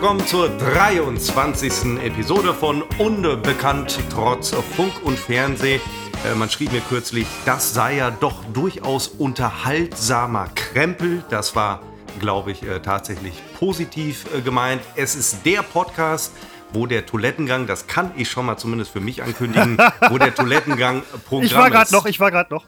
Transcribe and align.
willkommen 0.00 0.26
zur 0.26 0.48
23. 0.48 2.02
Episode 2.02 2.54
von 2.54 2.80
Unbekannt 2.96 3.98
trotz 4.10 4.48
Funk 4.48 4.94
und 5.04 5.18
Fernseh. 5.18 5.74
Äh, 5.74 6.34
man 6.36 6.48
schrieb 6.48 6.72
mir 6.72 6.80
kürzlich, 6.80 7.26
das 7.44 7.74
sei 7.74 7.96
ja 7.96 8.10
doch 8.10 8.42
durchaus 8.54 9.08
unterhaltsamer 9.08 10.48
Krempel. 10.54 11.22
Das 11.28 11.54
war, 11.54 11.82
glaube 12.18 12.50
ich, 12.50 12.62
äh, 12.62 12.80
tatsächlich 12.80 13.34
positiv 13.58 14.24
äh, 14.34 14.40
gemeint. 14.40 14.80
Es 14.96 15.14
ist 15.14 15.44
der 15.44 15.60
Podcast, 15.60 16.32
wo 16.72 16.86
der 16.86 17.04
Toilettengang, 17.04 17.66
das 17.66 17.86
kann 17.86 18.10
ich 18.16 18.30
schon 18.30 18.46
mal 18.46 18.56
zumindest 18.56 18.92
für 18.92 19.00
mich 19.00 19.22
ankündigen, 19.22 19.76
wo 20.08 20.16
der 20.16 20.34
Toilettengang 20.34 21.02
Programm 21.28 21.44
Ich 21.44 21.54
war 21.54 21.68
gerade 21.68 21.92
noch, 21.92 22.06
ich 22.06 22.18
war 22.18 22.30
gerade 22.30 22.54
noch. 22.54 22.64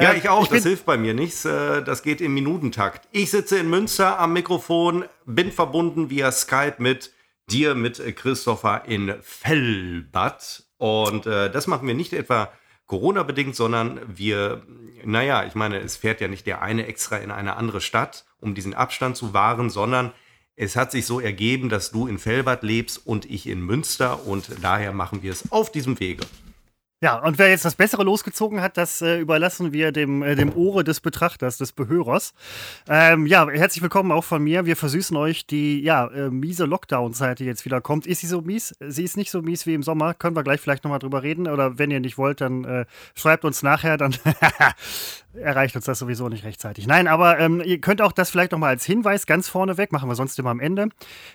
Ja, 0.00 0.14
ich 0.14 0.28
auch. 0.28 0.44
Ich 0.44 0.48
das 0.50 0.62
hilft 0.62 0.86
bei 0.86 0.96
mir 0.96 1.14
nichts. 1.14 1.44
Äh, 1.44 1.82
das 1.82 2.02
geht 2.02 2.20
im 2.20 2.34
Minutentakt. 2.34 3.06
Ich 3.12 3.30
sitze 3.30 3.58
in 3.58 3.68
Münster 3.68 4.18
am 4.18 4.32
Mikrofon, 4.32 5.04
bin 5.26 5.52
verbunden 5.52 6.10
via 6.10 6.32
Skype 6.32 6.76
mit 6.78 7.12
dir, 7.50 7.74
mit 7.74 8.00
Christopher 8.16 8.84
in 8.86 9.14
Fellbad. 9.20 10.64
Und 10.78 11.26
äh, 11.26 11.50
das 11.50 11.66
machen 11.66 11.86
wir 11.86 11.94
nicht 11.94 12.12
etwa 12.12 12.50
Corona-bedingt, 12.86 13.56
sondern 13.56 14.00
wir, 14.06 14.62
naja, 15.04 15.44
ich 15.44 15.54
meine, 15.54 15.78
es 15.78 15.96
fährt 15.96 16.20
ja 16.20 16.28
nicht 16.28 16.46
der 16.46 16.62
eine 16.62 16.86
extra 16.86 17.16
in 17.16 17.30
eine 17.30 17.56
andere 17.56 17.80
Stadt, 17.80 18.24
um 18.40 18.54
diesen 18.54 18.74
Abstand 18.74 19.16
zu 19.16 19.32
wahren, 19.32 19.70
sondern 19.70 20.12
es 20.56 20.76
hat 20.76 20.92
sich 20.92 21.06
so 21.06 21.18
ergeben, 21.18 21.68
dass 21.68 21.90
du 21.90 22.06
in 22.06 22.18
Fellbad 22.18 22.62
lebst 22.62 23.06
und 23.06 23.24
ich 23.24 23.46
in 23.46 23.60
Münster 23.62 24.26
und 24.26 24.50
daher 24.62 24.92
machen 24.92 25.22
wir 25.22 25.32
es 25.32 25.50
auf 25.50 25.72
diesem 25.72 25.98
Wege. 26.00 26.24
Ja, 27.02 27.16
und 27.16 27.36
wer 27.38 27.48
jetzt 27.48 27.64
das 27.64 27.74
Bessere 27.74 28.04
losgezogen 28.04 28.60
hat, 28.60 28.76
das 28.76 29.02
äh, 29.02 29.18
überlassen 29.18 29.72
wir 29.72 29.90
dem, 29.90 30.22
äh, 30.22 30.36
dem 30.36 30.54
Ohre 30.54 30.84
des 30.84 31.00
Betrachters, 31.00 31.58
des 31.58 31.72
Behörers. 31.72 32.32
Ähm, 32.88 33.26
ja, 33.26 33.44
herzlich 33.48 33.82
willkommen 33.82 34.12
auch 34.12 34.22
von 34.22 34.40
mir. 34.40 34.66
Wir 34.66 34.76
versüßen 34.76 35.16
euch 35.16 35.44
die 35.44 35.80
ja, 35.80 36.06
äh, 36.06 36.30
miese 36.30 36.64
Lockdown-Zeit, 36.64 37.40
die 37.40 37.44
jetzt 37.44 37.64
wieder 37.64 37.80
kommt. 37.80 38.06
Ist 38.06 38.20
sie 38.20 38.28
so 38.28 38.40
mies? 38.40 38.76
Sie 38.78 39.02
ist 39.02 39.16
nicht 39.16 39.32
so 39.32 39.42
mies 39.42 39.66
wie 39.66 39.74
im 39.74 39.82
Sommer. 39.82 40.14
Können 40.14 40.36
wir 40.36 40.44
gleich 40.44 40.60
vielleicht 40.60 40.84
nochmal 40.84 41.00
drüber 41.00 41.24
reden. 41.24 41.48
Oder 41.48 41.76
wenn 41.76 41.90
ihr 41.90 41.98
nicht 41.98 42.18
wollt, 42.18 42.40
dann 42.40 42.62
äh, 42.62 42.84
schreibt 43.16 43.44
uns 43.44 43.64
nachher, 43.64 43.96
dann 43.96 44.14
erreicht 45.34 45.74
uns 45.74 45.86
das 45.86 45.98
sowieso 45.98 46.28
nicht 46.28 46.44
rechtzeitig. 46.44 46.86
Nein, 46.86 47.08
aber 47.08 47.40
ähm, 47.40 47.60
ihr 47.64 47.80
könnt 47.80 48.00
auch 48.00 48.12
das 48.12 48.30
vielleicht 48.30 48.52
nochmal 48.52 48.70
als 48.70 48.84
Hinweis 48.84 49.26
ganz 49.26 49.48
vorneweg, 49.48 49.90
machen 49.90 50.08
wir 50.08 50.14
sonst 50.14 50.38
immer 50.38 50.50
am 50.50 50.60
Ende. 50.60 50.88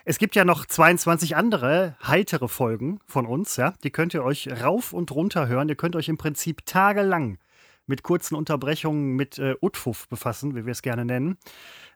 Es 0.06 0.17
gibt 0.17 0.36
ja 0.36 0.45
noch 0.45 0.66
22 0.66 1.36
andere 1.36 1.97
heitere 2.08 2.47
Folgen 2.47 3.02
von 3.06 3.25
uns, 3.25 3.58
ja. 3.58 3.73
Die 3.84 3.89
könnt 3.89 4.13
ihr 4.13 4.23
euch 4.23 4.47
rauf 4.63 4.94
und 4.94 5.11
runter 5.11 5.50
hören. 5.50 5.56
Ihr 5.69 5.75
könnt 5.75 5.95
euch 5.95 6.09
im 6.09 6.17
Prinzip 6.17 6.66
tagelang 6.66 7.38
mit 7.88 8.03
kurzen 8.03 8.36
Unterbrechungen 8.36 9.16
mit 9.16 9.39
äh, 9.39 9.55
Utfuff 9.61 10.08
befassen, 10.09 10.55
wie 10.55 10.66
wir 10.66 10.72
es 10.72 10.81
gerne 10.81 11.05
nennen. 11.05 11.38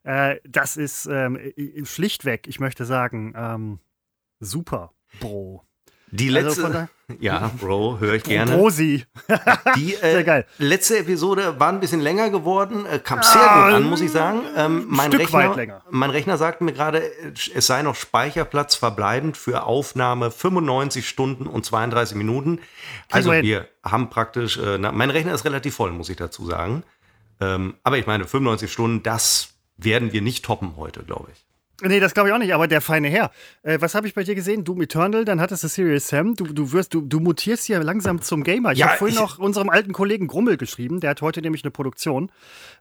Äh, 0.04 0.38
das 0.48 0.78
ist 0.78 1.06
ähm, 1.06 1.38
schlichtweg, 1.84 2.48
ich 2.48 2.59
möchte 2.59 2.86
sagen, 2.86 3.34
ähm, 3.36 3.80
super, 4.39 4.94
Bro. 5.20 5.66
Die 6.12 6.36
also 6.36 6.62
letzte, 6.62 6.66
also 6.66 6.88
ja, 7.22 7.52
Bro, 7.59 8.00
höre 8.00 8.16
ich 8.16 8.23
gerne. 8.23 8.56
Rosi. 8.56 9.06
Die 9.78 9.95
äh, 10.02 10.44
letzte 10.58 11.00
Episode 11.00 11.59
war 11.59 11.70
ein 11.70 11.80
bisschen 11.80 12.02
länger 12.02 12.30
geworden, 12.30 12.86
äh, 12.86 13.00
kam 13.00 13.23
sehr 13.23 13.42
ah, 13.42 13.66
gut 13.66 13.76
an, 13.76 13.84
muss 13.84 14.02
ich 14.02 14.12
sagen. 14.12 14.42
Ähm, 14.58 14.86
mein, 14.89 15.08
Stück 15.08 15.22
Rechner, 15.22 15.50
weit 15.50 15.56
länger. 15.56 15.82
mein 15.89 16.09
Rechner 16.09 16.38
sagt 16.38 16.62
mir 16.62 16.73
gerade, 16.73 17.02
es 17.34 17.66
sei 17.66 17.82
noch 17.82 17.95
Speicherplatz 17.95 18.76
verbleibend 18.76 19.38
für 19.38 19.64
Aufnahme 19.64 20.32
95 20.32 21.08
Stunden 21.08 21.48
und 21.48 21.66
32 21.66 22.17
Minuten. 22.17 22.59
Also 23.09 23.32
wir 23.32 23.67
haben 23.84 24.09
praktisch, 24.09 24.58
äh, 24.58 24.78
na, 24.78 24.92
mein 24.92 25.09
Rechner 25.09 25.34
ist 25.34 25.45
relativ 25.45 25.76
voll, 25.76 25.92
muss 25.92 26.09
ich 26.09 26.17
dazu 26.17 26.45
sagen. 26.45 26.84
Ähm, 27.39 27.76
aber 27.84 27.98
ich 27.98 28.06
meine, 28.06 28.28
95 28.28 28.72
Stunden, 28.72 29.02
das 29.02 29.54
werden 29.78 30.11
wir 30.11 30.22
nicht 30.22 30.43
toppen 30.45 30.76
heute, 30.76 31.04
glaube 31.04 31.30
ich. 31.32 31.45
Nee, 31.81 31.99
das 31.99 32.14
glaube 32.14 32.30
ich 32.30 32.36
auch 32.36 32.39
nicht, 32.39 32.53
aber 32.53 32.67
der 32.67 32.81
feine 32.81 33.09
Herr. 33.09 33.31
Äh, 33.64 33.80
was 33.81 33.95
habe 33.95 34.08
ich 34.08 34.14
bei 34.14 34.23
dir 34.23 34.36
gesehen? 34.36 34.64
Doom 34.64 34.81
Eternal, 34.81 35.25
dann 35.25 35.42
hattest 35.42 35.64
du 35.64 35.67
Serious 35.67 36.08
Sam. 36.08 36.36
Du, 36.36 36.45
du, 36.45 36.71
wirst, 36.71 36.93
du, 36.93 37.02
du 37.02 37.19
mutierst 37.19 37.65
hier 37.65 37.83
langsam 37.83 38.21
zum 38.21 38.43
Gamer. 38.43 38.73
Ich 38.73 38.80
ja, 38.80 38.87
habe 38.87 38.97
vorhin 38.97 39.17
noch 39.17 39.39
unserem 39.39 39.69
alten 39.69 39.93
Kollegen 39.93 40.27
Grummel 40.27 40.58
geschrieben, 40.58 40.99
der 40.99 41.11
hat 41.11 41.21
heute 41.21 41.42
nämlich 41.42 41.64
eine 41.64 41.71
Produktion. 41.71 42.31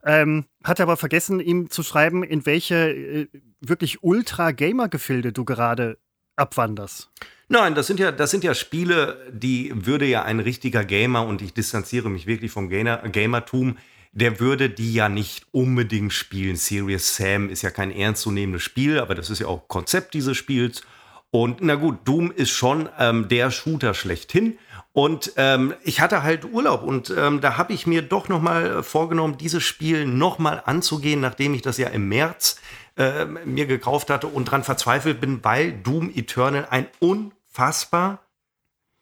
Ähm, 0.04 0.44
hat 0.64 0.80
aber 0.80 0.96
vergessen, 0.96 1.40
ihm 1.40 1.70
zu 1.70 1.82
schreiben, 1.82 2.22
in 2.22 2.46
welche 2.46 2.90
äh, 2.90 3.28
wirklich 3.60 4.02
Ultra-Gamer-Gefilde 4.02 5.32
du 5.32 5.44
gerade 5.44 5.98
abwanderst. 6.36 7.10
Nein, 7.52 7.74
das 7.74 7.88
sind 7.88 7.98
ja, 7.98 8.12
das 8.12 8.30
sind 8.30 8.44
ja 8.44 8.54
Spiele, 8.54 9.18
die 9.32 9.72
würde 9.74 10.06
ja 10.06 10.22
ein 10.22 10.38
richtiger 10.38 10.84
Gamer, 10.84 11.26
und 11.26 11.42
ich 11.42 11.52
distanziere 11.52 12.08
mich 12.08 12.26
wirklich 12.26 12.52
vom 12.52 12.68
Gamer, 12.68 12.98
Gamertum, 12.98 13.76
der 14.12 14.40
würde 14.40 14.70
die 14.70 14.92
ja 14.92 15.08
nicht 15.08 15.46
unbedingt 15.52 16.12
spielen. 16.12 16.56
Serious 16.56 17.16
Sam 17.16 17.48
ist 17.48 17.62
ja 17.62 17.70
kein 17.70 17.90
ernstzunehmendes 17.90 18.62
Spiel, 18.62 18.98
aber 18.98 19.14
das 19.14 19.30
ist 19.30 19.38
ja 19.38 19.46
auch 19.46 19.68
Konzept 19.68 20.14
dieses 20.14 20.36
Spiels. 20.36 20.82
Und 21.30 21.58
na 21.60 21.76
gut, 21.76 21.98
Doom 22.04 22.32
ist 22.32 22.50
schon 22.50 22.88
ähm, 22.98 23.28
der 23.28 23.52
Shooter 23.52 23.94
schlechthin. 23.94 24.58
Und 24.92 25.34
ähm, 25.36 25.74
ich 25.84 26.00
hatte 26.00 26.24
halt 26.24 26.44
Urlaub 26.44 26.82
und 26.82 27.14
ähm, 27.16 27.40
da 27.40 27.56
habe 27.56 27.72
ich 27.72 27.86
mir 27.86 28.02
doch 28.02 28.28
noch 28.28 28.42
mal 28.42 28.82
vorgenommen, 28.82 29.38
dieses 29.38 29.62
Spiel 29.62 30.04
noch 30.04 30.40
mal 30.40 30.60
anzugehen, 30.66 31.20
nachdem 31.20 31.54
ich 31.54 31.62
das 31.62 31.78
ja 31.78 31.88
im 31.88 32.08
März 32.08 32.60
äh, 32.96 33.24
mir 33.24 33.66
gekauft 33.66 34.10
hatte 34.10 34.26
und 34.26 34.46
dran 34.46 34.64
verzweifelt 34.64 35.20
bin, 35.20 35.44
weil 35.44 35.72
Doom 35.72 36.10
Eternal 36.12 36.66
ein 36.70 36.88
unfassbar 36.98 38.18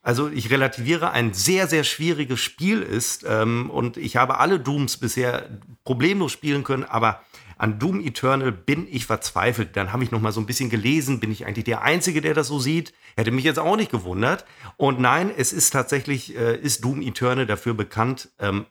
also 0.09 0.31
ich 0.31 0.51
relativiere, 0.51 1.11
ein 1.11 1.35
sehr, 1.35 1.67
sehr 1.67 1.85
schwieriges 1.85 2.41
Spiel 2.41 2.81
ist. 2.81 3.27
Ähm, 3.29 3.69
und 3.69 3.99
ich 3.99 4.17
habe 4.17 4.39
alle 4.39 4.59
Dooms 4.59 4.97
bisher 4.97 5.51
problemlos 5.85 6.33
spielen 6.33 6.65
können, 6.65 6.85
aber 6.85 7.21
an 7.59 7.79
Doom 7.79 8.01
Eternal 8.01 8.51
bin 8.51 8.89
ich 8.91 9.05
verzweifelt. 9.05 9.77
Dann 9.77 9.93
habe 9.93 10.03
ich 10.03 10.11
noch 10.11 10.23
mal 10.23 10.33
so 10.33 10.41
ein 10.41 10.47
bisschen 10.47 10.71
gelesen, 10.71 11.21
bin 11.21 11.31
ich 11.31 11.45
eigentlich 11.45 11.67
der 11.67 11.83
Einzige, 11.83 12.23
der 12.23 12.33
das 12.33 12.47
so 12.47 12.59
sieht? 12.59 12.95
Hätte 13.19 13.33
mich 13.33 13.45
jetzt 13.45 13.59
auch 13.59 13.77
nicht 13.77 13.91
gewundert. 13.91 14.47
Und 14.79 14.99
nein, 14.99 15.31
es 15.37 15.53
ist 15.53 15.75
tatsächlich, 15.75 16.35
äh, 16.35 16.57
ist 16.57 16.83
Doom 16.83 17.03
Eternal 17.03 17.45
dafür 17.45 17.75
bekannt, 17.75 18.31
ähm, 18.39 18.65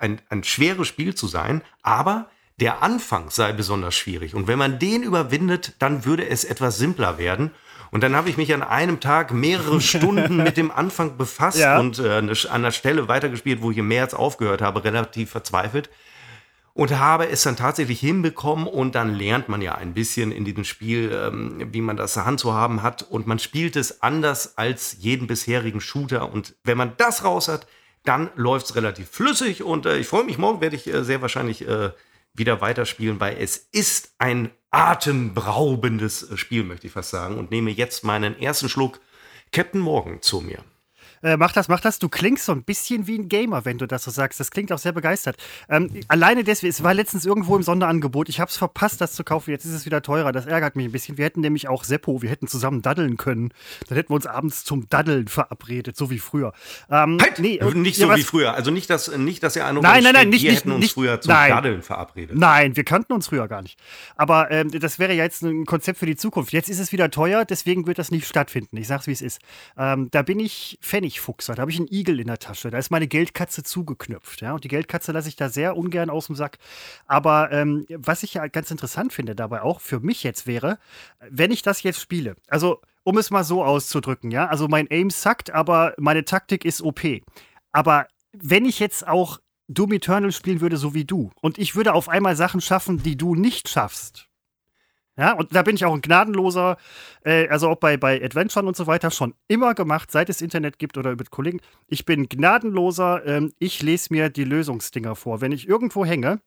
ein, 0.00 0.20
ein 0.30 0.42
schweres 0.42 0.88
Spiel 0.88 1.14
zu 1.14 1.28
sein, 1.28 1.62
aber 1.82 2.28
der 2.58 2.82
Anfang 2.82 3.30
sei 3.30 3.52
besonders 3.52 3.94
schwierig. 3.94 4.34
Und 4.34 4.48
wenn 4.48 4.58
man 4.58 4.80
den 4.80 5.04
überwindet, 5.04 5.74
dann 5.78 6.04
würde 6.04 6.28
es 6.28 6.42
etwas 6.42 6.76
simpler 6.76 7.18
werden. 7.18 7.52
Und 7.92 8.02
dann 8.02 8.16
habe 8.16 8.30
ich 8.30 8.38
mich 8.38 8.52
an 8.54 8.62
einem 8.62 9.00
Tag 9.00 9.32
mehrere 9.32 9.80
Stunden 9.82 10.38
mit 10.38 10.56
dem 10.56 10.70
Anfang 10.70 11.18
befasst 11.18 11.58
ja. 11.58 11.78
und 11.78 11.98
äh, 11.98 12.18
an 12.48 12.62
der 12.62 12.70
Stelle 12.70 13.06
weitergespielt, 13.06 13.60
wo 13.60 13.70
ich 13.70 13.76
im 13.76 13.86
März 13.86 14.14
aufgehört 14.14 14.62
habe, 14.62 14.82
relativ 14.82 15.30
verzweifelt. 15.30 15.90
Und 16.74 16.98
habe 16.98 17.28
es 17.28 17.42
dann 17.42 17.54
tatsächlich 17.54 18.00
hinbekommen 18.00 18.66
und 18.66 18.94
dann 18.94 19.14
lernt 19.14 19.50
man 19.50 19.60
ja 19.60 19.74
ein 19.74 19.92
bisschen 19.92 20.32
in 20.32 20.46
diesem 20.46 20.64
Spiel, 20.64 21.12
ähm, 21.12 21.68
wie 21.70 21.82
man 21.82 21.98
das 21.98 22.16
Hand 22.16 22.40
zu 22.40 22.54
haben 22.54 22.82
hat. 22.82 23.02
Und 23.02 23.26
man 23.26 23.38
spielt 23.38 23.76
es 23.76 24.02
anders 24.02 24.56
als 24.56 24.96
jeden 24.98 25.26
bisherigen 25.26 25.82
Shooter. 25.82 26.32
Und 26.32 26.54
wenn 26.64 26.78
man 26.78 26.94
das 26.96 27.24
raus 27.24 27.48
hat, 27.48 27.66
dann 28.04 28.30
läuft 28.36 28.66
es 28.66 28.74
relativ 28.74 29.10
flüssig. 29.10 29.62
Und 29.62 29.84
äh, 29.84 29.98
ich 29.98 30.06
freue 30.06 30.24
mich, 30.24 30.38
morgen 30.38 30.62
werde 30.62 30.76
ich 30.76 30.86
äh, 30.86 31.04
sehr 31.04 31.20
wahrscheinlich 31.20 31.68
äh, 31.68 31.90
wieder 32.32 32.62
weiterspielen, 32.62 33.20
weil 33.20 33.36
es 33.38 33.58
ist 33.70 34.14
ein 34.16 34.50
atemberaubendes 34.72 36.28
Spiel, 36.34 36.64
möchte 36.64 36.86
ich 36.86 36.92
fast 36.92 37.10
sagen, 37.10 37.38
und 37.38 37.50
nehme 37.50 37.70
jetzt 37.70 38.04
meinen 38.04 38.38
ersten 38.38 38.68
Schluck 38.68 39.00
Captain 39.52 39.80
Morgan 39.80 40.22
zu 40.22 40.40
mir. 40.40 40.64
Äh, 41.22 41.36
mach 41.36 41.52
das, 41.52 41.68
mach 41.68 41.80
das. 41.80 41.98
Du 41.98 42.08
klingst 42.08 42.44
so 42.44 42.52
ein 42.52 42.64
bisschen 42.64 43.06
wie 43.06 43.18
ein 43.18 43.28
Gamer, 43.28 43.64
wenn 43.64 43.78
du 43.78 43.86
das 43.86 44.04
so 44.04 44.10
sagst. 44.10 44.40
Das 44.40 44.50
klingt 44.50 44.72
auch 44.72 44.78
sehr 44.78 44.92
begeistert. 44.92 45.36
Ähm, 45.68 45.90
alleine 46.08 46.44
deswegen, 46.44 46.70
es 46.70 46.82
war 46.82 46.94
letztens 46.94 47.24
irgendwo 47.24 47.56
im 47.56 47.62
Sonderangebot. 47.62 48.28
Ich 48.28 48.40
habe 48.40 48.50
es 48.50 48.56
verpasst, 48.56 49.00
das 49.00 49.12
zu 49.12 49.24
kaufen. 49.24 49.50
Jetzt 49.50 49.64
ist 49.64 49.72
es 49.72 49.86
wieder 49.86 50.02
teurer. 50.02 50.32
Das 50.32 50.46
ärgert 50.46 50.76
mich 50.76 50.86
ein 50.86 50.92
bisschen. 50.92 51.18
Wir 51.18 51.24
hätten 51.24 51.40
nämlich 51.40 51.68
auch 51.68 51.84
Seppo, 51.84 52.22
wir 52.22 52.30
hätten 52.30 52.48
zusammen 52.48 52.82
daddeln 52.82 53.16
können. 53.16 53.52
Dann 53.88 53.96
hätten 53.96 54.10
wir 54.10 54.16
uns 54.16 54.26
abends 54.26 54.64
zum 54.64 54.88
Daddeln 54.88 55.28
verabredet, 55.28 55.96
so 55.96 56.10
wie 56.10 56.18
früher. 56.18 56.52
Ähm, 56.90 57.18
halt! 57.20 57.38
Nee, 57.38 57.60
nicht 57.74 57.96
so 57.96 58.08
ja, 58.08 58.16
wie 58.16 58.22
früher. 58.22 58.54
Also 58.54 58.70
nicht, 58.70 58.90
dass, 58.90 59.16
nicht, 59.16 59.42
dass 59.42 59.56
ihr 59.56 59.66
Eindruck 59.66 59.84
Nein, 59.84 60.02
nein, 60.02 60.14
nein, 60.14 60.28
nicht, 60.28 60.42
wir 60.42 60.50
nicht, 60.50 60.60
hätten 60.60 60.72
uns 60.72 60.82
nicht, 60.82 60.94
früher 60.94 61.20
zum 61.20 61.32
nein. 61.32 61.50
Daddeln 61.50 61.82
verabredet. 61.82 62.36
Nein, 62.36 62.76
wir 62.76 62.84
kannten 62.84 63.12
uns 63.12 63.28
früher 63.28 63.48
gar 63.48 63.62
nicht. 63.62 63.78
Aber 64.16 64.50
ähm, 64.50 64.70
das 64.70 64.98
wäre 64.98 65.12
ja 65.14 65.24
jetzt 65.24 65.42
ein 65.42 65.66
Konzept 65.66 65.98
für 65.98 66.06
die 66.06 66.16
Zukunft. 66.16 66.52
Jetzt 66.52 66.68
ist 66.68 66.78
es 66.78 66.92
wieder 66.92 67.10
teuer, 67.10 67.44
deswegen 67.44 67.86
wird 67.86 67.98
das 67.98 68.10
nicht 68.10 68.26
stattfinden. 68.26 68.76
Ich 68.76 68.88
sag's, 68.88 69.06
wie 69.06 69.12
es 69.12 69.22
ist. 69.22 69.40
Ähm, 69.76 70.08
da 70.10 70.22
bin 70.22 70.40
ich 70.40 70.78
Pfennigfuchser. 71.20 71.54
Da 71.54 71.62
habe 71.62 71.70
ich 71.70 71.78
einen 71.78 71.88
Igel 71.90 72.20
in 72.20 72.26
der 72.26 72.38
Tasche. 72.38 72.70
Da 72.70 72.78
ist 72.78 72.90
meine 72.90 73.06
Geldkatze 73.06 73.62
zugeknüpft. 73.62 74.40
Ja? 74.40 74.54
Und 74.54 74.64
die 74.64 74.68
Geldkatze 74.68 75.12
lasse 75.12 75.28
ich 75.28 75.36
da 75.36 75.48
sehr 75.48 75.76
ungern 75.76 76.10
aus 76.10 76.26
dem 76.26 76.36
Sack. 76.36 76.58
Aber 77.06 77.50
ähm, 77.52 77.86
was 77.88 78.22
ich 78.22 78.34
ja 78.34 78.46
ganz 78.48 78.70
interessant 78.70 79.12
finde 79.12 79.34
dabei 79.34 79.62
auch 79.62 79.80
für 79.80 80.00
mich 80.00 80.22
jetzt 80.22 80.46
wäre, 80.46 80.78
wenn 81.28 81.50
ich 81.50 81.62
das 81.62 81.82
jetzt 81.82 82.00
spiele, 82.00 82.36
also 82.48 82.80
um 83.04 83.18
es 83.18 83.30
mal 83.30 83.44
so 83.44 83.64
auszudrücken, 83.64 84.30
ja, 84.30 84.46
also 84.46 84.68
mein 84.68 84.88
Aim 84.90 85.10
sackt, 85.10 85.50
aber 85.50 85.94
meine 85.98 86.24
Taktik 86.24 86.64
ist 86.64 86.82
OP. 86.82 87.00
Aber 87.72 88.06
wenn 88.32 88.64
ich 88.64 88.78
jetzt 88.78 89.06
auch 89.08 89.40
Doom 89.68 89.92
Eternal 89.92 90.30
spielen 90.30 90.60
würde, 90.60 90.76
so 90.76 90.94
wie 90.94 91.04
du, 91.04 91.30
und 91.40 91.58
ich 91.58 91.74
würde 91.74 91.94
auf 91.94 92.08
einmal 92.08 92.36
Sachen 92.36 92.60
schaffen, 92.60 93.02
die 93.02 93.16
du 93.16 93.34
nicht 93.34 93.68
schaffst, 93.68 94.28
ja, 95.18 95.32
und 95.32 95.54
da 95.54 95.62
bin 95.62 95.76
ich 95.76 95.84
auch 95.84 95.92
ein 95.94 96.00
gnadenloser, 96.00 96.78
äh, 97.24 97.48
also 97.48 97.68
auch 97.68 97.76
bei, 97.76 97.96
bei 97.96 98.22
Adventuren 98.22 98.66
und 98.66 98.76
so 98.76 98.86
weiter, 98.86 99.10
schon 99.10 99.34
immer 99.46 99.74
gemacht, 99.74 100.10
seit 100.10 100.30
es 100.30 100.40
Internet 100.40 100.78
gibt 100.78 100.96
oder 100.96 101.10
mit 101.16 101.30
Kollegen. 101.30 101.60
Ich 101.86 102.06
bin 102.06 102.28
gnadenloser, 102.28 103.24
ähm, 103.26 103.52
ich 103.58 103.82
lese 103.82 104.08
mir 104.10 104.30
die 104.30 104.44
Lösungsdinger 104.44 105.14
vor. 105.14 105.40
Wenn 105.42 105.52
ich 105.52 105.68
irgendwo 105.68 106.06
hänge, 106.06 106.40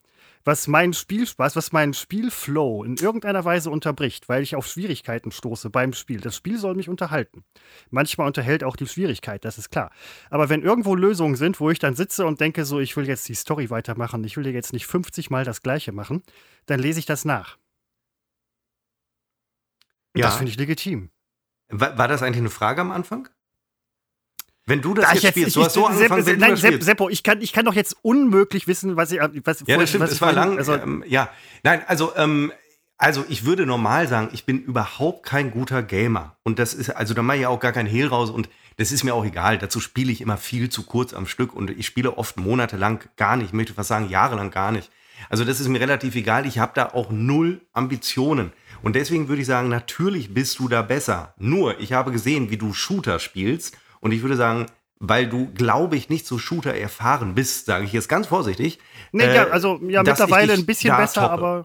was 0.46 0.68
meinen 0.68 0.92
Spielspaß, 0.94 1.56
was 1.56 1.72
meinen 1.72 1.92
Spielflow 1.92 2.84
in 2.84 2.96
irgendeiner 2.96 3.44
Weise 3.44 3.68
unterbricht, 3.70 4.28
weil 4.28 4.42
ich 4.42 4.54
auf 4.54 4.66
Schwierigkeiten 4.66 5.32
stoße 5.32 5.70
beim 5.70 5.92
Spiel. 5.92 6.20
Das 6.20 6.36
Spiel 6.36 6.58
soll 6.58 6.76
mich 6.76 6.88
unterhalten. 6.88 7.44
Manchmal 7.90 8.28
unterhält 8.28 8.62
auch 8.62 8.76
die 8.76 8.86
Schwierigkeit, 8.86 9.44
das 9.44 9.58
ist 9.58 9.70
klar. 9.70 9.90
Aber 10.30 10.48
wenn 10.48 10.62
irgendwo 10.62 10.94
Lösungen 10.94 11.34
sind, 11.34 11.58
wo 11.58 11.70
ich 11.70 11.80
dann 11.80 11.96
sitze 11.96 12.26
und 12.26 12.40
denke, 12.40 12.64
so, 12.64 12.78
ich 12.78 12.96
will 12.96 13.08
jetzt 13.08 13.28
die 13.28 13.34
Story 13.34 13.70
weitermachen, 13.70 14.22
ich 14.22 14.36
will 14.36 14.46
jetzt 14.46 14.72
nicht 14.72 14.86
50 14.86 15.30
Mal 15.30 15.44
das 15.44 15.62
Gleiche 15.62 15.90
machen, 15.90 16.22
dann 16.66 16.78
lese 16.78 17.00
ich 17.00 17.06
das 17.06 17.24
nach. 17.24 17.58
Ja. 20.16 20.26
Das 20.26 20.36
finde 20.36 20.50
ich 20.50 20.58
legitim. 20.58 21.10
War, 21.68 21.98
war 21.98 22.08
das 22.08 22.22
eigentlich 22.22 22.38
eine 22.38 22.50
Frage 22.50 22.80
am 22.80 22.90
Anfang? 22.90 23.28
Wenn 24.68 24.82
du 24.82 24.94
das 24.94 25.12
jetzt, 25.12 25.22
jetzt 25.22 25.30
spielst, 25.32 25.48
ich, 25.48 25.54
du 25.54 25.64
hast 25.64 25.74
so 25.74 25.86
angefangen, 25.86 26.24
Sepp, 26.24 26.34
wenn 26.34 26.40
nein, 26.40 26.48
du 26.50 26.54
das 26.54 26.60
Sepp, 26.62 26.82
Seppo, 26.82 27.08
ich 27.08 27.22
kann, 27.22 27.40
ich 27.40 27.52
kann 27.52 27.64
doch 27.64 27.74
jetzt 27.74 27.96
unmöglich 28.02 28.66
wissen, 28.66 28.96
was 28.96 29.12
ich, 29.12 29.20
was, 29.20 29.62
ja, 29.64 29.78
das 29.78 29.88
stimmt, 29.88 30.04
was 30.04 30.10
es 30.10 30.20
war 30.20 30.32
lang, 30.32 30.58
also, 30.58 30.74
ähm, 30.74 31.04
ja, 31.06 31.28
nein, 31.62 31.82
also, 31.86 32.16
ähm, 32.16 32.52
also 32.98 33.24
ich 33.28 33.44
würde 33.44 33.64
normal 33.64 34.08
sagen, 34.08 34.30
ich 34.32 34.44
bin 34.44 34.60
überhaupt 34.60 35.24
kein 35.24 35.52
guter 35.52 35.84
Gamer 35.84 36.36
und 36.42 36.58
das 36.58 36.74
ist, 36.74 36.90
also 36.90 37.14
da 37.14 37.22
mache 37.22 37.36
ich 37.36 37.42
ja 37.42 37.48
auch 37.48 37.60
gar 37.60 37.72
kein 37.72 37.86
Hehl 37.86 38.08
raus 38.08 38.30
und 38.30 38.48
das 38.78 38.90
ist 38.90 39.04
mir 39.04 39.14
auch 39.14 39.24
egal. 39.24 39.58
Dazu 39.58 39.80
spiele 39.80 40.10
ich 40.10 40.20
immer 40.20 40.36
viel 40.36 40.68
zu 40.68 40.82
kurz 40.82 41.14
am 41.14 41.26
Stück 41.26 41.54
und 41.54 41.70
ich 41.70 41.86
spiele 41.86 42.18
oft 42.18 42.36
monatelang 42.36 43.00
gar 43.16 43.36
nicht, 43.36 43.48
ich 43.48 43.52
möchte 43.52 43.74
fast 43.74 43.88
sagen 43.88 44.08
jahrelang 44.08 44.50
gar 44.50 44.72
nicht. 44.72 44.90
Also 45.28 45.44
das 45.44 45.60
ist 45.60 45.68
mir 45.68 45.80
relativ 45.80 46.14
egal. 46.14 46.46
Ich 46.46 46.58
habe 46.58 46.72
da 46.74 46.90
auch 46.92 47.10
null 47.10 47.60
Ambitionen. 47.72 48.52
Und 48.82 48.96
deswegen 48.96 49.28
würde 49.28 49.42
ich 49.42 49.46
sagen, 49.46 49.68
natürlich 49.68 50.32
bist 50.32 50.58
du 50.58 50.68
da 50.68 50.82
besser. 50.82 51.34
Nur, 51.38 51.80
ich 51.80 51.92
habe 51.92 52.12
gesehen, 52.12 52.50
wie 52.50 52.56
du 52.56 52.72
Shooter 52.72 53.18
spielst 53.18 53.76
und 54.00 54.12
ich 54.12 54.22
würde 54.22 54.36
sagen, 54.36 54.66
weil 54.98 55.28
du, 55.28 55.52
glaube 55.52 55.96
ich, 55.96 56.08
nicht 56.08 56.26
so 56.26 56.38
Shooter 56.38 56.74
erfahren 56.74 57.34
bist, 57.34 57.66
sage 57.66 57.84
ich 57.84 57.92
jetzt 57.92 58.08
ganz 58.08 58.26
vorsichtig. 58.28 58.78
Nee, 59.12 59.24
äh, 59.24 59.34
ja, 59.34 59.46
also 59.48 59.80
ja, 59.86 60.02
mittlerweile 60.02 60.54
ein 60.54 60.64
bisschen 60.64 60.96
besser, 60.96 61.22
toppe. 61.22 61.32
aber 61.32 61.64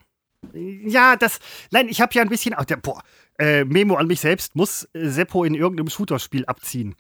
ja, 0.54 1.16
das, 1.16 1.40
nein, 1.72 1.88
ich 1.88 2.02
habe 2.02 2.14
ja 2.14 2.24
ein 2.24 2.30
bisschen, 2.30 2.54
ach, 2.58 2.66
der, 2.66 2.78
boah, 2.78 3.02
äh, 3.40 3.64
Memo 3.64 3.96
an 3.96 4.08
mich 4.08 4.20
selbst, 4.20 4.56
muss 4.56 4.88
äh, 4.94 5.08
Seppo 5.08 5.44
in 5.44 5.56
irgendeinem 5.56 5.90
Shooter-Spiel 5.90 6.46
abziehen. 6.46 6.96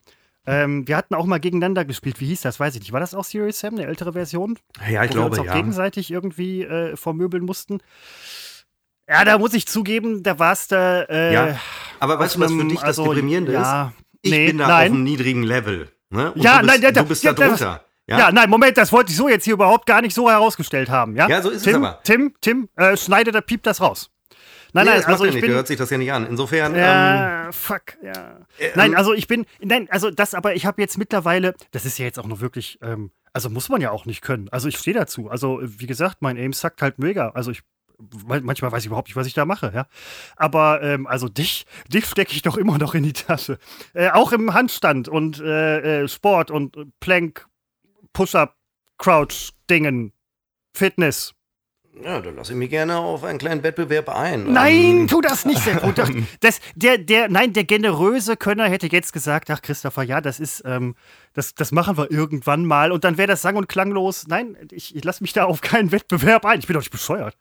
Ähm, 0.45 0.87
wir 0.87 0.97
hatten 0.97 1.13
auch 1.13 1.25
mal 1.25 1.39
gegeneinander 1.39 1.85
gespielt. 1.85 2.19
Wie 2.19 2.27
hieß 2.27 2.41
das? 2.41 2.59
Weiß 2.59 2.73
ich 2.75 2.81
nicht. 2.81 2.91
War 2.93 2.99
das 2.99 3.13
auch 3.13 3.23
Serious 3.23 3.59
Sam, 3.59 3.75
eine 3.75 3.85
ältere 3.85 4.13
Version? 4.13 4.57
Ja, 4.89 5.03
ich 5.03 5.11
wo 5.11 5.13
glaube, 5.13 5.35
wir 5.35 5.39
uns 5.41 5.49
auch 5.49 5.53
ja. 5.53 5.55
gegenseitig 5.55 6.09
irgendwie 6.09 6.63
äh, 6.63 6.95
vermöbeln 6.95 7.43
mussten. 7.43 7.79
Ja, 9.11 9.25
da 9.25 9.37
muss 9.37 9.53
ich 9.53 9.67
zugeben, 9.67 10.23
da 10.23 10.39
war 10.39 10.53
es 10.53 10.69
da. 10.69 11.01
Äh, 11.03 11.33
ja, 11.33 11.59
aber 11.99 12.17
weißt 12.17 12.35
du, 12.35 12.39
was 12.39 12.51
für 12.53 12.63
dich 12.63 12.79
das 12.79 12.83
also, 12.83 13.03
Deprimierende 13.03 13.51
ja, 13.51 13.87
ist? 13.87 14.03
Ich 14.21 14.31
nee, 14.31 14.47
bin 14.47 14.57
da 14.59 14.67
nein. 14.67 14.87
auf 14.87 14.93
einem 14.93 15.03
niedrigen 15.03 15.43
Level. 15.43 15.89
Ne? 16.11 16.31
Ja, 16.35 16.61
du 16.61 16.67
bist, 16.67 16.81
nein, 16.81 16.93
du 16.93 17.03
bist 17.03 17.23
ja, 17.25 17.33
da 17.33 17.47
drunter. 17.47 17.85
Ja? 18.07 18.19
ja? 18.19 18.31
nein, 18.31 18.49
Moment, 18.49 18.77
das 18.77 18.93
wollte 18.93 19.11
ich 19.11 19.17
so 19.17 19.27
jetzt 19.27 19.43
hier 19.43 19.55
überhaupt 19.55 19.85
gar 19.85 20.01
nicht 20.01 20.13
so 20.13 20.29
herausgestellt 20.29 20.89
haben. 20.89 21.17
Ja, 21.17 21.27
ja 21.27 21.41
so 21.41 21.49
ist 21.49 21.63
Tim, 21.63 21.71
es 21.71 21.75
aber. 21.75 21.99
Tim, 22.03 22.33
Tim, 22.39 22.69
äh, 22.77 22.95
schneide 22.95 23.33
da 23.33 23.41
piept 23.41 23.67
das 23.67 23.81
raus. 23.81 24.09
Nein, 24.71 24.85
nee, 24.85 24.91
nein, 24.91 25.03
also 25.03 25.25
ich 25.25 25.33
nicht. 25.33 25.41
bin, 25.41 25.51
hört 25.51 25.67
sich 25.67 25.77
das 25.77 25.89
ja 25.89 25.97
nicht 25.97 26.13
an. 26.13 26.25
Insofern. 26.25 26.73
Ja, 26.73 27.47
ähm, 27.47 27.53
fuck, 27.53 27.97
ja. 28.01 28.39
Äh, 28.59 28.69
nein, 28.75 28.95
also 28.95 29.13
ich 29.13 29.27
bin, 29.27 29.45
nein, 29.59 29.89
also 29.91 30.09
das, 30.09 30.33
aber 30.33 30.55
ich 30.55 30.65
habe 30.65 30.81
jetzt 30.81 30.97
mittlerweile, 30.97 31.53
das 31.71 31.85
ist 31.85 31.99
ja 31.99 32.05
jetzt 32.05 32.17
auch 32.17 32.27
noch 32.27 32.39
wirklich, 32.39 32.79
ähm, 32.81 33.11
also 33.33 33.49
muss 33.49 33.67
man 33.67 33.81
ja 33.81 33.91
auch 33.91 34.05
nicht 34.05 34.21
können. 34.21 34.47
Also 34.49 34.69
ich 34.69 34.77
stehe 34.77 34.95
dazu. 34.95 35.29
Also 35.29 35.59
wie 35.61 35.87
gesagt, 35.87 36.21
mein 36.21 36.37
Aim 36.37 36.53
sackt 36.53 36.81
halt 36.81 36.99
mega. 36.99 37.31
Also 37.31 37.51
ich 37.51 37.63
manchmal 38.25 38.71
weiß 38.71 38.83
ich 38.83 38.87
überhaupt 38.87 39.07
nicht, 39.07 39.15
was 39.15 39.27
ich 39.27 39.33
da 39.33 39.45
mache, 39.45 39.71
ja. 39.73 39.87
Aber 40.35 40.81
ähm, 40.81 41.07
also 41.07 41.29
dich, 41.29 41.65
dich 41.87 42.05
stecke 42.05 42.33
ich 42.33 42.41
doch 42.41 42.57
immer 42.57 42.77
noch 42.77 42.95
in 42.95 43.03
die 43.03 43.13
Tasche. 43.13 43.57
Äh, 43.93 44.09
auch 44.09 44.31
im 44.31 44.53
Handstand 44.53 45.07
und 45.07 45.39
äh, 45.39 46.03
äh 46.03 46.07
Sport 46.07 46.51
und 46.51 46.77
Plank, 46.99 47.47
Push-up, 48.13 48.55
Crouch, 48.97 49.51
Dingen, 49.69 50.13
Fitness. 50.73 51.33
Ja, 52.03 52.21
dann 52.21 52.35
lasse 52.35 52.53
ich 52.53 52.57
mich 52.57 52.69
gerne 52.69 52.97
auf 52.97 53.23
einen 53.23 53.37
kleinen 53.37 53.63
Wettbewerb 53.63 54.09
ein. 54.09 54.51
Nein, 54.51 55.01
ähm. 55.01 55.07
tu 55.07 55.21
das 55.21 55.45
nicht, 55.45 55.61
sehr 55.61 55.75
gut. 55.75 55.95
Das, 56.39 56.59
der, 56.75 56.97
der, 56.97 57.29
nein, 57.29 57.53
der 57.53 57.65
generöse 57.65 58.37
Könner 58.37 58.67
hätte 58.67 58.87
jetzt 58.87 59.11
gesagt, 59.11 59.49
ach 59.51 59.61
Christopher, 59.61 60.03
ja, 60.03 60.21
das 60.21 60.39
ist, 60.39 60.63
ähm, 60.65 60.95
das, 61.33 61.53
das 61.53 61.71
machen 61.71 61.97
wir 61.97 62.09
irgendwann 62.09 62.65
mal 62.65 62.91
und 62.91 63.03
dann 63.03 63.17
wäre 63.17 63.27
das 63.27 63.41
sang- 63.41 63.57
und 63.57 63.67
klanglos. 63.67 64.25
Nein, 64.27 64.55
ich, 64.71 64.95
ich 64.95 65.03
lasse 65.03 65.21
mich 65.21 65.33
da 65.33 65.45
auf 65.45 65.61
keinen 65.61 65.91
Wettbewerb 65.91 66.45
ein. 66.45 66.59
Ich 66.59 66.67
bin 66.67 66.73
doch 66.73 66.81
nicht 66.81 66.91
bescheuert. 66.91 67.35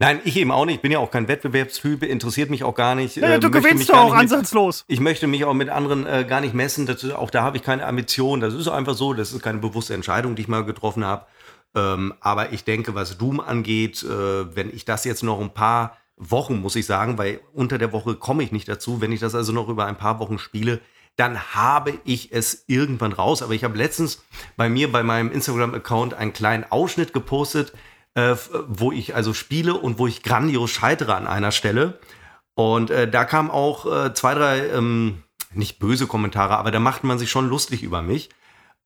Nein, 0.00 0.20
ich 0.24 0.36
eben 0.36 0.52
auch 0.52 0.64
nicht. 0.64 0.76
Ich 0.76 0.80
bin 0.80 0.92
ja 0.92 1.00
auch 1.00 1.10
kein 1.10 1.26
Wettbewerbstyp, 1.26 2.04
interessiert 2.04 2.50
mich 2.50 2.62
auch 2.62 2.74
gar 2.74 2.94
nicht. 2.94 3.16
Ja, 3.16 3.30
äh, 3.30 3.40
du 3.40 3.50
gewinnst 3.50 3.88
doch 3.88 3.96
auch 3.96 4.10
mit, 4.10 4.20
ansatzlos. 4.20 4.84
Ich 4.86 5.00
möchte 5.00 5.26
mich 5.26 5.44
auch 5.44 5.54
mit 5.54 5.70
anderen 5.70 6.06
äh, 6.06 6.24
gar 6.28 6.40
nicht 6.40 6.54
messen. 6.54 6.86
Das, 6.86 7.04
auch 7.10 7.30
da 7.30 7.42
habe 7.42 7.56
ich 7.56 7.64
keine 7.64 7.84
Ambition. 7.84 8.40
Das 8.40 8.54
ist 8.54 8.68
einfach 8.68 8.94
so. 8.94 9.12
Das 9.12 9.32
ist 9.32 9.42
keine 9.42 9.58
bewusste 9.58 9.94
Entscheidung, 9.94 10.36
die 10.36 10.42
ich 10.42 10.48
mal 10.48 10.64
getroffen 10.64 11.04
habe. 11.04 11.26
Ähm, 11.74 12.14
aber 12.20 12.52
ich 12.52 12.62
denke, 12.62 12.94
was 12.94 13.18
Doom 13.18 13.40
angeht, 13.40 14.04
äh, 14.04 14.54
wenn 14.54 14.72
ich 14.72 14.84
das 14.84 15.04
jetzt 15.04 15.24
noch 15.24 15.40
ein 15.40 15.52
paar 15.52 15.96
Wochen, 16.16 16.60
muss 16.60 16.76
ich 16.76 16.86
sagen, 16.86 17.18
weil 17.18 17.40
unter 17.52 17.76
der 17.78 17.92
Woche 17.92 18.14
komme 18.14 18.44
ich 18.44 18.52
nicht 18.52 18.68
dazu, 18.68 19.00
wenn 19.00 19.12
ich 19.12 19.20
das 19.20 19.34
also 19.34 19.52
noch 19.52 19.68
über 19.68 19.86
ein 19.86 19.98
paar 19.98 20.20
Wochen 20.20 20.38
spiele, 20.38 20.80
dann 21.16 21.54
habe 21.54 21.94
ich 22.04 22.32
es 22.32 22.64
irgendwann 22.68 23.12
raus. 23.12 23.42
Aber 23.42 23.52
ich 23.52 23.64
habe 23.64 23.76
letztens 23.76 24.22
bei 24.56 24.68
mir 24.68 24.92
bei 24.92 25.02
meinem 25.02 25.32
Instagram-Account 25.32 26.14
einen 26.14 26.32
kleinen 26.32 26.64
Ausschnitt 26.70 27.12
gepostet, 27.12 27.72
äh, 28.18 28.36
wo 28.66 28.90
ich 28.90 29.14
also 29.14 29.32
spiele 29.32 29.74
und 29.74 29.98
wo 29.98 30.06
ich 30.06 30.22
grandios 30.22 30.70
scheitere 30.70 31.14
an 31.14 31.26
einer 31.26 31.52
Stelle. 31.52 31.98
Und 32.54 32.90
äh, 32.90 33.08
da 33.08 33.24
kamen 33.24 33.50
auch 33.50 33.86
äh, 33.86 34.12
zwei, 34.14 34.34
drei, 34.34 34.68
ähm, 34.70 35.22
nicht 35.52 35.78
böse 35.78 36.06
Kommentare, 36.06 36.58
aber 36.58 36.70
da 36.72 36.80
macht 36.80 37.04
man 37.04 37.18
sich 37.18 37.30
schon 37.30 37.48
lustig 37.48 37.82
über 37.82 38.02
mich. 38.02 38.30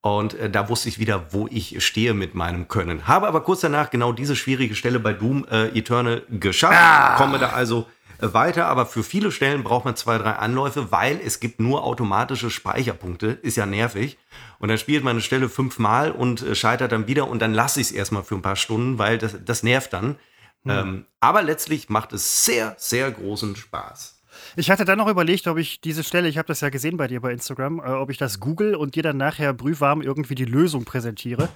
Und 0.02 0.34
äh, 0.34 0.50
da 0.50 0.68
wusste 0.68 0.88
ich 0.88 0.98
wieder, 0.98 1.32
wo 1.32 1.48
ich 1.50 1.82
stehe 1.82 2.12
mit 2.12 2.34
meinem 2.34 2.68
Können. 2.68 3.06
Habe 3.06 3.28
aber 3.28 3.40
kurz 3.40 3.60
danach 3.60 3.88
genau 3.88 4.12
diese 4.12 4.36
schwierige 4.36 4.74
Stelle 4.74 5.00
bei 5.00 5.12
Doom 5.12 5.46
äh, 5.50 5.68
Eternal 5.78 6.22
geschafft. 6.28 6.76
Ah. 6.76 7.16
Komme 7.16 7.38
da 7.38 7.50
also 7.50 7.86
äh, 8.18 8.34
weiter, 8.34 8.66
aber 8.66 8.84
für 8.84 9.02
viele 9.02 9.32
Stellen 9.32 9.62
braucht 9.62 9.84
man 9.84 9.96
zwei, 9.96 10.18
drei 10.18 10.32
Anläufe, 10.32 10.92
weil 10.92 11.20
es 11.24 11.40
gibt 11.40 11.60
nur 11.60 11.84
automatische 11.84 12.50
Speicherpunkte. 12.50 13.38
Ist 13.42 13.56
ja 13.56 13.64
nervig. 13.64 14.18
Und 14.62 14.68
dann 14.68 14.78
spielt 14.78 15.02
man 15.02 15.10
eine 15.16 15.20
Stelle 15.22 15.48
fünfmal 15.48 16.12
und 16.12 16.40
äh, 16.40 16.54
scheitert 16.54 16.92
dann 16.92 17.08
wieder 17.08 17.26
und 17.26 17.42
dann 17.42 17.52
lasse 17.52 17.80
ich 17.80 17.88
es 17.88 17.92
erstmal 17.92 18.22
für 18.22 18.36
ein 18.36 18.42
paar 18.42 18.54
Stunden, 18.54 18.96
weil 18.96 19.18
das, 19.18 19.34
das 19.44 19.64
nervt 19.64 19.92
dann. 19.92 20.14
Hm. 20.62 20.70
Ähm, 20.70 21.06
aber 21.18 21.42
letztlich 21.42 21.88
macht 21.88 22.12
es 22.12 22.44
sehr, 22.44 22.76
sehr 22.78 23.10
großen 23.10 23.56
Spaß. 23.56 24.22
Ich 24.54 24.70
hatte 24.70 24.84
dann 24.84 24.98
noch 24.98 25.08
überlegt, 25.08 25.48
ob 25.48 25.58
ich 25.58 25.80
diese 25.80 26.04
Stelle, 26.04 26.28
ich 26.28 26.38
habe 26.38 26.46
das 26.46 26.60
ja 26.60 26.68
gesehen 26.68 26.96
bei 26.96 27.08
dir 27.08 27.20
bei 27.20 27.32
Instagram, 27.32 27.80
äh, 27.80 27.90
ob 27.90 28.10
ich 28.10 28.18
das 28.18 28.38
google 28.38 28.76
und 28.76 28.94
dir 28.94 29.02
dann 29.02 29.16
nachher 29.16 29.52
brühwarm 29.52 30.00
irgendwie 30.00 30.36
die 30.36 30.44
Lösung 30.44 30.84
präsentiere. 30.84 31.48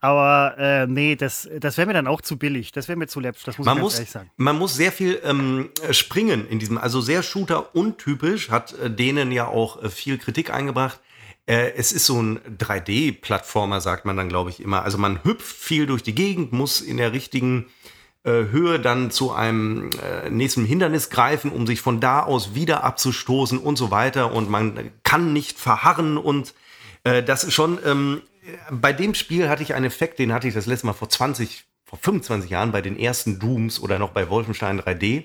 Aber 0.00 0.58
äh, 0.58 0.86
nee, 0.86 1.16
das, 1.16 1.48
das 1.60 1.78
wäre 1.78 1.86
mir 1.86 1.94
dann 1.94 2.06
auch 2.06 2.20
zu 2.20 2.36
billig. 2.36 2.72
Das 2.72 2.88
wäre 2.88 2.98
mir 2.98 3.06
zu 3.06 3.20
läppisch, 3.20 3.44
das 3.44 3.56
muss 3.56 3.64
man 3.64 3.78
ich 3.78 3.82
muss, 3.82 3.94
ehrlich 3.94 4.10
sagen. 4.10 4.30
Man 4.36 4.58
muss 4.58 4.74
sehr 4.74 4.92
viel 4.92 5.18
ähm, 5.24 5.70
springen 5.92 6.46
in 6.46 6.58
diesem, 6.58 6.76
also 6.76 7.00
sehr 7.00 7.22
Shooter-untypisch, 7.22 8.50
hat 8.50 8.78
äh, 8.78 8.90
denen 8.90 9.32
ja 9.32 9.46
auch 9.48 9.82
äh, 9.82 9.88
viel 9.88 10.18
Kritik 10.18 10.52
eingebracht. 10.52 11.00
Äh, 11.46 11.72
es 11.76 11.92
ist 11.92 12.06
so 12.06 12.20
ein 12.20 12.40
3D-Plattformer, 12.58 13.80
sagt 13.80 14.04
man 14.04 14.16
dann, 14.16 14.28
glaube 14.28 14.50
ich, 14.50 14.60
immer. 14.60 14.82
Also 14.82 14.98
man 14.98 15.22
hüpft 15.24 15.56
viel 15.56 15.86
durch 15.86 16.02
die 16.02 16.14
Gegend, 16.14 16.52
muss 16.52 16.80
in 16.80 16.96
der 16.96 17.12
richtigen 17.12 17.66
äh, 18.24 18.30
Höhe 18.50 18.80
dann 18.80 19.10
zu 19.10 19.32
einem 19.32 19.90
äh, 20.02 20.30
nächsten 20.30 20.64
Hindernis 20.64 21.10
greifen, 21.10 21.52
um 21.52 21.66
sich 21.66 21.82
von 21.82 22.00
da 22.00 22.22
aus 22.22 22.54
wieder 22.54 22.82
abzustoßen 22.82 23.58
und 23.58 23.76
so 23.76 23.90
weiter. 23.90 24.32
Und 24.32 24.48
man 24.48 24.90
kann 25.02 25.32
nicht 25.32 25.58
verharren 25.58 26.16
und 26.16 26.54
äh, 27.04 27.22
das 27.22 27.44
ist 27.44 27.52
schon, 27.52 27.78
ähm, 27.84 28.22
bei 28.70 28.92
dem 28.92 29.14
Spiel 29.14 29.48
hatte 29.48 29.62
ich 29.62 29.74
einen 29.74 29.84
Effekt, 29.84 30.18
den 30.18 30.32
hatte 30.32 30.48
ich 30.48 30.54
das 30.54 30.66
letzte 30.66 30.86
Mal 30.86 30.92
vor 30.94 31.08
20, 31.08 31.64
vor 31.84 31.98
25 31.98 32.50
Jahren 32.50 32.72
bei 32.72 32.80
den 32.80 32.98
ersten 32.98 33.38
Dooms 33.38 33.78
oder 33.78 33.98
noch 33.98 34.10
bei 34.10 34.28
Wolfenstein 34.28 34.80
3D, 34.80 35.24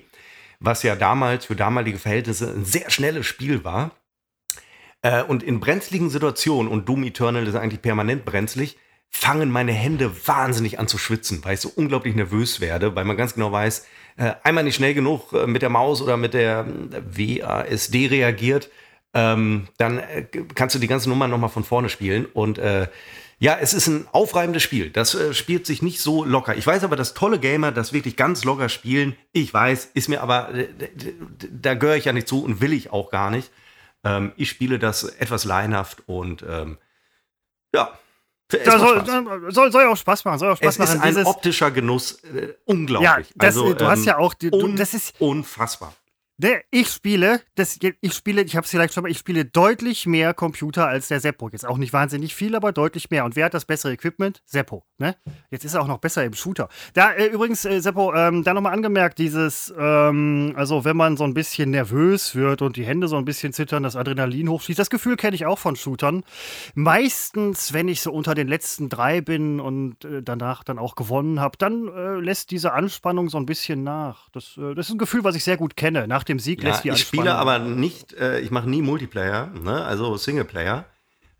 was 0.58 0.82
ja 0.82 0.94
damals 0.94 1.46
für 1.46 1.56
damalige 1.56 1.98
Verhältnisse 1.98 2.50
ein 2.50 2.64
sehr 2.64 2.90
schnelles 2.90 3.26
Spiel 3.26 3.64
war. 3.64 3.92
Äh, 5.02 5.22
und 5.22 5.42
in 5.42 5.60
brenzligen 5.60 6.10
Situationen, 6.10 6.70
und 6.70 6.88
Doom 6.88 7.04
Eternal 7.04 7.46
ist 7.46 7.54
eigentlich 7.54 7.82
permanent 7.82 8.24
brenzlig, 8.24 8.76
fangen 9.10 9.50
meine 9.50 9.72
Hände 9.72 10.12
wahnsinnig 10.26 10.78
an 10.78 10.86
zu 10.86 10.96
schwitzen, 10.96 11.44
weil 11.44 11.54
ich 11.54 11.60
so 11.60 11.72
unglaublich 11.74 12.14
nervös 12.14 12.60
werde, 12.60 12.94
weil 12.94 13.04
man 13.04 13.16
ganz 13.16 13.34
genau 13.34 13.50
weiß, 13.50 13.86
äh, 14.16 14.34
einmal 14.44 14.64
nicht 14.64 14.76
schnell 14.76 14.94
genug 14.94 15.32
äh, 15.32 15.46
mit 15.46 15.62
der 15.62 15.70
Maus 15.70 16.00
oder 16.00 16.16
mit 16.16 16.34
der 16.34 16.66
äh, 16.92 17.40
WASD 17.40 18.06
reagiert, 18.08 18.70
ähm, 19.12 19.66
dann 19.78 19.98
äh, 19.98 20.26
kannst 20.54 20.76
du 20.76 20.78
die 20.78 20.86
ganze 20.86 21.08
Nummer 21.08 21.26
nochmal 21.26 21.50
von 21.50 21.64
vorne 21.64 21.88
spielen. 21.88 22.26
Und 22.26 22.60
ja, 23.42 23.56
es 23.58 23.72
ist 23.72 23.86
ein 23.86 24.06
aufreibendes 24.12 24.62
Spiel. 24.62 24.90
Das 24.90 25.14
äh, 25.14 25.32
spielt 25.32 25.64
sich 25.64 25.80
nicht 25.80 26.00
so 26.00 26.24
locker. 26.24 26.56
Ich 26.56 26.66
weiß 26.66 26.84
aber, 26.84 26.94
dass 26.94 27.14
tolle 27.14 27.38
Gamer 27.38 27.72
das 27.72 27.94
wirklich 27.94 28.16
ganz 28.16 28.44
locker 28.44 28.68
spielen. 28.68 29.16
Ich 29.32 29.52
weiß, 29.52 29.92
ist 29.94 30.10
mir 30.10 30.20
aber, 30.20 30.50
da 31.50 31.72
gehöre 31.72 31.96
ich 31.96 32.04
ja 32.04 32.12
nicht 32.12 32.28
zu 32.28 32.44
und 32.44 32.60
will 32.60 32.74
ich 32.74 32.92
auch 32.92 33.10
gar 33.10 33.30
nicht. 33.30 33.50
Ähm, 34.04 34.32
ich 34.36 34.48
spiele 34.48 34.78
das 34.78 35.04
etwas 35.04 35.44
leinhaft 35.44 36.02
und 36.06 36.42
ähm, 36.48 36.78
ja, 37.74 37.98
soll, 38.50 39.50
soll, 39.52 39.72
soll, 39.72 39.86
auch 39.86 39.96
Spaß 39.96 40.24
machen. 40.24 40.38
Soll 40.38 40.52
auch 40.52 40.56
Spaß 40.56 40.74
es 40.74 40.78
machen. 40.78 40.96
ist 40.96 41.02
ein 41.02 41.08
Dieses, 41.08 41.26
optischer 41.26 41.70
Genuss, 41.70 42.22
äh, 42.24 42.54
unglaublich. 42.64 43.08
Ja, 43.08 43.18
das, 43.36 43.56
also, 43.56 43.74
du 43.74 43.86
hast 43.86 44.04
ja 44.04 44.14
ähm, 44.14 44.20
auch, 44.20 44.34
du, 44.34 44.68
das 44.74 44.94
ist 44.94 45.14
unfassbar. 45.20 45.94
Ich 46.70 46.88
spiele, 46.88 47.42
das, 47.54 47.78
ich 48.00 48.14
spiele, 48.14 48.42
ich 48.42 48.56
habe 48.56 48.64
es 48.64 48.70
vielleicht 48.70 48.94
schon 48.94 49.02
mal, 49.02 49.10
ich 49.10 49.18
spiele 49.18 49.44
deutlich 49.44 50.06
mehr 50.06 50.32
Computer 50.32 50.86
als 50.86 51.08
der 51.08 51.20
Seppo. 51.20 51.50
Jetzt 51.50 51.66
auch 51.66 51.76
nicht 51.76 51.92
wahnsinnig 51.92 52.34
viel, 52.34 52.56
aber 52.56 52.72
deutlich 52.72 53.10
mehr. 53.10 53.26
Und 53.26 53.36
wer 53.36 53.46
hat 53.46 53.54
das 53.54 53.66
bessere 53.66 53.92
Equipment? 53.92 54.42
Seppo. 54.46 54.84
Ne? 54.96 55.16
Jetzt 55.50 55.64
ist 55.64 55.74
er 55.74 55.82
auch 55.82 55.86
noch 55.86 55.98
besser 55.98 56.24
im 56.24 56.32
Shooter. 56.32 56.68
Da 56.94 57.12
äh, 57.12 57.26
übrigens, 57.26 57.66
äh, 57.66 57.80
Seppo, 57.80 58.14
ähm, 58.14 58.42
da 58.42 58.54
nochmal 58.54 58.72
angemerkt, 58.72 59.18
dieses, 59.18 59.74
ähm, 59.78 60.54
also 60.56 60.84
wenn 60.84 60.96
man 60.96 61.18
so 61.18 61.24
ein 61.24 61.34
bisschen 61.34 61.70
nervös 61.70 62.34
wird 62.34 62.62
und 62.62 62.76
die 62.76 62.86
Hände 62.86 63.08
so 63.08 63.16
ein 63.16 63.26
bisschen 63.26 63.52
zittern, 63.52 63.82
das 63.82 63.96
Adrenalin 63.96 64.48
hochschießt, 64.48 64.78
das 64.78 64.88
Gefühl 64.88 65.16
kenne 65.16 65.34
ich 65.34 65.44
auch 65.44 65.58
von 65.58 65.76
Shootern. 65.76 66.22
Meistens, 66.74 67.74
wenn 67.74 67.88
ich 67.88 68.00
so 68.00 68.12
unter 68.12 68.34
den 68.34 68.48
letzten 68.48 68.88
drei 68.88 69.20
bin 69.20 69.60
und 69.60 70.06
äh, 70.06 70.22
danach 70.22 70.64
dann 70.64 70.78
auch 70.78 70.94
gewonnen 70.94 71.38
habe, 71.40 71.58
dann 71.58 71.88
äh, 71.88 72.14
lässt 72.20 72.50
diese 72.50 72.72
Anspannung 72.72 73.28
so 73.28 73.36
ein 73.36 73.46
bisschen 73.46 73.82
nach. 73.82 74.30
Das, 74.30 74.56
äh, 74.56 74.74
das 74.74 74.86
ist 74.86 74.94
ein 74.94 74.98
Gefühl, 74.98 75.24
was 75.24 75.34
ich 75.34 75.44
sehr 75.44 75.58
gut 75.58 75.76
kenne. 75.76 76.08
Nach 76.08 76.24
dem 76.30 76.38
Sieg 76.38 76.62
lässt 76.62 76.84
die 76.84 76.88
ich 76.88 76.92
Anspannung. 76.92 77.24
spiele 77.26 77.34
aber 77.36 77.58
nicht, 77.58 78.14
äh, 78.14 78.40
ich 78.40 78.50
mache 78.50 78.68
nie 78.70 78.80
Multiplayer, 78.82 79.48
ne? 79.62 79.84
also 79.84 80.16
Singleplayer. 80.16 80.86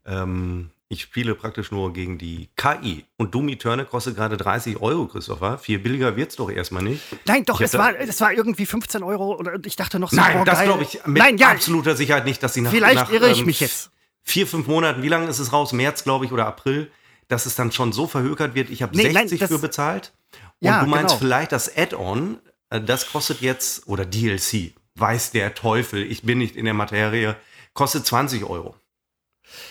Ähm, 0.06 0.70
ich 0.92 1.02
spiele 1.02 1.37
praktisch 1.37 1.70
nur 1.70 1.92
gegen 1.92 2.18
die 2.18 2.49
KI. 2.56 3.04
Und 3.16 3.32
Doom 3.35 3.49
Eternal 3.49 3.87
kostet 3.87 4.16
gerade 4.16 4.37
30 4.37 4.80
Euro, 4.80 5.06
Christopher. 5.06 5.56
Viel 5.59 5.78
billiger 5.78 6.16
wird's 6.16 6.35
doch 6.35 6.50
erstmal 6.50 6.82
nicht. 6.82 7.00
Nein, 7.26 7.44
doch, 7.44 7.61
es 7.61 7.75
war, 7.75 7.97
es 7.99 8.20
war 8.20 8.32
irgendwie 8.32 8.66
15 8.66 9.04
Euro 9.04 9.37
oder 9.37 9.56
ich 9.64 9.76
dachte 9.76 10.00
noch 10.00 10.11
so, 10.11 10.16
Nein, 10.16 10.38
boah, 10.38 10.44
das 10.44 10.62
glaube 10.64 10.82
ich 10.82 10.94
mit 11.06 11.23
Nein, 11.23 11.38
ja, 11.38 11.50
absoluter 11.52 11.94
Sicherheit 11.94 12.25
nicht, 12.25 12.42
dass 12.42 12.54
sie 12.54 12.61
nach, 12.62 12.73
vielleicht 12.73 12.97
nach 12.97 13.12
irre 13.12 13.30
ich 13.30 13.40
ähm, 13.40 13.47
mich 13.47 13.61
jetzt. 13.61 13.90
vier, 14.25 14.49
fünf 14.49 14.66
Monaten, 14.66 15.02
wie 15.04 15.09
lange 15.09 15.28
ist 15.28 15.38
es 15.38 15.52
raus? 15.52 15.73
März, 15.73 16.02
glaube 16.02 16.25
ich, 16.25 16.32
oder 16.32 16.47
April, 16.47 16.90
dass 17.28 17.47
es 17.47 17.54
dann 17.54 17.70
schon 17.70 17.92
so 17.92 18.09
verhökert 18.09 18.56
wird. 18.56 18.68
Ich 18.70 18.82
habe 18.82 18.97
Nee, 18.97 19.04
nein, 19.12 19.28
60 19.28 19.38
das- 19.38 19.49
für 19.50 19.59
bezahlt. 19.61 20.12
Und 20.59 20.66
Ja, 20.66 20.80
du 20.82 20.90
meinst 20.90 21.06
genau. 21.11 21.18
vielleicht 21.18 21.52
das 21.52 21.75
Add-on, 21.76 22.38
äh, 22.70 22.80
das 22.80 23.12
kostet 23.12 23.40
jetzt, 23.42 23.87
oder 23.87 24.04
DLC, 24.04 24.73
weiß 24.97 25.32
der 25.32 25.54
Teufel, 25.54 26.02
ich 26.02 26.23
bin 26.23 26.38
nicht 26.38 26.56
in 26.56 26.64
der 26.64 26.75
Materie, 26.75 27.37
kostet 27.75 28.06
20 28.06 28.44
Euro. 28.44 28.76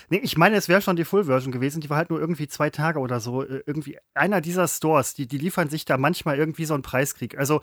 Nee, 0.10 0.20
ich 0.24 0.38
meine, 0.38 0.56
es 0.58 0.68
wäre 0.68 0.82
schon 0.82 0.96
die 0.96 1.06
Full-Version 1.06 1.52
gewesen. 1.52 1.82
Die 1.82 1.90
war 1.90 1.98
halt 1.98 2.10
nur 2.10 2.20
irgendwie 2.20 2.48
zwei 2.48 2.70
Tage 2.70 3.00
oder 3.00 3.20
so. 3.20 3.44
Äh, 3.44 3.64
Irgendwie 3.66 3.98
einer 4.14 4.42
dieser 4.42 4.68
Stores, 4.68 5.14
die, 5.14 5.28
die 5.28 5.38
liefern 5.38 5.70
sich 5.70 5.86
da 5.86 5.98
manchmal 5.98 6.38
irgendwie 6.38 6.66
so 6.66 6.74
einen 6.74 6.84
Preiskrieg. 6.84 7.38
Also 7.38 7.62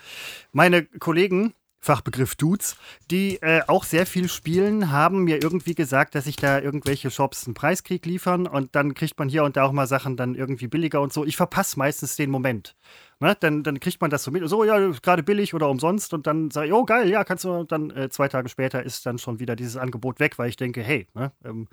meine 0.52 0.84
Kollegen, 0.84 1.54
Fachbegriff 1.86 2.34
Dudes, 2.34 2.76
die 3.12 3.36
äh, 3.42 3.62
auch 3.68 3.84
sehr 3.84 4.06
viel 4.06 4.28
spielen, 4.28 4.90
haben 4.90 5.22
mir 5.22 5.40
irgendwie 5.40 5.76
gesagt, 5.76 6.16
dass 6.16 6.24
sich 6.24 6.34
da 6.34 6.58
irgendwelche 6.58 7.12
Shops 7.12 7.46
einen 7.46 7.54
Preiskrieg 7.54 8.04
liefern 8.04 8.48
und 8.48 8.74
dann 8.74 8.94
kriegt 8.94 9.16
man 9.18 9.28
hier 9.28 9.44
und 9.44 9.56
da 9.56 9.64
auch 9.64 9.72
mal 9.72 9.86
Sachen 9.86 10.16
dann 10.16 10.34
irgendwie 10.34 10.66
billiger 10.66 11.00
und 11.00 11.12
so. 11.12 11.24
Ich 11.24 11.36
verpasse 11.36 11.78
meistens 11.78 12.16
den 12.16 12.30
Moment. 12.30 12.74
Ne? 13.20 13.36
Dann, 13.38 13.62
dann 13.62 13.78
kriegt 13.78 14.00
man 14.00 14.10
das 14.10 14.24
so 14.24 14.32
mit, 14.32 14.46
so, 14.48 14.64
ja, 14.64 14.90
gerade 15.00 15.22
billig 15.22 15.54
oder 15.54 15.70
umsonst 15.70 16.12
und 16.12 16.26
dann 16.26 16.50
sage 16.50 16.66
ich, 16.66 16.72
oh 16.72 16.84
geil, 16.84 17.08
ja, 17.08 17.22
kannst 17.22 17.44
du, 17.44 17.52
und 17.52 17.70
dann 17.70 17.90
äh, 17.90 18.10
zwei 18.10 18.26
Tage 18.26 18.48
später 18.48 18.82
ist 18.82 19.06
dann 19.06 19.18
schon 19.18 19.38
wieder 19.38 19.54
dieses 19.54 19.76
Angebot 19.76 20.18
weg, 20.18 20.38
weil 20.38 20.48
ich 20.48 20.56
denke, 20.56 20.82
hey, 20.82 21.06
ne, 21.14 21.30
ähm, 21.44 21.68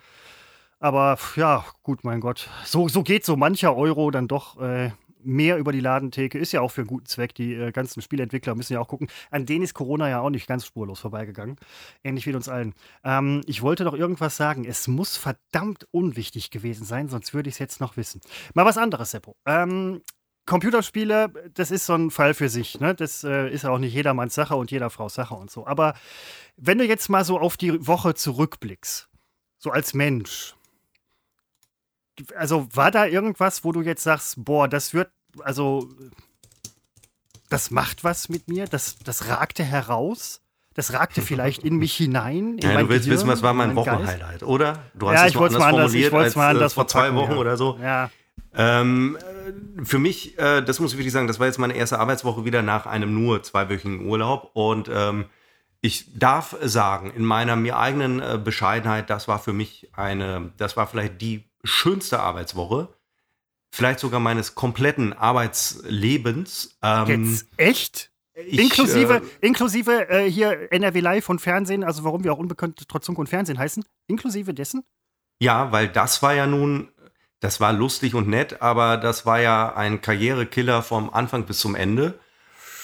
aber 0.79 1.17
ja, 1.37 1.63
gut, 1.81 2.03
mein 2.03 2.19
Gott. 2.19 2.49
So, 2.65 2.89
so 2.89 3.03
geht 3.03 3.23
so 3.23 3.37
mancher 3.37 3.73
Euro 3.77 4.11
dann 4.11 4.27
doch 4.27 4.59
äh, 4.61 4.91
mehr 5.23 5.57
über 5.57 5.71
die 5.71 5.79
Ladentheke. 5.79 6.37
Ist 6.37 6.51
ja 6.51 6.61
auch 6.61 6.71
für 6.71 6.81
einen 6.81 6.87
guten 6.87 7.05
Zweck. 7.05 7.35
Die 7.35 7.53
äh, 7.53 7.71
ganzen 7.71 8.01
Spielentwickler 8.01 8.55
müssen 8.55 8.73
ja 8.73 8.79
auch 8.79 8.87
gucken. 8.87 9.07
An 9.31 9.45
denen 9.45 9.63
ist 9.63 9.73
Corona 9.73 10.09
ja 10.09 10.21
auch 10.21 10.29
nicht 10.29 10.47
ganz 10.47 10.65
spurlos 10.65 10.99
vorbeigegangen. 10.99 11.57
Ähnlich 12.03 12.25
wie 12.25 12.33
uns 12.33 12.49
allen. 12.49 12.73
Ähm, 13.03 13.41
ich 13.45 13.61
wollte 13.61 13.83
noch 13.83 13.93
irgendwas 13.93 14.37
sagen. 14.37 14.65
Es 14.65 14.87
muss 14.87 15.17
verdammt 15.17 15.87
unwichtig 15.91 16.51
gewesen 16.51 16.85
sein, 16.85 17.09
sonst 17.09 17.33
würde 17.33 17.49
ich 17.49 17.55
es 17.55 17.59
jetzt 17.59 17.81
noch 17.81 17.97
wissen. 17.97 18.21
Mal 18.53 18.65
was 18.65 18.77
anderes, 18.77 19.11
Seppo. 19.11 19.35
Ähm, 19.45 20.01
Computerspiele, 20.45 21.31
das 21.53 21.71
ist 21.71 21.85
so 21.85 21.93
ein 21.93 22.11
Fall 22.11 22.33
für 22.33 22.49
sich. 22.49 22.79
Ne? 22.79 22.93
Das 22.93 23.23
äh, 23.23 23.49
ist 23.49 23.65
auch 23.65 23.79
nicht 23.79 23.93
jedermanns 23.93 24.35
Sache 24.35 24.55
und 24.55 24.71
jeder 24.71 24.89
Frau 24.89 25.07
Sache 25.07 25.35
und 25.35 25.49
so. 25.49 25.65
Aber 25.65 25.93
wenn 26.57 26.77
du 26.77 26.85
jetzt 26.85 27.09
mal 27.09 27.23
so 27.23 27.39
auf 27.39 27.55
die 27.55 27.87
Woche 27.87 28.13
zurückblickst, 28.13 29.09
so 29.57 29.71
als 29.71 29.93
Mensch, 29.93 30.55
also 32.35 32.67
war 32.73 32.91
da 32.91 33.05
irgendwas, 33.05 33.63
wo 33.63 33.71
du 33.71 33.81
jetzt 33.81 34.03
sagst, 34.03 34.43
boah, 34.43 34.67
das 34.67 34.93
wird, 34.93 35.09
also 35.39 35.89
das 37.49 37.71
macht 37.71 38.03
was 38.03 38.29
mit 38.29 38.47
mir, 38.47 38.65
das, 38.65 38.97
das 38.99 39.27
ragte 39.27 39.63
heraus, 39.63 40.41
das 40.73 40.93
ragte 40.93 41.21
vielleicht 41.23 41.63
in 41.63 41.77
mich 41.77 41.95
hinein. 41.95 42.57
In 42.57 42.69
Ja, 42.69 42.81
du 42.81 42.89
willst 42.89 43.05
Gehirn, 43.05 43.19
wissen, 43.19 43.29
was 43.29 43.41
war 43.41 43.51
in 43.51 43.57
mein. 43.57 43.75
Wochenhighlight, 43.75 44.43
oder? 44.43 44.83
Du 44.93 45.07
Ja, 45.11 45.25
es 45.25 45.31
ich 45.31 45.37
wollte 45.37 45.55
es 45.55 45.59
mal 45.59 45.69
anders, 45.69 45.93
ich 45.93 46.07
formuliert 46.07 46.29
es 46.29 46.35
mal 46.35 46.47
als, 46.47 46.53
äh, 46.53 46.57
anders 46.57 46.73
vor 46.73 46.87
zwei 46.87 47.13
Wochen 47.13 47.31
ja. 47.31 47.37
oder 47.37 47.57
so. 47.57 47.77
Ja, 47.81 48.09
Ähm, 48.55 49.17
äh, 49.17 49.85
für 49.85 49.99
mich, 49.99 50.37
äh, 50.37 50.61
das 50.61 50.79
muss 50.79 50.91
ich 50.93 50.97
wirklich 50.97 51.13
sagen, 51.13 51.27
das 51.27 51.39
war 51.39 51.47
jetzt 51.47 51.59
meine 51.59 51.75
erste 51.75 51.99
Arbeitswoche 51.99 52.45
wieder 52.45 52.61
nach 52.61 52.85
einem 52.85 53.13
nur 53.13 53.43
zweiwöchigen 53.43 54.05
Urlaub. 54.07 54.51
Und 54.53 54.89
ähm, 54.93 55.25
ich 55.81 56.17
darf 56.17 56.55
sagen, 56.61 57.11
in 57.11 57.25
meiner 57.25 57.55
mir 57.55 57.77
eigenen 57.77 58.19
äh, 58.19 58.39
Bescheidenheit, 58.43 59.09
das 59.09 59.27
war 59.27 59.39
für 59.39 59.53
mich 59.53 59.89
eine, 59.93 60.51
das 60.57 60.77
war 60.77 60.87
vielleicht 60.87 61.21
die 61.21 61.43
schönste 61.63 62.19
Arbeitswoche. 62.19 62.89
Vielleicht 63.71 63.99
sogar 63.99 64.19
meines 64.19 64.55
kompletten 64.55 65.13
Arbeitslebens. 65.13 66.77
Ähm, 66.83 67.25
jetzt 67.25 67.47
echt? 67.57 68.11
ich, 68.35 68.59
inklusive 68.59 69.17
äh, 69.17 69.45
inklusive 69.45 70.09
äh, 70.09 70.29
hier 70.29 70.71
NRW 70.71 70.99
Live 70.99 71.29
und 71.29 71.39
Fernsehen, 71.39 71.83
also 71.83 72.03
warum 72.03 72.23
wir 72.23 72.33
auch 72.33 72.39
unbekannt 72.39 72.83
trotz 72.87 73.05
Funk 73.05 73.19
und 73.19 73.29
Fernsehen 73.29 73.59
heißen, 73.59 73.83
inklusive 74.07 74.53
dessen? 74.53 74.83
Ja, 75.39 75.71
weil 75.71 75.87
das 75.87 76.21
war 76.21 76.33
ja 76.33 76.47
nun, 76.47 76.89
das 77.39 77.59
war 77.59 77.73
lustig 77.73 78.15
und 78.15 78.27
nett, 78.27 78.61
aber 78.61 78.97
das 78.97 79.25
war 79.25 79.39
ja 79.39 79.75
ein 79.75 80.01
Karrierekiller 80.01 80.81
vom 80.83 81.13
Anfang 81.13 81.45
bis 81.45 81.59
zum 81.59 81.75
Ende. 81.75 82.19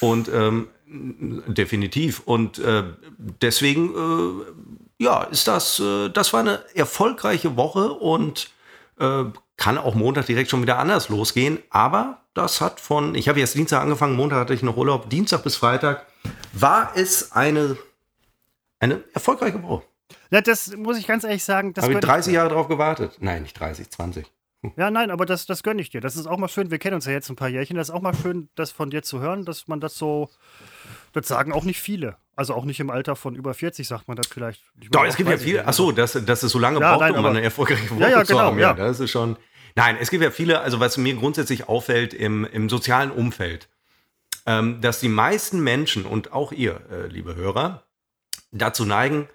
Und 0.02 0.30
ähm, 0.30 0.70
definitiv. 0.88 2.22
Und 2.26 2.60
äh, 2.60 2.84
deswegen, 3.18 3.94
äh, 3.96 5.04
ja, 5.04 5.24
ist 5.24 5.48
das, 5.48 5.80
äh, 5.80 6.10
das 6.10 6.34
war 6.34 6.42
eine 6.42 6.64
erfolgreiche 6.74 7.58
Woche 7.58 7.92
und 7.92 8.52
äh, 9.00 9.26
kann 9.58 9.78
auch 9.78 9.96
Montag 9.96 10.26
direkt 10.26 10.50
schon 10.50 10.62
wieder 10.62 10.80
anders 10.80 11.10
losgehen. 11.10 11.60
Aber 11.70 12.22
das 12.34 12.62
hat 12.62 12.80
von, 12.80 13.16
ich 13.16 13.28
habe 13.28 13.40
jetzt 13.40 13.56
Dienstag 13.56 13.82
angefangen, 13.82 14.16
Montag 14.16 14.40
hatte 14.40 14.54
ich 14.54 14.64
noch 14.64 14.78
Urlaub, 14.78 15.10
Dienstag 15.10 15.44
bis 15.44 15.56
Freitag 15.56 16.06
war 16.54 16.92
es 16.96 17.32
eine, 17.32 17.78
eine 18.80 19.04
erfolgreiche 19.14 19.62
Woche. 19.64 19.84
Ja, 20.32 20.42
das 20.42 20.76
muss 20.76 20.98
ich 20.98 21.08
ganz 21.08 21.24
ehrlich 21.24 21.44
sagen, 21.44 21.74
das 21.74 21.84
Habe 21.84 21.94
ich 21.94 22.00
gönn 22.00 22.10
30 22.10 22.34
Jahre 22.34 22.50
drauf 22.50 22.68
gewartet? 22.68 23.18
Nein, 23.20 23.44
nicht 23.44 23.60
30, 23.60 23.90
20. 23.90 24.26
Ja, 24.76 24.92
nein, 24.92 25.10
aber 25.10 25.26
das, 25.26 25.46
das 25.46 25.64
gönne 25.64 25.82
ich 25.82 25.90
dir. 25.90 26.02
Das 26.02 26.18
ist 26.18 26.28
auch 26.28 26.38
mal 26.38 26.50
schön. 26.50 26.70
Wir 26.70 26.80
kennen 26.80 26.96
uns 26.96 27.06
ja 27.06 27.14
jetzt 27.14 27.30
ein 27.30 27.38
paar 27.38 27.48
Jährchen. 27.48 27.78
Das 27.78 27.90
ist 27.90 27.96
auch 27.96 28.02
mal 28.02 28.14
schön, 28.14 28.50
das 28.56 28.72
von 28.72 28.90
dir 28.90 29.04
zu 29.04 29.20
hören, 29.20 29.46
dass 29.46 29.68
man 29.68 29.80
das 29.80 29.98
so. 29.98 30.30
Das 31.14 31.28
sagen 31.28 31.54
auch 31.54 31.64
nicht 31.64 31.80
viele. 31.80 32.18
Also 32.40 32.54
auch 32.54 32.64
nicht 32.64 32.80
im 32.80 32.90
Alter 32.90 33.18
von 33.18 33.36
über 33.36 33.54
40 33.54 33.86
sagt 33.86 34.08
man 34.08 34.16
das 34.16 34.28
vielleicht. 34.28 34.62
Ich 34.80 34.90
Doch, 34.92 35.04
es 35.04 35.18
gibt 35.18 35.28
ja 35.30 35.36
30 35.36 35.46
viele. 35.46 35.68
Achso, 35.68 35.92
dass, 35.92 36.14
dass 36.14 36.42
es 36.42 36.50
so 36.54 36.58
lange 36.58 36.80
Ja, 36.80 36.92
braucht, 36.92 37.02
nein, 37.02 37.12
um 37.12 37.18
aber- 37.20 37.30
eine 37.32 37.42
erfolgreiche 37.42 37.90
Woche 37.90 38.00
Ja, 38.00 38.10
ja, 38.10 38.24
zu 38.24 38.32
genau, 38.32 38.46
haben. 38.46 38.60
ja. 38.60 38.74
das 38.74 39.02
ist 39.02 39.12
schon. 39.12 39.36
Nein, 39.76 39.98
es 40.00 40.10
gibt 40.10 40.24
ja 40.24 40.32
viele, 40.32 40.62
also 40.62 40.80
was 40.80 40.96
mir 40.96 41.16
grundsätzlich 41.16 41.68
auffällt 41.68 42.14
im, 42.14 42.46
im 42.46 42.70
sozialen 42.70 43.12
Umfeld, 43.12 43.68
ähm, 44.46 44.80
dass 44.80 45.02
die 45.02 45.10
meisten 45.10 45.60
Menschen 45.60 46.06
und 46.06 46.32
auch 46.32 46.54
ihr, 46.54 46.80
äh, 46.90 47.08
liebe 47.08 47.36
Hörer, 47.36 47.84
dazu 48.54 48.86
neigen, 48.86 49.28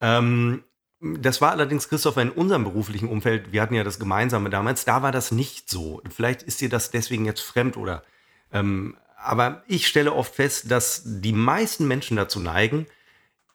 ähm, 0.00 0.64
das 1.00 1.40
war 1.40 1.52
allerdings, 1.52 1.88
Christopher, 1.88 2.20
in 2.22 2.30
unserem 2.30 2.64
beruflichen 2.64 3.08
Umfeld, 3.08 3.52
wir 3.52 3.62
hatten 3.62 3.74
ja 3.74 3.84
das 3.84 4.00
Gemeinsame 4.00 4.50
damals, 4.50 4.84
da 4.84 5.02
war 5.02 5.12
das 5.12 5.30
nicht 5.30 5.70
so. 5.70 6.02
Vielleicht 6.10 6.42
ist 6.42 6.60
dir 6.60 6.68
das 6.68 6.90
deswegen 6.90 7.24
jetzt 7.26 7.42
fremd 7.42 7.76
oder. 7.76 8.02
Ähm, 8.52 8.96
aber 9.22 9.62
ich 9.66 9.86
stelle 9.86 10.12
oft 10.12 10.34
fest, 10.34 10.70
dass 10.70 11.02
die 11.04 11.32
meisten 11.32 11.86
Menschen 11.86 12.16
dazu 12.16 12.40
neigen, 12.40 12.86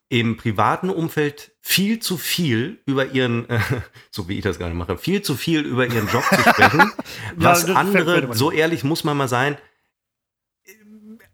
im 0.08 0.38
privaten 0.38 0.90
Umfeld 0.90 1.52
viel 1.62 2.00
zu 2.00 2.18
viel 2.18 2.80
über 2.86 3.08
ihren, 3.08 3.50
äh, 3.50 3.60
so 4.12 4.30
wie 4.30 4.38
ich 4.38 4.44
das 4.44 4.60
gerade 4.60 4.76
mache, 4.76 4.98
viel 4.98 5.22
zu 5.22 5.36
viel 5.36 5.62
über 5.62 5.88
ihren 5.88 6.08
Job 6.08 6.24
zu 6.24 6.40
sprechen, 6.42 6.92
was 7.36 7.68
mir 7.68 7.76
andere, 7.76 8.34
so 8.36 8.52
ehrlich 8.52 8.84
muss 8.84 9.04
man 9.04 9.18
mal 9.18 9.28
sein, 9.28 9.58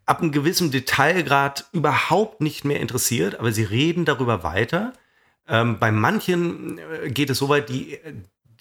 ab 0.05 0.21
einem 0.21 0.31
gewissen 0.31 0.71
Detailgrad 0.71 1.69
überhaupt 1.73 2.41
nicht 2.41 2.65
mehr 2.65 2.79
interessiert, 2.79 3.39
aber 3.39 3.51
sie 3.51 3.63
reden 3.63 4.05
darüber 4.05 4.43
weiter. 4.43 4.93
Ähm, 5.47 5.79
bei 5.79 5.91
manchen 5.91 6.77
äh, 6.77 7.09
geht 7.11 7.29
es 7.29 7.37
so 7.37 7.49
weit, 7.49 7.69
die, 7.69 7.99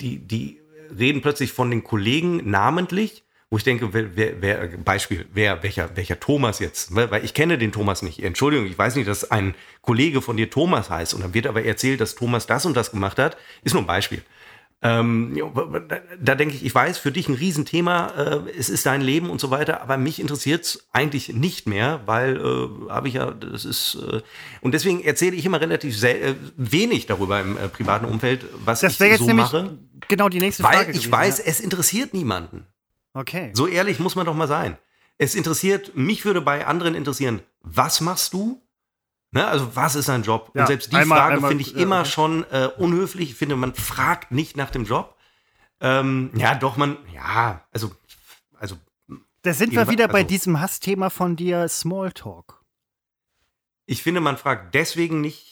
die, 0.00 0.18
die 0.18 0.60
reden 0.96 1.22
plötzlich 1.22 1.52
von 1.52 1.70
den 1.70 1.84
Kollegen 1.84 2.50
namentlich, 2.50 3.24
wo 3.50 3.56
ich 3.56 3.64
denke, 3.64 3.92
wer, 3.92 4.16
wer, 4.16 4.40
wer 4.40 4.68
Beispiel, 4.78 5.26
wer, 5.34 5.60
welcher, 5.62 5.96
welcher 5.96 6.20
Thomas 6.20 6.60
jetzt, 6.60 6.94
weil, 6.94 7.10
weil 7.10 7.24
ich 7.24 7.34
kenne 7.34 7.58
den 7.58 7.72
Thomas 7.72 8.00
nicht. 8.02 8.22
Entschuldigung, 8.22 8.66
ich 8.66 8.78
weiß 8.78 8.94
nicht, 8.94 9.08
dass 9.08 9.30
ein 9.30 9.54
Kollege 9.82 10.22
von 10.22 10.36
dir 10.36 10.48
Thomas 10.48 10.88
heißt 10.88 11.14
und 11.14 11.22
dann 11.22 11.34
wird 11.34 11.46
aber 11.48 11.64
erzählt, 11.64 12.00
dass 12.00 12.14
Thomas 12.14 12.46
das 12.46 12.64
und 12.64 12.76
das 12.76 12.92
gemacht 12.92 13.18
hat. 13.18 13.36
Ist 13.62 13.72
nur 13.74 13.82
ein 13.82 13.86
Beispiel. 13.88 14.22
Ähm, 14.82 15.36
da, 16.22 16.34
denke 16.34 16.54
ich, 16.54 16.64
ich 16.64 16.74
weiß, 16.74 16.96
für 16.96 17.12
dich 17.12 17.28
ein 17.28 17.34
Riesenthema, 17.34 18.44
äh, 18.46 18.50
es 18.58 18.70
ist 18.70 18.86
dein 18.86 19.02
Leben 19.02 19.28
und 19.28 19.38
so 19.38 19.50
weiter, 19.50 19.82
aber 19.82 19.98
mich 19.98 20.18
interessiert 20.20 20.64
es 20.64 20.88
eigentlich 20.92 21.34
nicht 21.34 21.66
mehr, 21.66 22.00
weil 22.06 22.36
äh, 22.38 22.90
habe 22.90 23.08
ich 23.08 23.14
ja, 23.14 23.30
das 23.32 23.66
ist, 23.66 23.96
äh, 24.10 24.22
und 24.62 24.72
deswegen 24.72 25.02
erzähle 25.04 25.36
ich 25.36 25.44
immer 25.44 25.60
relativ 25.60 25.94
sel- 25.98 26.22
äh, 26.22 26.34
wenig 26.56 27.04
darüber 27.04 27.40
im 27.42 27.58
äh, 27.58 27.68
privaten 27.68 28.06
Umfeld, 28.06 28.46
was 28.64 28.80
Das 28.80 28.94
ich 28.94 29.00
jetzt 29.00 29.18
so 29.18 29.26
nämlich 29.26 29.52
mache, 29.52 29.76
genau 30.08 30.30
die 30.30 30.38
nächste 30.38 30.62
weil 30.62 30.72
Frage. 30.76 30.92
ich 30.92 30.96
gewesen, 30.98 31.12
weiß, 31.12 31.38
ja. 31.38 31.44
es 31.46 31.60
interessiert 31.60 32.14
niemanden. 32.14 32.64
Okay. 33.12 33.50
So 33.54 33.66
ehrlich 33.66 33.98
muss 33.98 34.14
man 34.16 34.26
doch 34.26 34.34
mal 34.34 34.48
sein. 34.48 34.78
Es 35.18 35.34
interessiert, 35.34 35.96
mich 35.96 36.24
würde 36.24 36.40
bei 36.40 36.66
anderen 36.66 36.94
interessieren, 36.94 37.42
was 37.60 38.00
machst 38.00 38.32
du? 38.32 38.62
Ne? 39.32 39.46
Also 39.46 39.74
was 39.76 39.94
ist 39.94 40.08
ein 40.08 40.22
Job? 40.22 40.50
Ja, 40.54 40.62
und 40.62 40.66
selbst 40.68 40.92
die 40.92 40.96
einmal- 40.96 41.18
Frage 41.18 41.46
finde 41.46 41.62
ich 41.62 41.72
ja, 41.72 41.78
immer 41.80 41.98
ja. 41.98 42.04
schon 42.04 42.44
äh, 42.50 42.68
unhöflich. 42.78 43.30
Ich 43.30 43.36
finde, 43.36 43.56
man 43.56 43.74
fragt 43.74 44.30
nicht 44.32 44.56
nach 44.56 44.70
dem 44.70 44.84
Job. 44.84 45.16
Ähm, 45.80 46.30
ja, 46.34 46.54
doch, 46.54 46.76
man, 46.76 46.98
ja, 47.14 47.64
also, 47.72 47.90
also 48.58 48.76
Da 49.42 49.54
sind 49.54 49.72
wir 49.72 49.88
wieder 49.88 50.08
bei 50.08 50.18
also- 50.20 50.28
diesem 50.28 50.60
Hassthema 50.60 51.10
von 51.10 51.36
dir, 51.36 51.68
Smalltalk. 51.68 52.62
ich 53.86 54.02
finde, 54.02 54.20
man 54.20 54.36
fragt 54.36 54.74
deswegen 54.74 55.20
nicht. 55.20 55.46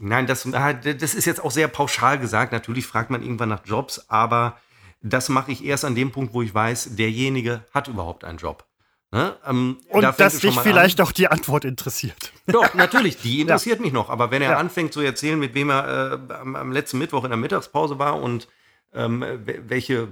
Nein, 0.00 0.26
das, 0.28 0.46
ah, 0.54 0.72
das 0.74 1.14
ist 1.14 1.24
jetzt 1.24 1.42
auch 1.42 1.50
sehr 1.50 1.66
pauschal 1.68 2.18
gesagt. 2.20 2.52
Natürlich 2.52 2.86
fragt 2.86 3.10
man 3.10 3.22
irgendwann 3.22 3.48
nach 3.48 3.64
Jobs, 3.66 4.08
aber 4.08 4.60
das 5.00 5.28
mache 5.28 5.52
ich 5.52 5.64
erst 5.64 5.84
an 5.84 5.94
dem 5.94 6.10
Punkt, 6.10 6.34
wo 6.34 6.42
ich 6.42 6.54
weiß, 6.54 6.96
derjenige 6.96 7.64
hat 7.72 7.88
überhaupt 7.88 8.24
einen 8.24 8.38
Job. 8.38 8.64
Ne? 9.10 9.36
Ähm, 9.46 9.78
Und 9.88 10.02
da 10.02 10.12
dass 10.12 10.38
dich 10.40 10.58
vielleicht 10.60 11.00
an. 11.00 11.06
auch 11.06 11.12
die 11.12 11.28
Antwort 11.28 11.64
interessiert. 11.64 12.32
Doch, 12.46 12.74
natürlich, 12.74 13.16
die 13.16 13.40
interessiert 13.40 13.80
mich 13.80 13.92
noch. 13.92 14.10
Aber 14.10 14.30
wenn 14.30 14.42
er 14.42 14.50
Ja. 14.52 14.56
anfängt 14.58 14.92
zu 14.92 15.00
erzählen, 15.00 15.38
mit 15.38 15.54
wem 15.54 15.70
er 15.70 16.20
äh, 16.28 16.34
am, 16.34 16.54
am 16.56 16.72
letzten 16.72 16.98
Mittwoch 16.98 17.24
in 17.24 17.30
der 17.30 17.38
Mittagspause 17.38 17.98
war 17.98 18.20
und 18.20 18.48
ähm, 18.92 19.20
we- 19.44 19.62
welche 19.68 20.08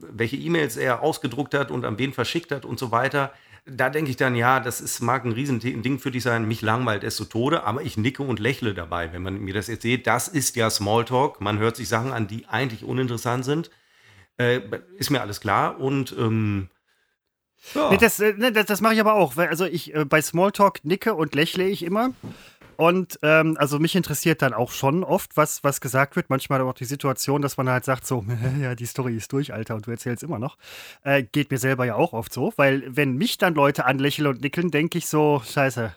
welche 0.00 0.36
E-Mails 0.36 0.76
er 0.76 1.02
ausgedruckt 1.02 1.54
hat 1.54 1.70
und 1.70 1.84
an 1.84 1.98
wen 1.98 2.12
verschickt 2.12 2.52
hat 2.52 2.64
und 2.64 2.78
so 2.78 2.90
weiter, 2.92 3.32
da 3.66 3.90
denke 3.90 4.10
ich 4.10 4.16
dann, 4.16 4.34
ja, 4.36 4.60
das 4.60 4.80
ist, 4.80 5.00
mag 5.00 5.24
ein 5.24 5.32
Riesending 5.32 5.98
für 5.98 6.10
dich 6.10 6.22
sein, 6.22 6.46
mich 6.46 6.62
langweilt 6.62 7.04
es 7.04 7.16
zu 7.16 7.24
Tode, 7.24 7.64
aber 7.64 7.82
ich 7.82 7.96
nicke 7.96 8.22
und 8.22 8.38
lächle 8.38 8.74
dabei, 8.74 9.12
wenn 9.12 9.22
man 9.22 9.40
mir 9.40 9.54
das 9.54 9.68
erzählt. 9.68 10.06
Das 10.06 10.28
ist 10.28 10.56
ja 10.56 10.70
Smalltalk. 10.70 11.40
Man 11.40 11.58
hört 11.58 11.76
sich 11.76 11.88
Sachen 11.88 12.12
an, 12.12 12.26
die 12.28 12.46
eigentlich 12.46 12.84
uninteressant 12.84 13.44
sind. 13.44 13.70
Äh, 14.38 14.60
ist 14.96 15.10
mir 15.10 15.20
alles 15.20 15.40
klar 15.40 15.80
und 15.80 16.14
ähm, 16.18 16.68
ja. 17.74 17.90
Nee, 17.90 17.96
das, 17.96 18.20
äh, 18.20 18.34
nee, 18.36 18.50
das, 18.50 18.66
das 18.66 18.80
mache 18.80 18.94
ich 18.94 19.00
aber 19.00 19.14
auch. 19.14 19.36
Weil, 19.36 19.48
also 19.48 19.64
ich 19.64 19.94
äh, 19.94 20.04
bei 20.04 20.22
Smalltalk 20.22 20.84
nicke 20.84 21.14
und 21.14 21.34
lächle 21.34 21.66
ich 21.66 21.82
immer. 21.82 22.10
Und 22.76 23.18
ähm, 23.22 23.56
also 23.58 23.80
mich 23.80 23.96
interessiert 23.96 24.40
dann 24.40 24.54
auch 24.54 24.70
schon 24.70 25.02
oft, 25.02 25.36
was, 25.36 25.64
was 25.64 25.80
gesagt 25.80 26.14
wird. 26.14 26.30
Manchmal 26.30 26.60
auch 26.60 26.74
die 26.74 26.84
Situation, 26.84 27.42
dass 27.42 27.56
man 27.56 27.68
halt 27.68 27.84
sagt, 27.84 28.06
so, 28.06 28.24
ja, 28.62 28.76
die 28.76 28.86
Story 28.86 29.16
ist 29.16 29.32
durch, 29.32 29.52
Alter, 29.52 29.74
und 29.74 29.86
du 29.86 29.90
erzählst 29.90 30.22
immer 30.22 30.38
noch. 30.38 30.56
Äh, 31.02 31.24
geht 31.24 31.50
mir 31.50 31.58
selber 31.58 31.84
ja 31.86 31.96
auch 31.96 32.12
oft 32.12 32.32
so, 32.32 32.52
weil 32.56 32.84
wenn 32.88 33.16
mich 33.16 33.36
dann 33.36 33.54
Leute 33.54 33.84
anlächeln 33.84 34.28
und 34.28 34.40
nickeln, 34.40 34.70
denke 34.70 34.98
ich 34.98 35.08
so, 35.08 35.42
scheiße, 35.44 35.92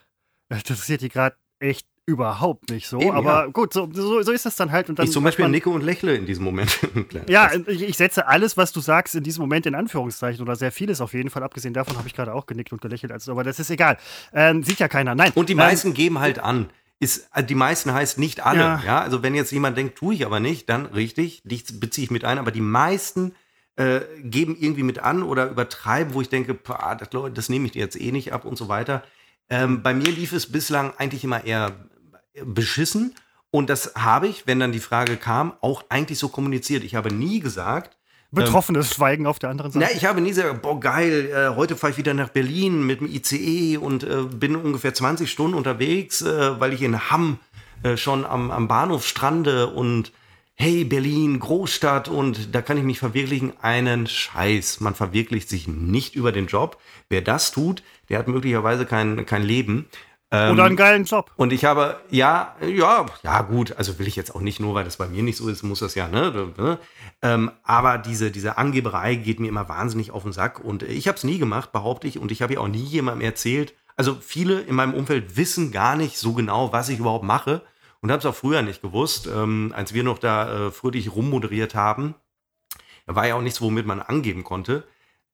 das 0.50 0.58
interessiert 0.60 1.02
die 1.02 1.10
gerade 1.10 1.36
echt 1.60 1.88
überhaupt 2.12 2.70
nicht 2.70 2.88
so. 2.88 3.00
Eben, 3.00 3.12
aber 3.12 3.46
ja. 3.46 3.46
gut, 3.48 3.74
so, 3.74 3.90
so, 3.92 4.22
so 4.22 4.32
ist 4.32 4.46
das 4.46 4.56
dann 4.56 4.72
halt. 4.72 4.90
Und 4.90 5.00
dann 5.00 5.06
ich 5.06 5.12
zum 5.12 5.24
Beispiel 5.24 5.46
man- 5.46 5.52
nicke 5.52 5.70
und 5.70 5.82
lächle 5.82 6.16
in 6.16 6.26
diesem 6.26 6.44
Moment. 6.44 6.78
ja, 7.28 7.50
ich, 7.68 7.82
ich 7.82 7.98
setze 7.98 8.28
alles, 8.28 8.58
was 8.58 8.72
du 8.72 8.82
sagst, 8.82 9.16
in 9.16 9.24
diesem 9.24 9.42
Moment 9.42 9.66
in 9.66 9.76
Anführungszeichen 9.76 10.42
oder 10.42 10.56
sehr 10.56 10.72
vieles 10.72 11.02
auf 11.02 11.14
jeden 11.14 11.30
Fall. 11.30 11.44
Abgesehen 11.44 11.74
davon 11.74 11.98
habe 11.98 12.08
ich 12.08 12.14
gerade 12.14 12.34
auch 12.34 12.46
genickt 12.46 12.72
und 12.72 12.82
gelächelt, 12.82 13.12
also, 13.12 13.32
aber 13.32 13.44
das 13.44 13.60
ist 13.60 13.70
egal. 13.70 13.98
Ähm, 14.34 14.64
sieht 14.64 14.80
ja 14.80 14.88
keiner. 14.88 15.16
Nein. 15.16 15.32
Und 15.36 15.50
die 15.50 15.54
ähm, 15.54 15.60
meisten 15.60 15.94
geben 15.94 16.20
halt 16.20 16.40
an. 16.40 16.70
Ist, 17.00 17.30
äh, 17.34 17.44
die 17.44 17.56
meisten 17.56 17.94
heißt 17.94 18.20
nicht 18.20 18.46
alle. 18.46 18.60
Ja. 18.60 18.84
Ja. 18.86 19.02
also 19.02 19.24
wenn 19.24 19.34
jetzt 19.34 19.52
jemand 19.52 19.78
denkt, 19.78 19.98
tue 19.98 20.14
ich 20.14 20.26
aber 20.26 20.40
nicht, 20.40 20.70
dann 20.70 20.86
richtig, 20.86 21.42
dich 21.44 21.80
beziehe 21.80 22.06
ich 22.06 22.12
mit 22.12 22.26
ein. 22.26 22.38
Aber 22.38 22.52
die 22.52 22.62
meisten 22.62 23.34
äh, 23.78 24.02
geben 24.22 24.56
irgendwie 24.60 24.84
mit 24.84 25.00
an 25.00 25.24
oder 25.24 25.50
übertreiben, 25.50 26.14
wo 26.14 26.22
ich 26.22 26.30
denke, 26.30 26.54
pah, 26.54 26.96
das, 26.96 27.10
das 27.34 27.50
nehme 27.50 27.66
ich 27.66 27.72
dir 27.72 27.80
jetzt 27.80 28.00
eh 28.00 28.12
nicht 28.12 28.34
ab 28.34 28.46
und 28.46 28.58
so 28.58 28.68
weiter. 28.68 29.04
Ähm, 29.50 29.84
bei 29.84 29.94
mir 29.94 30.10
lief 30.12 30.32
es 30.32 30.50
bislang 30.50 30.94
eigentlich 30.98 31.26
immer 31.26 31.44
eher 31.44 31.74
beschissen. 32.44 33.16
Und 33.50 33.70
das 33.70 33.94
habe 33.96 34.28
ich, 34.28 34.48
wenn 34.48 34.60
dann 34.60 34.72
die 34.72 34.80
Frage 34.80 35.18
kam, 35.18 35.54
auch 35.62 35.84
eigentlich 35.90 36.20
so 36.20 36.30
kommuniziert. 36.30 36.84
Ich 36.84 36.96
habe 36.96 37.14
nie 37.14 37.40
gesagt, 37.40 37.98
Betroffenes 38.34 38.94
Schweigen 38.94 39.28
auf 39.28 39.40
der 39.40 39.50
anderen 39.50 39.72
Seite. 39.72 39.86
na, 39.86 39.98
ich 39.98 40.06
habe 40.06 40.22
nie 40.22 40.30
gesagt, 40.30 40.62
boah, 40.62 40.80
geil, 40.80 41.30
äh, 41.34 41.56
heute 41.56 41.76
fahre 41.76 41.92
ich 41.92 41.98
wieder 41.98 42.14
nach 42.14 42.30
Berlin 42.30 42.86
mit 42.86 43.02
dem 43.02 43.08
ICE 43.08 43.76
und 43.76 44.04
äh, 44.04 44.24
bin 44.24 44.56
ungefähr 44.56 44.94
20 44.94 45.30
Stunden 45.30 45.54
unterwegs, 45.54 46.22
äh, 46.22 46.58
weil 46.58 46.72
ich 46.72 46.82
in 46.82 47.12
Hamm 47.12 47.40
äh, 47.84 47.98
schon 47.98 48.26
am, 48.26 48.50
am 48.50 48.70
Bahnhof 48.70 49.06
strande 49.06 49.68
und 49.68 50.14
hey, 50.54 50.86
Berlin, 50.86 51.40
Großstadt 51.40 52.08
und 52.08 52.56
da 52.56 52.62
kann 52.62 52.78
ich 52.78 52.84
mich 52.84 53.00
verwirklichen. 53.00 53.54
Einen 53.62 54.08
Scheiß. 54.08 54.80
Man 54.80 54.96
verwirklicht 54.96 55.50
sich 55.50 55.68
nicht 55.68 56.16
über 56.16 56.32
den 56.32 56.48
Job. 56.48 56.80
Wer 57.10 57.22
das 57.22 57.52
tut, 57.52 57.84
der 58.08 58.20
hat 58.20 58.28
möglicherweise 58.28 58.86
kein, 58.86 59.26
kein 59.26 59.44
Leben. 59.44 59.88
Ähm, 60.34 60.54
Oder 60.54 60.64
einen 60.64 60.78
geilen 60.78 61.04
Job. 61.04 61.30
und 61.36 61.52
ich 61.52 61.66
habe, 61.66 62.00
ja, 62.10 62.56
ja, 62.66 63.06
ja, 63.22 63.42
gut, 63.42 63.74
also 63.78 64.00
will 64.00 64.08
ich 64.08 64.16
jetzt 64.16 64.34
auch 64.34 64.40
nicht 64.40 64.62
nur, 64.62 64.74
weil 64.74 64.86
das 64.86 64.96
bei 64.96 65.08
mir 65.08 65.24
nicht 65.24 65.36
so 65.36 65.50
ist, 65.50 65.62
muss 65.62 65.80
das 65.80 65.94
ja, 65.94 66.08
ne? 66.08 66.54
ne? 66.58 66.80
Ähm, 67.22 67.52
aber 67.64 67.98
diese, 67.98 68.32
diese 68.32 68.58
Angeberei 68.58 69.16
geht 69.16 69.42
mir 69.42 69.50
immer 69.50 69.68
wahnsinnig 69.68 70.12
auf 70.12 70.24
den 70.24 70.32
Sack 70.32 70.64
und 70.64 70.84
ich 70.84 71.10
habe 71.10 71.18
es 71.18 71.26
nie 71.26 71.38
gemacht, 71.38 71.74
behaupte 71.74 72.08
ich, 72.08 72.18
und 72.18 72.32
ich 72.32 72.42
habe 72.42 72.54
ja 72.54 72.60
auch 72.62 72.70
nie 72.70 72.78
jemandem 72.78 73.26
erzählt. 73.26 73.74
Also 73.98 74.18
viele 74.22 74.62
in 74.62 74.76
meinem 74.76 74.94
Umfeld 74.94 75.36
wissen 75.36 75.74
gar 75.74 75.98
nicht 75.98 76.18
so 76.18 76.32
genau, 76.32 76.72
was 76.72 76.88
ich 76.88 77.00
überhaupt 77.00 77.26
mache 77.26 77.62
und 78.00 78.10
habe 78.10 78.20
es 78.20 78.26
auch 78.26 78.36
früher 78.36 78.62
nicht 78.62 78.82
gewusst, 78.82 79.28
ähm, 79.28 79.74
als 79.76 79.94
wir 79.94 80.04
noch 80.04 80.18
da 80.18 80.68
äh, 80.68 80.72
fröhlich 80.72 81.14
rummoderiert 81.14 81.76
haben. 81.76 82.16
Da 83.06 83.16
war 83.16 83.28
ja 83.28 83.36
auch 83.36 83.42
nichts, 83.42 83.62
womit 83.62 83.86
man 83.86 84.02
angeben 84.02 84.46
konnte. 84.46 84.88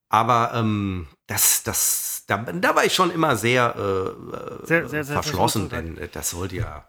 Aber 0.10 0.52
ähm, 0.56 1.08
das, 1.28 1.64
das, 1.64 2.17
da, 2.28 2.38
da 2.38 2.76
war 2.76 2.86
ich 2.86 2.94
schon 2.94 3.10
immer 3.12 3.36
sehr, 3.36 3.76
äh, 3.76 4.66
Sehr, 4.68 4.88
sehr, 4.88 5.04
sehr 5.04 5.13
verschlossen, 5.16 5.70
verschlossen. 5.70 5.96
denn 5.96 5.98
äh, 5.98 6.08
das 6.12 6.30
sollte 6.30 6.58
ja, 6.58 6.86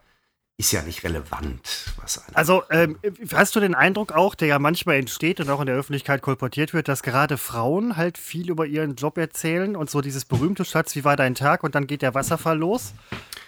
ist 0.60 0.72
ja 0.72 0.82
nicht 0.82 1.04
relevant, 1.04 1.60
was. 2.02 2.20
Also, 2.34 2.64
ähm, 2.70 2.98
hast 3.32 3.54
du 3.54 3.60
den 3.60 3.76
Eindruck 3.76 4.10
auch, 4.10 4.34
der 4.34 4.48
ja 4.48 4.58
manchmal 4.58 4.96
entsteht 4.96 5.38
und 5.38 5.48
auch 5.50 5.60
in 5.60 5.66
der 5.66 5.76
Öffentlichkeit 5.76 6.20
kolportiert 6.20 6.74
wird, 6.74 6.88
dass 6.88 7.04
gerade 7.04 7.38
Frauen 7.38 7.96
halt 7.96 8.18
viel 8.18 8.50
über 8.50 8.66
ihren 8.66 8.96
Job 8.96 9.18
erzählen 9.18 9.76
und 9.76 9.88
so 9.88 10.00
dieses 10.00 10.24
berühmte 10.24 10.64
Schatz, 10.64 10.96
wie 10.96 11.04
war 11.04 11.14
dein 11.14 11.36
Tag 11.36 11.62
und 11.62 11.76
dann 11.76 11.86
geht 11.86 12.02
der 12.02 12.14
Wasserfall 12.14 12.58
los? 12.58 12.92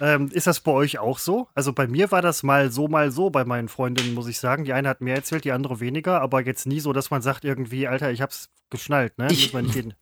Ähm, 0.00 0.28
ist 0.32 0.46
das 0.46 0.60
bei 0.60 0.70
euch 0.70 1.00
auch 1.00 1.18
so? 1.18 1.48
Also 1.52 1.72
bei 1.72 1.88
mir 1.88 2.12
war 2.12 2.22
das 2.22 2.44
mal 2.44 2.70
so, 2.70 2.86
mal 2.86 3.10
so 3.10 3.28
bei 3.30 3.44
meinen 3.44 3.68
Freundinnen, 3.68 4.14
muss 4.14 4.28
ich 4.28 4.38
sagen. 4.38 4.64
Die 4.64 4.72
eine 4.72 4.88
hat 4.88 5.00
mehr 5.00 5.16
erzählt, 5.16 5.44
die 5.44 5.50
andere 5.50 5.80
weniger, 5.80 6.20
aber 6.20 6.46
jetzt 6.46 6.66
nie 6.66 6.78
so, 6.78 6.92
dass 6.92 7.10
man 7.10 7.22
sagt 7.22 7.44
irgendwie, 7.44 7.88
Alter, 7.88 8.12
ich 8.12 8.22
hab's 8.22 8.50
geschnallt, 8.70 9.18
ne? 9.18 9.26
ich 9.32 9.52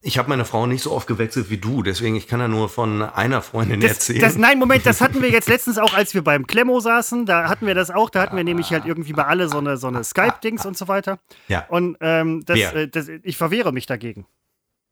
ich 0.03 0.19
habe 0.19 0.29
meine 0.29 0.45
Frau 0.45 0.67
nicht 0.67 0.83
so 0.83 0.93
oft 0.93 1.07
gewechselt 1.07 1.49
wie 1.49 1.57
du, 1.57 1.83
deswegen 1.83 2.17
ich 2.17 2.27
kann 2.29 2.39
ja 2.39 2.49
nur 2.49 2.69
von 2.69 3.01
einer 3.01 3.41
Freundin 3.41 3.81
Das, 3.81 3.93
erzählen. 3.93 4.21
das, 4.21 4.37
nein, 4.37 4.59
Moment, 4.59 4.85
das 4.85 5.01
hatten 5.01 5.23
wir 5.23 5.31
jetzt 5.31 5.49
letztens 5.49 5.79
auch, 5.79 5.95
als 5.95 6.13
wir 6.13 6.23
beim 6.23 6.47
Klemmo 6.47 6.79
saßen. 6.79 6.98
Da 7.27 7.49
hatten 7.49 7.67
wir 7.67 7.75
das 7.75 7.91
auch. 7.91 8.11
Da 8.11 8.21
hatten 8.23 8.37
wir 8.37 8.45
nämlich 8.45 8.71
halt 8.73 8.85
irgendwie 8.85 9.13
bei 9.13 9.25
alle 9.25 9.49
so 9.49 9.59
eine, 9.59 9.77
so 9.77 9.87
eine 9.89 10.05
Skype-Dings 10.05 10.67
und 10.67 10.77
so 10.77 10.89
weiter. 10.89 11.19
ja. 11.49 11.65
Und 11.69 11.97
ähm, 12.01 12.45
das, 12.45 12.59
äh, 12.59 12.89
das, 12.89 13.09
ich 13.09 13.37
verwehre 13.37 13.73
mich 13.73 13.87
dagegen. 13.87 14.27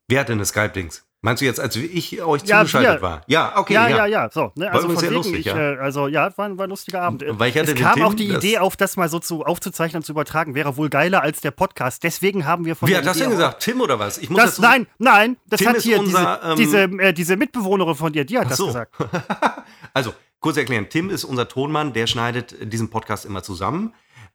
Wer 0.08 0.20
hat 0.20 0.28
denn 0.28 0.38
das 0.38 0.48
Skype-Dings? 0.50 1.04
Meinst 1.22 1.40
du 1.40 1.46
jetzt, 1.46 1.58
als 1.58 1.74
ich 1.74 2.22
euch 2.22 2.42
Ja, 2.44 2.58
zugeschaltet 2.60 2.96
wir. 2.98 3.02
war? 3.02 3.22
Ja, 3.26 3.54
okay, 3.58 3.74
ja, 3.74 3.88
ja. 3.88 3.96
ja, 3.96 4.06
ja. 4.06 4.30
So, 4.30 4.52
ne? 4.54 4.70
Also 4.70 4.88
sehr 4.90 5.04
wegen, 5.10 5.14
lustig, 5.14 5.38
ich, 5.40 5.46
ja. 5.46 5.72
äh, 5.72 5.78
also 5.78 6.06
ja, 6.06 6.30
war, 6.38 6.44
ein- 6.44 6.56
war 6.58 6.66
ein 6.66 6.70
lustiger 6.70 7.02
Abend. 7.02 7.24
Weil 7.26 7.48
ich 7.50 7.58
hatte 7.58 7.72
es 7.72 7.80
kam 7.80 7.94
Tim, 7.94 8.04
auch 8.04 8.14
die 8.14 8.28
das- 8.28 8.36
Idee 8.44 8.58
auf, 8.58 8.76
das 8.76 8.96
mal 8.96 9.08
so 9.08 9.18
zu, 9.18 9.44
aufzuzeichnen 9.44 10.00
und 10.02 10.04
zu 10.04 10.12
übertragen. 10.12 10.54
Wäre 10.54 10.76
wohl 10.76 10.88
geiler 10.88 11.22
als 11.22 11.40
der 11.40 11.50
Podcast. 11.50 12.04
Deswegen 12.04 12.46
haben 12.46 12.64
wir 12.66 12.76
von 12.76 12.88
Wer 12.88 12.98
hat 12.98 13.06
das 13.06 13.16
Idee 13.16 13.24
denn 13.24 13.32
gesagt? 13.32 13.60
Tim 13.62 13.80
oder 13.80 13.98
was? 13.98 14.18
Ich 14.18 14.30
muss 14.30 14.40
Das, 14.40 14.50
dazu- 14.56 14.62
nein, 14.62 14.86
nein, 14.98 15.36
das 15.48 15.58
Tim 15.58 15.68
hat 15.70 15.78
hier 15.80 15.98
unser, 15.98 16.54
diese, 16.56 16.78
ähm, 16.82 16.90
diese, 16.92 17.02
äh, 17.08 17.12
diese 17.12 17.36
Mitbewohnerin 17.36 17.94
von 17.96 18.12
dir, 18.12 18.24
die 18.24 18.38
hat 18.38 18.48
das 18.48 18.58
so. 18.58 18.66
gesagt. 18.66 18.94
Also, 19.94 20.12
kurz 20.46 20.58
erklären, 20.58 20.86
Tim 20.88 21.10
ist 21.10 21.24
unser 21.24 21.48
Tonmann, 21.48 21.92
der 21.92 22.06
schneidet 22.06 22.54
diesen 22.72 22.88
Podcast 22.88 23.24
immer 23.24 23.42
zusammen. 23.42 23.92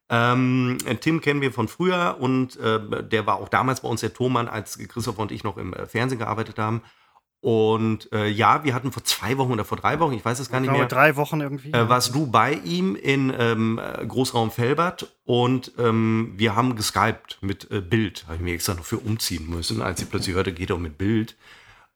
Ähm, 0.10 0.78
Tim 1.00 1.21
kennen 1.21 1.39
wir 1.39 1.54
von 1.54 1.69
früher 1.69 2.17
und 2.19 2.60
äh, 2.60 2.82
der 3.02 3.26
war 3.28 3.36
auch 3.38 3.47
damals 3.47 3.80
bei 3.80 3.88
uns 3.88 4.02
der 4.02 4.13
Tonmann, 4.13 4.50
als 4.50 4.78
Christoph 4.78 5.17
und 5.19 5.32
ich 5.32 5.45
noch 5.45 5.56
im 5.56 5.74
äh, 5.74 5.86
Fernsehen 5.86 6.19
gearbeitet 6.19 6.60
haben. 6.60 6.82
Und 7.39 8.12
äh, 8.12 8.28
ja, 8.28 8.65
wir 8.65 8.74
hatten 8.74 8.91
vor 8.91 9.06
zwei 9.06 9.38
Wochen 9.38 9.54
oder 9.54 9.63
vor 9.63 9.78
drei 9.78 10.02
Wochen, 10.02 10.13
ich 10.13 10.24
weiß 10.26 10.39
es 10.39 10.52
gar 10.52 10.60
nicht 10.60 10.67
Genau, 10.67 10.80
mehr, 10.80 10.88
drei 10.89 11.15
Wochen 11.15 11.39
irgendwie. 11.39 11.71
äh, 11.71 11.88
warst 11.88 12.13
du 12.13 12.28
bei 12.28 12.54
ihm 12.54 12.95
in 12.97 13.34
ähm, 13.39 13.80
äh, 13.80 14.06
Großraum 14.06 14.52
Felbert 14.52 15.15
und 15.24 15.71
ähm, 15.80 16.34
wir 16.36 16.58
haben 16.58 16.76
geskypt 16.76 17.38
mit 17.39 17.71
äh, 17.71 17.80
Bild. 17.80 18.26
Habe 18.28 18.36
ich 18.36 18.41
mir 18.41 18.54
extra 18.54 18.74
noch 18.74 18.84
für 18.84 18.97
umziehen 18.97 19.50
müssen, 19.50 19.82
als 19.82 20.02
ich 20.02 20.10
plötzlich 20.10 20.36
hörte, 20.36 20.52
geht 20.52 20.74
auch 20.74 20.78
mit 20.78 20.97
Bild. 20.97 21.38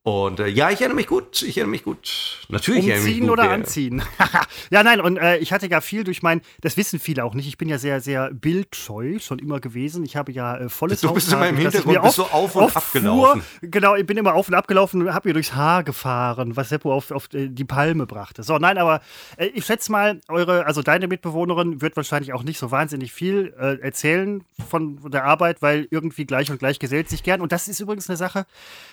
Und 0.08 0.40
äh, 0.40 0.46
ja, 0.48 0.70
ich 0.70 0.82
erinnere 0.82 0.98
mich 0.98 1.08
gut, 1.08 1.42
ich 1.42 1.58
erinnere 1.58 1.72
mich 1.72 1.84
gut. 1.84 2.46
Natürlich 2.50 2.88
erinnere 2.88 2.98
ich 3.00 3.04
mich 3.06 3.14
Umziehen 3.16 3.22
gut. 3.28 3.32
oder 3.40 3.44
Wer- 3.46 3.52
anziehen? 3.56 4.04
ja, 4.70 4.84
nein, 4.84 5.02
und 5.02 5.18
äh, 5.18 5.38
ich 5.38 5.52
hatte 5.52 5.68
ja 5.68 5.82
viel 5.82 6.04
durch 6.04 6.22
mein, 6.22 6.42
das 6.62 6.78
wissen 6.78 7.00
viele 7.00 7.24
auch 7.26 7.34
nicht, 7.34 7.48
ich 7.48 7.58
bin 7.58 7.68
ja 7.68 7.80
sehr, 7.80 8.00
sehr 8.02 8.32
bildscheu 8.32 9.18
schon 9.18 9.40
immer 9.40 9.60
gewesen. 9.60 10.06
Ich 10.06 10.16
habe 10.16 10.32
ja 10.32 10.58
äh, 10.58 10.70
volles 10.70 11.02
Du 11.02 11.12
bist 11.12 11.34
in 11.34 11.40
meinem 11.40 11.58
Hintergrund, 11.58 11.96
mir 11.96 12.02
bist 12.04 12.20
oft- 12.20 12.30
so 12.30 12.36
auf 12.38 12.56
und 12.56 12.64
oft 12.66 12.78
abgelaufen. 12.78 13.42
Fuhr, 13.42 13.70
genau, 13.70 13.96
ich 13.96 14.06
bin 14.06 14.16
immer 14.18 14.36
auf 14.36 14.48
und 14.48 14.54
abgelaufen 14.54 15.02
und 15.02 15.12
habe 15.12 15.28
mir 15.28 15.34
durchs 15.34 15.56
Haar 15.56 15.84
gefahren, 15.84 16.56
was 16.56 16.70
Seppo 16.70 16.94
auf, 16.94 17.10
auf 17.10 17.28
äh, 17.34 17.48
die 17.50 17.66
Palme 17.66 18.06
brachte. 18.06 18.44
So, 18.44 18.60
nein, 18.60 18.78
aber 18.78 19.02
äh, 19.38 19.48
ich 19.48 19.66
schätze 19.66 19.92
mal, 19.92 20.22
eure, 20.28 20.68
also 20.68 20.84
deine 20.84 21.08
Mitbewohnerin 21.08 21.82
wird 21.82 21.96
wahrscheinlich 21.96 22.32
auch 22.32 22.44
nicht 22.44 22.60
so 22.60 22.70
wahnsinnig 22.70 23.12
viel 23.12 23.56
äh, 23.60 23.80
erzählen 23.82 24.44
von 24.70 25.00
der 25.10 25.24
Arbeit, 25.26 25.64
weil 25.64 25.88
irgendwie 25.90 26.26
gleich 26.26 26.52
und 26.52 26.60
gleich 26.60 26.78
gesellt 26.78 27.10
sich 27.10 27.24
gern. 27.24 27.42
Und 27.42 27.52
das 27.52 27.68
ist 27.68 27.80
übrigens 27.80 28.08
eine 28.08 28.18
Sache, 28.18 28.46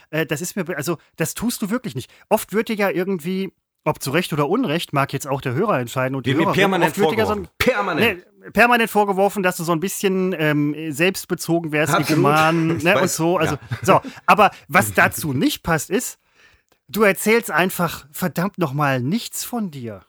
äh, 0.09 0.25
das 0.25 0.41
ist 0.41 0.57
mir, 0.57 0.65
also 0.75 0.97
das 1.17 1.35
tust 1.35 1.63
du 1.63 1.71
wirklich 1.71 1.95
nicht. 1.95 2.11
Oft 2.29 2.53
wird 2.53 2.69
dir 2.69 2.77
ja 2.77 2.91
irgendwie, 2.91 3.53
ob 3.85 4.03
zu 4.03 4.11
Recht 4.11 4.33
oder 4.33 4.49
Unrecht, 4.49 4.93
mag 4.93 5.13
jetzt 5.13 5.27
auch 5.27 5.41
der 5.41 5.55
Hörer 5.55 5.79
entscheiden 5.79 6.15
und 6.15 6.27
die 6.27 6.35
Hörerin, 6.35 6.55
permanent 6.55 6.99
wird 6.99 7.13
dir 7.13 7.19
ja 7.19 7.27
so 7.27 7.33
ein, 7.33 7.45
vorgeworfen. 7.45 7.59
Permanent. 7.59 8.25
Nee, 8.41 8.51
permanent 8.51 8.91
vorgeworfen, 8.91 9.43
dass 9.43 9.57
du 9.57 9.65
so 9.65 9.73
ein 9.73 9.81
bisschen 9.81 10.35
ähm, 10.39 10.93
selbstbezogen 10.93 11.73
wärst, 11.73 11.99
egoman 11.99 12.77
ne, 12.83 13.01
und 13.01 13.11
so. 13.11 13.39
Also, 13.39 13.57
ja. 13.57 13.79
so. 13.83 14.01
Aber 14.27 14.51
was 14.69 14.95
dazu 14.95 15.33
nicht 15.33 15.63
passt, 15.63 15.91
ist, 15.91 16.19
du 16.89 17.03
erzählst 17.03 17.51
einfach 17.51 18.07
verdammt 18.13 18.59
nochmal 18.59 19.01
nichts 19.01 19.45
von 19.45 19.71
dir. 19.71 20.05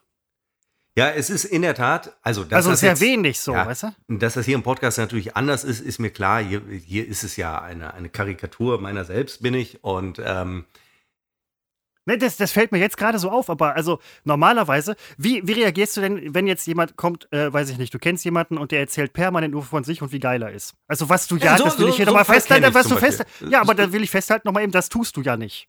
Ja, 0.96 1.10
es 1.10 1.28
ist 1.28 1.44
in 1.44 1.62
der 1.62 1.74
Tat, 1.74 2.16
also 2.22 2.44
das 2.44 2.66
Also 2.66 2.74
sehr 2.74 2.90
jetzt, 2.90 3.00
wenig 3.00 3.40
so, 3.40 3.52
ja, 3.52 3.66
weißt 3.66 3.82
du? 3.82 3.94
Dass 4.18 4.34
das 4.34 4.46
hier 4.46 4.54
im 4.54 4.62
Podcast 4.62 4.98
natürlich 4.98 5.36
anders 5.36 5.64
ist, 5.64 5.80
ist 5.80 5.98
mir 5.98 6.10
klar. 6.10 6.40
Hier, 6.40 6.62
hier 6.70 7.08
ist 7.08 7.24
es 7.24 7.36
ja 7.36 7.60
eine, 7.60 7.94
eine 7.94 8.08
Karikatur 8.08 8.80
meiner 8.80 9.04
selbst, 9.04 9.42
bin 9.42 9.54
ich. 9.54 9.82
Und 9.82 10.22
ähm, 10.24 10.66
Ne, 12.06 12.18
das, 12.18 12.36
das 12.36 12.52
fällt 12.52 12.70
mir 12.70 12.78
jetzt 12.78 12.98
gerade 12.98 13.18
so 13.18 13.30
auf, 13.30 13.48
aber 13.48 13.74
also 13.76 13.98
normalerweise, 14.24 14.94
wie, 15.16 15.46
wie 15.46 15.52
reagierst 15.52 15.96
du 15.96 16.02
denn, 16.02 16.34
wenn 16.34 16.46
jetzt 16.46 16.66
jemand 16.66 16.96
kommt, 16.96 17.32
äh, 17.32 17.50
weiß 17.50 17.70
ich 17.70 17.78
nicht, 17.78 17.94
du 17.94 17.98
kennst 17.98 18.24
jemanden 18.26 18.58
und 18.58 18.72
der 18.72 18.80
erzählt 18.80 19.14
permanent 19.14 19.54
nur 19.54 19.62
von 19.62 19.84
sich 19.84 20.02
und 20.02 20.12
wie 20.12 20.20
geil 20.20 20.42
er 20.42 20.50
ist. 20.50 20.74
Also 20.86 21.08
was 21.08 21.26
du 21.26 21.36
ja, 21.36 21.52
ja 21.52 21.58
so, 21.58 21.64
das 21.64 21.78
will 21.78 21.88
ich 21.88 21.96
hier 21.96 22.04
so 22.04 22.10
nochmal 22.10 22.26
festhalten, 22.26 22.74
was 22.74 22.88
du 22.88 22.96
fest, 22.96 23.24
ja, 23.48 23.62
aber 23.62 23.74
da 23.74 23.90
will 23.90 24.02
ich 24.02 24.10
festhalten 24.10 24.46
nochmal 24.46 24.64
eben, 24.64 24.72
das 24.72 24.90
tust 24.90 25.16
du 25.16 25.22
ja 25.22 25.36
nicht. 25.36 25.66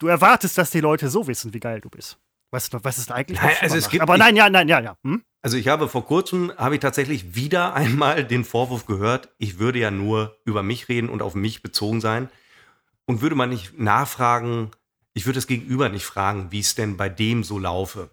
Du 0.00 0.08
erwartest, 0.08 0.58
dass 0.58 0.70
die 0.70 0.80
Leute 0.80 1.08
so 1.10 1.26
wissen, 1.28 1.54
wie 1.54 1.60
geil 1.60 1.80
du 1.80 1.90
bist. 1.90 2.18
Was, 2.50 2.70
was 2.72 2.98
ist 2.98 3.12
eigentlich? 3.12 3.40
Nein, 3.40 3.56
also 3.60 3.76
es 3.76 3.90
gibt, 3.90 4.02
aber 4.02 4.16
nein, 4.16 4.34
ja, 4.34 4.48
nein, 4.48 4.68
ja, 4.68 4.80
ja. 4.80 4.96
Hm? 5.04 5.22
Also 5.42 5.56
ich 5.56 5.68
habe 5.68 5.88
vor 5.88 6.04
kurzem, 6.06 6.52
habe 6.56 6.74
ich 6.76 6.80
tatsächlich 6.80 7.34
wieder 7.34 7.74
einmal 7.74 8.24
den 8.24 8.44
Vorwurf 8.44 8.86
gehört, 8.86 9.28
ich 9.38 9.58
würde 9.58 9.78
ja 9.78 9.90
nur 9.90 10.38
über 10.44 10.62
mich 10.62 10.88
reden 10.88 11.08
und 11.08 11.22
auf 11.22 11.34
mich 11.34 11.62
bezogen 11.62 12.00
sein. 12.00 12.28
Und 13.06 13.22
würde 13.22 13.36
man 13.36 13.48
nicht 13.48 13.78
nachfragen, 13.78 14.70
ich 15.18 15.26
würde 15.26 15.38
das 15.38 15.48
Gegenüber 15.48 15.88
nicht 15.88 16.04
fragen, 16.04 16.52
wie 16.52 16.60
es 16.60 16.76
denn 16.76 16.96
bei 16.96 17.08
dem 17.08 17.42
so 17.42 17.58
laufe. 17.58 18.10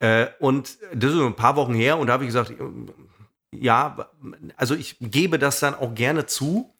Äh, 0.00 0.26
und 0.40 0.76
das 0.92 1.12
ist 1.12 1.20
ein 1.20 1.36
paar 1.36 1.54
Wochen 1.54 1.72
her 1.72 1.98
und 1.98 2.08
da 2.08 2.14
habe 2.14 2.24
ich 2.24 2.28
gesagt, 2.28 2.52
ja, 3.52 4.10
also 4.56 4.74
ich 4.74 4.96
gebe 5.00 5.38
das 5.38 5.60
dann 5.60 5.74
auch 5.76 5.94
gerne 5.94 6.26
zu. 6.26 6.74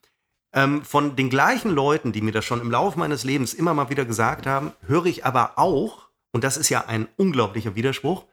Ähm, 0.52 0.82
von 0.82 1.14
den 1.14 1.30
gleichen 1.30 1.70
Leuten, 1.70 2.10
die 2.10 2.22
mir 2.22 2.32
das 2.32 2.44
schon 2.44 2.60
im 2.60 2.72
Laufe 2.72 2.98
meines 2.98 3.22
Lebens 3.22 3.54
immer 3.54 3.72
mal 3.72 3.88
wieder 3.88 4.04
gesagt 4.04 4.48
haben, 4.48 4.72
höre 4.84 5.06
ich 5.06 5.24
aber 5.24 5.52
auch, 5.58 6.08
und 6.32 6.42
das 6.42 6.56
ist 6.56 6.68
ja 6.68 6.86
ein 6.88 7.06
unglaublicher 7.16 7.76
Widerspruch, 7.76 8.24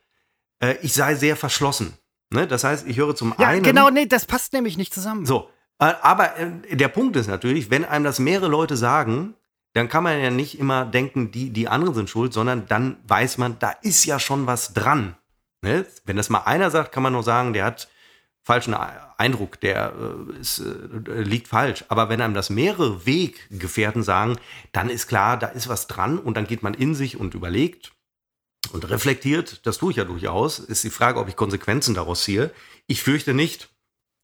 äh, 0.59 0.77
ich 0.81 0.93
sei 0.93 1.13
sehr 1.13 1.35
verschlossen. 1.35 1.93
Ne? 2.31 2.47
Das 2.47 2.63
heißt, 2.63 2.87
ich 2.87 2.97
höre 2.97 3.15
zum 3.15 3.35
ja, 3.37 3.49
einen. 3.49 3.61
Genau, 3.61 3.91
nee, 3.91 4.07
das 4.07 4.25
passt 4.25 4.53
nämlich 4.53 4.77
nicht 4.77 4.95
zusammen. 4.95 5.27
So. 5.27 5.47
Äh, 5.77 5.93
aber 6.01 6.37
äh, 6.37 6.75
der 6.75 6.87
Punkt 6.87 7.15
ist 7.17 7.27
natürlich, 7.27 7.69
wenn 7.69 7.85
einem 7.85 8.05
das 8.05 8.17
mehrere 8.17 8.47
Leute 8.47 8.75
sagen, 8.75 9.35
dann 9.77 9.89
kann 9.89 10.03
man 10.03 10.19
ja 10.19 10.31
nicht 10.31 10.59
immer 10.59 10.85
denken, 10.85 11.31
die, 11.31 11.51
die 11.51 11.67
anderen 11.67 11.93
sind 11.93 12.09
schuld, 12.09 12.33
sondern 12.33 12.67
dann 12.67 12.97
weiß 13.07 13.37
man, 13.37 13.59
da 13.59 13.71
ist 13.81 14.05
ja 14.05 14.19
schon 14.19 14.47
was 14.47 14.73
dran. 14.73 15.15
Ne? 15.61 15.85
Wenn 16.05 16.17
das 16.17 16.29
mal 16.29 16.39
einer 16.39 16.71
sagt, 16.71 16.91
kann 16.91 17.03
man 17.03 17.13
nur 17.13 17.23
sagen, 17.23 17.53
der 17.53 17.65
hat 17.65 17.87
falschen 18.43 18.73
Eindruck, 18.73 19.59
der 19.59 19.93
äh, 19.93 20.39
ist, 20.39 20.59
äh, 20.59 21.21
liegt 21.21 21.49
falsch. 21.49 21.83
Aber 21.89 22.09
wenn 22.09 22.21
einem 22.21 22.33
das 22.33 22.49
mehrere 22.49 23.05
Weggefährten 23.05 24.03
sagen, 24.03 24.37
dann 24.71 24.89
ist 24.89 25.07
klar, 25.07 25.37
da 25.37 25.47
ist 25.47 25.67
was 25.67 25.87
dran 25.87 26.17
und 26.17 26.37
dann 26.37 26.47
geht 26.47 26.63
man 26.63 26.73
in 26.73 26.95
sich 26.95 27.19
und 27.19 27.33
überlegt 27.33 27.91
und 28.71 28.89
reflektiert. 28.89 29.65
Das 29.65 29.77
tue 29.77 29.91
ich 29.91 29.97
ja 29.97 30.05
durchaus. 30.05 30.59
Ist 30.59 30.85
die 30.85 30.89
Frage, 30.89 31.19
ob 31.19 31.27
ich 31.27 31.35
Konsequenzen 31.35 31.93
daraus 31.93 32.23
ziehe. 32.23 32.51
Ich 32.87 33.03
fürchte 33.03 33.33
nicht. 33.33 33.69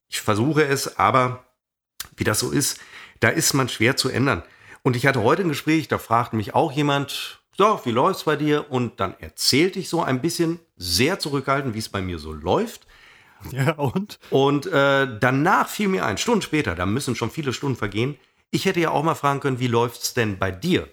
Ich 0.08 0.20
versuche 0.20 0.64
es, 0.64 0.98
aber 0.98 1.44
wie 2.16 2.24
das 2.24 2.38
so 2.38 2.50
ist, 2.50 2.80
da 3.20 3.28
ist 3.28 3.52
man 3.52 3.68
schwer 3.68 3.96
zu 3.96 4.08
ändern. 4.08 4.42
Und 4.84 4.96
ich 4.96 5.06
hatte 5.06 5.22
heute 5.22 5.42
ein 5.42 5.48
Gespräch, 5.48 5.88
da 5.88 5.96
fragte 5.96 6.36
mich 6.36 6.54
auch 6.54 6.70
jemand, 6.70 7.40
so, 7.56 7.80
wie 7.84 7.90
läuft's 7.90 8.24
bei 8.24 8.36
dir? 8.36 8.70
Und 8.70 9.00
dann 9.00 9.14
erzählte 9.18 9.78
ich 9.78 9.88
so 9.88 10.02
ein 10.02 10.20
bisschen, 10.20 10.60
sehr 10.76 11.18
zurückhaltend, 11.18 11.74
wie 11.74 11.78
es 11.78 11.88
bei 11.88 12.02
mir 12.02 12.18
so 12.18 12.32
läuft. 12.32 12.86
Ja, 13.50 13.72
und? 13.72 14.18
Und 14.30 14.66
äh, 14.66 15.18
danach 15.20 15.68
fiel 15.68 15.88
mir 15.88 16.04
ein, 16.04 16.18
Stunden 16.18 16.42
später, 16.42 16.74
da 16.74 16.86
müssen 16.86 17.14
schon 17.14 17.30
viele 17.30 17.52
Stunden 17.52 17.76
vergehen, 17.76 18.16
ich 18.50 18.64
hätte 18.64 18.80
ja 18.80 18.90
auch 18.90 19.02
mal 19.02 19.14
fragen 19.14 19.40
können, 19.40 19.58
wie 19.58 19.66
läuft's 19.66 20.14
denn 20.14 20.38
bei 20.38 20.50
dir? 20.50 20.88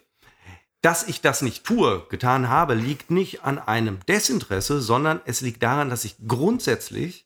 Dass 0.81 1.07
ich 1.07 1.21
das 1.21 1.41
nicht 1.41 1.63
tue, 1.63 2.05
getan 2.09 2.49
habe, 2.49 2.73
liegt 2.73 3.11
nicht 3.11 3.43
an 3.43 3.59
einem 3.59 3.99
Desinteresse, 4.07 4.81
sondern 4.81 5.21
es 5.25 5.41
liegt 5.41 5.63
daran, 5.63 5.89
dass 5.89 6.05
ich 6.05 6.15
grundsätzlich 6.27 7.25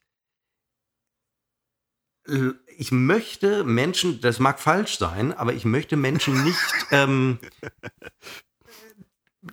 ich 2.77 2.91
möchte 2.91 3.63
Menschen, 3.63 4.21
das 4.21 4.39
mag 4.39 4.59
falsch 4.59 4.97
sein, 4.97 5.33
aber 5.33 5.53
ich 5.53 5.65
möchte 5.65 5.95
Menschen 5.95 6.43
nicht. 6.43 6.59
ähm, 6.91 7.39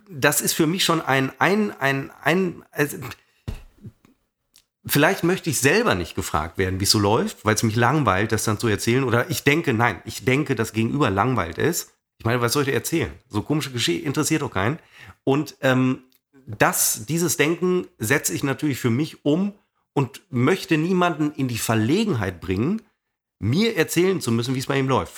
das 0.08 0.40
ist 0.40 0.54
für 0.54 0.66
mich 0.66 0.84
schon 0.84 1.00
ein, 1.00 1.32
ein, 1.38 1.70
ein, 1.78 2.10
ein 2.22 2.64
also, 2.70 2.96
vielleicht 4.86 5.24
möchte 5.24 5.50
ich 5.50 5.60
selber 5.60 5.94
nicht 5.94 6.14
gefragt 6.14 6.58
werden, 6.58 6.80
wie 6.80 6.84
es 6.84 6.90
so 6.90 6.98
läuft, 6.98 7.44
weil 7.44 7.54
es 7.54 7.62
mich 7.62 7.76
langweilt, 7.76 8.32
das 8.32 8.44
dann 8.44 8.58
zu 8.58 8.68
erzählen. 8.68 9.04
Oder 9.04 9.30
ich 9.30 9.44
denke, 9.44 9.74
nein, 9.74 10.00
ich 10.04 10.24
denke, 10.24 10.54
das 10.54 10.72
Gegenüber 10.72 11.10
langweilt 11.10 11.58
ist. 11.58 11.92
Ich 12.18 12.24
meine, 12.24 12.40
was 12.40 12.52
soll 12.52 12.62
ich 12.62 12.74
erzählen? 12.74 13.12
So 13.28 13.42
komische 13.42 13.72
Geschichte 13.72 14.06
interessiert 14.06 14.42
doch 14.42 14.50
keinen. 14.50 14.78
Und 15.24 15.56
ähm, 15.60 16.04
das, 16.46 17.06
dieses 17.06 17.36
Denken 17.36 17.86
setze 17.98 18.32
ich 18.32 18.42
natürlich 18.42 18.78
für 18.78 18.90
mich 18.90 19.24
um 19.24 19.54
und 19.94 20.22
möchte 20.30 20.78
niemanden 20.78 21.32
in 21.32 21.48
die 21.48 21.58
Verlegenheit 21.58 22.40
bringen, 22.40 22.82
mir 23.38 23.76
erzählen 23.76 24.20
zu 24.20 24.30
müssen, 24.30 24.54
wie 24.54 24.60
es 24.60 24.66
bei 24.66 24.78
ihm 24.78 24.88
läuft. 24.88 25.14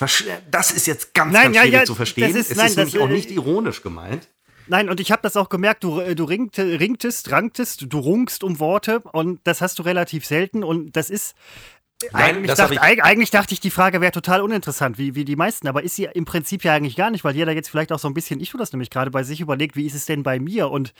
Das 0.49 0.71
ist 0.71 0.87
jetzt 0.87 1.13
ganz, 1.13 1.31
nein, 1.31 1.43
ganz 1.43 1.55
ja, 1.55 1.61
schwierig 1.61 1.79
ja, 1.79 1.85
zu 1.85 1.95
verstehen. 1.95 2.35
Ist, 2.35 2.51
es 2.51 2.57
nein, 2.57 2.67
ist 2.67 2.77
nämlich 2.77 2.99
auch 2.99 3.07
nicht 3.07 3.29
ironisch 3.29 3.83
gemeint. 3.83 4.27
Nein, 4.67 4.89
und 4.89 4.99
ich 4.99 5.11
habe 5.11 5.21
das 5.21 5.37
auch 5.37 5.49
gemerkt, 5.49 5.83
du, 5.83 5.99
äh, 5.99 6.15
du 6.15 6.23
ringt, 6.23 6.57
ringtest, 6.57 7.31
ranktest, 7.31 7.85
du 7.87 7.99
rungst 7.99 8.43
um 8.43 8.59
Worte 8.59 9.01
und 9.11 9.39
das 9.43 9.61
hast 9.61 9.77
du 9.77 9.83
relativ 9.83 10.25
selten 10.25 10.63
und 10.63 10.95
das 10.95 11.09
ist. 11.11 11.35
Nein, 12.11 12.37
eigentlich, 12.37 12.55
dachte, 12.55 12.81
eigentlich, 12.81 13.31
dachte, 13.31 13.53
ich, 13.53 13.61
die 13.61 13.69
Frage 13.69 14.01
wäre 14.01 14.11
total 14.11 14.41
uninteressant, 14.41 14.97
wie, 14.97 15.15
wie 15.15 15.23
die 15.23 15.37
meisten, 15.37 15.67
aber 15.67 15.81
ist 15.83 15.95
sie 15.95 16.09
im 16.13 16.25
Prinzip 16.25 16.63
ja 16.63 16.73
eigentlich 16.73 16.97
gar 16.97 17.09
nicht, 17.09 17.23
weil 17.23 17.35
jeder 17.35 17.53
jetzt 17.53 17.69
vielleicht 17.69 17.91
auch 17.93 17.99
so 17.99 18.09
ein 18.09 18.13
bisschen, 18.13 18.41
ich 18.41 18.49
tue 18.49 18.59
das 18.59 18.73
nämlich 18.73 18.89
gerade 18.89 19.11
bei 19.11 19.23
sich 19.23 19.39
überlegt, 19.39 19.77
wie 19.77 19.85
ist 19.85 19.95
es 19.95 20.05
denn 20.05 20.21
bei 20.21 20.39
mir? 20.39 20.69
Und 20.69 20.93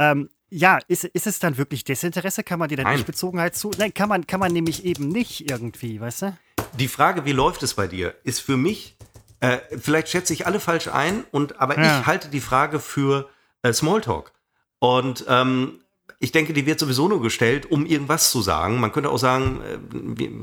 ähm, 0.00 0.30
ja, 0.52 0.78
ist, 0.86 1.04
ist 1.04 1.26
es 1.26 1.38
dann 1.38 1.56
wirklich 1.56 1.82
Desinteresse? 1.82 2.44
Kann 2.44 2.58
man 2.58 2.68
dir 2.68 2.76
dann 2.76 2.92
nicht 2.92 3.06
Bezogenheit 3.06 3.56
zu? 3.56 3.70
Nein, 3.78 3.94
kann 3.94 4.08
man, 4.08 4.26
kann 4.26 4.38
man 4.38 4.52
nämlich 4.52 4.84
eben 4.84 5.08
nicht 5.08 5.50
irgendwie, 5.50 5.98
weißt 5.98 6.22
du? 6.22 6.36
Die 6.78 6.88
Frage, 6.88 7.24
wie 7.24 7.32
läuft 7.32 7.62
es 7.62 7.74
bei 7.74 7.86
dir, 7.86 8.14
ist 8.22 8.40
für 8.40 8.58
mich, 8.58 8.96
äh, 9.40 9.58
vielleicht 9.78 10.08
schätze 10.08 10.34
ich 10.34 10.46
alle 10.46 10.60
falsch 10.60 10.88
ein, 10.88 11.24
und, 11.30 11.58
aber 11.58 11.78
ja. 11.78 12.00
ich 12.00 12.06
halte 12.06 12.28
die 12.28 12.40
Frage 12.40 12.80
für 12.80 13.30
äh, 13.62 13.72
Smalltalk. 13.72 14.32
Und 14.78 15.24
ähm, 15.26 15.80
ich 16.18 16.32
denke, 16.32 16.52
die 16.52 16.66
wird 16.66 16.78
sowieso 16.78 17.08
nur 17.08 17.22
gestellt, 17.22 17.70
um 17.70 17.86
irgendwas 17.86 18.30
zu 18.30 18.42
sagen. 18.42 18.78
Man 18.78 18.92
könnte 18.92 19.08
auch 19.08 19.18
sagen, 19.18 19.62
äh, 19.62 19.78
wie, 19.90 20.38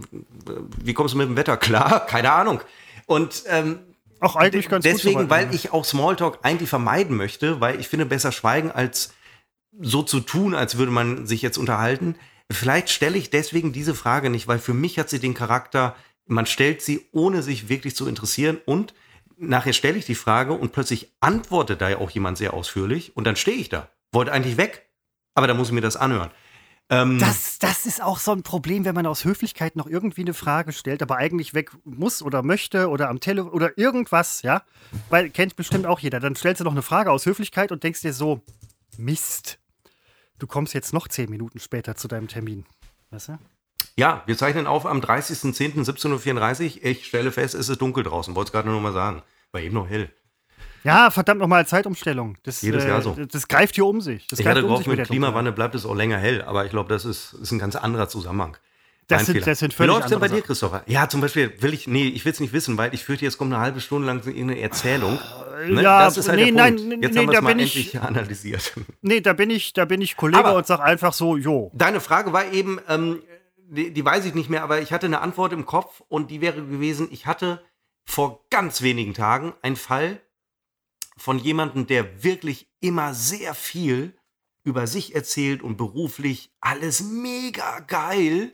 wie, 0.83 0.93
kommst 0.95 1.13
du 1.13 1.19
mit 1.19 1.27
dem 1.27 1.37
Wetter 1.37 1.55
klar? 1.55 2.05
Keine 2.07 2.31
Ahnung. 2.31 2.61
Und 3.05 3.43
ähm, 3.45 3.79
auch 4.21 4.35
eigentlich 4.35 4.69
ganz 4.69 4.83
deswegen, 4.83 5.21
gut 5.21 5.29
weil 5.29 5.53
ich 5.53 5.71
auch 5.71 5.85
Smalltalk 5.85 6.39
eigentlich 6.41 6.69
vermeiden 6.69 7.15
möchte, 7.15 7.61
weil 7.61 7.79
ich 7.79 7.87
finde 7.87 8.07
besser 8.07 8.31
schweigen 8.31 8.71
als 8.71 9.13
so 9.79 10.03
zu 10.03 10.19
tun, 10.19 10.55
als 10.55 10.77
würde 10.77 10.91
man 10.91 11.25
sich 11.25 11.41
jetzt 11.41 11.57
unterhalten. 11.57 12.15
Vielleicht 12.51 12.89
stelle 12.89 13.17
ich 13.17 13.29
deswegen 13.29 13.71
diese 13.71 13.93
Frage 13.93 14.29
nicht, 14.29 14.47
weil 14.47 14.59
für 14.59 14.73
mich 14.73 14.97
hat 14.97 15.09
sie 15.09 15.19
den 15.19 15.33
Charakter, 15.33 15.95
man 16.25 16.45
stellt 16.45 16.81
sie, 16.81 17.07
ohne 17.11 17.43
sich 17.43 17.69
wirklich 17.69 17.95
zu 17.95 18.07
interessieren 18.07 18.57
und 18.65 18.93
nachher 19.37 19.73
stelle 19.73 19.97
ich 19.97 20.05
die 20.05 20.15
Frage 20.15 20.53
und 20.53 20.71
plötzlich 20.71 21.11
antwortet 21.19 21.81
da 21.81 21.89
ja 21.89 21.97
auch 21.99 22.09
jemand 22.09 22.37
sehr 22.37 22.53
ausführlich 22.53 23.15
und 23.15 23.25
dann 23.25 23.35
stehe 23.35 23.57
ich 23.57 23.69
da. 23.69 23.89
Wollte 24.11 24.31
eigentlich 24.31 24.57
weg, 24.57 24.89
aber 25.35 25.47
da 25.47 25.53
muss 25.53 25.67
ich 25.67 25.73
mir 25.73 25.81
das 25.81 25.95
anhören. 25.95 26.31
Ähm 26.89 27.19
das, 27.19 27.59
das 27.59 27.85
ist 27.85 28.01
auch 28.01 28.17
so 28.17 28.31
ein 28.31 28.41
Problem, 28.41 28.83
wenn 28.83 28.95
man 28.95 29.05
aus 29.05 29.23
Höflichkeit 29.23 29.75
noch 29.75 29.87
irgendwie 29.87 30.21
eine 30.21 30.33
Frage 30.33 30.73
stellt, 30.73 31.03
aber 31.03 31.17
eigentlich 31.17 31.53
weg 31.53 31.71
muss 31.85 32.21
oder 32.23 32.41
möchte 32.41 32.89
oder 32.89 33.09
am 33.09 33.19
Telefon 33.19 33.51
oder 33.51 33.77
irgendwas, 33.77 34.41
ja. 34.41 34.63
Weil 35.09 35.29
kennt 35.29 35.55
bestimmt 35.55 35.85
auch 35.85 35.99
jeder. 35.99 36.19
Dann 36.19 36.35
stellst 36.35 36.61
du 36.61 36.65
noch 36.65 36.71
eine 36.71 36.81
Frage 36.81 37.11
aus 37.11 37.27
Höflichkeit 37.27 37.71
und 37.71 37.83
denkst 37.83 38.01
dir 38.01 38.13
so, 38.13 38.41
Mist. 38.99 39.59
Du 40.37 40.47
kommst 40.47 40.73
jetzt 40.73 40.93
noch 40.93 41.07
zehn 41.07 41.29
Minuten 41.29 41.59
später 41.59 41.95
zu 41.95 42.07
deinem 42.07 42.27
Termin. 42.27 42.65
Weißt 43.09 43.29
du? 43.29 43.39
Ja, 43.95 44.23
wir 44.25 44.37
zeichnen 44.37 44.67
auf 44.67 44.85
am 44.85 44.99
30.10.17.34 44.99 46.77
Uhr. 46.77 46.85
Ich 46.85 47.05
stelle 47.05 47.31
fest, 47.31 47.55
es 47.55 47.69
ist 47.69 47.81
dunkel 47.81 48.03
draußen. 48.03 48.35
Wollte 48.35 48.49
es 48.49 48.51
gerade 48.51 48.69
nur 48.69 48.79
mal 48.79 48.93
sagen. 48.93 49.23
War 49.51 49.61
eben 49.61 49.73
noch 49.73 49.89
hell. 49.89 50.11
Ja, 50.83 51.11
verdammt 51.11 51.41
nochmal 51.41 51.67
Zeitumstellung. 51.67 52.37
Das, 52.43 52.61
Jedes 52.61 52.85
Jahr 52.85 53.01
so. 53.01 53.13
Das, 53.13 53.47
greift 53.47 53.75
hier 53.75 53.85
um 53.85 53.99
sich. 53.99 54.27
Das 54.27 54.39
ich 54.39 54.47
hatte 54.47 54.61
gehofft, 54.61 54.87
um 54.87 54.95
mit 54.95 55.05
Klimawandel 55.05 55.53
bleibt 55.53 55.75
es 55.75 55.85
auch 55.85 55.95
länger 55.95 56.17
hell, 56.17 56.41
aber 56.41 56.65
ich 56.65 56.71
glaube, 56.71 56.89
das 56.89 57.03
ist, 57.03 57.33
ist 57.33 57.51
ein 57.51 57.59
ganz 57.59 57.75
anderer 57.75 58.07
Zusammenhang. 58.07 58.57
Das 59.09 59.25
sind, 59.25 59.45
das 59.47 59.57
sind 59.57 59.73
völlig 59.73 59.89
Wie 59.89 59.93
läuft 59.95 60.05
es 60.05 60.11
denn 60.11 60.19
bei 60.19 60.27
dir, 60.27 60.41
Christopher? 60.43 60.83
Ja, 60.85 61.09
zum 61.09 61.19
Beispiel 61.19 61.51
will 61.61 61.73
ich, 61.73 61.87
nee, 61.87 62.07
ich 62.07 62.23
will 62.25 62.31
es 62.31 62.39
nicht 62.39 62.53
wissen, 62.53 62.77
weil 62.77 62.93
ich 62.93 63.03
fürchte, 63.03 63.25
jetzt 63.25 63.39
kommt 63.39 63.51
eine 63.51 63.61
halbe 63.61 63.81
Stunde 63.81 64.05
lang 64.05 64.19
irgendeine 64.19 64.59
Erzählung. 64.59 65.17
Ne? 65.67 65.81
Ja, 65.81 66.05
das 66.05 66.17
ist 66.17 66.29
halt 66.29 66.39
nee, 66.39 66.51
der 66.51 66.63
Punkt. 66.63 66.87
Nein, 66.87 67.01
jetzt 67.01 67.15
nee, 67.15 67.21
haben 67.21 67.33
es 67.33 67.41
mal 67.41 67.51
endlich 67.51 67.75
ich, 67.75 67.99
analysiert. 67.99 68.73
Nee, 69.01 69.19
da 69.21 69.33
bin 69.33 69.49
ich, 69.49 69.73
da 69.73 69.85
bin 69.85 70.01
ich 70.01 70.15
Kollege 70.15 70.45
aber 70.45 70.55
und 70.55 70.67
sag 70.67 70.79
einfach 70.81 71.13
so, 71.13 71.37
jo. 71.37 71.71
Deine 71.73 72.01
Frage 72.01 72.33
war 72.33 72.53
eben, 72.53 72.79
ähm, 72.87 73.23
die, 73.57 73.91
die 73.91 74.05
weiß 74.05 74.25
ich 74.25 74.35
nicht 74.35 74.49
mehr, 74.49 74.61
aber 74.61 74.79
ich 74.79 74.93
hatte 74.93 75.07
eine 75.07 75.21
Antwort 75.21 75.53
im 75.53 75.65
Kopf 75.65 76.03
und 76.07 76.29
die 76.29 76.41
wäre 76.41 76.63
gewesen, 76.63 77.07
ich 77.11 77.25
hatte 77.25 77.63
vor 78.05 78.45
ganz 78.51 78.83
wenigen 78.83 79.15
Tagen 79.15 79.53
einen 79.63 79.75
Fall 79.75 80.21
von 81.17 81.39
jemandem, 81.39 81.87
der 81.87 82.23
wirklich 82.23 82.69
immer 82.79 83.15
sehr 83.15 83.55
viel 83.55 84.13
über 84.63 84.85
sich 84.85 85.15
erzählt 85.15 85.63
und 85.63 85.77
beruflich 85.77 86.51
alles 86.61 87.01
mega 87.01 87.79
geil. 87.79 88.53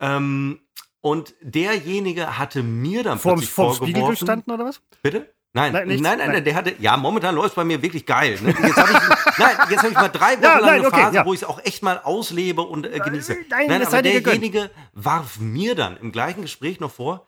Ähm, 0.00 0.60
und 1.00 1.34
derjenige 1.40 2.38
hatte 2.38 2.62
mir 2.62 3.02
dann 3.04 3.18
vorm, 3.18 3.34
plötzlich 3.36 3.50
vorm 3.54 3.68
vorgeworfen, 3.74 3.94
Spiegel 3.94 4.10
gestanden 4.10 4.52
oder 4.52 4.64
was? 4.64 4.80
Bitte? 5.02 5.32
Nein, 5.52 5.72
Nein, 5.72 5.88
nein, 5.88 6.00
nein, 6.00 6.18
nein, 6.18 6.32
Nein. 6.32 6.44
der 6.44 6.54
hatte, 6.54 6.74
ja, 6.80 6.98
momentan 6.98 7.34
läuft 7.34 7.50
es 7.50 7.54
bei 7.54 7.64
mir 7.64 7.80
wirklich 7.80 8.04
geil. 8.04 8.38
Ne? 8.42 8.50
Jetzt 8.50 8.76
habe 8.76 8.92
ich, 8.92 8.98
nein, 9.38 9.56
jetzt 9.70 9.78
habe 9.78 9.88
ich 9.88 9.94
mal 9.94 10.08
drei 10.08 10.32
Wochen 10.36 10.42
Ja, 10.42 10.58
lang 10.58 10.60
nein, 10.66 10.78
eine 10.80 10.86
okay, 10.88 11.00
Phase, 11.00 11.16
ja. 11.16 11.24
wo 11.24 11.32
ich 11.32 11.40
es 11.40 11.48
auch 11.48 11.64
echt 11.64 11.82
mal 11.82 11.98
auslebe 12.02 12.60
und 12.60 12.84
äh, 12.86 12.98
genieße. 12.98 13.36
nein, 13.48 13.70
aber 13.70 13.86
sei 13.90 14.02
dir 14.02 14.12
gegönnt. 14.12 14.26
derjenige 14.42 14.70
warf 14.92 15.38
mir 15.38 15.74
dann 15.74 15.96
im 15.96 16.12
gleichen 16.12 16.42
Gespräch 16.42 16.78
noch 16.80 16.90
vor, 16.92 17.26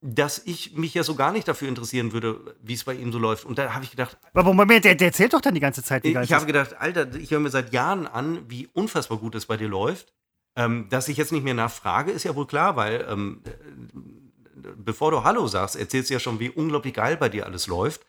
dass 0.00 0.42
ich 0.46 0.72
mich 0.76 0.94
ja 0.94 1.04
so 1.04 1.14
gar 1.14 1.30
nicht 1.30 1.46
dafür 1.46 1.68
interessieren 1.68 2.12
würde, 2.12 2.56
wie 2.60 2.72
es 2.74 2.82
bei 2.82 2.94
ihm 2.94 3.12
so 3.12 3.18
läuft. 3.20 3.44
Und 3.44 3.58
da 3.58 3.72
habe 3.72 3.84
ich 3.84 3.90
gedacht, 3.92 4.18
Aber 4.34 4.52
Moment, 4.52 4.84
der, 4.84 4.96
der 4.96 5.08
erzählt 5.08 5.34
doch 5.34 5.40
dann 5.42 5.54
die 5.54 5.60
ganze 5.60 5.84
Zeit, 5.84 6.02
wie 6.02 6.14
geil 6.14 6.24
ich 6.24 6.32
habe 6.32 6.46
gedacht, 6.46 6.74
Alter, 6.80 7.14
ich 7.14 7.30
höre 7.30 7.40
mir 7.40 7.50
seit 7.50 7.72
Jahren 7.72 8.08
an, 8.08 8.50
wie 8.50 8.66
unfassbar 8.72 9.18
gut 9.18 9.34
es 9.36 9.46
bei 9.46 9.56
dir 9.56 9.68
läuft. 9.68 10.12
Ähm, 10.56 10.88
dass 10.90 11.08
ich 11.08 11.16
jetzt 11.16 11.32
nicht 11.32 11.44
mehr 11.44 11.54
nachfrage, 11.54 12.10
ist 12.10 12.24
ja 12.24 12.34
wohl 12.34 12.46
klar, 12.46 12.76
weil 12.76 13.06
ähm, 13.08 13.42
äh, 13.44 13.50
bevor 14.76 15.10
du 15.10 15.24
Hallo 15.24 15.46
sagst, 15.46 15.76
erzählst 15.76 16.10
du 16.10 16.14
ja 16.14 16.20
schon, 16.20 16.40
wie 16.40 16.50
unglaublich 16.50 16.94
geil 16.94 17.16
bei 17.16 17.28
dir 17.28 17.46
alles 17.46 17.66
läuft. 17.66 18.02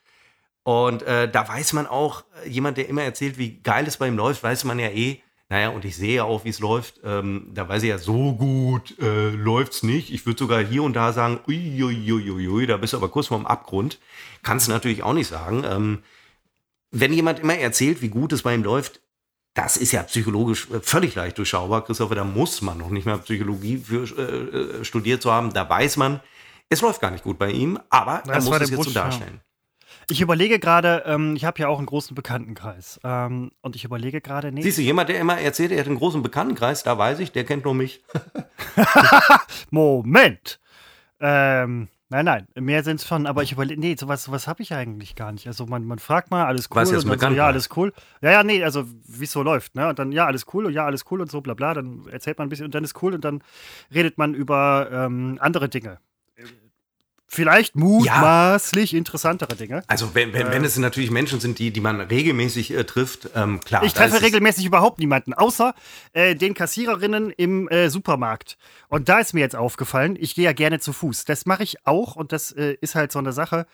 Und 0.63 1.03
äh, 1.03 1.29
da 1.29 1.47
weiß 1.47 1.73
man 1.73 1.87
auch, 1.87 2.23
äh, 2.43 2.49
jemand, 2.49 2.77
der 2.77 2.89
immer 2.89 3.03
erzählt, 3.03 3.37
wie 3.37 3.61
geil 3.61 3.85
es 3.87 3.97
bei 3.97 4.07
ihm 4.07 4.17
läuft, 4.17 4.43
weiß 4.43 4.63
man 4.63 4.79
ja 4.79 4.89
eh, 4.89 5.21
naja, 5.51 5.67
und 5.67 5.83
ich 5.83 5.97
sehe 5.97 6.15
ja 6.15 6.23
auch, 6.23 6.45
wie 6.45 6.49
es 6.49 6.59
läuft. 6.59 7.01
Ähm, 7.03 7.49
da 7.53 7.67
weiß 7.67 7.83
ich 7.83 7.89
ja, 7.89 7.97
so 7.97 8.35
gut 8.35 8.97
äh, 8.99 9.31
läuft's 9.31 9.83
nicht. 9.83 10.09
Ich 10.09 10.25
würde 10.25 10.39
sogar 10.39 10.63
hier 10.63 10.81
und 10.81 10.93
da 10.93 11.11
sagen, 11.11 11.41
uiuiuiui, 11.45 12.67
da 12.67 12.77
bist 12.77 12.93
du 12.93 12.97
aber 12.97 13.09
kurz 13.09 13.27
vorm 13.27 13.45
Abgrund. 13.45 13.99
Kannst 14.43 14.67
du 14.67 14.71
natürlich 14.71 15.03
auch 15.03 15.11
nicht 15.11 15.27
sagen. 15.27 15.65
Ähm, 15.65 16.03
wenn 16.91 17.11
jemand 17.11 17.39
immer 17.39 17.55
erzählt, 17.55 18.01
wie 18.01 18.07
gut 18.07 18.31
es 18.31 18.43
bei 18.43 18.55
ihm 18.55 18.63
läuft, 18.63 19.00
das 19.53 19.77
ist 19.77 19.91
ja 19.91 20.03
psychologisch 20.03 20.69
äh, 20.71 20.79
völlig 20.81 21.15
leicht 21.15 21.37
durchschaubar. 21.37 21.83
Christopher, 21.83 22.15
da 22.15 22.23
muss 22.23 22.61
man 22.61 22.77
noch 22.77 22.89
nicht 22.89 23.05
mal 23.05 23.17
Psychologie 23.19 23.77
für 23.77 24.03
äh, 24.17 24.79
äh, 24.81 24.83
studiert 24.85 25.21
zu 25.21 25.31
haben. 25.31 25.53
Da 25.53 25.69
weiß 25.69 25.97
man, 25.97 26.21
es 26.69 26.81
läuft 26.81 27.01
gar 27.01 27.11
nicht 27.11 27.23
gut 27.23 27.37
bei 27.37 27.51
ihm, 27.51 27.79
aber 27.89 28.23
er 28.25 28.33
Das 28.33 28.45
muss 28.45 28.53
war 28.53 28.61
es 28.61 28.69
jetzt 28.69 28.77
so 28.77 28.83
Busch, 28.85 28.95
ja. 28.95 29.03
darstellen. 29.03 29.41
Ich 30.09 30.21
überlege 30.21 30.59
gerade, 30.59 31.03
ähm, 31.05 31.35
ich 31.35 31.45
habe 31.45 31.59
ja 31.59 31.67
auch 31.67 31.77
einen 31.77 31.85
großen 31.85 32.15
Bekanntenkreis. 32.15 32.99
Ähm, 33.03 33.51
und 33.61 33.75
ich 33.75 33.83
überlege 33.83 34.21
gerade, 34.21 34.51
nee, 34.51 34.61
Siehst 34.61 34.77
du, 34.77 34.81
jemand, 34.81 35.09
der 35.09 35.19
immer 35.19 35.39
erzählt, 35.39 35.71
er 35.71 35.79
hat 35.79 35.87
einen 35.87 35.97
großen 35.97 36.21
Bekanntenkreis, 36.21 36.83
da 36.83 36.97
weiß 36.97 37.19
ich, 37.19 37.31
der 37.31 37.43
kennt 37.43 37.65
nur 37.65 37.73
mich. 37.73 38.03
Moment. 39.69 40.59
Ähm, 41.19 41.87
nein, 42.11 42.25
nein, 42.25 42.47
mehr 42.63 42.83
sind 42.83 42.99
es 42.99 43.07
schon, 43.07 43.25
aber 43.25 43.41
ich 43.41 43.53
überlege, 43.53 43.79
nee, 43.79 43.95
sowas, 43.97 44.25
sowas 44.25 44.47
habe 44.47 44.61
ich 44.61 44.73
eigentlich 44.73 45.15
gar 45.15 45.31
nicht. 45.31 45.47
Also 45.47 45.65
man, 45.65 45.85
man 45.85 45.97
fragt 45.97 46.29
mal, 46.29 46.45
alles 46.45 46.69
cool, 46.69 46.75
Was 46.75 46.91
und 46.91 47.09
dann 47.09 47.19
so, 47.19 47.25
ja, 47.27 47.37
war. 47.37 47.47
alles 47.47 47.69
cool. 47.75 47.93
Ja, 48.21 48.31
ja, 48.31 48.43
nee, 48.43 48.63
also 48.63 48.85
wie 49.07 49.23
es 49.23 49.31
so 49.31 49.41
läuft, 49.41 49.75
ne? 49.75 49.87
Und 49.89 49.97
dann, 49.97 50.11
ja, 50.11 50.25
alles 50.25 50.45
cool 50.53 50.65
und 50.65 50.73
ja, 50.73 50.85
alles 50.85 51.05
cool 51.09 51.21
und 51.21 51.31
so, 51.31 51.41
bla 51.41 51.53
bla, 51.53 51.73
dann 51.73 52.05
erzählt 52.07 52.37
man 52.37 52.47
ein 52.47 52.49
bisschen 52.49 52.65
und 52.65 52.75
dann 52.75 52.83
ist 52.83 53.01
cool 53.01 53.13
und 53.15 53.23
dann 53.23 53.41
redet 53.93 54.17
man 54.17 54.33
über 54.35 54.89
ähm, 54.91 55.37
andere 55.39 55.69
Dinge. 55.69 55.99
Vielleicht 57.33 57.77
mutmaßlich 57.77 58.93
interessantere 58.93 59.55
Dinge. 59.55 59.83
Also 59.87 60.13
wenn, 60.13 60.33
wenn, 60.33 60.51
wenn 60.51 60.65
es 60.65 60.77
natürlich 60.77 61.11
Menschen 61.11 61.39
sind, 61.39 61.59
die, 61.59 61.71
die 61.71 61.79
man 61.79 62.01
regelmäßig 62.01 62.73
äh, 62.73 62.83
trifft, 62.83 63.29
ähm, 63.35 63.61
klar. 63.61 63.83
Ich 63.83 63.93
treffe 63.93 64.21
regelmäßig 64.21 64.65
überhaupt 64.65 64.99
niemanden, 64.99 65.33
außer 65.33 65.73
äh, 66.11 66.35
den 66.35 66.53
Kassiererinnen 66.55 67.31
im 67.31 67.69
äh, 67.69 67.89
Supermarkt. 67.89 68.57
Und 68.89 69.07
da 69.07 69.19
ist 69.19 69.31
mir 69.33 69.39
jetzt 69.39 69.55
aufgefallen, 69.55 70.17
ich 70.19 70.35
gehe 70.35 70.43
ja 70.43 70.51
gerne 70.51 70.81
zu 70.81 70.91
Fuß. 70.91 71.23
Das 71.23 71.45
mache 71.45 71.63
ich 71.63 71.87
auch 71.87 72.17
und 72.17 72.33
das 72.33 72.51
äh, 72.51 72.75
ist 72.81 72.95
halt 72.95 73.13
so 73.13 73.19
eine 73.19 73.31
Sache. 73.31 73.65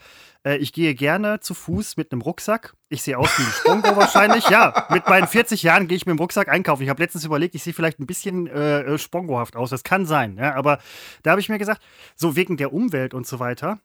Äh, 0.43 0.57
ich 0.57 0.73
gehe 0.73 0.95
gerne 0.95 1.39
zu 1.39 1.53
Fuß 1.53 1.97
mit 1.97 2.11
einem 2.11 2.21
Rucksack. 2.21 2.73
Ich 2.89 3.01
sehe 3.01 3.17
aus 3.17 3.29
wie 3.37 3.43
ein 3.43 3.51
Spongo 3.51 3.95
wahrscheinlich. 3.95 4.49
Ja, 4.49 4.87
mit 4.89 5.07
meinen 5.07 5.27
40 5.27 5.63
Jahren 5.63 5.87
gehe 5.87 5.95
ich 5.95 6.05
mit 6.05 6.15
dem 6.15 6.19
Rucksack 6.19 6.47
einkaufen. 6.47 6.83
Ich 6.83 6.89
habe 6.89 7.01
letztens 7.01 7.25
überlegt, 7.25 7.55
ich 7.55 7.63
sehe 7.63 7.73
vielleicht 7.73 7.99
ein 7.99 8.07
bisschen 8.07 8.47
äh, 8.47 8.81
äh, 8.81 8.97
spongohaft 8.97 9.55
aus. 9.55 9.69
Das 9.69 9.83
kann 9.83 10.05
sein. 10.05 10.37
Ja, 10.37 10.55
aber 10.55 10.79
da 11.23 11.31
habe 11.31 11.41
ich 11.41 11.49
mir 11.49 11.57
gesagt, 11.57 11.81
so 12.15 12.35
wegen 12.35 12.57
der 12.57 12.73
Umwelt 12.73 13.13
und 13.13 13.27
so 13.27 13.39
weiter, 13.39 13.79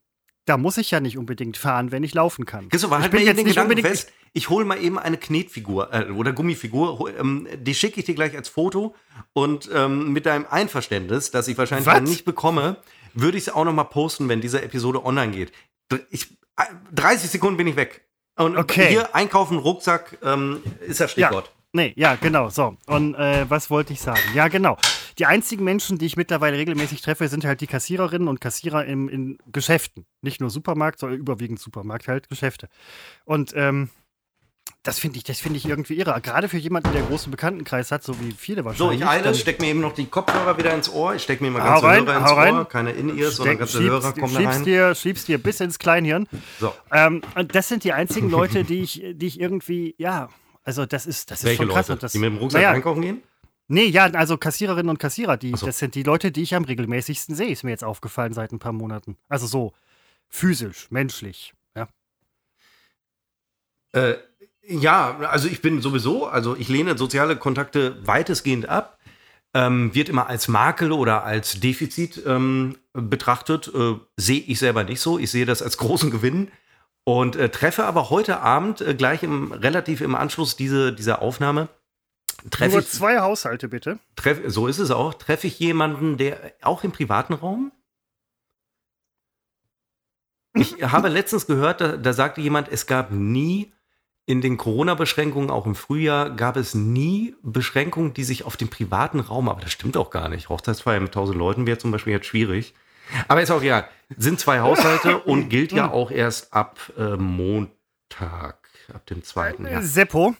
da 0.45 0.57
muss 0.57 0.77
ich 0.77 0.91
ja 0.91 1.01
nicht 1.01 1.19
unbedingt 1.19 1.57
fahren, 1.57 1.93
wenn 1.93 2.03
ich 2.03 2.15
laufen 2.15 2.47
kann. 2.47 2.69
Christopher, 2.69 2.97
ich 2.97 3.03
halt 3.03 3.13
bin 3.13 3.21
mir 3.21 3.27
jetzt 3.27 3.39
den 3.39 3.47
nicht 3.47 3.57
Gedanken 3.57 3.81
fest, 3.81 4.13
ich 4.33 4.49
hole 4.49 4.65
mal 4.65 4.83
eben 4.83 4.99
eine 4.99 5.17
Knetfigur 5.17 5.93
äh, 5.93 6.11
oder 6.11 6.33
Gummifigur, 6.33 7.13
ähm, 7.19 7.47
die 7.59 7.75
schicke 7.75 8.01
ich 8.01 8.07
dir 8.07 8.15
gleich 8.15 8.37
als 8.37 8.49
Foto 8.49 8.95
und 9.33 9.71
ähm, 9.73 10.13
mit 10.13 10.27
deinem 10.27 10.47
Einverständnis, 10.49 11.31
das 11.31 11.49
ich 11.49 11.59
wahrscheinlich 11.59 11.87
dann 11.87 12.05
nicht 12.05 12.25
bekomme, 12.25 12.77
würde 13.15 13.39
ich 13.39 13.47
es 13.47 13.53
auch 13.53 13.65
noch 13.65 13.73
mal 13.73 13.85
posten, 13.85 14.29
wenn 14.29 14.41
diese 14.41 14.63
Episode 14.63 15.05
online 15.05 15.33
geht. 15.33 15.53
Ich, 16.11 16.39
30 16.95 17.31
Sekunden 17.31 17.57
bin 17.57 17.67
ich 17.67 17.77
weg. 17.77 18.07
Und 18.37 18.57
Okay. 18.57 18.89
hier 18.89 19.15
einkaufen, 19.15 19.59
Rucksack 19.59 20.19
ähm, 20.23 20.63
ist 20.87 21.01
das 21.01 21.13
Stichwort. 21.13 21.53
Nee, 21.75 21.95
ja, 21.97 22.17
genau, 22.17 22.51
so. 22.51 22.77
Und 22.87 23.15
äh, 23.15 23.49
was 23.49 23.71
wollte 23.71 23.95
ich 23.95 24.01
sagen? 24.01 24.21
Ja, 24.35 24.49
genau. 24.49 24.77
Die 25.19 25.25
einzigen 25.27 25.65
Menschen, 25.65 25.99
die 25.99 26.07
ich 26.07 26.17
mittlerweile 26.17 26.59
regelmäßig 26.59 27.01
treffe, 27.01 27.29
sind 27.29 27.45
halt 27.45 27.61
die 27.63 27.67
Kassiererinnen 27.67 28.29
und 28.29 28.41
Kassierer 28.41 28.85
im, 28.85 29.09
in 29.09 29.39
Geschäften. 29.51 30.05
Nicht 30.21 30.41
nur 30.41 30.51
Supermarkt, 30.51 30.99
sondern 30.99 31.19
überwiegend 31.19 31.61
Supermarkt, 31.61 32.09
halt 32.09 32.29
Geschäfte. 32.29 32.69
Und 33.25 33.53
ähm, 33.57 33.89
das 34.83 34.99
finde 34.99 35.19
ich, 35.19 35.25
das 35.25 35.39
finde 35.41 35.59
ich 35.59 35.67
irgendwie 35.67 35.95
irre. 35.95 36.21
Gerade 36.21 36.49
für 36.49 36.57
jemanden, 36.59 36.91
der 36.93 37.01
einen 37.03 37.09
großen 37.09 37.31
Bekanntenkreis 37.31 37.93
hat, 37.93 38.03
so 38.03 38.19
wie 38.21 38.33
viele 38.33 38.63
So, 38.63 38.65
wahrscheinlich. 38.67 39.01
ich 39.01 39.07
eile, 39.07 39.35
steck 39.35 39.61
mir 39.61 39.69
eben 39.69 39.81
noch 39.81 39.95
die 39.95 40.07
Kopfhörer 40.07 40.59
wieder 40.59 40.75
ins 40.75 40.89
Ohr. 40.89 41.15
Ich 41.15 41.23
steck 41.23 41.41
mir 41.41 41.51
mal 41.53 41.61
ganze 41.63 41.85
rein, 41.87 42.05
Hörer 42.07 42.17
ins 42.19 42.31
hau 42.31 42.35
rein. 42.35 42.55
Ohr. 42.57 42.65
Keine 42.69 42.91
In-Ears, 42.93 43.37
sondern 43.37 43.59
ganze 43.59 43.79
schiebst- 43.79 43.91
Hörer 43.91 44.13
kommen 44.13 44.29
schiebst 44.35 44.59
rein. 44.59 44.65
dir, 44.65 44.95
schiebst 44.95 45.29
dir 45.29 45.39
bis 45.39 45.61
ins 45.61 45.79
Kleinhirn. 45.79 46.27
So. 46.59 46.75
Ähm, 46.91 47.23
und 47.37 47.55
das 47.55 47.69
sind 47.69 47.85
die 47.85 47.93
einzigen 47.93 48.29
Leute, 48.31 48.65
die 48.65 48.81
ich, 48.83 49.03
die 49.15 49.27
ich 49.27 49.39
irgendwie, 49.41 49.95
ja, 49.99 50.29
also 50.65 50.85
das 50.87 51.07
ist, 51.07 51.31
das 51.31 51.41
ist 51.41 51.45
Welche 51.45 51.63
schon 51.63 51.69
krass. 51.73 51.89
Leute? 51.89 52.01
Das, 52.01 52.13
die 52.13 52.19
mit 52.19 52.31
dem 52.33 52.39
Rucksack 52.39 52.63
naja, 52.63 52.75
einkaufen 52.75 53.03
gehen? 53.03 53.23
Nee, 53.69 53.87
ja, 53.87 54.05
also 54.07 54.37
Kassiererinnen 54.37 54.91
und 54.91 54.99
Kassierer, 54.99 55.37
die, 55.37 55.55
so. 55.57 55.67
das 55.67 55.79
sind 55.79 55.95
die 55.95 56.03
Leute, 56.03 56.31
die 56.33 56.43
ich 56.43 56.55
am 56.57 56.65
regelmäßigsten 56.65 57.35
sehe, 57.37 57.49
ist 57.51 57.63
mir 57.63 57.71
jetzt 57.71 57.85
aufgefallen 57.85 58.33
seit 58.33 58.53
ein 58.53 58.59
paar 58.59 58.73
Monaten. 58.73 59.17
Also 59.29 59.47
so 59.47 59.73
physisch, 60.29 60.89
menschlich. 60.91 61.55
Ja. 61.77 61.89
Äh, 63.93 64.15
ja, 64.67 65.19
also 65.21 65.49
ich 65.49 65.63
bin 65.63 65.81
sowieso, 65.81 66.27
also 66.27 66.57
ich 66.57 66.69
lehne 66.69 66.97
soziale 66.97 67.37
Kontakte 67.37 68.07
weitestgehend 68.07 68.69
ab. 68.69 68.99
Ähm, 69.55 69.95
wird 69.95 70.09
immer 70.09 70.29
als 70.29 70.49
Makel 70.49 70.93
oder 70.93 71.25
als 71.25 71.61
Defizit 71.61 72.23
ähm, 72.27 72.79
betrachtet. 72.95 73.71
Äh, 73.75 73.97
sehe 74.17 74.41
ich 74.41 74.59
selber 74.59 74.83
nicht 74.83 75.01
so. 75.01 75.19
Ich 75.19 75.31
sehe 75.31 75.45
das 75.45 75.61
als 75.61 75.77
großen 75.77 76.11
Gewinn. 76.11 76.51
Und 77.05 77.37
äh, 77.37 77.49
treffe 77.49 77.85
aber 77.85 78.11
heute 78.11 78.41
Abend 78.41 78.81
äh, 78.81 78.95
gleich 78.95 79.23
im, 79.23 79.53
relativ 79.53 80.01
im 80.01 80.15
Anschluss 80.15 80.57
diese, 80.57 80.93
dieser 80.93 81.21
Aufnahme, 81.21 81.69
treffe 82.51 82.77
Nur 82.77 82.81
ich, 82.81 82.89
zwei 82.89 83.19
Haushalte, 83.19 83.69
bitte. 83.69 83.99
treff, 84.17 84.41
so 84.47 84.69
ist 84.69 84.79
es 84.79 84.91
auch, 84.91 85.15
treffe 85.15 85.49
ich 85.49 85.59
jemanden, 85.59 86.17
der 86.17 86.55
auch 86.63 86.85
im 86.85 86.93
privaten 86.93 87.35
Raum. 87.35 87.73
Ich 90.55 90.83
habe 90.83 91.09
letztens 91.09 91.47
gehört, 91.47 91.81
da, 91.81 91.97
da 91.97 92.13
sagte 92.13 92.41
jemand, 92.41 92.69
es 92.69 92.87
gab 92.87 93.11
nie 93.11 93.73
in 94.25 94.41
den 94.41 94.57
Corona-Beschränkungen, 94.57 95.51
auch 95.51 95.67
im 95.67 95.75
Frühjahr, 95.75 96.31
gab 96.31 96.57
es 96.57 96.75
nie 96.75 97.35
Beschränkungen, 97.43 98.15
die 98.15 98.25
sich 98.25 98.45
auf 98.45 98.57
den 98.57 98.69
privaten 98.69 99.21
Raum, 99.21 99.49
aber 99.49 99.61
das 99.61 99.73
stimmt 99.73 99.97
auch 99.97 100.11
gar 100.11 100.29
nicht. 100.29 100.49
Hochzeitsfeier 100.49 101.01
mit 101.01 101.09
1000 101.11 101.37
Leuten 101.37 101.67
wäre 101.67 101.79
zum 101.79 101.91
Beispiel 101.91 102.13
jetzt 102.13 102.27
schwierig. 102.27 102.75
Aber 103.27 103.43
ist 103.43 103.51
auch 103.51 103.63
egal. 103.63 103.89
Sind 104.17 104.39
zwei 104.39 104.61
Haushalte 104.61 105.19
und 105.25 105.49
gilt 105.49 105.73
ja 105.73 105.91
auch 105.91 106.11
erst 106.11 106.53
ab 106.53 106.79
äh, 106.97 107.17
Montag, 107.17 108.69
ab 108.93 109.07
dem 109.07 109.25
zweiten. 109.25 109.67
Ja. 109.67 109.83
Seppo, 109.83 110.37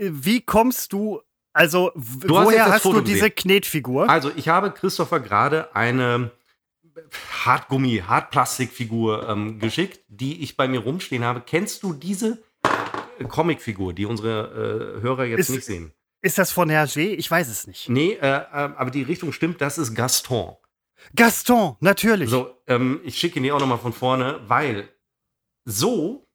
wie 0.00 0.42
kommst 0.42 0.92
du, 0.92 1.22
also 1.54 1.92
Du 1.94 2.36
hast 2.38 2.46
woher 2.46 2.66
hast 2.66 2.82
Foto 2.82 2.98
du 2.98 3.04
diese 3.04 3.30
gesehen. 3.30 3.34
Knetfigur? 3.34 4.10
Also, 4.10 4.30
ich 4.36 4.48
habe 4.48 4.70
Christopher 4.72 5.20
gerade 5.20 5.74
eine 5.74 6.32
Hartgummi, 7.44 8.02
Hartplastikfigur 8.06 9.28
ähm, 9.28 9.58
geschickt, 9.58 10.00
die 10.08 10.42
ich 10.42 10.56
bei 10.56 10.68
mir 10.68 10.80
rumstehen 10.80 11.24
habe. 11.24 11.42
Kennst 11.44 11.82
du 11.82 11.92
diese 11.92 12.42
Comicfigur, 13.24 13.92
die 13.92 14.06
unsere 14.06 14.96
äh, 14.98 15.02
Hörer 15.02 15.24
jetzt 15.24 15.40
Ist- 15.40 15.50
nicht 15.50 15.64
sehen? 15.64 15.92
Ist 16.22 16.38
das 16.38 16.50
von 16.50 16.68
Hergé? 16.70 17.10
Ich 17.14 17.30
weiß 17.30 17.46
es 17.48 17.66
nicht. 17.68 17.88
Nee, 17.88 18.12
äh, 18.14 18.26
äh, 18.26 18.40
aber 18.50 18.90
die 18.90 19.02
Richtung 19.02 19.32
stimmt, 19.32 19.60
das 19.60 19.78
ist 19.78 19.94
Gaston. 19.94 20.56
Gaston, 21.14 21.76
natürlich. 21.80 22.30
So, 22.30 22.56
ähm, 22.66 23.00
ich 23.04 23.16
schicke 23.18 23.38
ihn 23.38 23.44
dir 23.44 23.54
auch 23.54 23.60
nochmal 23.60 23.78
von 23.78 23.92
vorne, 23.92 24.40
weil 24.48 24.88
so, 25.64 26.26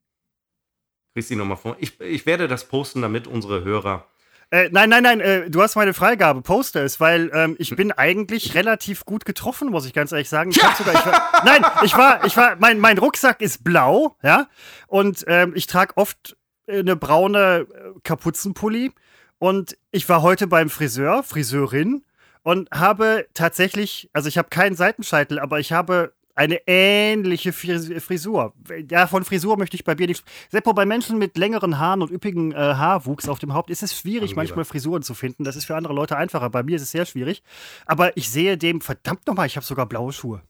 kriegst 1.14 1.28
du 1.28 1.34
ihn 1.34 1.38
nochmal 1.38 1.56
vor, 1.58 1.76
ich, 1.78 2.00
ich 2.00 2.24
werde 2.24 2.48
das 2.48 2.68
posten, 2.68 3.02
damit 3.02 3.26
unsere 3.26 3.64
Hörer 3.64 4.06
Äh, 4.50 4.68
nein, 4.70 4.88
nein, 4.88 5.02
nein, 5.02 5.20
äh, 5.20 5.50
du 5.50 5.60
hast 5.60 5.74
meine 5.76 5.92
Freigabe, 5.94 6.40
poste 6.42 6.80
es, 6.80 7.00
weil 7.00 7.30
ähm, 7.34 7.56
ich 7.58 7.74
bin 7.76 7.92
eigentlich 7.92 8.54
relativ 8.54 9.04
gut 9.04 9.24
getroffen, 9.26 9.68
muss 9.68 9.84
ich 9.84 9.92
ganz 9.92 10.12
ehrlich 10.12 10.28
sagen. 10.28 10.52
Ich 10.52 10.62
hab 10.62 10.76
sogar, 10.76 10.94
ich 10.94 11.04
war, 11.04 11.42
nein, 11.44 11.64
ich 11.84 11.96
war, 11.96 12.24
ich 12.24 12.36
war, 12.36 12.56
mein, 12.56 12.78
mein 12.78 12.96
Rucksack 12.98 13.42
ist 13.42 13.62
blau, 13.64 14.16
ja, 14.22 14.48
und 14.86 15.24
ähm, 15.26 15.52
ich 15.54 15.66
trage 15.66 15.96
oft 15.96 16.36
eine 16.66 16.96
braune 16.96 17.66
äh, 17.72 18.00
Kapuzenpulli 18.04 18.92
und 19.38 19.76
ich 19.90 20.08
war 20.08 20.22
heute 20.22 20.46
beim 20.46 20.70
Friseur, 20.70 21.22
Friseurin 21.22 22.04
und 22.42 22.70
habe 22.70 23.26
tatsächlich, 23.34 24.08
also 24.12 24.28
ich 24.28 24.38
habe 24.38 24.48
keinen 24.48 24.76
Seitenscheitel, 24.76 25.38
aber 25.38 25.60
ich 25.60 25.72
habe 25.72 26.12
eine 26.34 26.60
ähnliche 26.66 27.52
Fris- 27.52 27.92
Frisur. 28.02 28.54
Ja, 28.90 29.06
von 29.06 29.22
Frisur 29.22 29.58
möchte 29.58 29.76
ich 29.76 29.84
bei 29.84 29.94
dir 29.94 30.06
nicht. 30.06 30.24
Seppo, 30.50 30.72
bei 30.72 30.86
Menschen 30.86 31.18
mit 31.18 31.36
längeren 31.36 31.78
Haaren 31.78 32.00
und 32.00 32.10
üppigen 32.10 32.52
äh, 32.52 32.56
Haarwuchs 32.56 33.28
auf 33.28 33.38
dem 33.38 33.52
Haupt 33.52 33.68
ist 33.68 33.82
es 33.82 33.94
schwierig, 33.94 34.30
Angeber. 34.30 34.36
manchmal 34.40 34.64
Frisuren 34.64 35.02
zu 35.02 35.12
finden. 35.12 35.44
Das 35.44 35.56
ist 35.56 35.66
für 35.66 35.76
andere 35.76 35.92
Leute 35.92 36.16
einfacher. 36.16 36.48
Bei 36.48 36.62
mir 36.62 36.76
ist 36.76 36.82
es 36.82 36.90
sehr 36.90 37.04
schwierig. 37.04 37.42
Aber 37.84 38.16
ich 38.16 38.30
sehe 38.30 38.56
dem, 38.56 38.80
verdammt 38.80 39.26
nochmal, 39.26 39.46
ich 39.46 39.56
habe 39.56 39.66
sogar 39.66 39.84
blaue 39.84 40.12
Schuhe. 40.14 40.40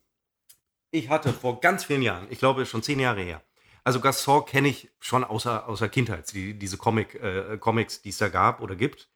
Ich 0.92 1.08
hatte 1.08 1.32
vor 1.32 1.60
ganz 1.60 1.84
vielen 1.84 2.02
Jahren, 2.02 2.26
ich 2.30 2.38
glaube 2.38 2.64
schon 2.64 2.82
zehn 2.84 3.00
Jahre 3.00 3.22
her, 3.22 3.42
Also 3.84 4.00
Gaston 4.00 4.44
kenne 4.44 4.68
ich 4.68 4.90
schon 5.00 5.24
außer, 5.24 5.68
außer 5.68 5.88
Kindheit, 5.88 6.32
die, 6.32 6.54
diese 6.58 6.76
Comic, 6.76 7.14
äh, 7.16 7.58
Comics, 7.58 8.02
die 8.02 8.10
es 8.10 8.18
da 8.18 8.28
gab 8.28 8.60
oder 8.60 8.76
gibt. 8.76 9.08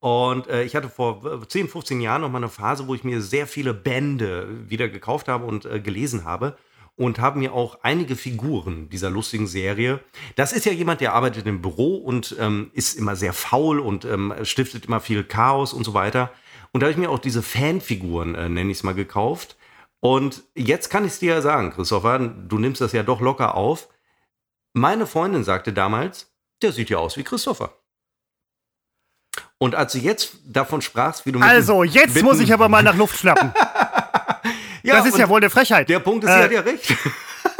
Und 0.00 0.48
äh, 0.48 0.64
ich 0.64 0.74
hatte 0.74 0.88
vor 0.88 1.46
10, 1.46 1.68
15 1.68 2.00
Jahren 2.00 2.22
noch 2.22 2.30
mal 2.30 2.38
eine 2.38 2.48
Phase, 2.48 2.88
wo 2.88 2.94
ich 2.94 3.04
mir 3.04 3.20
sehr 3.20 3.46
viele 3.46 3.74
Bände 3.74 4.48
wieder 4.68 4.88
gekauft 4.88 5.28
habe 5.28 5.44
und 5.44 5.66
äh, 5.66 5.78
gelesen 5.80 6.24
habe 6.24 6.56
und 6.96 7.18
habe 7.18 7.38
mir 7.38 7.52
auch 7.52 7.78
einige 7.82 8.16
Figuren 8.16 8.88
dieser 8.88 9.10
lustigen 9.10 9.46
Serie. 9.46 10.00
Das 10.36 10.52
ist 10.52 10.66
ja 10.66 10.72
jemand, 10.72 11.00
der 11.00 11.14
arbeitet 11.14 11.46
im 11.46 11.62
Büro 11.62 11.96
und 11.96 12.34
ähm, 12.38 12.70
ist 12.74 12.98
immer 12.98 13.14
sehr 13.14 13.32
faul 13.32 13.78
und 13.78 14.04
ähm, 14.04 14.34
stiftet 14.42 14.86
immer 14.86 15.00
viel 15.00 15.22
Chaos 15.24 15.72
und 15.72 15.84
so 15.84 15.94
weiter. 15.94 16.30
Und 16.72 16.80
da 16.80 16.86
habe 16.86 16.92
ich 16.92 16.98
mir 16.98 17.10
auch 17.10 17.18
diese 17.18 17.42
Fanfiguren, 17.42 18.34
äh, 18.34 18.48
nenne 18.48 18.70
ich 18.70 18.78
es 18.78 18.82
mal, 18.82 18.94
gekauft. 18.94 19.56
Und 20.00 20.42
jetzt 20.54 20.88
kann 20.88 21.04
ich 21.04 21.12
es 21.12 21.18
dir 21.18 21.34
ja 21.34 21.42
sagen, 21.42 21.72
Christopher, 21.72 22.18
du 22.18 22.58
nimmst 22.58 22.80
das 22.80 22.92
ja 22.92 23.02
doch 23.02 23.20
locker 23.20 23.54
auf. 23.54 23.88
Meine 24.72 25.06
Freundin 25.06 25.44
sagte 25.44 25.72
damals, 25.72 26.30
der 26.62 26.72
sieht 26.72 26.90
ja 26.90 26.98
aus 26.98 27.16
wie 27.16 27.24
Christopher. 27.24 27.74
Und 29.58 29.74
als 29.74 29.92
du 29.92 29.98
jetzt 29.98 30.32
davon 30.44 30.80
sprachst, 30.80 31.26
wie 31.26 31.32
du 31.32 31.40
Also, 31.40 31.84
jetzt 31.84 32.22
muss 32.22 32.40
ich 32.40 32.52
aber 32.52 32.68
mal 32.68 32.82
nach 32.82 32.96
Luft 32.96 33.18
schnappen. 33.18 33.52
ja, 34.82 34.96
das 34.96 35.06
ist 35.06 35.18
ja 35.18 35.28
wohl 35.28 35.38
eine 35.38 35.50
Frechheit. 35.50 35.88
Der 35.88 36.00
Punkt 36.00 36.24
ist, 36.24 36.30
äh, 36.30 36.36
sie 36.36 36.42
hat 36.44 36.52
ja 36.52 36.60
recht. 36.60 36.96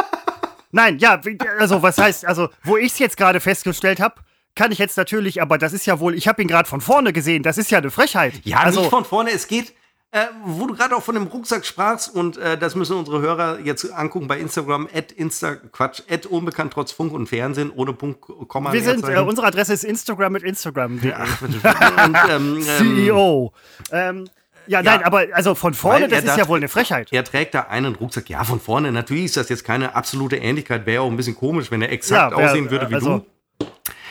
Nein, 0.73 0.99
ja, 0.99 1.21
also 1.59 1.83
was 1.83 1.99
heißt, 1.99 2.25
also 2.27 2.49
wo 2.63 2.77
ich 2.77 2.93
es 2.93 2.99
jetzt 2.99 3.17
gerade 3.17 3.41
festgestellt 3.41 4.01
habe, 4.01 4.15
kann 4.55 4.73
ich 4.73 4.79
jetzt 4.79 4.97
natürlich, 4.97 5.43
aber 5.43 5.59
das 5.59 5.73
ist 5.73 5.87
ja 5.87 6.01
wohl, 6.01 6.15
ich 6.15 6.29
habe 6.29 6.43
ihn 6.43 6.49
gerade 6.49 6.69
von 6.69 6.81
vorne 6.81 7.13
gesehen, 7.13 7.43
das 7.43 7.59
ist 7.59 7.71
ja 7.71 7.79
eine 7.79 7.91
Frechheit. 7.91 8.35
Ja, 8.45 8.59
also, 8.59 8.81
nicht 8.81 8.91
von 8.91 9.05
vorne, 9.05 9.31
es 9.31 9.49
geht, 9.49 9.75
äh, 10.13 10.27
wo 10.45 10.67
du 10.67 10.75
gerade 10.75 10.97
auch 10.97 11.03
von 11.03 11.15
dem 11.15 11.29
Rucksack 11.29 11.65
sprachst 11.65 12.13
und 12.15 12.37
äh, 12.37 12.59
das 12.59 12.75
müssen 12.75 12.97
unsere 12.97 13.21
Hörer 13.21 13.61
jetzt 13.61 13.85
angucken 13.93 14.27
bei 14.27 14.39
Instagram, 14.39 14.89
at 14.93 15.13
Insta, 15.13 15.55
Quatsch, 15.55 16.03
at 16.11 16.27
unbekannt 16.27 16.73
trotz 16.73 16.91
Funk 16.91 17.13
und 17.13 17.29
Fernsehen, 17.29 17.71
ohne 17.71 17.93
Punkt, 17.93 18.21
Komma. 18.49 18.73
Wir 18.73 18.83
sind, 18.83 19.09
äh, 19.09 19.21
unsere 19.21 19.47
Adresse 19.47 19.73
ist 19.73 19.85
Instagram 19.85 20.33
mit 20.33 20.43
Instagram. 20.43 20.93
und, 21.45 22.17
ähm, 22.29 22.61
CEO. 22.61 23.53
Ähm, 23.93 24.29
ja, 24.67 24.81
ja, 24.81 24.97
nein, 24.97 25.05
aber 25.05 25.27
also 25.33 25.55
von 25.55 25.75
vorne, 25.75 26.09
das 26.09 26.25
ist 26.25 26.37
ja 26.37 26.47
wohl 26.47 26.59
eine 26.59 26.69
Frechheit. 26.69 27.13
Er 27.13 27.25
trägt 27.25 27.55
da 27.55 27.63
einen 27.63 27.95
Rucksack. 27.95 28.29
Ja, 28.29 28.45
von 28.45 28.61
vorne, 28.61 28.93
natürlich 28.93 29.27
ist 29.27 29.37
das 29.37 29.49
jetzt 29.49 29.65
keine 29.65 29.95
absolute 29.95 30.37
Ähnlichkeit. 30.37 30.87
Wäre 30.87 31.03
auch 31.03 31.11
ein 31.11 31.17
bisschen 31.17 31.35
komisch, 31.35 31.71
wenn 31.71 31.83
er 31.83 31.91
exakt 31.91 32.33
ja, 32.33 32.39
wär, 32.39 32.51
aussehen 32.51 32.71
würde 32.71 32.91
wie 32.91 32.95
also, 32.95 33.27
du. 33.59 33.67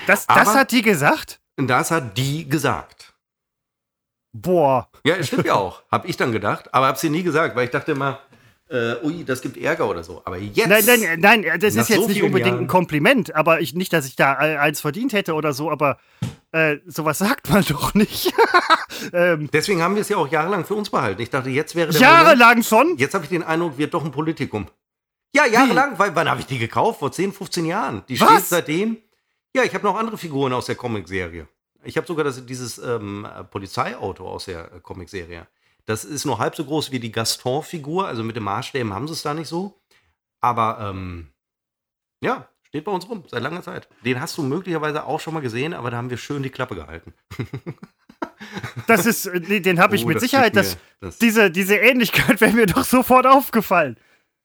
Das, 0.07 0.25
das 0.27 0.55
hat 0.55 0.71
die 0.71 0.81
gesagt? 0.81 1.39
Das 1.55 1.91
hat 1.91 2.17
die 2.17 2.47
gesagt. 2.47 3.08
Boah. 4.33 4.89
Ja, 5.03 5.21
stimmt 5.23 5.45
ja 5.45 5.55
auch. 5.55 5.83
Hab 5.91 6.07
ich 6.07 6.17
dann 6.17 6.31
gedacht, 6.31 6.73
aber 6.73 6.87
hab's 6.87 7.01
dir 7.01 7.09
nie 7.09 7.23
gesagt, 7.23 7.55
weil 7.55 7.65
ich 7.65 7.71
dachte 7.71 7.93
immer, 7.93 8.19
äh, 8.69 8.95
ui, 9.03 9.23
das 9.25 9.41
gibt 9.41 9.57
Ärger 9.57 9.89
oder 9.89 10.03
so. 10.03 10.21
Aber 10.25 10.37
jetzt. 10.37 10.67
Nein, 10.67 10.83
nein, 10.85 11.19
nein, 11.43 11.59
das 11.59 11.75
ist 11.75 11.89
jetzt 11.89 12.01
so 12.01 12.07
nicht 12.07 12.21
unbedingt 12.21 12.47
Jahren. 12.51 12.65
ein 12.65 12.67
Kompliment, 12.67 13.33
aber 13.33 13.61
ich 13.61 13.73
nicht, 13.73 13.91
dass 13.93 14.05
ich 14.05 14.15
da 14.15 14.33
eins 14.33 14.79
verdient 14.79 15.13
hätte 15.13 15.33
oder 15.33 15.53
so, 15.53 15.71
aber 15.71 15.97
äh, 16.51 16.77
sowas 16.85 17.17
sagt 17.17 17.49
man 17.49 17.63
doch 17.69 17.93
nicht. 17.95 18.31
ähm, 19.13 19.49
Deswegen 19.51 19.81
haben 19.81 19.95
wir 19.95 20.01
es 20.01 20.09
ja 20.09 20.17
auch 20.17 20.27
jahrelang 20.27 20.65
für 20.65 20.75
uns 20.75 20.89
behalten. 20.91 21.21
Ich 21.21 21.31
dachte, 21.31 21.49
jetzt 21.49 21.75
wäre 21.75 21.91
der 21.91 21.99
Jahrelang 21.99 22.61
schon? 22.61 22.95
Jetzt 22.97 23.15
habe 23.15 23.23
ich 23.23 23.29
den 23.29 23.43
Eindruck, 23.43 23.77
wird 23.77 23.93
doch 23.93 24.05
ein 24.05 24.11
Politikum. 24.11 24.67
Ja, 25.35 25.45
jahrelang, 25.45 25.97
weil 25.97 26.15
wann 26.15 26.29
habe 26.29 26.39
ich 26.41 26.47
die 26.47 26.57
gekauft? 26.57 26.99
Vor 26.99 27.11
10, 27.11 27.33
15 27.33 27.65
Jahren. 27.65 28.03
Die 28.09 28.19
Was? 28.19 28.29
steht 28.29 28.45
seitdem. 28.45 28.97
Ja, 29.55 29.63
ich 29.63 29.73
habe 29.73 29.83
noch 29.83 29.95
andere 29.95 30.17
Figuren 30.17 30.53
aus 30.53 30.65
der 30.67 30.75
Comicserie. 30.75 31.47
Ich 31.83 31.97
habe 31.97 32.07
sogar 32.07 32.25
das, 32.25 32.45
dieses 32.45 32.77
ähm, 32.77 33.27
Polizeiauto 33.51 34.27
aus 34.27 34.45
der 34.45 34.71
äh, 34.73 34.79
Comicserie. 34.81 35.47
Das 35.85 36.03
ist 36.03 36.25
nur 36.25 36.37
halb 36.37 36.55
so 36.55 36.65
groß 36.65 36.91
wie 36.91 36.99
die 36.99 37.11
Gaston-Figur. 37.11 38.07
Also 38.07 38.23
mit 38.23 38.35
dem 38.35 38.43
Maßstäben 38.43 38.93
haben 38.93 39.07
sie 39.07 39.13
es 39.13 39.23
da 39.23 39.33
nicht 39.33 39.47
so. 39.47 39.79
Aber 40.41 40.77
ähm, 40.81 41.29
ja, 42.21 42.47
steht 42.63 42.85
bei 42.85 42.91
uns 42.91 43.09
rum, 43.09 43.23
seit 43.27 43.41
langer 43.41 43.63
Zeit. 43.63 43.87
Den 44.05 44.21
hast 44.21 44.37
du 44.37 44.43
möglicherweise 44.43 45.05
auch 45.05 45.19
schon 45.19 45.33
mal 45.33 45.41
gesehen, 45.41 45.73
aber 45.73 45.91
da 45.91 45.97
haben 45.97 46.09
wir 46.09 46.17
schön 46.17 46.43
die 46.43 46.49
Klappe 46.49 46.75
gehalten. 46.75 47.13
das 48.87 49.05
ist, 49.05 49.25
äh, 49.25 49.41
nee, 49.47 49.59
den 49.59 49.79
habe 49.79 49.95
ich 49.95 50.05
oh, 50.05 50.07
mit 50.07 50.19
Sicherheit. 50.19 50.53
Mir, 50.53 50.63
das, 50.99 51.17
diese, 51.17 51.49
diese 51.49 51.75
Ähnlichkeit 51.75 52.39
wäre 52.41 52.53
mir 52.53 52.67
doch 52.67 52.83
sofort 52.83 53.25
aufgefallen. 53.25 53.97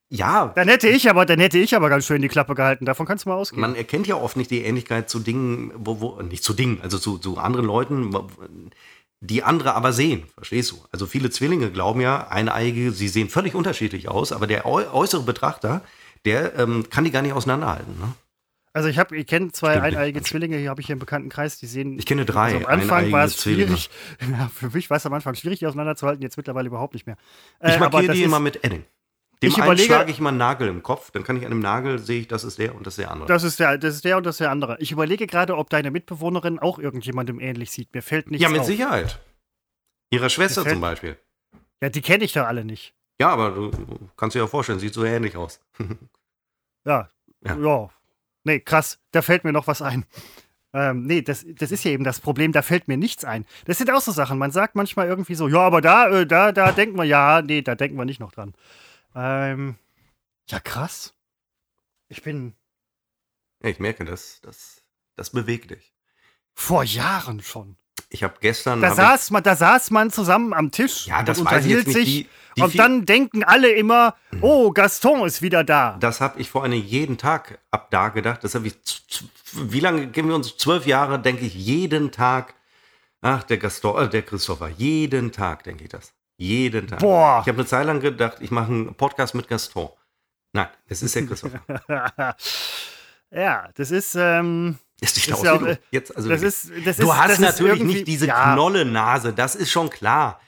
Ja. 0.09 0.51
Dann 0.55 0.67
hätte 0.67 0.87
ich 0.87 1.09
aber, 1.09 1.25
dann 1.25 1.39
hätte 1.39 1.57
ich 1.57 1.75
aber 1.75 1.89
ganz 1.89 2.05
schön 2.05 2.21
die 2.21 2.27
Klappe 2.27 2.55
gehalten. 2.55 2.85
Davon 2.85 3.05
kannst 3.05 3.25
du 3.25 3.29
mal 3.29 3.35
ausgehen. 3.35 3.61
Man 3.61 3.75
erkennt 3.75 4.07
ja 4.07 4.15
oft 4.15 4.37
nicht 4.37 4.51
die 4.51 4.63
Ähnlichkeit 4.63 5.09
zu 5.09 5.19
Dingen, 5.19 5.71
wo, 5.75 5.99
wo 5.99 6.21
nicht 6.21 6.43
zu 6.43 6.53
Dingen, 6.53 6.79
also 6.81 6.99
zu, 6.99 7.17
zu 7.17 7.37
anderen 7.37 7.65
Leuten, 7.65 8.15
die 9.19 9.43
andere 9.43 9.73
aber 9.73 9.93
sehen. 9.93 10.23
Verstehst 10.35 10.71
du? 10.71 10.77
Also 10.91 11.07
viele 11.07 11.31
Zwillinge 11.31 11.71
glauben 11.71 12.01
ja, 12.01 12.27
Eineige, 12.27 12.91
sie 12.91 13.07
sehen 13.07 13.29
völlig 13.29 13.55
unterschiedlich 13.55 14.07
aus, 14.07 14.31
aber 14.31 14.45
der 14.47 14.65
äußere 14.65 15.23
Betrachter, 15.23 15.81
der 16.25 16.57
ähm, 16.59 16.87
kann 16.89 17.03
die 17.03 17.11
gar 17.11 17.21
nicht 17.21 17.33
auseinanderhalten. 17.33 17.97
Ne? 17.99 18.13
Also 18.73 18.89
ich 18.89 18.99
habe, 18.99 19.15
ich 19.15 19.25
kenne 19.25 19.53
zwei 19.53 19.71
Stimmt. 19.71 19.85
eineige 19.85 20.21
Zwillinge, 20.21 20.57
hier 20.57 20.69
habe 20.69 20.81
ich 20.81 20.87
hier 20.87 20.93
im 20.93 20.99
Bekanntenkreis, 20.99 21.57
die 21.59 21.65
sehen. 21.65 21.97
Ich 21.97 22.05
kenne 22.05 22.25
drei. 22.25 22.55
Also 22.55 22.57
am 22.57 22.65
Anfang 22.65 23.11
war 23.11 23.23
es 23.23 23.41
schwierig. 23.41 23.89
Ja, 24.21 24.49
für 24.53 24.69
mich 24.69 24.89
war 24.89 24.97
es 24.97 25.05
am 25.05 25.13
Anfang 25.13 25.33
schwierig, 25.35 25.59
die 25.59 25.67
auseinanderzuhalten, 25.67 26.21
jetzt 26.21 26.35
mittlerweile 26.35 26.67
überhaupt 26.67 26.93
nicht 26.93 27.07
mehr. 27.07 27.15
Äh, 27.59 27.73
ich 27.73 27.79
markiere 27.79 28.13
die 28.13 28.23
immer 28.23 28.41
mit 28.41 28.63
Edding. 28.65 28.83
Dem 29.41 29.49
ich 29.49 29.61
einen 29.61 29.77
schlage 29.77 30.11
ich 30.11 30.19
mal 30.19 30.29
einen 30.29 30.37
Nagel 30.37 30.67
im 30.67 30.81
Kopf, 30.81 31.11
dann 31.11 31.23
kann 31.23 31.37
ich 31.37 31.43
an 31.43 31.51
dem 31.51 31.59
Nagel 31.59 31.99
sehe 31.99 32.21
ich, 32.21 32.27
das 32.27 32.43
ist 32.43 32.57
der 32.57 32.73
und 32.75 32.85
das 32.87 32.93
ist 32.93 32.99
der 32.99 33.11
andere. 33.11 33.27
Das 33.27 33.43
ist 33.43 33.59
der, 33.59 33.77
das 33.77 33.95
ist 33.95 34.05
der 34.05 34.17
und 34.17 34.25
das 34.25 34.35
ist 34.35 34.39
der 34.39 34.51
andere. 34.51 34.77
Ich 34.79 34.91
überlege 34.91 35.27
gerade, 35.27 35.57
ob 35.57 35.69
deine 35.69 35.91
Mitbewohnerin 35.91 36.59
auch 36.59 36.79
irgendjemandem 36.79 37.39
ähnlich 37.39 37.71
sieht. 37.71 37.93
Mir 37.93 38.01
fällt 38.01 38.31
nichts 38.31 38.41
Ja, 38.43 38.49
mit 38.49 38.61
auf. 38.61 38.67
Sicherheit. 38.67 39.19
Ihre 40.09 40.29
Schwester 40.29 40.65
zum 40.65 40.81
Beispiel. 40.81 41.17
Ja, 41.81 41.89
die 41.89 42.01
kenne 42.01 42.23
ich 42.23 42.33
doch 42.33 42.45
alle 42.45 42.63
nicht. 42.63 42.93
Ja, 43.19 43.29
aber 43.29 43.51
du 43.51 43.71
kannst 44.17 44.35
dir 44.35 44.39
ja 44.39 44.47
vorstellen, 44.47 44.79
sieht 44.79 44.93
so 44.93 45.03
ähnlich 45.03 45.37
aus. 45.37 45.59
ja, 46.85 47.09
ja. 47.45 47.55
Ja. 47.57 47.89
Nee, 48.43 48.59
krass, 48.59 48.99
da 49.11 49.21
fällt 49.21 49.43
mir 49.43 49.51
noch 49.51 49.67
was 49.67 49.81
ein. 49.81 50.05
Ähm, 50.73 51.03
nee, 51.03 51.21
das, 51.21 51.45
das 51.57 51.71
ist 51.71 51.85
ja 51.85 51.91
eben 51.91 52.03
das 52.03 52.19
Problem, 52.19 52.51
da 52.51 52.61
fällt 52.61 52.87
mir 52.87 52.97
nichts 52.97 53.23
ein. 53.23 53.45
Das 53.65 53.77
sind 53.77 53.89
auch 53.91 54.01
so 54.01 54.11
Sachen. 54.11 54.37
Man 54.37 54.51
sagt 54.51 54.75
manchmal 54.75 55.07
irgendwie 55.07 55.35
so, 55.35 55.47
ja, 55.47 55.59
aber 55.59 55.79
da, 55.81 56.09
äh, 56.09 56.27
da, 56.27 56.51
da 56.51 56.71
denken 56.73 56.97
wir, 56.97 57.05
ja, 57.05 57.41
nee, 57.41 57.61
da 57.61 57.75
denken 57.75 57.97
wir 57.97 58.03
nicht 58.05 58.19
noch 58.19 58.33
dran. 58.33 58.53
Ähm, 59.15 59.75
ja, 60.49 60.59
krass. 60.59 61.13
Ich 62.09 62.21
bin. 62.21 62.53
Ja, 63.63 63.69
ich 63.69 63.79
merke, 63.79 64.05
das, 64.05 64.41
das, 64.41 64.81
das 65.15 65.29
bewegt 65.31 65.71
dich. 65.71 65.93
Vor 66.53 66.83
Jahren 66.83 67.41
schon. 67.41 67.77
Ich 68.09 68.23
habe 68.23 68.35
gestern. 68.39 68.81
Da, 68.81 68.89
hab 68.89 68.95
saß 68.95 69.31
man, 69.31 69.43
da 69.43 69.55
saß 69.55 69.91
man 69.91 70.11
zusammen 70.11 70.53
am 70.53 70.71
Tisch 70.71 71.07
ja, 71.07 71.23
das 71.23 71.39
und 71.39 71.45
unterhielt 71.45 71.87
sich. 71.87 72.05
Die, 72.05 72.29
die 72.57 72.61
und 72.61 72.77
dann 72.77 73.05
denken 73.05 73.43
alle 73.43 73.71
immer, 73.71 74.15
oh, 74.41 74.71
Gaston 74.71 75.25
ist 75.25 75.41
wieder 75.41 75.63
da. 75.63 75.97
Das 75.99 76.21
habe 76.21 76.39
ich 76.39 76.49
vor 76.49 76.63
allem 76.63 76.73
jeden 76.73 77.17
Tag 77.17 77.59
ab 77.71 77.89
da 77.91 78.09
gedacht. 78.09 78.43
Das 78.43 78.55
habe 78.55 78.67
ich. 78.67 78.75
Wie 79.53 79.79
lange 79.79 80.07
gehen 80.07 80.27
wir 80.27 80.35
uns? 80.35 80.57
Zwölf 80.57 80.85
Jahre 80.85 81.19
denke 81.19 81.45
ich 81.45 81.53
jeden 81.53 82.11
Tag. 82.11 82.55
Ach, 83.21 83.43
der 83.43 83.57
Gaston, 83.57 84.05
äh, 84.05 84.09
der 84.09 84.21
Christopher. 84.21 84.69
Jeden 84.69 85.31
Tag 85.31 85.63
denke 85.63 85.85
ich 85.85 85.89
das. 85.89 86.13
Jeden 86.37 86.87
Tag. 86.87 86.99
Boah. 86.99 87.39
Ich 87.41 87.47
habe 87.47 87.59
eine 87.59 87.65
Zeit 87.65 87.85
lang 87.85 87.99
gedacht, 87.99 88.37
ich 88.41 88.51
mache 88.51 88.67
einen 88.67 88.95
Podcast 88.95 89.35
mit 89.35 89.47
Gaston. 89.47 89.89
Nein, 90.53 90.67
es 90.87 91.01
ist 91.01 91.15
der 91.15 91.25
Christopher. 91.25 91.59
ja, 93.31 93.69
das 93.75 93.91
ist. 93.91 94.15
Ähm, 94.15 94.77
ist 95.01 95.17
nicht 95.17 95.27
ist 95.29 95.43
ja 95.43 95.53
auch, 95.53 95.77
Jetzt, 95.91 96.15
also, 96.15 96.29
das 96.29 96.41
ist, 96.41 96.71
das 96.85 96.97
du 96.97 97.03
ist, 97.03 97.17
hast 97.17 97.39
natürlich 97.39 97.83
nicht 97.83 98.07
diese 98.07 98.27
ja. 98.27 98.53
Knolle-Nase, 98.53 99.33
das 99.33 99.55
ist 99.55 99.71
schon 99.71 99.89
klar. 99.89 100.39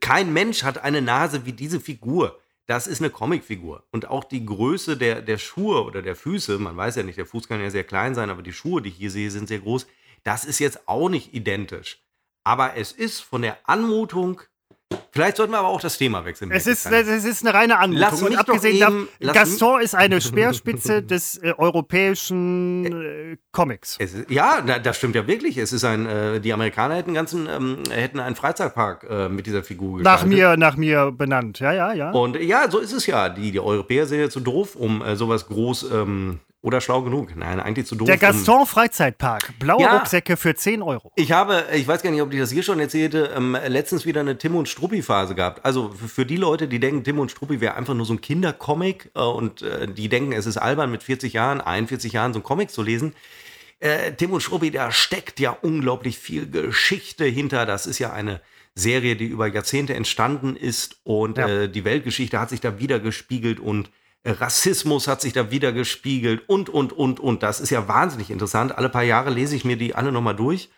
Kein 0.00 0.32
Mensch 0.32 0.62
hat 0.62 0.78
eine 0.78 1.02
Nase 1.02 1.44
wie 1.44 1.52
diese 1.52 1.80
Figur. 1.80 2.38
Das 2.66 2.86
ist 2.86 3.00
eine 3.00 3.10
Comicfigur. 3.10 3.84
Und 3.90 4.08
auch 4.08 4.24
die 4.24 4.44
Größe 4.44 4.96
der, 4.96 5.22
der 5.22 5.38
Schuhe 5.38 5.84
oder 5.84 6.02
der 6.02 6.16
Füße, 6.16 6.58
man 6.58 6.76
weiß 6.76 6.96
ja 6.96 7.02
nicht, 7.02 7.18
der 7.18 7.26
Fuß 7.26 7.48
kann 7.48 7.60
ja 7.60 7.70
sehr 7.70 7.84
klein 7.84 8.14
sein, 8.14 8.30
aber 8.30 8.42
die 8.42 8.52
Schuhe, 8.52 8.82
die 8.82 8.88
ich 8.88 8.96
hier 8.96 9.10
sehe, 9.10 9.30
sind 9.30 9.48
sehr 9.48 9.60
groß. 9.60 9.86
Das 10.24 10.44
ist 10.44 10.58
jetzt 10.58 10.88
auch 10.88 11.08
nicht 11.08 11.34
identisch. 11.34 12.02
Aber 12.42 12.76
es 12.76 12.92
ist 12.92 13.20
von 13.20 13.42
der 13.42 13.58
Anmutung 13.64 14.40
Vielleicht 15.16 15.38
sollten 15.38 15.52
wir 15.52 15.58
aber 15.58 15.68
auch 15.68 15.80
das 15.80 15.96
Thema 15.96 16.26
wechseln. 16.26 16.50
Es 16.50 16.66
ist, 16.66 16.84
es 16.84 17.24
ist 17.24 17.44
eine 17.44 17.54
reine 17.54 17.78
Anmutung. 17.78 18.08
Lass 18.10 18.22
und 18.22 18.36
abgesehen 18.36 18.78
davon, 18.78 19.08
Gaston 19.20 19.80
ist 19.80 19.94
eine 19.94 20.20
Speerspitze 20.20 21.02
des 21.02 21.38
äh, 21.38 21.54
europäischen 21.56 22.84
äh, 22.84 23.36
Comics. 23.50 23.96
Ist, 23.96 24.30
ja, 24.30 24.60
das 24.60 24.98
stimmt 24.98 25.14
ja 25.14 25.26
wirklich. 25.26 25.56
Es 25.56 25.72
ist 25.72 25.84
ein, 25.84 26.04
äh, 26.04 26.40
die 26.40 26.52
Amerikaner 26.52 26.96
hätten, 26.96 27.14
ganzen, 27.14 27.48
ähm, 27.48 27.78
hätten 27.90 28.20
einen 28.20 28.36
Freizeitpark 28.36 29.06
äh, 29.08 29.28
mit 29.30 29.46
dieser 29.46 29.62
Figur 29.62 29.98
gestaltet. 29.98 30.22
Nach 30.22 30.28
mir, 30.28 30.56
nach 30.58 30.76
mir 30.76 31.10
benannt, 31.12 31.60
ja, 31.60 31.72
ja, 31.72 31.94
ja. 31.94 32.10
Und 32.10 32.38
ja, 32.38 32.70
so 32.70 32.78
ist 32.78 32.92
es 32.92 33.06
ja. 33.06 33.30
Die, 33.30 33.50
die 33.52 33.60
Europäer 33.60 34.06
sind 34.06 34.20
ja 34.20 34.28
zu 34.28 34.40
doof, 34.40 34.76
um 34.76 35.00
äh, 35.00 35.16
sowas 35.16 35.48
groß 35.48 35.90
ähm, 35.92 36.40
oder 36.62 36.80
schlau 36.80 37.02
genug? 37.02 37.36
Nein, 37.36 37.60
eigentlich 37.60 37.86
zu 37.86 37.94
doof. 37.94 38.06
Der 38.06 38.16
Gaston 38.16 38.66
Freizeitpark. 38.66 39.58
Blaue 39.58 39.82
ja, 39.82 39.98
Rucksäcke 39.98 40.36
für 40.36 40.54
10 40.54 40.82
Euro. 40.82 41.12
Ich 41.14 41.30
habe, 41.32 41.64
ich 41.72 41.86
weiß 41.86 42.02
gar 42.02 42.10
nicht, 42.10 42.22
ob 42.22 42.32
ich 42.32 42.40
das 42.40 42.50
hier 42.50 42.62
schon 42.62 42.80
erzählte, 42.80 43.30
ähm, 43.36 43.56
letztens 43.68 44.04
wieder 44.04 44.20
eine 44.20 44.36
Tim 44.36 44.56
und 44.56 44.68
Struppi-Phase 44.68 45.34
gehabt. 45.34 45.64
Also 45.64 45.90
für 45.90 46.26
die 46.26 46.36
Leute, 46.36 46.66
die 46.66 46.80
denken, 46.80 47.04
Tim 47.04 47.18
und 47.18 47.30
Struppi 47.30 47.60
wäre 47.60 47.74
einfach 47.74 47.94
nur 47.94 48.06
so 48.06 48.14
ein 48.14 48.20
Kindercomic 48.20 49.10
äh, 49.14 49.20
und 49.20 49.62
äh, 49.62 49.86
die 49.86 50.08
denken, 50.08 50.32
es 50.32 50.46
ist 50.46 50.56
albern, 50.56 50.90
mit 50.90 51.02
40 51.02 51.32
Jahren, 51.32 51.60
41 51.60 52.12
Jahren 52.12 52.32
so 52.32 52.40
ein 52.40 52.42
Comic 52.42 52.70
zu 52.70 52.82
lesen. 52.82 53.14
Äh, 53.78 54.12
Tim 54.12 54.32
und 54.32 54.40
Struppi, 54.40 54.70
da 54.70 54.90
steckt 54.90 55.38
ja 55.38 55.50
unglaublich 55.50 56.18
viel 56.18 56.50
Geschichte 56.50 57.26
hinter. 57.26 57.66
Das 57.66 57.86
ist 57.86 57.98
ja 57.98 58.12
eine 58.12 58.40
Serie, 58.74 59.16
die 59.16 59.26
über 59.26 59.46
Jahrzehnte 59.46 59.94
entstanden 59.94 60.56
ist 60.56 61.00
und 61.04 61.38
ja. 61.38 61.48
Äh, 61.48 61.68
die 61.68 61.84
Weltgeschichte 61.84 62.40
hat 62.40 62.50
sich 62.50 62.60
da 62.60 62.78
wieder 62.78 63.00
gespiegelt 63.00 63.60
und 63.60 63.90
Rassismus 64.26 65.08
hat 65.08 65.20
sich 65.20 65.32
da 65.32 65.50
wieder 65.50 65.72
gespiegelt 65.72 66.48
und, 66.48 66.68
und, 66.68 66.92
und, 66.92 67.20
und. 67.20 67.42
Das 67.42 67.60
ist 67.60 67.70
ja 67.70 67.88
wahnsinnig 67.88 68.30
interessant. 68.30 68.76
Alle 68.76 68.88
paar 68.88 69.02
Jahre 69.02 69.30
lese 69.30 69.56
ich 69.56 69.64
mir 69.64 69.76
die 69.76 69.94
alle 69.94 70.12
nochmal 70.12 70.36
durch. 70.36 70.70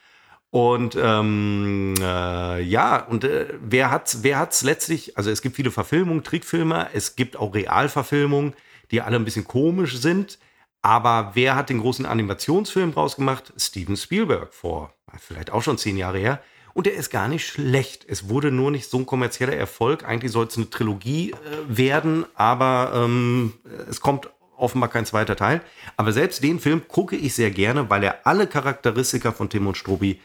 Und 0.50 0.96
ähm, 1.00 1.94
äh, 2.00 2.62
ja, 2.62 3.04
und 3.04 3.24
äh, 3.24 3.48
wer 3.60 3.90
hat's, 3.90 4.22
wer 4.22 4.38
hat's 4.38 4.62
letztlich, 4.62 5.16
also 5.18 5.30
es 5.30 5.42
gibt 5.42 5.56
viele 5.56 5.70
Verfilmungen, 5.70 6.24
Trickfilme, 6.24 6.88
es 6.94 7.16
gibt 7.16 7.36
auch 7.36 7.54
Realverfilmungen, 7.54 8.54
die 8.90 9.02
alle 9.02 9.16
ein 9.16 9.24
bisschen 9.24 9.44
komisch 9.44 9.98
sind. 9.98 10.38
Aber 10.80 11.32
wer 11.34 11.54
hat 11.54 11.68
den 11.68 11.80
großen 11.80 12.06
Animationsfilm 12.06 12.92
rausgemacht? 12.92 13.52
Steven 13.58 13.96
Spielberg 13.96 14.54
vor 14.54 14.94
vielleicht 15.18 15.50
auch 15.50 15.62
schon 15.62 15.78
zehn 15.78 15.96
Jahre 15.96 16.18
her. 16.18 16.42
Und 16.78 16.86
der 16.86 16.94
ist 16.94 17.10
gar 17.10 17.26
nicht 17.26 17.44
schlecht. 17.44 18.06
Es 18.06 18.28
wurde 18.28 18.52
nur 18.52 18.70
nicht 18.70 18.88
so 18.88 18.98
ein 18.98 19.04
kommerzieller 19.04 19.52
Erfolg. 19.52 20.04
Eigentlich 20.04 20.30
soll 20.30 20.46
es 20.46 20.56
eine 20.56 20.70
Trilogie 20.70 21.32
äh, 21.32 21.34
werden, 21.66 22.24
aber 22.36 22.92
ähm, 22.94 23.54
es 23.90 24.00
kommt 24.00 24.30
offenbar 24.56 24.88
kein 24.88 25.04
zweiter 25.04 25.34
Teil. 25.34 25.60
Aber 25.96 26.12
selbst 26.12 26.40
den 26.44 26.60
Film 26.60 26.86
gucke 26.86 27.16
ich 27.16 27.34
sehr 27.34 27.50
gerne, 27.50 27.90
weil 27.90 28.04
er 28.04 28.24
alle 28.28 28.46
Charakteristika 28.46 29.32
von 29.32 29.48
Tim 29.50 29.66
und 29.66 29.76
Struppi 29.76 30.20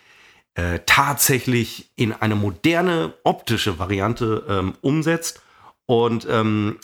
äh, 0.54 0.78
tatsächlich 0.86 1.90
in 1.96 2.14
eine 2.14 2.36
moderne 2.36 3.16
optische 3.24 3.80
Variante 3.80 4.46
ähm, 4.48 4.76
umsetzt. 4.82 5.42
Und 5.88 6.28
ähm, 6.30 6.78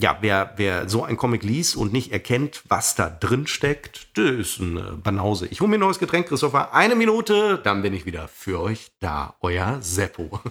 ja, 0.00 0.18
wer, 0.20 0.54
wer 0.56 0.88
so 0.88 1.04
ein 1.04 1.16
Comic 1.16 1.42
liest 1.42 1.76
und 1.76 1.92
nicht 1.92 2.12
erkennt, 2.12 2.62
was 2.68 2.94
da 2.94 3.10
drin 3.10 3.46
steckt, 3.46 4.16
der 4.16 4.38
ist 4.38 4.60
eine 4.60 4.92
Banause. 4.92 5.46
Ich 5.48 5.60
hole 5.60 5.68
mir 5.68 5.76
ein 5.76 5.80
neues 5.80 5.98
Getränk, 5.98 6.28
Christopher. 6.28 6.74
Eine 6.74 6.94
Minute, 6.94 7.60
dann 7.62 7.82
bin 7.82 7.92
ich 7.92 8.06
wieder 8.06 8.26
für 8.28 8.60
euch 8.60 8.92
da. 9.00 9.36
Euer 9.40 9.78
Seppo. 9.80 10.40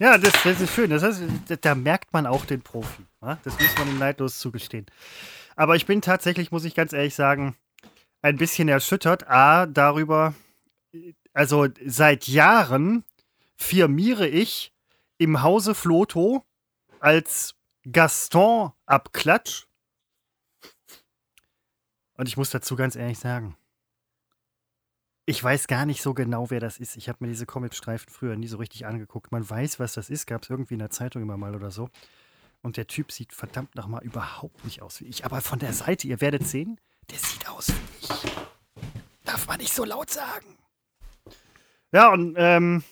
Ja, 0.00 0.16
das, 0.16 0.32
das 0.44 0.60
ist 0.60 0.72
schön. 0.72 0.90
Das 0.90 1.02
heißt, 1.02 1.20
da 1.60 1.74
merkt 1.74 2.12
man 2.12 2.24
auch 2.24 2.44
den 2.44 2.62
Profi. 2.62 3.02
Das 3.20 3.58
muss 3.58 3.78
man 3.78 3.88
ihm 3.88 3.98
neidlos 3.98 4.38
zugestehen. 4.38 4.86
Aber 5.56 5.74
ich 5.74 5.86
bin 5.86 6.02
tatsächlich, 6.02 6.52
muss 6.52 6.64
ich 6.64 6.76
ganz 6.76 6.92
ehrlich 6.92 7.16
sagen, 7.16 7.56
ein 8.22 8.36
bisschen 8.36 8.68
erschüttert. 8.68 9.28
A, 9.28 9.66
darüber, 9.66 10.34
also 11.32 11.66
seit 11.84 12.28
Jahren 12.28 13.02
firmiere 13.56 14.28
ich 14.28 14.72
im 15.18 15.42
Hause 15.42 15.74
Floto 15.74 16.44
als 17.00 17.57
Gaston 17.92 18.72
Abklatsch. 18.86 19.66
Und 22.14 22.28
ich 22.28 22.36
muss 22.36 22.50
dazu 22.50 22.76
ganz 22.76 22.96
ehrlich 22.96 23.18
sagen, 23.18 23.56
ich 25.24 25.42
weiß 25.42 25.66
gar 25.66 25.86
nicht 25.86 26.02
so 26.02 26.14
genau, 26.14 26.50
wer 26.50 26.58
das 26.58 26.78
ist. 26.78 26.96
Ich 26.96 27.08
habe 27.08 27.18
mir 27.20 27.28
diese 27.28 27.46
Comicstreifen 27.46 28.10
früher 28.10 28.34
nie 28.34 28.48
so 28.48 28.56
richtig 28.56 28.86
angeguckt. 28.86 29.30
Man 29.30 29.48
weiß, 29.48 29.78
was 29.78 29.92
das 29.92 30.10
ist. 30.10 30.26
Gab 30.26 30.42
es 30.42 30.50
irgendwie 30.50 30.74
in 30.74 30.80
der 30.80 30.90
Zeitung 30.90 31.22
immer 31.22 31.36
mal 31.36 31.54
oder 31.54 31.70
so. 31.70 31.90
Und 32.62 32.76
der 32.76 32.86
Typ 32.86 33.12
sieht 33.12 33.32
verdammt 33.32 33.74
nochmal 33.74 34.02
überhaupt 34.02 34.64
nicht 34.64 34.82
aus 34.82 35.00
wie 35.00 35.06
ich. 35.06 35.24
Aber 35.24 35.40
von 35.40 35.58
der 35.58 35.72
Seite, 35.72 36.08
ihr 36.08 36.20
werdet 36.20 36.46
sehen, 36.46 36.80
der 37.10 37.18
sieht 37.18 37.48
aus 37.48 37.68
wie 37.68 38.04
ich. 38.04 38.32
Darf 39.24 39.46
man 39.46 39.58
nicht 39.58 39.72
so 39.72 39.84
laut 39.84 40.10
sagen. 40.10 40.56
Ja, 41.92 42.10
und 42.10 42.34
ähm, 42.38 42.82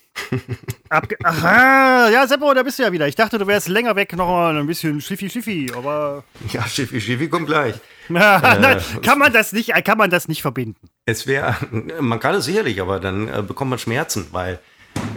Abge 0.89 1.17
Aha, 1.23 2.09
ja, 2.11 2.27
Seppo, 2.27 2.53
da 2.55 2.63
bist 2.63 2.79
du 2.79 2.83
ja 2.83 2.93
wieder. 2.93 3.07
Ich 3.09 3.15
dachte, 3.15 3.39
du 3.39 3.47
wärst 3.47 3.69
länger 3.69 3.97
weg, 3.97 4.17
noch 4.17 4.29
mal 4.29 4.57
ein 4.57 4.67
bisschen 4.67 5.01
schiffi, 5.01 5.29
schiffi, 5.29 5.71
aber. 5.75 6.25
Ja, 6.53 6.67
schiffi, 6.67 7.01
schiffi 7.01 7.29
kommt 7.29 7.47
gleich. 7.47 7.75
Nein, 8.09 8.63
äh, 8.63 9.01
kann 9.01 9.19
man 9.19 9.33
das 9.33 9.53
nicht, 9.53 9.73
kann 9.85 9.99
man 9.99 10.11
das 10.11 10.29
nicht 10.29 10.43
verbinden? 10.43 10.89
Es 11.07 11.27
wäre, 11.27 11.57
man 12.01 12.21
kann 12.21 12.35
es 12.35 12.45
sicherlich, 12.45 12.81
aber 12.81 13.01
dann 13.01 13.29
äh, 13.29 13.43
bekommt 13.43 13.71
man 13.71 13.79
Schmerzen, 13.79 14.27
weil 14.33 14.61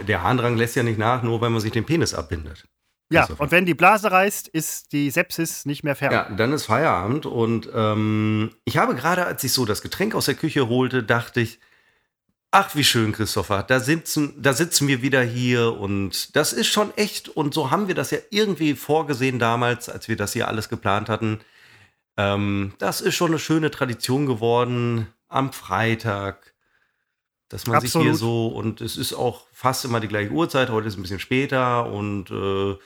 der 0.06 0.22
Harndrang 0.22 0.56
lässt 0.56 0.76
ja 0.76 0.82
nicht 0.82 0.98
nach, 0.98 1.22
nur 1.22 1.40
weil 1.40 1.50
man 1.50 1.60
sich 1.60 1.72
den 1.72 1.84
Penis 1.84 2.14
abbindet. 2.14 2.64
Ja, 3.12 3.28
und 3.38 3.50
wenn 3.50 3.66
die 3.66 3.74
Blase 3.74 4.12
reißt, 4.12 4.46
ist 4.46 4.92
die 4.92 5.10
Sepsis 5.10 5.66
nicht 5.66 5.82
mehr 5.82 5.96
fern. 5.96 6.12
Ja, 6.12 6.28
dann 6.30 6.52
ist 6.52 6.66
Feierabend 6.66 7.26
und 7.26 7.68
ähm, 7.74 8.52
ich 8.64 8.76
habe 8.76 8.94
gerade, 8.94 9.26
als 9.26 9.42
ich 9.42 9.52
so 9.52 9.64
das 9.64 9.82
Getränk 9.82 10.14
aus 10.14 10.26
der 10.26 10.36
Küche 10.36 10.68
holte, 10.68 11.02
dachte 11.02 11.40
ich, 11.40 11.58
Ach, 12.52 12.74
wie 12.74 12.82
schön, 12.82 13.12
Christopher. 13.12 13.62
Da 13.62 13.78
sitzen, 13.78 14.34
da 14.42 14.52
sitzen 14.52 14.88
wir 14.88 15.02
wieder 15.02 15.22
hier 15.22 15.78
und 15.78 16.34
das 16.34 16.52
ist 16.52 16.66
schon 16.66 16.92
echt. 16.96 17.28
Und 17.28 17.54
so 17.54 17.70
haben 17.70 17.86
wir 17.86 17.94
das 17.94 18.10
ja 18.10 18.18
irgendwie 18.30 18.74
vorgesehen 18.74 19.38
damals, 19.38 19.88
als 19.88 20.08
wir 20.08 20.16
das 20.16 20.32
hier 20.32 20.48
alles 20.48 20.68
geplant 20.68 21.08
hatten. 21.08 21.40
Ähm, 22.16 22.74
das 22.78 23.00
ist 23.00 23.14
schon 23.14 23.30
eine 23.30 23.38
schöne 23.38 23.70
Tradition 23.70 24.26
geworden 24.26 25.06
am 25.28 25.52
Freitag, 25.52 26.54
dass 27.48 27.68
man 27.68 27.76
Absolut. 27.76 27.92
sich 27.92 28.02
hier 28.02 28.14
so 28.18 28.48
und 28.48 28.80
es 28.80 28.96
ist 28.96 29.12
auch 29.12 29.46
fast 29.52 29.84
immer 29.84 30.00
die 30.00 30.08
gleiche 30.08 30.32
Uhrzeit. 30.32 30.70
Heute 30.70 30.88
ist 30.88 30.98
ein 30.98 31.02
bisschen 31.02 31.20
später 31.20 31.86
und 31.86 32.32
äh, 32.32 32.76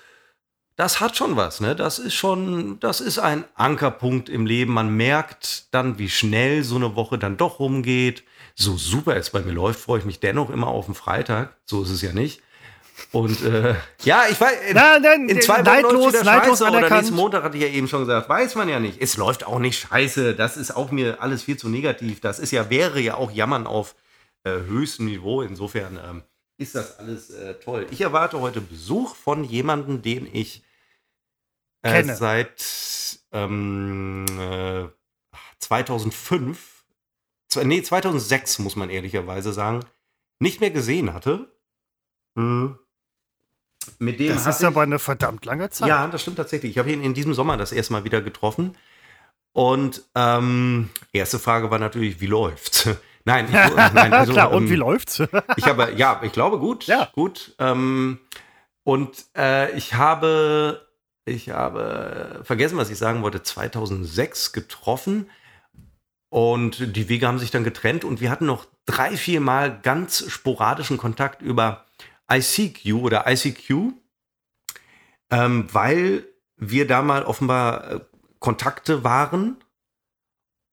das 0.76 1.00
hat 1.00 1.16
schon 1.16 1.36
was, 1.36 1.60
ne? 1.60 1.74
Das 1.74 1.98
ist 1.98 2.14
schon, 2.14 2.80
das 2.80 3.00
ist 3.00 3.18
ein 3.18 3.44
Ankerpunkt 3.54 4.28
im 4.28 4.44
Leben. 4.44 4.74
Man 4.74 4.94
merkt 4.94 5.72
dann, 5.72 5.98
wie 5.98 6.10
schnell 6.10 6.64
so 6.64 6.76
eine 6.76 6.96
Woche 6.96 7.16
dann 7.16 7.38
doch 7.38 7.60
rumgeht 7.60 8.24
so 8.54 8.76
super 8.76 9.16
es 9.16 9.30
bei 9.30 9.40
mir 9.40 9.52
läuft, 9.52 9.80
freue 9.80 9.98
ich 9.98 10.04
mich 10.04 10.20
dennoch 10.20 10.50
immer 10.50 10.68
auf 10.68 10.86
den 10.86 10.94
Freitag. 10.94 11.56
So 11.64 11.82
ist 11.82 11.90
es 11.90 12.02
ja 12.02 12.12
nicht. 12.12 12.40
Und 13.10 13.42
äh, 13.42 13.74
ja, 14.04 14.24
ich 14.30 14.40
weiß, 14.40 14.68
in, 14.68 14.74
Na, 14.74 15.00
dann, 15.00 15.28
in 15.28 15.40
zwei 15.42 15.66
Wochen 15.66 15.94
läuft 15.94 16.24
neidlos 16.24 16.60
scheiße, 16.60 16.76
oder 16.76 16.90
nächsten 16.90 17.16
Montag 17.16 17.42
hatte 17.42 17.56
ich 17.56 17.62
ja 17.64 17.68
eben 17.68 17.88
schon 17.88 18.00
gesagt, 18.00 18.28
weiß 18.28 18.54
man 18.54 18.68
ja 18.68 18.78
nicht. 18.78 19.00
Es 19.02 19.16
läuft 19.16 19.46
auch 19.46 19.58
nicht 19.58 19.80
scheiße, 19.80 20.34
das 20.34 20.56
ist 20.56 20.76
auch 20.76 20.92
mir 20.92 21.20
alles 21.20 21.42
viel 21.42 21.56
zu 21.56 21.68
negativ. 21.68 22.20
Das 22.20 22.38
ist 22.38 22.52
ja, 22.52 22.70
wäre 22.70 23.00
ja 23.00 23.16
auch 23.16 23.32
Jammern 23.32 23.66
auf 23.66 23.96
äh, 24.44 24.50
höchstem 24.50 25.06
Niveau. 25.06 25.42
Insofern 25.42 25.98
ähm, 26.08 26.22
ist 26.56 26.76
das 26.76 26.98
alles 27.00 27.30
äh, 27.30 27.54
toll. 27.54 27.86
Ich 27.90 28.00
erwarte 28.00 28.40
heute 28.40 28.60
Besuch 28.60 29.16
von 29.16 29.42
jemandem, 29.42 30.00
den 30.00 30.28
ich 30.32 30.62
äh, 31.82 32.04
seit 32.04 32.64
ähm, 33.32 34.24
2005 35.58 36.58
äh, 36.58 36.73
nee, 37.62 37.82
2006 37.82 38.58
muss 38.58 38.76
man 38.76 38.90
ehrlicherweise 38.90 39.52
sagen, 39.52 39.80
nicht 40.40 40.60
mehr 40.60 40.70
gesehen 40.70 41.12
hatte. 41.12 41.48
Mhm. 42.34 42.78
Mit 43.98 44.18
dem 44.18 44.34
das 44.34 44.46
ist 44.46 44.60
ich, 44.60 44.66
aber 44.66 44.82
eine 44.82 44.98
verdammt 44.98 45.44
lange 45.44 45.70
Zeit. 45.70 45.88
Ja, 45.88 46.06
das 46.06 46.22
stimmt 46.22 46.36
tatsächlich. 46.36 46.72
Ich 46.72 46.78
habe 46.78 46.90
ihn 46.90 47.02
in 47.02 47.14
diesem 47.14 47.34
Sommer 47.34 47.56
das 47.56 47.72
erste 47.72 47.92
Mal 47.92 48.04
wieder 48.04 48.22
getroffen. 48.22 48.76
Und 49.52 50.02
ähm, 50.14 50.90
erste 51.12 51.38
Frage 51.38 51.70
war 51.70 51.78
natürlich, 51.78 52.20
wie 52.20 52.26
läuft's? 52.26 52.88
nein, 53.24 53.46
ich, 53.46 53.52
nein 53.92 54.12
also, 54.12 54.32
Klar, 54.32 54.52
und 54.52 54.64
ähm, 54.64 54.70
wie 54.70 54.76
läuft's? 54.76 55.22
ich 55.56 55.66
habe, 55.66 55.92
ja, 55.96 56.20
ich 56.24 56.32
glaube 56.32 56.58
gut. 56.58 56.86
Ja. 56.86 57.10
Gut. 57.12 57.54
Ähm, 57.58 58.18
und 58.82 59.26
äh, 59.36 59.70
ich 59.76 59.94
habe, 59.94 60.86
ich 61.24 61.50
habe 61.50 62.40
vergessen, 62.42 62.76
was 62.76 62.90
ich 62.90 62.98
sagen 62.98 63.22
wollte, 63.22 63.42
2006 63.42 64.52
getroffen. 64.52 65.30
Und 66.34 66.96
die 66.96 67.08
Wege 67.08 67.28
haben 67.28 67.38
sich 67.38 67.52
dann 67.52 67.62
getrennt 67.62 68.04
und 68.04 68.20
wir 68.20 68.28
hatten 68.28 68.46
noch 68.46 68.66
drei, 68.86 69.16
vier 69.16 69.40
Mal 69.40 69.78
ganz 69.80 70.28
sporadischen 70.28 70.98
Kontakt 70.98 71.42
über 71.42 71.84
ICQ 72.28 72.94
oder 72.94 73.30
ICQ, 73.30 73.92
ähm, 75.30 75.68
weil 75.72 76.26
wir 76.56 76.88
da 76.88 77.02
mal 77.02 77.22
offenbar 77.22 77.88
äh, 77.88 78.00
Kontakte 78.40 79.04
waren. 79.04 79.58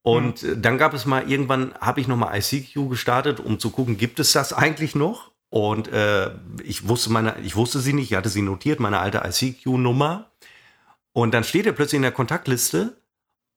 Und 0.02 0.42
mhm. 0.42 0.62
dann 0.62 0.78
gab 0.78 0.94
es 0.94 1.06
mal 1.06 1.30
irgendwann, 1.30 1.74
habe 1.74 2.00
ich 2.00 2.08
nochmal 2.08 2.36
ICQ 2.36 2.88
gestartet, 2.90 3.38
um 3.38 3.60
zu 3.60 3.70
gucken, 3.70 3.96
gibt 3.96 4.18
es 4.18 4.32
das 4.32 4.52
eigentlich 4.52 4.96
noch? 4.96 5.30
Und 5.48 5.86
äh, 5.86 6.32
ich 6.64 6.88
wusste 6.88 7.12
meine, 7.12 7.38
ich 7.38 7.54
wusste 7.54 7.78
sie 7.78 7.92
nicht, 7.92 8.10
ich 8.10 8.16
hatte 8.16 8.30
sie 8.30 8.42
notiert, 8.42 8.80
meine 8.80 8.98
alte 8.98 9.22
ICQ-Nummer. 9.24 10.32
Und 11.12 11.34
dann 11.34 11.44
steht 11.44 11.66
er 11.66 11.72
plötzlich 11.72 11.98
in 11.98 12.02
der 12.02 12.10
Kontaktliste 12.10 12.96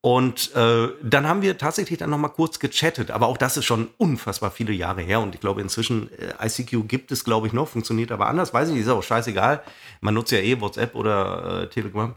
und 0.06 0.54
äh, 0.54 0.90
dann 1.02 1.28
haben 1.28 1.42
wir 1.42 1.58
tatsächlich 1.58 1.98
dann 1.98 2.12
noch 2.12 2.20
mal 2.20 2.30
kurz 2.30 2.60
gechattet. 2.60 3.10
Aber 3.10 3.26
auch 3.26 3.38
das 3.38 3.58
ist 3.58 3.66
schon 3.66 3.88
unfassbar 3.98 4.52
viele 4.52 4.72
Jahre 4.72 5.02
her. 5.02 5.20
Und 5.20 5.34
ich 5.34 5.42
glaube, 5.42 5.62
inzwischen 5.62 6.12
äh, 6.20 6.46
ICQ 6.46 6.88
gibt 6.88 7.12
es, 7.12 7.24
glaube 7.24 7.48
ich, 7.48 7.54
noch, 7.54 7.68
funktioniert 7.68 8.12
aber 8.12 8.28
anders. 8.28 8.54
Weiß 8.54 8.68
ich 8.68 8.76
nicht, 8.76 8.84
ist 8.84 8.90
auch 8.90 9.02
scheißegal. 9.02 9.64
Man 10.02 10.14
nutzt 10.14 10.32
ja 10.32 10.38
eh 10.38 10.62
WhatsApp 10.62 10.94
oder 10.94 11.64
äh, 11.64 11.70
Telegram. 11.70 12.14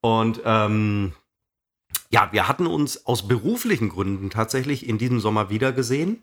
Und 0.00 0.42
ähm, 0.44 1.12
ja, 2.08 2.28
wir 2.30 2.46
hatten 2.46 2.68
uns 2.68 3.04
aus 3.04 3.26
beruflichen 3.26 3.88
Gründen 3.88 4.30
tatsächlich 4.30 4.88
in 4.88 4.98
diesem 4.98 5.18
Sommer 5.18 5.50
wiedergesehen. 5.50 6.22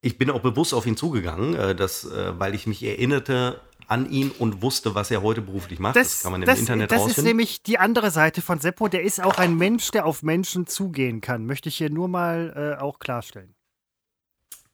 Ich 0.00 0.16
bin 0.16 0.30
auch 0.30 0.42
bewusst 0.42 0.74
auf 0.74 0.86
ihn 0.86 0.96
zugegangen, 0.96 1.56
äh, 1.56 1.74
das, 1.74 2.04
äh, 2.04 2.38
weil 2.38 2.54
ich 2.54 2.68
mich 2.68 2.84
erinnerte, 2.84 3.60
an 3.88 4.10
ihn 4.10 4.30
und 4.30 4.62
wusste, 4.62 4.94
was 4.94 5.10
er 5.10 5.22
heute 5.22 5.40
beruflich 5.42 5.78
macht. 5.78 5.96
Das, 5.96 6.10
das 6.10 6.22
kann 6.22 6.32
man 6.32 6.42
im 6.42 6.46
das, 6.46 6.58
Internet 6.58 6.90
Das 6.90 7.00
rausfinden. 7.00 7.24
ist 7.24 7.28
nämlich 7.28 7.62
die 7.62 7.78
andere 7.78 8.10
Seite 8.10 8.42
von 8.42 8.58
Seppo. 8.58 8.88
Der 8.88 9.02
ist 9.02 9.22
auch 9.22 9.38
ein 9.38 9.56
Mensch, 9.56 9.90
der 9.90 10.06
auf 10.06 10.22
Menschen 10.22 10.66
zugehen 10.66 11.20
kann. 11.20 11.46
Möchte 11.46 11.68
ich 11.68 11.76
hier 11.76 11.90
nur 11.90 12.08
mal 12.08 12.76
äh, 12.78 12.82
auch 12.82 12.98
klarstellen. 12.98 13.54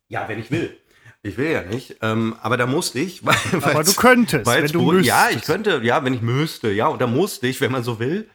Ja, 0.08 0.28
wenn 0.28 0.38
ich 0.38 0.50
will. 0.50 0.76
Ich 1.22 1.36
will 1.36 1.50
ja 1.50 1.62
nicht, 1.62 1.96
ähm, 2.00 2.34
aber 2.40 2.56
da 2.56 2.66
musste 2.66 2.98
ich. 2.98 3.24
Weil, 3.26 3.36
aber 3.62 3.84
du 3.84 3.92
könntest, 3.92 4.46
wenn 4.46 4.66
du 4.66 4.92
müsstest. 4.92 5.06
Ja, 5.06 5.28
ich 5.30 5.42
könnte, 5.42 5.80
ja, 5.82 6.02
wenn 6.02 6.14
ich 6.14 6.22
müsste, 6.22 6.70
ja, 6.72 6.86
und 6.88 7.00
da 7.00 7.06
musste 7.06 7.46
ich, 7.46 7.60
wenn 7.60 7.72
man 7.72 7.82
so 7.82 7.98
will. 7.98 8.28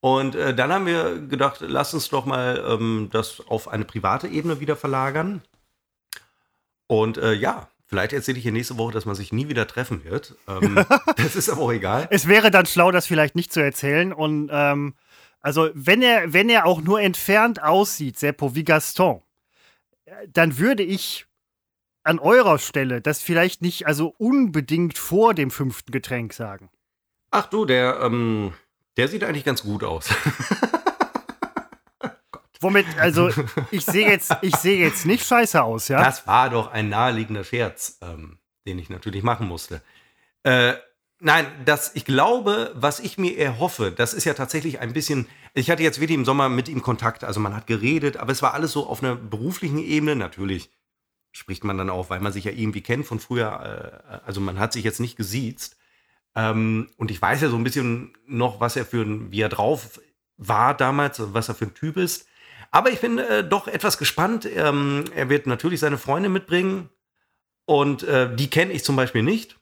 Und 0.00 0.34
äh, 0.34 0.52
dann 0.54 0.72
haben 0.72 0.86
wir 0.86 1.20
gedacht, 1.20 1.58
lass 1.60 1.94
uns 1.94 2.08
doch 2.10 2.26
mal 2.26 2.62
ähm, 2.68 3.08
das 3.12 3.40
auf 3.46 3.68
eine 3.68 3.84
private 3.84 4.28
Ebene 4.28 4.60
wieder 4.60 4.76
verlagern. 4.76 5.42
Und 6.86 7.16
äh, 7.16 7.32
ja, 7.32 7.68
Vielleicht 7.86 8.12
erzähle 8.12 8.38
ich 8.38 8.42
hier 8.42 8.52
nächste 8.52 8.78
Woche, 8.78 8.92
dass 8.92 9.04
man 9.04 9.14
sich 9.14 9.32
nie 9.32 9.48
wieder 9.48 9.66
treffen 9.66 10.04
wird. 10.04 10.36
Ähm, 10.48 10.84
das 11.16 11.36
ist 11.36 11.48
aber 11.48 11.62
auch 11.62 11.72
egal. 11.72 12.06
Es 12.10 12.26
wäre 12.28 12.50
dann 12.50 12.66
schlau, 12.66 12.90
das 12.90 13.06
vielleicht 13.06 13.34
nicht 13.34 13.52
zu 13.52 13.60
erzählen. 13.60 14.12
Und 14.12 14.48
ähm, 14.52 14.94
Also, 15.40 15.68
wenn 15.74 16.00
er, 16.02 16.32
wenn 16.32 16.48
er 16.48 16.64
auch 16.64 16.80
nur 16.80 17.00
entfernt 17.00 17.62
aussieht, 17.62 18.18
Seppo, 18.18 18.54
wie 18.54 18.64
Gaston, 18.64 19.20
dann 20.32 20.58
würde 20.58 20.82
ich 20.82 21.26
an 22.02 22.18
eurer 22.18 22.58
Stelle 22.58 23.00
das 23.00 23.20
vielleicht 23.20 23.62
nicht, 23.62 23.86
also 23.86 24.14
unbedingt 24.18 24.96
vor 24.98 25.34
dem 25.34 25.50
fünften 25.50 25.92
Getränk 25.92 26.32
sagen. 26.32 26.70
Ach 27.30 27.46
du, 27.46 27.64
der, 27.64 28.00
ähm, 28.02 28.52
der 28.96 29.08
sieht 29.08 29.24
eigentlich 29.24 29.44
ganz 29.44 29.62
gut 29.62 29.84
aus. 29.84 30.08
Womit, 32.64 32.86
also, 32.98 33.30
ich 33.70 33.84
sehe 33.84 34.08
jetzt, 34.08 34.34
ich 34.40 34.56
sehe 34.56 34.78
jetzt 34.78 35.04
nicht 35.04 35.26
scheiße 35.26 35.62
aus, 35.62 35.88
ja? 35.88 36.02
Das 36.02 36.26
war 36.26 36.48
doch 36.48 36.72
ein 36.72 36.88
naheliegender 36.88 37.44
Scherz, 37.44 37.98
ähm, 38.00 38.38
den 38.66 38.78
ich 38.78 38.88
natürlich 38.88 39.22
machen 39.22 39.46
musste. 39.46 39.82
Äh, 40.44 40.72
nein, 41.20 41.46
das, 41.66 41.94
ich 41.94 42.06
glaube, 42.06 42.72
was 42.74 43.00
ich 43.00 43.18
mir 43.18 43.36
erhoffe, 43.36 43.92
das 43.92 44.14
ist 44.14 44.24
ja 44.24 44.32
tatsächlich 44.32 44.80
ein 44.80 44.94
bisschen, 44.94 45.26
ich 45.52 45.70
hatte 45.70 45.82
jetzt 45.82 46.00
wirklich 46.00 46.16
im 46.16 46.24
Sommer 46.24 46.48
mit 46.48 46.70
ihm 46.70 46.80
Kontakt, 46.80 47.22
also 47.22 47.38
man 47.38 47.54
hat 47.54 47.66
geredet, 47.66 48.16
aber 48.16 48.32
es 48.32 48.40
war 48.40 48.54
alles 48.54 48.72
so 48.72 48.86
auf 48.86 49.02
einer 49.02 49.14
beruflichen 49.14 49.78
Ebene, 49.78 50.16
natürlich 50.16 50.70
spricht 51.32 51.64
man 51.64 51.76
dann 51.76 51.90
auch, 51.90 52.08
weil 52.08 52.20
man 52.20 52.32
sich 52.32 52.44
ja 52.44 52.52
irgendwie 52.52 52.80
kennt 52.80 53.04
von 53.04 53.20
früher, 53.20 54.00
äh, 54.10 54.26
also 54.26 54.40
man 54.40 54.58
hat 54.58 54.72
sich 54.72 54.84
jetzt 54.84 55.00
nicht 55.00 55.16
gesiezt. 55.16 55.76
Ähm, 56.34 56.88
und 56.96 57.10
ich 57.10 57.20
weiß 57.20 57.42
ja 57.42 57.50
so 57.50 57.56
ein 57.56 57.64
bisschen 57.64 58.14
noch, 58.26 58.58
was 58.60 58.74
er 58.76 58.86
für 58.86 59.30
wie 59.30 59.42
er 59.42 59.50
drauf 59.50 60.00
war 60.38 60.74
damals, 60.74 61.20
was 61.34 61.48
er 61.48 61.54
für 61.54 61.66
ein 61.66 61.74
Typ 61.74 61.98
ist. 61.98 62.26
Aber 62.74 62.90
ich 62.90 63.00
bin 63.00 63.18
äh, 63.18 63.44
doch 63.44 63.68
etwas 63.68 63.98
gespannt. 63.98 64.48
Ähm, 64.52 65.04
er 65.14 65.28
wird 65.28 65.46
natürlich 65.46 65.78
seine 65.78 65.96
Freunde 65.96 66.28
mitbringen. 66.28 66.90
Und 67.66 68.02
äh, 68.02 68.34
die 68.34 68.50
kenne 68.50 68.72
ich 68.72 68.82
zum 68.82 68.96
Beispiel 68.96 69.22
nicht. 69.22 69.56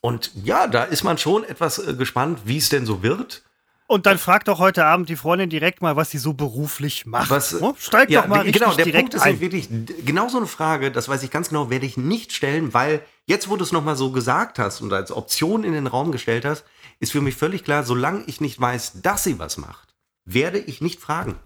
Und 0.00 0.30
ja, 0.36 0.68
da 0.68 0.84
ist 0.84 1.02
man 1.02 1.18
schon 1.18 1.42
etwas 1.42 1.80
äh, 1.80 1.94
gespannt, 1.94 2.42
wie 2.44 2.58
es 2.58 2.68
denn 2.68 2.86
so 2.86 3.02
wird. 3.02 3.42
Und 3.88 4.06
dann 4.06 4.18
fragt 4.18 4.46
doch 4.46 4.60
heute 4.60 4.84
Abend 4.84 5.08
die 5.08 5.16
Freundin 5.16 5.50
direkt 5.50 5.82
mal, 5.82 5.96
was 5.96 6.12
sie 6.12 6.18
so 6.18 6.32
beruflich 6.32 7.06
macht. 7.06 7.28
Was, 7.28 7.60
oh, 7.60 7.74
Steig 7.76 8.08
ja, 8.08 8.22
doch 8.22 8.28
mal 8.28 8.52
genau, 8.52 8.72
der 8.74 8.84
direkt 8.84 9.10
Punkt 9.10 9.14
ist 9.14 9.22
ein. 9.22 9.40
wirklich 9.40 9.68
genau 10.04 10.28
so 10.28 10.38
eine 10.38 10.46
Frage, 10.46 10.92
das 10.92 11.08
weiß 11.08 11.24
ich 11.24 11.32
ganz 11.32 11.48
genau, 11.48 11.70
werde 11.70 11.86
ich 11.86 11.96
nicht 11.96 12.32
stellen, 12.32 12.72
weil 12.72 13.02
jetzt, 13.26 13.48
wo 13.48 13.56
du 13.56 13.64
es 13.64 13.72
nochmal 13.72 13.96
so 13.96 14.12
gesagt 14.12 14.60
hast 14.60 14.80
und 14.80 14.92
als 14.92 15.10
Option 15.10 15.64
in 15.64 15.72
den 15.72 15.88
Raum 15.88 16.12
gestellt 16.12 16.44
hast, 16.44 16.64
ist 17.00 17.10
für 17.10 17.20
mich 17.20 17.34
völlig 17.34 17.64
klar, 17.64 17.82
solange 17.82 18.22
ich 18.26 18.40
nicht 18.40 18.60
weiß, 18.60 19.02
dass 19.02 19.24
sie 19.24 19.40
was 19.40 19.56
macht, 19.56 19.94
werde 20.24 20.58
ich 20.58 20.80
nicht 20.80 21.00
fragen. 21.00 21.36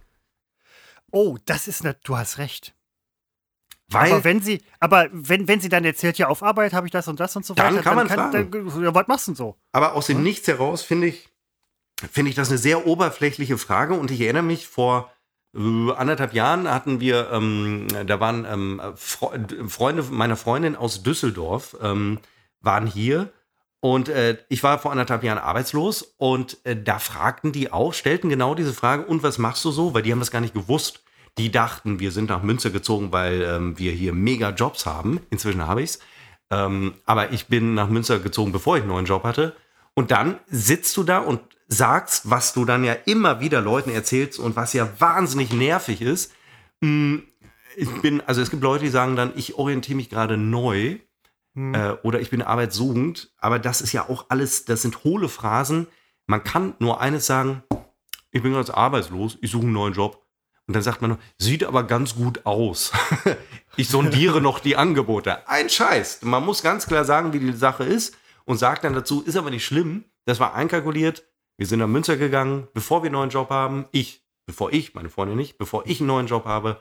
Oh, 1.11 1.39
das 1.45 1.69
ist 1.69 1.85
ne, 1.85 1.97
du 2.05 2.17
hast 2.17 2.39
recht. 2.39 2.75
Weil 3.89 4.13
aber 4.13 4.25
wenn 4.25 4.41
sie, 4.41 4.63
aber 4.79 5.09
wenn, 5.13 5.49
wenn 5.49 5.61
sie 5.61 5.69
dann 5.69 5.85
erzählt, 5.85 6.17
ja, 6.17 6.29
auf 6.29 6.43
Arbeit 6.43 6.73
habe 6.73 6.87
ich 6.87 6.93
das 6.93 7.09
und 7.09 7.19
das 7.19 7.35
und 7.35 7.45
so 7.45 7.55
Dann 7.55 7.75
weiter, 7.75 7.83
kann 7.83 7.97
man 7.97 8.09
dann, 8.09 8.83
ja, 8.83 8.95
was 8.95 9.09
machst 9.09 9.27
du 9.27 9.33
denn 9.33 9.37
so? 9.37 9.57
Aber 9.73 9.95
aus 9.95 10.07
dem 10.07 10.23
Nichts 10.23 10.47
heraus 10.47 10.83
finde 10.83 11.09
ich, 11.09 11.29
finde 12.11 12.31
ich 12.31 12.37
das 12.37 12.51
eine 12.51 12.59
sehr 12.59 12.87
oberflächliche 12.87 13.59
Frage 13.59 13.95
und 13.95 14.11
ich 14.13 14.21
erinnere 14.21 14.45
mich 14.45 14.69
vor 14.69 15.13
äh, 15.57 15.93
anderthalb 15.93 16.35
Jahren 16.35 16.69
hatten 16.69 17.01
wir, 17.01 17.31
ähm, 17.33 17.89
da 18.07 18.21
waren 18.21 18.45
ähm, 18.45 18.81
Fre 18.95 19.47
Freunde 19.69 20.05
meiner 20.05 20.37
Freundin 20.37 20.77
aus 20.77 21.03
Düsseldorf, 21.03 21.77
ähm, 21.83 22.21
waren 22.61 22.87
hier 22.87 23.33
und 23.81 24.09
äh, 24.09 24.37
ich 24.49 24.62
war 24.62 24.78
vor 24.78 24.91
anderthalb 24.91 25.24
Jahren 25.24 25.39
arbeitslos 25.39 26.14
und 26.18 26.59
äh, 26.64 26.76
da 26.81 26.99
fragten 26.99 27.53
die 27.53 27.72
auch, 27.72 27.95
stellten 27.95 28.28
genau 28.28 28.55
diese 28.55 28.74
Frage, 28.74 29.05
und 29.05 29.22
was 29.22 29.39
machst 29.39 29.64
du 29.64 29.70
so? 29.70 29.95
Weil 29.95 30.03
die 30.03 30.12
haben 30.12 30.18
das 30.20 30.31
gar 30.31 30.41
nicht 30.41 30.55
gewusst. 30.55 31.03
Die 31.39 31.51
dachten, 31.51 32.01
wir 32.01 32.11
sind 32.11 32.28
nach 32.28 32.43
Münster 32.43 32.70
gezogen, 32.70 33.12
weil 33.12 33.43
ähm, 33.43 33.78
wir 33.78 33.93
hier 33.93 34.12
mega 34.12 34.51
Jobs 34.51 34.85
haben. 34.85 35.20
Inzwischen 35.31 35.66
habe 35.66 35.83
ich's. 35.83 36.01
Ähm, 36.51 36.95
aber 37.07 37.33
ich 37.33 37.47
bin 37.47 37.74
nach 37.74 37.89
Münster 37.89 38.18
gezogen, 38.18 38.53
bevor 38.53 38.76
ich 38.76 38.83
einen 38.83 38.93
neuen 38.93 39.07
Job 39.07 39.24
hatte. 39.24 39.55
Und 39.95 40.11
dann 40.11 40.39
sitzt 40.49 40.97
du 40.97 41.05
da 41.05 41.18
und 41.18 41.41
sagst, 41.68 42.28
was 42.28 42.53
du 42.53 42.64
dann 42.64 42.85
ja 42.85 42.95
immer 43.07 43.41
wieder 43.41 43.61
Leuten 43.61 43.91
erzählst 43.91 44.39
und 44.39 44.57
was 44.57 44.72
ja 44.72 44.89
wahnsinnig 44.99 45.53
nervig 45.53 46.03
ist. 46.03 46.33
Hm, 46.83 47.22
Ich 47.76 48.03
bin, 48.03 48.20
also 48.26 48.43
es 48.43 48.51
gibt 48.51 48.62
Leute, 48.62 48.85
die 48.85 48.91
sagen 48.91 49.14
dann, 49.16 49.33
ich 49.37 49.55
orientiere 49.55 49.97
mich 49.97 50.11
gerade 50.11 50.37
neu 50.37 50.99
Hm. 51.61 51.75
äh, 51.75 51.93
oder 52.03 52.21
ich 52.21 52.31
bin 52.31 52.43
arbeitssuchend. 52.43 53.33
Aber 53.39 53.59
das 53.59 53.81
ist 53.83 53.93
ja 53.93 54.09
auch 54.09 54.27
alles, 54.31 54.65
das 54.65 54.83
sind 54.83 55.05
hohle 55.05 55.29
Phrasen. 55.29 55.87
Man 56.27 56.43
kann 56.43 56.75
nur 56.79 57.01
eines 57.01 57.27
sagen, 57.27 57.63
ich 58.31 58.43
bin 58.43 58.53
ganz 58.53 58.71
arbeitslos, 58.71 59.37
ich 59.43 59.51
suche 59.51 59.65
einen 59.65 59.73
neuen 59.73 59.93
Job. 59.93 60.25
Und 60.67 60.75
dann 60.75 60.83
sagt 60.83 61.03
man 61.03 61.19
sieht 61.37 61.65
aber 61.65 61.83
ganz 61.83 62.15
gut 62.15 62.47
aus. 62.47 62.93
ich 63.77 63.89
sondiere 63.89 64.41
noch 64.41 64.61
die 64.61 64.77
Angebote. 64.77 65.49
Ein 65.49 65.69
Scheiß. 65.69 66.23
Man 66.23 66.45
muss 66.45 66.63
ganz 66.63 66.87
klar 66.87 67.05
sagen, 67.05 67.33
wie 67.33 67.41
die 67.41 67.53
Sache 67.53 67.85
ist 67.85 68.17
und 68.45 68.57
sagt 68.57 68.85
dann 68.85 68.95
dazu, 68.95 69.23
ist 69.23 69.37
aber 69.37 69.51
nicht 69.51 69.65
schlimm. 69.65 70.05
Das 70.27 70.39
war 70.39 70.55
einkalkuliert. 70.55 71.25
Wir 71.57 71.67
sind 71.67 71.81
nach 71.81 71.89
Münster 71.89 72.17
gegangen, 72.17 72.69
bevor 72.73 73.03
wir 73.03 73.09
einen 73.09 73.15
neuen 73.15 73.31
Job 73.31 73.51
haben. 73.51 73.87
Ich, 73.91 74.25
bevor 74.47 74.73
ich, 74.73 74.95
meine 74.95 75.11
Freundin 75.11 75.37
nicht, 75.37 75.59
bevor 75.59 75.87
ich 75.87 76.01
einen 76.01 76.07
neuen 76.07 76.27
Job 76.29 76.45
habe. 76.45 76.81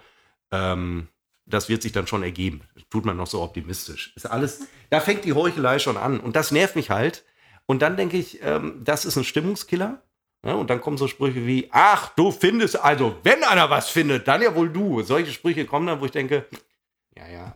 Ähm, 0.52 1.08
das 1.50 1.70
wird 1.70 1.82
sich 1.82 1.92
dann 1.92 2.08
schon 2.08 2.24
ergeben. 2.24 2.62
Tut 2.90 3.06
man 3.06 3.18
noch 3.18 3.28
so 3.28 3.42
optimistisch. 3.42 4.14
Ist 4.16 4.26
alles, 4.26 4.68
da 4.90 5.00
fängt 5.00 5.26
die 5.26 5.34
Heuchelei 5.34 5.80
schon 5.80 5.98
an. 5.98 6.20
Und 6.20 6.36
das 6.36 6.52
nervt 6.52 6.76
mich 6.76 6.90
halt. 6.90 7.26
Und 7.66 7.82
dann 7.82 7.98
denke 7.98 8.18
ich, 8.18 8.40
ähm, 8.44 8.82
das 8.84 9.06
ist 9.06 9.16
ein 9.18 9.24
Stimmungskiller. 9.24 10.02
Ja, 10.46 10.54
und 10.54 10.70
dann 10.70 10.80
kommen 10.80 10.98
so 10.98 11.08
Sprüche 11.08 11.46
wie, 11.46 11.68
ach, 11.72 12.10
du 12.16 12.32
findest, 12.32 12.80
also 12.80 13.18
wenn 13.24 13.44
einer 13.44 13.70
was 13.70 13.90
findet, 13.90 14.28
dann 14.28 14.42
ja 14.42 14.56
wohl 14.56 14.70
du. 14.70 15.02
Solche 15.02 15.34
Sprüche 15.34 15.66
kommen 15.66 15.86
dann, 15.88 16.00
wo 16.00 16.06
ich 16.06 16.12
denke, 16.12 16.46
ja, 17.18 17.28
ja, 17.28 17.56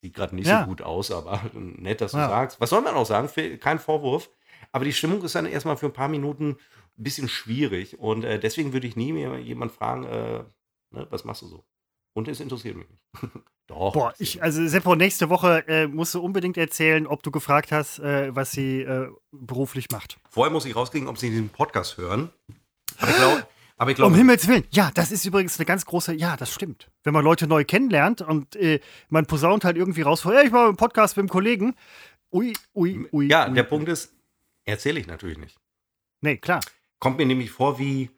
sieht 0.00 0.14
gerade 0.14 0.34
nicht 0.34 0.46
Ja. 0.48 0.60
so 0.60 0.66
gut 0.66 0.80
aus, 0.80 1.10
aber 1.10 1.42
nett, 1.52 2.00
dass 2.00 2.12
du 2.12 2.18
Ja. 2.18 2.28
sagst. 2.28 2.58
Was 2.60 2.70
soll 2.70 2.80
man 2.80 2.94
auch 2.94 3.04
sagen? 3.06 3.28
Kein 3.60 3.78
Vorwurf. 3.78 4.30
Aber 4.72 4.84
die 4.86 4.92
Stimmung 4.94 5.22
ist 5.22 5.34
dann 5.34 5.44
erstmal 5.44 5.76
für 5.76 5.86
ein 5.86 5.92
paar 5.92 6.08
Minuten 6.08 6.52
ein 6.98 7.02
bisschen 7.02 7.28
schwierig. 7.28 7.98
Und 7.98 8.24
äh, 8.24 8.38
deswegen 8.40 8.72
würde 8.72 8.86
ich 8.86 8.96
nie 8.96 9.12
mehr 9.12 9.38
jemand 9.38 9.72
fragen, 9.72 10.04
äh, 10.04 10.44
ne, 10.90 11.06
was 11.10 11.24
machst 11.24 11.42
du 11.42 11.46
so? 11.48 11.64
Und 12.14 12.28
es 12.28 12.40
interessiert 12.40 12.76
mich 12.76 12.86
nicht. 12.88 13.02
Doch. 13.68 13.92
Boah, 13.92 14.12
ich, 14.18 14.42
also 14.42 14.66
Seppo, 14.66 14.96
nächste 14.96 15.30
Woche 15.30 15.66
äh, 15.68 15.86
musst 15.86 16.14
du 16.14 16.20
unbedingt 16.20 16.56
erzählen, 16.56 17.06
ob 17.06 17.22
du 17.22 17.30
gefragt 17.30 17.72
hast, 17.72 18.00
äh, 18.00 18.34
was 18.34 18.50
sie 18.50 18.82
äh, 18.82 19.08
beruflich 19.30 19.90
macht. 19.90 20.18
Vorher 20.28 20.52
muss 20.52 20.66
ich 20.66 20.74
rauskriegen, 20.74 21.08
ob 21.08 21.16
sie 21.16 21.30
diesen 21.30 21.48
Podcast 21.48 21.96
hören. 21.96 22.30
Aber 22.98 23.10
ich 23.10 23.16
glaube, 23.16 23.46
aber 23.82 23.90
ich 23.90 23.96
glaube, 23.96 24.12
Um 24.12 24.16
Himmels 24.16 24.46
Willen. 24.46 24.64
Ja, 24.70 24.90
das 24.94 25.10
ist 25.10 25.24
übrigens 25.24 25.58
eine 25.58 25.66
ganz 25.66 25.86
große, 25.86 26.12
ja, 26.14 26.36
das 26.36 26.52
stimmt. 26.52 26.90
Wenn 27.02 27.14
man 27.14 27.24
Leute 27.24 27.46
neu 27.46 27.64
kennenlernt 27.64 28.20
und 28.20 28.56
äh, 28.56 28.80
man 29.08 29.26
posaunt 29.26 29.64
halt 29.64 29.76
irgendwie 29.76 30.02
raus, 30.02 30.24
ja, 30.24 30.42
ich 30.42 30.50
mache 30.50 30.68
einen 30.68 30.76
Podcast 30.76 31.16
mit 31.16 31.24
dem 31.24 31.28
Kollegen. 31.28 31.74
Ui, 32.32 32.52
ui, 32.74 33.08
ui. 33.12 33.26
ja, 33.28 33.48
ui. 33.48 33.54
der 33.54 33.64
Punkt 33.64 33.88
ist, 33.88 34.14
erzähle 34.64 35.00
ich 35.00 35.06
natürlich 35.06 35.38
nicht. 35.38 35.56
Nee, 36.20 36.36
klar. 36.36 36.60
Kommt 36.98 37.18
mir 37.18 37.26
nämlich 37.26 37.50
vor 37.50 37.78
wie, 37.78 38.10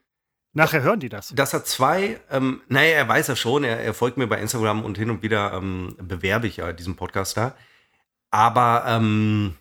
Nachher 0.55 0.83
hören 0.83 1.01
die 1.01 1.09
das. 1.09 1.31
dass 1.35 1.53
er 1.53 1.65
zwei, 1.65 2.21
ähm, 2.31 2.63
naja, 2.69 2.95
er 2.95 3.09
weiß 3.09 3.27
ja 3.27 3.37
schon, 3.37 3.65
er, 3.65 3.81
er 3.81 3.93
folgt 3.93 4.17
mir 4.17 4.29
bei 4.29 4.41
Instagram 4.41 4.85
und 4.85 4.97
hin 4.97 5.11
und 5.11 5.23
wieder 5.23 5.53
ähm, 5.53 5.97
bewerbe 6.01 6.47
ich 6.47 6.59
ja 6.59 6.73
diesen 6.73 6.95
Podcast 6.95 7.37
da. 7.37 7.57
Aber 8.31 8.85
ähm, 8.87 9.57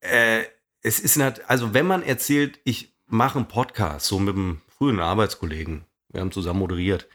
äh, 0.00 0.42
es 0.82 0.98
ist 0.98 1.16
nicht, 1.16 1.48
also 1.48 1.72
wenn 1.72 1.86
man 1.86 2.02
erzählt, 2.02 2.58
ich 2.64 2.96
mache 3.06 3.38
einen 3.38 3.48
Podcast, 3.48 4.06
so 4.06 4.18
mit 4.18 4.34
einem 4.34 4.60
früheren 4.68 5.00
Arbeitskollegen, 5.00 5.84
wir 6.08 6.20
haben 6.20 6.32
zusammen 6.32 6.60
moderiert, 6.60 7.08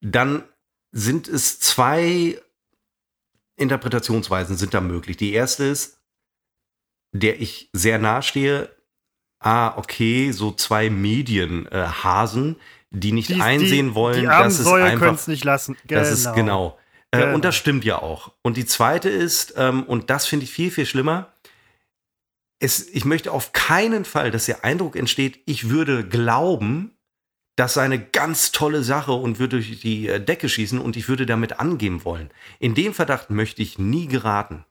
dann 0.00 0.44
sind 0.90 1.28
es 1.28 1.60
zwei 1.60 2.40
Interpretationsweisen 3.56 4.56
sind 4.56 4.72
da 4.72 4.80
möglich. 4.80 5.16
Die 5.16 5.32
erste 5.32 5.64
ist, 5.64 6.00
der 7.12 7.40
ich 7.40 7.68
sehr 7.72 7.98
nahe 7.98 8.22
stehe, 8.22 8.70
ah, 9.40 9.76
okay, 9.76 10.32
so 10.32 10.52
zwei 10.52 10.90
Medienhasen, 10.90 12.56
äh, 12.56 12.58
die 12.90 13.12
nicht 13.12 13.28
Die- 13.30 13.40
einsehen 13.40 13.88
die, 13.90 13.94
wollen, 13.94 14.20
die 14.20 14.26
dass 14.26 14.58
es 14.58 14.66
können 14.66 14.82
einfach 14.84 15.14
es 15.14 15.28
nicht 15.28 15.44
lassen. 15.44 15.76
das 15.86 16.10
ist 16.10 16.32
genau. 16.34 16.78
Äh, 17.10 17.20
Genau. 17.20 17.34
Und 17.36 17.44
das 17.46 17.56
stimmt 17.56 17.84
ja 17.86 18.02
auch. 18.02 18.32
Und 18.42 18.58
die 18.58 18.66
zweite 18.66 19.08
ist, 19.08 19.54
ähm, 19.56 19.82
und 19.84 20.10
das 20.10 20.26
finde 20.26 20.44
ich 20.44 20.50
viel, 20.52 20.70
viel 20.70 20.84
schlimmer, 20.84 21.32
es, 22.60 22.86
ich 22.88 23.04
möchte 23.06 23.32
auf 23.32 23.52
keinen 23.52 24.04
Fall, 24.04 24.30
dass 24.30 24.46
der 24.46 24.64
Eindruck 24.64 24.94
entsteht, 24.96 25.40
ich 25.46 25.70
würde 25.70 26.06
glauben, 26.06 26.92
das 27.56 27.74
sei 27.74 27.84
eine 27.84 27.98
ganz 27.98 28.52
tolle 28.52 28.82
Sache 28.82 29.12
und 29.12 29.38
würde 29.38 29.56
durch 29.56 29.80
die 29.80 30.06
äh, 30.08 30.20
Decke 30.20 30.48
schießen 30.48 30.78
und 30.78 30.96
ich 30.96 31.08
würde 31.08 31.24
damit 31.24 31.60
angeben 31.60 32.04
wollen. 32.04 32.30
In 32.58 32.74
den 32.74 32.92
Verdacht 32.94 33.30
möchte 33.30 33.62
ich 33.62 33.78
nie 33.78 34.06
geraten. 34.06 34.64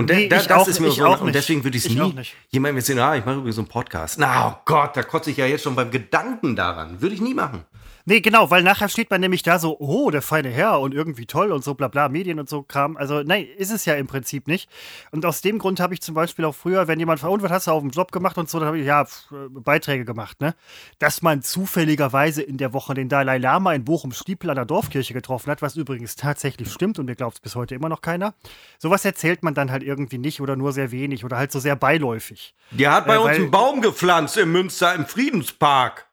Und 0.00 0.10
da- 0.10 0.14
Nee, 0.14 0.28
da, 0.28 0.36
das 0.36 0.50
auch- 0.50 0.68
ist 0.68 0.80
mir 0.80 0.90
so, 0.90 1.06
und 1.08 1.24
nicht. 1.24 1.34
deswegen 1.34 1.62
würde 1.64 1.76
ich 1.78 1.84
es 1.86 1.90
nie 1.90 2.14
jemandem 2.48 2.76
erzählen, 2.78 2.98
ah, 3.00 3.16
ich 3.16 3.24
mache 3.24 3.36
übrigens 3.36 3.56
so 3.56 3.62
einen 3.62 3.68
Podcast. 3.68 4.18
Na, 4.18 4.48
oh 4.48 4.60
Gott, 4.64 4.96
da 4.96 5.02
kotze 5.02 5.30
ich 5.30 5.36
ja 5.36 5.46
jetzt 5.46 5.62
schon 5.64 5.74
beim 5.74 5.90
Gedanken 5.90 6.56
daran. 6.56 7.00
Würde 7.00 7.14
ich 7.14 7.20
nie 7.20 7.34
machen. 7.34 7.64
Nee, 8.04 8.20
genau, 8.20 8.50
weil 8.50 8.62
nachher 8.62 8.88
steht 8.88 9.10
man 9.10 9.20
nämlich 9.20 9.42
da 9.42 9.58
so, 9.58 9.78
oh, 9.78 10.10
der 10.10 10.22
feine 10.22 10.48
Herr 10.48 10.80
und 10.80 10.94
irgendwie 10.94 11.26
toll 11.26 11.52
und 11.52 11.62
so 11.62 11.74
bla 11.74 11.88
bla, 11.88 12.08
Medien 12.08 12.40
und 12.40 12.48
so 12.48 12.62
Kram. 12.62 12.96
Also, 12.96 13.22
nein, 13.22 13.46
ist 13.56 13.70
es 13.70 13.84
ja 13.84 13.94
im 13.94 14.06
Prinzip 14.06 14.46
nicht. 14.48 14.68
Und 15.10 15.24
aus 15.26 15.40
dem 15.40 15.58
Grund 15.58 15.80
habe 15.80 15.94
ich 15.94 16.00
zum 16.00 16.14
Beispiel 16.14 16.44
auch 16.44 16.54
früher, 16.54 16.88
wenn 16.88 16.98
jemand 16.98 17.20
fragt, 17.20 17.32
und 17.32 17.42
was 17.42 17.50
hast 17.50 17.66
du 17.66 17.72
auf 17.72 17.82
dem 17.82 17.90
Job 17.90 18.12
gemacht 18.12 18.38
und 18.38 18.48
so, 18.48 18.58
dann 18.58 18.68
habe 18.68 18.78
ich, 18.78 18.86
ja, 18.86 19.02
äh, 19.02 19.06
Beiträge 19.50 20.04
gemacht, 20.04 20.40
ne? 20.40 20.54
Dass 20.98 21.22
man 21.22 21.42
zufälligerweise 21.42 22.42
in 22.42 22.56
der 22.56 22.72
Woche 22.72 22.94
den 22.94 23.08
Dalai 23.08 23.38
Lama 23.38 23.74
in 23.74 23.84
Bochum-Stiepel 23.84 24.50
an 24.50 24.56
der 24.56 24.64
Dorfkirche 24.64 25.12
getroffen 25.14 25.50
hat, 25.50 25.62
was 25.62 25.76
übrigens 25.76 26.16
tatsächlich 26.16 26.72
stimmt 26.72 26.98
und 26.98 27.06
mir 27.06 27.16
glaubt 27.16 27.36
es 27.36 27.40
bis 27.40 27.54
heute 27.54 27.74
immer 27.74 27.88
noch 27.88 28.00
keiner. 28.02 28.34
Sowas 28.78 29.04
erzählt 29.04 29.42
man 29.42 29.54
dann 29.54 29.70
halt 29.70 29.82
irgendwie 29.82 30.18
nicht 30.18 30.40
oder 30.40 30.56
nur 30.56 30.72
sehr 30.72 30.90
wenig 30.90 31.24
oder 31.24 31.36
halt 31.36 31.52
so 31.52 31.60
sehr 31.60 31.76
beiläufig. 31.76 32.54
Der 32.70 32.92
hat 32.92 33.06
bei 33.06 33.14
Äh, 33.14 33.18
uns 33.18 33.36
einen 33.36 33.50
Baum 33.50 33.80
gepflanzt 33.82 34.36
in 34.36 34.50
Münster 34.50 34.94
im 34.94 35.06
Friedenspark. 35.06 36.06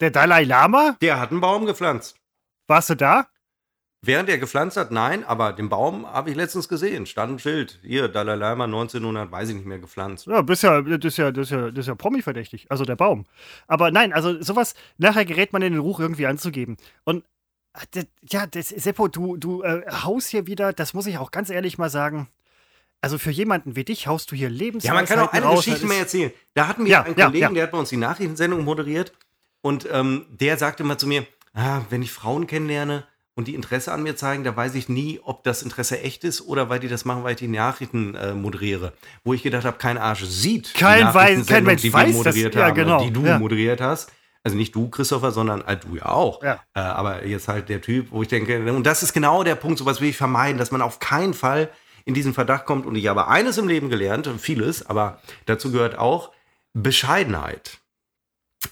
Der 0.00 0.10
Dalai 0.10 0.44
Lama, 0.44 0.96
Der 1.00 1.18
hat 1.18 1.30
einen 1.30 1.40
Baum 1.40 1.66
gepflanzt. 1.66 2.16
warst 2.66 2.90
du 2.90 2.94
da? 2.96 3.26
Während 4.02 4.28
er 4.28 4.38
gepflanzt 4.38 4.76
hat, 4.76 4.92
nein, 4.92 5.24
aber 5.24 5.52
den 5.52 5.68
Baum 5.68 6.06
habe 6.06 6.30
ich 6.30 6.36
letztens 6.36 6.68
gesehen. 6.68 7.06
Stand 7.06 7.32
ein 7.32 7.38
Schild. 7.38 7.80
Hier, 7.82 8.06
Dalai 8.08 8.34
Lama 8.36 8.64
1900, 8.64 9.32
weiß 9.32 9.48
ich 9.48 9.54
nicht 9.56 9.66
mehr, 9.66 9.78
gepflanzt. 9.78 10.26
Ja, 10.26 10.42
bist 10.42 10.62
ja, 10.62 10.80
das 10.82 11.04
ist 11.04 11.16
ja, 11.16 11.32
das 11.32 11.46
ist 11.46 11.50
ja, 11.50 11.70
das 11.70 11.78
ist 11.80 11.86
ja 11.88 11.94
Promi-verdächtig, 11.94 12.66
also 12.70 12.84
der 12.84 12.94
Baum. 12.96 13.24
Aber 13.66 13.90
nein, 13.90 14.12
also 14.12 14.40
sowas, 14.42 14.74
nachher 14.98 15.24
gerät 15.24 15.52
man 15.52 15.62
in 15.62 15.72
den 15.72 15.80
Ruch 15.80 15.98
irgendwie 15.98 16.26
anzugeben. 16.26 16.76
Und 17.04 17.24
das, 17.92 18.06
ja, 18.30 18.46
das, 18.46 18.68
Seppo, 18.68 19.08
du, 19.08 19.38
du 19.38 19.62
äh, 19.62 19.82
haust 19.90 20.28
hier 20.28 20.46
wieder, 20.46 20.72
das 20.72 20.94
muss 20.94 21.06
ich 21.06 21.18
auch 21.18 21.30
ganz 21.30 21.50
ehrlich 21.50 21.78
mal 21.78 21.90
sagen, 21.90 22.28
also 23.00 23.18
für 23.18 23.30
jemanden 23.30 23.76
wie 23.76 23.84
dich 23.84 24.06
haust 24.06 24.30
du 24.30 24.36
hier 24.36 24.48
Ja, 24.50 24.54
Lebensweisheiten 24.56 24.96
man 24.96 25.06
kann 25.06 25.28
auch 25.28 25.32
eine 25.32 25.46
raus, 25.46 25.64
Geschichte 25.64 25.86
mehr 25.86 25.98
erzählen. 26.00 26.32
Da 26.54 26.68
hatten 26.68 26.84
wir 26.84 26.92
Ja, 26.92 27.02
einen 27.02 27.16
ja, 27.18 27.26
Kollegen, 27.26 27.42
ja. 27.46 27.52
der 27.52 27.62
hat 27.64 27.70
bei 27.72 27.78
uns 27.78 27.88
die 27.88 27.96
Nachrichtensendung 27.96 28.62
moderiert 28.64 29.12
und 29.62 29.88
ähm, 29.92 30.26
der 30.30 30.56
sagte 30.56 30.84
mal 30.84 30.98
zu 30.98 31.06
mir, 31.06 31.26
ah, 31.54 31.80
wenn 31.90 32.02
ich 32.02 32.12
Frauen 32.12 32.46
kennenlerne 32.46 33.04
und 33.34 33.48
die 33.48 33.54
Interesse 33.54 33.92
an 33.92 34.02
mir 34.02 34.16
zeigen, 34.16 34.44
da 34.44 34.56
weiß 34.56 34.74
ich 34.76 34.88
nie, 34.88 35.20
ob 35.22 35.44
das 35.44 35.62
Interesse 35.62 36.00
echt 36.00 36.24
ist 36.24 36.40
oder 36.40 36.68
weil 36.70 36.78
die 36.80 36.88
das 36.88 37.04
machen, 37.04 37.22
weil 37.24 37.32
ich 37.32 37.38
die 37.38 37.48
Nachrichten 37.48 38.14
äh, 38.14 38.32
moderiere. 38.34 38.92
Wo 39.24 39.34
ich 39.34 39.42
gedacht 39.42 39.64
habe, 39.64 39.76
kein 39.78 39.98
Arsch 39.98 40.24
sieht 40.24 40.72
Kein 40.74 41.06
weiß- 41.08 41.46
kein 41.46 41.64
Mensch 41.64 41.82
die 41.82 41.92
weiß 41.92 42.08
das. 42.08 42.16
moderiert 42.16 42.54
Ja, 42.54 42.66
haben, 42.66 42.74
genau. 42.74 43.02
die 43.04 43.12
du 43.12 43.24
Ja. 43.26 43.38
moderiert 43.38 43.80
hast. 43.80 44.10
Also 44.42 44.56
nicht 44.56 44.74
du, 44.76 44.88
Christopher, 44.88 45.32
sondern 45.32 45.60
äh, 45.62 45.76
du 45.76 45.96
ja 45.96 46.06
auch. 46.06 46.40
Ja. 46.42 46.60
Äh, 46.74 46.78
aber 46.80 47.26
jetzt 47.26 47.48
halt 47.48 47.68
der 47.68 47.80
Typ, 47.80 48.12
wo 48.12 48.22
ich 48.22 48.28
denke, 48.28 48.72
und 48.72 48.86
das 48.86 49.02
ist 49.02 49.12
genau 49.12 49.42
der 49.42 49.56
Punkt, 49.56 49.78
sowas 49.78 50.00
will 50.00 50.08
ich 50.08 50.16
vermeiden, 50.16 50.56
dass 50.56 50.70
man 50.70 50.80
auf 50.82 51.00
keinen 51.00 51.34
Fall 51.34 51.68
in 52.04 52.14
diesen 52.14 52.32
Verdacht 52.32 52.64
kommt. 52.64 52.86
Und 52.86 52.94
ich 52.94 53.08
habe 53.08 53.26
eines 53.26 53.58
im 53.58 53.66
Leben 53.66 53.90
gelernt, 53.90 54.30
vieles, 54.38 54.86
aber 54.88 55.20
dazu 55.46 55.72
gehört 55.72 55.98
auch 55.98 56.30
Bescheidenheit. 56.90 57.78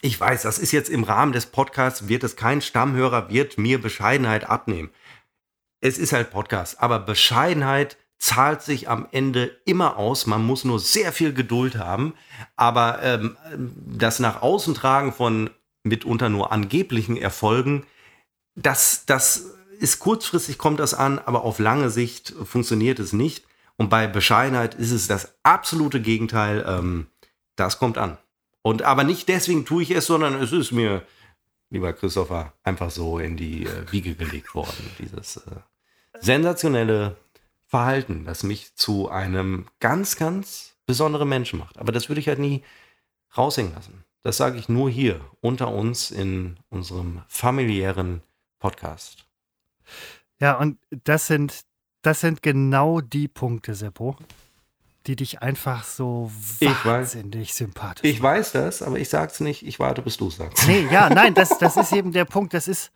Ich 0.01 0.19
weiß, 0.21 0.43
das 0.43 0.59
ist 0.59 0.73
jetzt 0.73 0.91
im 0.91 1.05
Rahmen 1.05 1.33
des 1.33 1.47
Podcasts, 1.47 2.09
wird 2.09 2.25
es 2.25 2.37
kein 2.37 2.61
Stammhörer, 2.61 3.31
wird 3.31 3.59
mir 3.59 3.81
Bescheidenheit 3.81 4.49
abnehmen. 4.49 4.91
Es 5.81 5.99
ist 5.99 6.13
halt 6.13 6.31
Podcast, 6.31 6.81
aber 6.81 6.99
Bescheidenheit 6.99 7.97
zahlt 8.19 8.63
sich 8.63 8.89
am 8.89 9.07
Ende 9.13 9.61
immer 9.67 9.99
aus. 9.99 10.27
Man 10.27 10.45
muss 10.45 10.65
nur 10.65 10.81
sehr 10.81 11.13
viel 11.13 11.35
Geduld 11.35 11.77
haben. 11.77 12.15
Aber 12.57 13.03
ähm, 13.03 13.37
das 13.57 14.19
nach 14.19 14.41
außen 14.41 14.75
tragen 14.75 15.13
von 15.13 15.51
mitunter 15.83 16.31
nur 16.31 16.51
angeblichen 16.51 17.19
Erfolgen, 17.19 17.85
das, 18.55 19.05
das 19.05 19.51
ist 19.79 19.99
kurzfristig 19.99 20.57
kommt 20.57 20.81
das 20.81 20.95
an, 20.95 21.19
aber 21.19 21.45
auf 21.45 21.59
lange 21.59 21.91
Sicht 21.91 22.33
funktioniert 22.45 22.99
es 22.99 23.13
nicht. 23.13 23.45
Und 23.77 23.91
bei 23.91 24.07
Bescheidenheit 24.07 24.75
ist 24.75 24.93
es 24.93 25.09
das 25.09 25.35
absolute 25.43 26.01
Gegenteil. 26.01 26.65
Ähm, 26.67 27.09
das 27.57 27.79
kommt 27.79 27.99
an. 27.99 28.17
Und 28.67 28.81
aber 28.81 29.05
nicht 29.05 29.29
deswegen 29.29 29.67
tue 29.67 29.83
ich 29.83 29.91
es, 29.91 30.07
sondern 30.07 30.41
es 30.41 30.51
ist 30.51 30.73
mir, 30.73 31.07
lieber 31.69 31.93
Christopher, 31.93 32.55
einfach 32.63 32.91
so 32.91 33.19
in 33.19 33.37
die 33.37 33.67
äh, 33.67 33.93
Wiege 33.93 34.15
gelegt 34.15 34.55
worden. 34.55 34.91
Dieses 34.99 35.37
äh, 35.37 35.61
sensationelle 36.19 37.19
Verhalten, 37.67 38.25
das 38.25 38.43
mich 38.43 38.75
zu 38.75 39.11
einem 39.11 39.67
ganz, 39.81 40.17
ganz 40.17 40.77
besonderen 40.87 41.29
Menschen 41.29 41.59
macht. 41.59 41.79
Aber 41.79 41.93
das 41.93 42.09
würde 42.09 42.21
ich 42.21 42.29
halt 42.29 42.39
nie 42.39 42.65
raushängen 43.37 43.75
lassen. 43.75 44.05
Das 44.23 44.39
sage 44.39 44.59
ich 44.59 44.71
nur 44.71 44.89
hier 44.89 45.21
unter 45.43 45.69
uns 45.69 46.11
in 46.11 46.57
unserem 46.71 47.21
familiären 47.29 48.23
Podcast. 48.61 49.27
Ja, 50.41 50.59
und 50.59 50.79
das 51.05 51.27
sind, 51.27 51.67
das 52.01 52.23
sind 52.23 52.43
genau 52.43 53.03
die 53.03 53.29
Punkte, 53.29 53.75
Seppo, 53.75 54.17
die 55.07 55.17
dich 55.17 55.43
einfach 55.43 55.85
so 55.85 56.31
Ich 56.61 56.69
weiß. 56.69 56.85
wahnsinnig 56.85 57.55
sympathisch 57.55 58.11
Ich 58.11 58.23
weiß 58.23 58.53
das, 58.53 58.83
aber 58.83 58.99
ich 58.99 59.09
sag's 59.09 59.41
nicht. 59.41 59.67
Ich 59.67 59.79
warte, 59.79 60.03
bis 60.03 60.17
du 60.17 60.29
es 60.29 60.37
sagst. 60.37 60.67
Nee, 60.67 60.87
ja, 60.91 61.09
nein, 61.15 61.35
das, 61.35 61.59
das 61.59 61.77
ist 61.77 61.93
eben 61.93 62.13
der 62.13 62.25
Punkt. 62.25 62.55
Das 62.55 62.69
ist, 62.69 62.91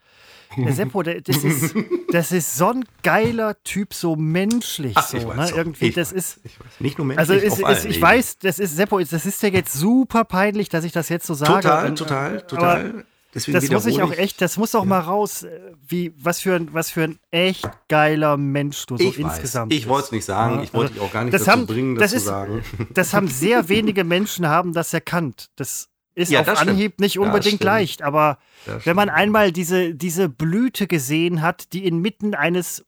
der 0.57 0.73
Seppo, 0.73 1.03
der, 1.03 1.21
das, 1.21 1.45
ist, 1.45 1.75
das 2.11 2.33
ist 2.33 2.57
so 2.57 2.71
ein 2.71 2.85
geiler 3.03 3.63
Typ, 3.65 3.93
so 3.93 4.17
menschlich. 4.17 4.95
Ach, 4.97 5.07
so, 5.07 5.19
ich 5.19 5.27
weiß 5.29 5.51
ne? 5.51 5.57
Irgendwie, 5.59 5.89
Ich 5.89 5.95
das 5.95 6.13
weiß. 6.13 6.17
ist. 6.37 6.41
Ich. 6.45 6.57
Nicht 6.81 6.97
nur 6.97 7.07
menschlich, 7.07 7.29
Also 7.29 7.35
ist, 7.35 7.61
ist, 7.61 7.85
ich 7.85 7.97
Ebenen. 7.97 8.03
weiß, 8.03 8.39
das 8.39 8.59
ist 8.59 8.75
Seppo, 8.77 8.99
das 8.99 9.27
ist 9.27 9.43
dir 9.43 9.51
jetzt 9.51 9.75
super 9.75 10.25
peinlich, 10.25 10.71
dass 10.71 10.85
ich 10.85 10.93
das 10.93 11.11
jetzt 11.11 11.27
so 11.27 11.35
sage. 11.35 11.53
Total, 11.53 11.89
Und, 11.91 11.97
total, 11.99 12.31
aber 12.39 12.47
total. 12.47 13.05
Deswegen 13.47 13.73
Das 13.73 13.85
muss 13.85 13.87
ich 13.87 14.03
auch 14.03 14.13
echt, 14.13 14.41
das 14.41 14.57
muss 14.57 14.71
doch 14.73 14.85
mal 14.85 15.01
raus, 15.01 15.43
äh, 15.45 15.73
wie, 15.87 16.13
was 16.17 16.41
für 16.41 16.55
ein, 16.57 16.73
was 16.73 16.91
für 16.91 17.05
ein 17.05 17.19
echt 17.31 17.69
geiler 17.89 18.37
Mensch 18.37 18.87
du 18.87 18.97
so 18.97 19.05
Ich 19.05 19.19
insgesamt 19.19 19.73
weiß. 19.73 19.79
Ich 19.79 19.89
wollte 19.89 20.07
es 20.07 20.13
nicht 20.13 20.25
sagen. 20.25 20.57
Ja, 20.57 20.63
Ich 20.65 20.75
wollte 20.75 20.95
dich 20.95 21.03
auch 21.03 21.13
gar 21.13 21.25
nicht 21.25 21.35
das 21.35 21.43
dazu 21.45 21.53
haben- 21.53 21.67
bringen, 21.67 21.95
das 21.97 22.03
das, 22.03 22.11
zu 22.11 22.17
ist- 22.17 22.25
sagen. 22.25 22.63
Das 22.95 23.15
haben 23.15 23.29
sehr 23.29 23.69
wenige 23.69 24.05
Menschen 24.05 24.47
haben 24.49 24.73
das 24.73 24.93
erkannt. 24.95 25.49
Das 25.57 25.89
ist 26.15 26.31
Ja, 26.33 26.41
auf 26.41 26.47
das 26.47 26.59
stimmt. 26.59 26.73
Anhieb 26.73 27.01
nicht 27.01 27.19
unbedingt 27.19 27.63
leicht, 27.63 28.03
aber 28.03 28.39
wenn 28.85 28.97
man 28.97 29.09
einmal 29.09 29.53
diese, 29.53 29.95
diese 29.95 30.29
Blüte 30.29 30.87
gesehen 30.89 31.43
hat, 31.43 31.73
die 31.73 31.87
inmitten 31.87 32.35
eines 32.35 32.85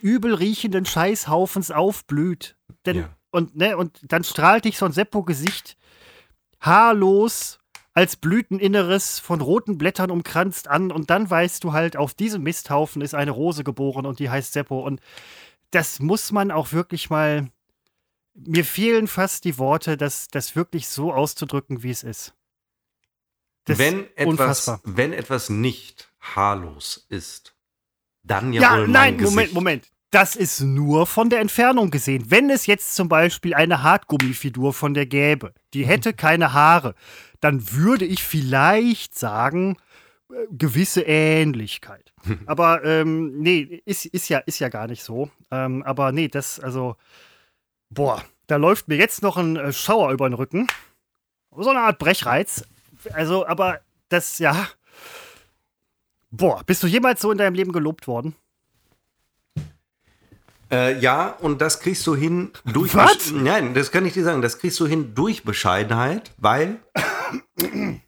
übel 0.00 0.34
riechenden 0.34 0.84
Scheißhaufens 0.86 1.70
aufblüht, 1.70 2.56
denn, 2.86 2.96
Ja. 2.98 3.08
und, 3.30 3.56
ne, 3.56 3.76
und 3.76 4.00
dann 4.10 4.24
strahlt 4.24 4.64
dich 4.64 4.76
so 4.78 4.86
ein 4.86 4.92
Seppo-Gesicht 4.92 5.76
haarlos 6.60 7.60
als 7.94 8.16
Blüteninneres 8.16 9.20
von 9.20 9.40
roten 9.40 9.78
Blättern 9.78 10.10
umkranzt 10.10 10.68
an 10.68 10.90
und 10.90 11.10
dann 11.10 11.30
weißt 11.30 11.62
du 11.64 11.72
halt, 11.72 11.96
auf 11.96 12.12
diesem 12.14 12.42
Misthaufen 12.42 13.02
ist 13.02 13.14
eine 13.14 13.30
Rose 13.30 13.64
geboren 13.64 14.04
und 14.04 14.18
die 14.18 14.30
heißt 14.30 14.52
Seppo 14.52 14.80
und 14.80 15.00
das 15.70 16.00
muss 16.00 16.32
man 16.32 16.50
auch 16.50 16.72
wirklich 16.72 17.08
mal 17.08 17.48
mir 18.34 18.64
fehlen 18.64 19.06
fast 19.06 19.44
die 19.44 19.58
Worte, 19.58 19.96
das, 19.96 20.28
das 20.28 20.56
wirklich 20.56 20.88
so 20.88 21.12
auszudrücken, 21.12 21.82
wie 21.82 21.90
es 21.90 22.02
ist. 22.02 22.34
Das 23.64 23.78
wenn, 23.78 24.04
etwas, 24.16 24.26
unfassbar. 24.26 24.80
wenn 24.84 25.12
etwas 25.12 25.48
nicht 25.48 26.12
haarlos 26.20 27.06
ist, 27.08 27.54
dann 28.22 28.52
ja, 28.52 28.62
Ja, 28.62 28.72
wohl 28.72 28.80
mein 28.82 28.90
nein, 28.90 29.18
Gesicht. 29.18 29.34
Moment, 29.34 29.54
Moment. 29.54 29.92
Das 30.14 30.36
ist 30.36 30.60
nur 30.60 31.08
von 31.08 31.28
der 31.28 31.40
Entfernung 31.40 31.90
gesehen. 31.90 32.30
Wenn 32.30 32.48
es 32.48 32.66
jetzt 32.66 32.94
zum 32.94 33.08
Beispiel 33.08 33.52
eine 33.52 33.82
Hartgummifigur 33.82 34.72
von 34.72 34.94
der 34.94 35.06
gäbe, 35.06 35.52
die 35.72 35.84
hätte 35.84 36.12
keine 36.12 36.52
Haare, 36.52 36.94
dann 37.40 37.72
würde 37.72 38.04
ich 38.04 38.22
vielleicht 38.22 39.18
sagen, 39.18 39.76
äh, 40.30 40.46
gewisse 40.52 41.02
Ähnlichkeit. 41.02 42.12
Aber 42.46 42.84
ähm, 42.84 43.40
nee, 43.40 43.82
ist, 43.86 44.06
ist, 44.06 44.28
ja, 44.28 44.38
ist 44.38 44.60
ja 44.60 44.68
gar 44.68 44.86
nicht 44.86 45.02
so. 45.02 45.30
Ähm, 45.50 45.82
aber 45.82 46.12
nee, 46.12 46.28
das, 46.28 46.60
also, 46.60 46.94
boah, 47.90 48.22
da 48.46 48.54
läuft 48.54 48.86
mir 48.86 48.96
jetzt 48.96 49.20
noch 49.20 49.36
ein 49.36 49.56
äh, 49.56 49.72
Schauer 49.72 50.12
über 50.12 50.28
den 50.28 50.34
Rücken. 50.34 50.68
So 51.56 51.70
eine 51.70 51.80
Art 51.80 51.98
Brechreiz. 51.98 52.64
Also, 53.14 53.48
aber 53.48 53.80
das, 54.10 54.38
ja. 54.38 54.68
Boah, 56.30 56.62
bist 56.64 56.84
du 56.84 56.86
jemals 56.86 57.20
so 57.20 57.32
in 57.32 57.38
deinem 57.38 57.54
Leben 57.54 57.72
gelobt 57.72 58.06
worden? 58.06 58.36
Äh, 60.74 60.98
ja, 60.98 61.36
und 61.40 61.60
das 61.60 61.78
kriegst 61.80 62.06
du 62.06 62.14
hin 62.16 62.50
durch. 62.64 62.94
Was? 62.94 63.30
Nein, 63.32 63.74
das 63.74 63.90
kann 63.92 64.04
ich 64.06 64.12
dir 64.14 64.24
sagen. 64.24 64.42
Das 64.42 64.58
kriegst 64.58 64.80
du 64.80 64.86
hin 64.86 65.12
durch 65.14 65.44
Bescheidenheit, 65.44 66.32
weil, 66.38 66.76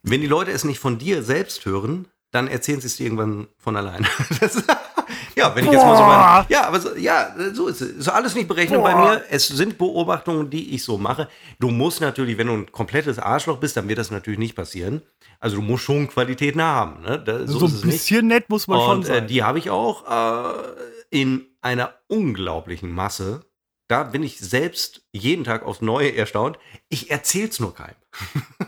wenn 0.03 0.21
die 0.21 0.27
Leute 0.27 0.51
es 0.51 0.63
nicht 0.63 0.79
von 0.79 0.97
dir 0.97 1.23
selbst 1.23 1.65
hören, 1.65 2.07
dann 2.31 2.47
erzählen 2.47 2.81
sie 2.81 2.87
es 2.87 2.97
dir 2.97 3.03
irgendwann 3.05 3.47
von 3.57 3.75
alleine. 3.77 4.05
Das, 4.41 4.63
ja, 5.35 5.55
wenn 5.55 5.65
ich 5.65 5.71
jetzt 5.71 5.83
mal 5.85 5.95
so 5.95 6.01
Boah. 6.03 6.07
meine, 6.39 6.45
Ja, 6.49 6.67
aber 6.67 6.79
so, 6.79 6.95
ja, 6.95 7.33
so 7.53 7.67
ist 7.67 7.79
es. 7.79 7.89
Ist 7.91 8.07
alles 8.09 8.33
nicht 8.33 8.47
berechnet 8.47 8.81
bei 8.83 8.91
Boah. 8.93 9.01
mir. 9.11 9.23
Es 9.29 9.47
sind 9.47 9.77
Beobachtungen, 9.77 10.49
die 10.49 10.73
ich 10.73 10.83
so 10.83 10.97
mache. 10.97 11.29
Du 11.59 11.69
musst 11.69 12.01
natürlich, 12.01 12.37
wenn 12.39 12.47
du 12.47 12.53
ein 12.53 12.71
komplettes 12.71 13.19
Arschloch 13.19 13.57
bist, 13.57 13.77
dann 13.77 13.87
wird 13.87 13.99
das 13.99 14.09
natürlich 14.09 14.39
nicht 14.39 14.55
passieren. 14.55 15.03
Also 15.39 15.57
du 15.57 15.61
musst 15.61 15.83
schon 15.83 16.07
Qualitäten 16.07 16.61
haben. 16.61 17.03
Ne? 17.03 17.21
Da, 17.23 17.45
so, 17.45 17.59
So, 17.59 17.65
ist 17.67 17.71
ein 17.71 17.75
es 17.77 17.83
nicht. 17.85 17.93
bisschen 17.93 18.27
nett 18.27 18.49
muss 18.49 18.67
man 18.67 18.79
schon 18.81 18.97
Und 18.97 19.03
äh, 19.03 19.07
sein. 19.07 19.27
die 19.27 19.43
habe 19.43 19.59
ich 19.59 19.69
auch 19.69 20.03
äh, 20.07 20.53
in 21.09 21.45
einer 21.61 21.93
unglaublichen 22.07 22.91
Masse. 22.91 23.45
Da 23.87 24.03
bin 24.03 24.23
ich 24.23 24.39
selbst 24.39 25.07
jeden 25.11 25.43
Tag 25.45 25.63
aufs 25.63 25.81
Neue 25.81 26.15
erstaunt. 26.15 26.59
Ich 26.89 27.09
erzähl's 27.09 27.59
nur 27.59 27.73
keinem. 27.73 27.95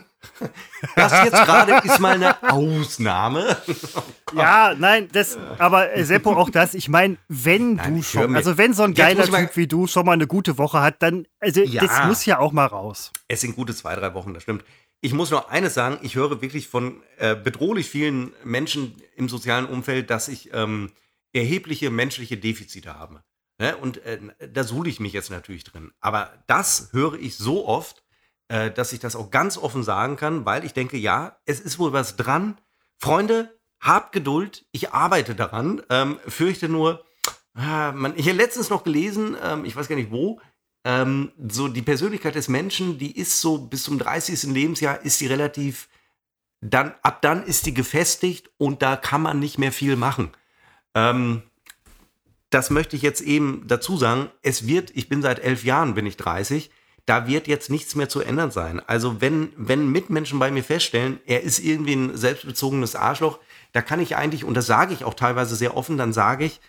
das 0.96 1.12
jetzt 1.24 1.32
gerade 1.32 1.80
ist 1.84 1.98
mal 2.00 2.14
eine 2.14 2.42
Ausnahme. 2.50 3.56
ja, 4.34 4.74
nein, 4.78 5.08
das, 5.12 5.38
aber 5.58 5.94
äh, 5.94 6.04
Seppo, 6.04 6.32
auch 6.32 6.50
das, 6.50 6.74
ich 6.74 6.88
meine, 6.88 7.18
wenn 7.28 7.74
Nein, 7.74 7.96
du 7.96 8.02
schon, 8.02 8.34
also 8.34 8.56
wenn 8.56 8.72
so 8.72 8.82
ein 8.82 8.94
geiler 8.94 9.24
Typ 9.24 9.56
wie 9.56 9.66
du 9.66 9.86
schon 9.86 10.06
mal 10.06 10.12
eine 10.12 10.26
gute 10.26 10.56
Woche 10.58 10.80
hat, 10.80 11.02
dann, 11.02 11.26
also 11.38 11.60
Ja. 11.62 11.82
das 11.82 12.06
muss 12.06 12.24
ja 12.24 12.38
auch 12.38 12.52
mal 12.52 12.66
raus. 12.66 13.12
Es 13.28 13.42
sind 13.42 13.56
gute 13.56 13.74
zwei, 13.74 13.94
drei 13.94 14.14
Wochen, 14.14 14.34
das 14.34 14.42
stimmt. 14.44 14.64
Ich 15.02 15.12
muss 15.14 15.30
noch 15.30 15.48
eines 15.48 15.74
sagen, 15.74 15.98
ich 16.02 16.14
höre 16.14 16.42
wirklich 16.42 16.68
von 16.68 17.02
äh, 17.16 17.34
bedrohlich 17.34 17.88
vielen 17.88 18.32
Menschen 18.44 19.00
im 19.16 19.28
sozialen 19.28 19.66
Umfeld, 19.66 20.10
dass 20.10 20.28
ich 20.28 20.50
ähm, 20.52 20.90
erhebliche 21.32 21.90
menschliche 21.90 22.36
Defizite 22.36 22.94
habe. 22.94 23.22
Ne? 23.58 23.76
Und 23.76 23.98
äh, 24.04 24.18
da 24.52 24.64
suhle 24.64 24.90
ich 24.90 25.00
mich 25.00 25.12
jetzt 25.12 25.30
natürlich 25.30 25.64
drin. 25.64 25.92
Aber 26.00 26.32
das 26.46 26.88
höre 26.92 27.14
ich 27.14 27.36
so 27.36 27.66
oft, 27.66 28.02
äh, 28.48 28.70
dass 28.70 28.92
ich 28.92 29.00
das 29.00 29.16
auch 29.16 29.30
ganz 29.30 29.58
offen 29.58 29.82
sagen 29.82 30.16
kann, 30.16 30.44
weil 30.44 30.64
ich 30.64 30.72
denke, 30.72 30.96
ja, 30.96 31.38
es 31.44 31.60
ist 31.60 31.78
wohl 31.78 31.92
was 31.92 32.16
dran. 32.16 32.58
Freunde, 32.98 33.56
habt 33.80 34.12
Geduld, 34.12 34.66
ich 34.72 34.92
arbeite 34.92 35.34
daran. 35.34 35.82
Ähm, 35.90 36.18
fürchte 36.26 36.68
nur, 36.68 37.04
ah, 37.54 37.92
man, 37.92 38.16
ich 38.16 38.26
habe 38.26 38.36
letztens 38.36 38.70
noch 38.70 38.84
gelesen, 38.84 39.36
ähm, 39.42 39.64
ich 39.64 39.76
weiß 39.76 39.88
gar 39.88 39.96
nicht 39.96 40.10
wo, 40.10 40.40
ähm, 40.84 41.32
so 41.48 41.68
die 41.68 41.82
Persönlichkeit 41.82 42.34
des 42.34 42.48
Menschen, 42.48 42.98
die 42.98 43.16
ist 43.16 43.40
so 43.40 43.58
bis 43.58 43.82
zum 43.82 43.98
30. 43.98 44.44
Lebensjahr 44.44 45.02
ist 45.02 45.20
die 45.20 45.26
relativ, 45.26 45.88
dann, 46.60 46.94
ab 47.02 47.22
dann 47.22 47.44
ist 47.44 47.66
die 47.66 47.74
gefestigt 47.74 48.50
und 48.56 48.82
da 48.82 48.96
kann 48.96 49.22
man 49.22 49.38
nicht 49.38 49.58
mehr 49.58 49.72
viel 49.72 49.96
machen. 49.96 50.30
Ähm, 50.94 51.42
das 52.50 52.70
möchte 52.70 52.96
ich 52.96 53.02
jetzt 53.02 53.20
eben 53.20 53.64
dazu 53.66 53.96
sagen. 53.96 54.28
Es 54.42 54.66
wird, 54.66 54.90
ich 54.94 55.08
bin 55.08 55.22
seit 55.22 55.38
elf 55.38 55.64
Jahren, 55.64 55.94
bin 55.94 56.06
ich 56.06 56.16
30, 56.16 56.70
da 57.06 57.26
wird 57.26 57.48
jetzt 57.48 57.70
nichts 57.70 57.94
mehr 57.94 58.08
zu 58.08 58.20
ändern 58.20 58.50
sein. 58.50 58.80
Also 58.80 59.20
wenn, 59.20 59.52
wenn 59.56 59.90
Mitmenschen 59.90 60.38
bei 60.38 60.50
mir 60.50 60.64
feststellen, 60.64 61.20
er 61.26 61.42
ist 61.42 61.58
irgendwie 61.58 61.94
ein 61.94 62.16
selbstbezogenes 62.16 62.94
Arschloch, 62.94 63.38
da 63.72 63.82
kann 63.82 64.00
ich 64.00 64.16
eigentlich, 64.16 64.44
und 64.44 64.54
das 64.54 64.66
sage 64.66 64.94
ich 64.94 65.04
auch 65.04 65.14
teilweise 65.14 65.56
sehr 65.56 65.76
offen, 65.76 65.96
dann 65.96 66.12
sage 66.12 66.44
ich, 66.44 66.60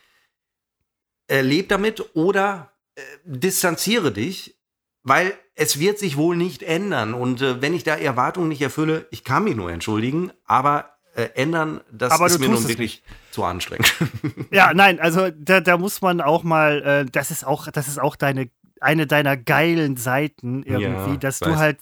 äh, 1.27 1.41
leb 1.41 1.69
damit 1.69 2.15
oder 2.15 2.71
äh, 2.95 3.01
distanziere 3.23 4.11
dich, 4.11 4.57
weil 5.03 5.33
es 5.55 5.79
wird 5.79 5.99
sich 5.99 6.17
wohl 6.17 6.35
nicht 6.35 6.63
ändern. 6.63 7.13
Und 7.13 7.41
äh, 7.41 7.61
wenn 7.61 7.73
ich 7.73 7.83
da 7.83 7.95
Erwartungen 7.95 8.49
nicht 8.49 8.61
erfülle, 8.61 9.07
ich 9.11 9.23
kann 9.23 9.43
mich 9.43 9.55
nur 9.55 9.71
entschuldigen, 9.71 10.31
aber 10.45 10.90
äh, 11.15 11.29
ändern, 11.35 11.81
das 11.91 12.11
Aber 12.13 12.27
ist 12.27 12.39
mir 12.39 12.49
nun 12.49 12.67
wirklich 12.67 13.03
zu 13.31 13.43
anstrengend. 13.43 13.93
Ja, 14.51 14.73
nein, 14.73 14.99
also 14.99 15.29
da, 15.37 15.61
da 15.61 15.77
muss 15.77 16.01
man 16.01 16.21
auch 16.21 16.43
mal, 16.43 16.81
äh, 16.83 17.05
das 17.11 17.31
ist 17.31 17.45
auch, 17.45 17.67
das 17.67 17.87
ist 17.87 17.99
auch 17.99 18.15
deine 18.15 18.49
eine 18.79 19.05
deiner 19.05 19.37
geilen 19.37 19.95
Seiten 19.95 20.63
irgendwie, 20.63 21.11
Ja, 21.11 21.17
dass 21.17 21.37
du 21.39 21.51
weiß. 21.51 21.57
halt, 21.59 21.77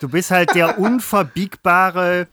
du 0.00 0.08
bist 0.08 0.30
halt 0.30 0.54
der 0.54 0.78
unverbiegbare, 1.34 2.28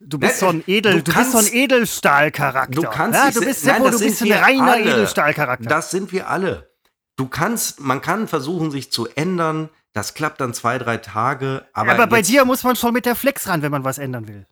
du 0.00 0.18
bist 0.18 0.38
so 0.38 0.46
ein 0.48 0.62
Edel, 0.66 1.02
du, 1.02 1.10
Du 1.10 1.18
bist 1.18 1.32
so 1.32 1.38
ein 1.38 1.44
kannst- 1.44 1.54
Edelstahlcharakter. 1.54 2.80
Du 2.80 2.82
kannst 2.88 3.18
ja, 3.18 3.30
du 3.30 3.40
bist 3.44 3.66
Nein, 3.66 3.82
Seppo, 3.82 3.90
du 3.90 3.98
bist 3.98 4.22
ein 4.22 4.32
reiner 4.32 4.72
alle. 4.72 4.92
Edelstahlcharakter. 4.92 5.68
Das 5.68 5.90
sind 5.90 6.12
wir 6.12 6.28
alle. 6.28 6.70
Du 7.16 7.26
kannst, 7.26 7.80
man 7.80 8.00
kann 8.00 8.28
versuchen, 8.28 8.70
sich 8.70 8.92
zu 8.92 9.08
ändern. 9.16 9.70
Das 9.92 10.14
klappt 10.14 10.40
dann 10.40 10.54
zwei, 10.54 10.78
drei 10.78 10.98
Tage. 10.98 11.66
Aber, 11.72 11.92
Aber, 11.92 12.06
bei 12.06 12.22
dir 12.22 12.44
muss 12.44 12.62
man 12.62 12.76
schon 12.76 12.92
mit 12.92 13.06
der 13.06 13.16
Flex 13.16 13.48
ran, 13.48 13.62
wenn 13.62 13.72
man 13.72 13.82
was 13.82 13.98
ändern 13.98 14.28
will. 14.28 14.46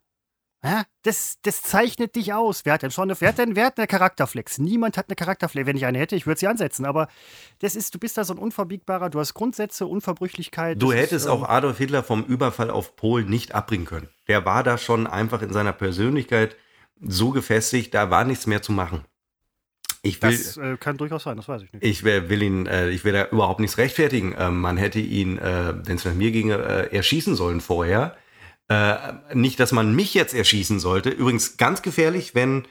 Das, 1.03 1.39
das 1.43 1.63
zeichnet 1.63 2.17
dich 2.17 2.33
aus. 2.33 2.65
Wer 2.65 2.75
hat 2.75 2.83
denn 2.83 2.91
schon 2.91 3.11
eine, 3.11 3.21
wer 3.21 3.29
hat 3.29 3.39
denn, 3.39 3.55
wer 3.57 3.67
hat 3.67 3.79
eine 3.79 3.87
Charakterflex? 3.87 4.59
Niemand 4.59 4.97
hat 4.97 5.09
eine 5.09 5.17
Charakterflex. 5.17 5.67
Wenn 5.67 5.77
ich 5.77 5.87
eine 5.87 5.99
hätte, 5.99 6.17
ich 6.17 6.27
würde 6.27 6.41
sie 6.41 6.47
ansetzen. 6.49 6.85
Aber 6.85 7.09
das 7.61 7.77
ist, 7.77 7.95
du 7.95 7.99
bist 7.99 8.17
da 8.19 8.25
so 8.25 8.35
ein 8.35 8.39
unverbiegbarer, 8.39 9.11
du 9.11 9.21
hast 9.21 9.35
Grundsätze, 9.35 9.87
Unverbrüchlichkeit. 9.87 10.83
Du 10.83 10.93
hättest 10.93 11.25
ist, 11.25 11.27
auch 11.27 11.41
ähm, 11.43 11.51
Adolf 11.51 11.79
Hitler 11.79 12.03
vom 12.03 12.25
Überfall 12.25 12.71
auf 12.71 12.97
Polen 12.97 13.29
nicht 13.29 13.55
abbringen 13.55 13.87
können. 13.87 14.09
Der 14.29 14.45
war 14.45 14.63
da 14.63 14.79
schon 14.79 15.07
einfach 15.07 15.43
in 15.43 15.53
seiner 15.53 15.73
Persönlichkeit 15.73 16.57
so 17.01 17.31
gefestigt, 17.31 17.95
da 17.95 18.11
war 18.11 18.25
nichts 18.25 18.47
mehr 18.47 18.63
zu 18.63 18.73
machen. 18.73 19.05
Ich 20.03 20.23
will, 20.23 20.31
Das 20.31 20.57
äh, 20.57 20.77
kann 20.79 20.97
durchaus 20.97 21.25
sein, 21.25 21.37
das 21.37 21.49
weiß 21.49 21.63
ich 21.63 21.73
nicht. 21.73 21.85
ich 21.85 22.05
will 22.05 22.29
will 22.29 22.43
ihn, 22.43 22.67
äh, 22.67 22.91
ich 22.91 23.05
will 23.05 23.13
da 23.13 23.27
überhaupt 23.27 23.61
nichts 23.61 23.77
rechtfertigen. 23.77 24.35
Ähm, 24.39 24.61
man 24.61 24.77
hätte 24.77 25.01
ihn, 25.01 25.39
äh, 25.39 25.75
wenn 25.85 25.97
es 25.97 26.05
nach 26.05 26.15
mir 26.15 26.31
ginge, 26.31 26.55
äh, 26.55 26.95
erschießen 26.97 27.35
sollen 27.35 27.61
vorher. 27.61 28.17
Äh, 28.69 28.97
nicht, 29.33 29.61
dass 29.61 29.73
man 29.73 29.95
mich 29.95 30.15
jetzt 30.15 30.35
erschießen 30.35 30.81
sollte. 30.81 31.11
Übrigens 31.11 31.57
ganz 31.57 31.83
gefährlich, 31.83 32.35
wenn 32.35 32.67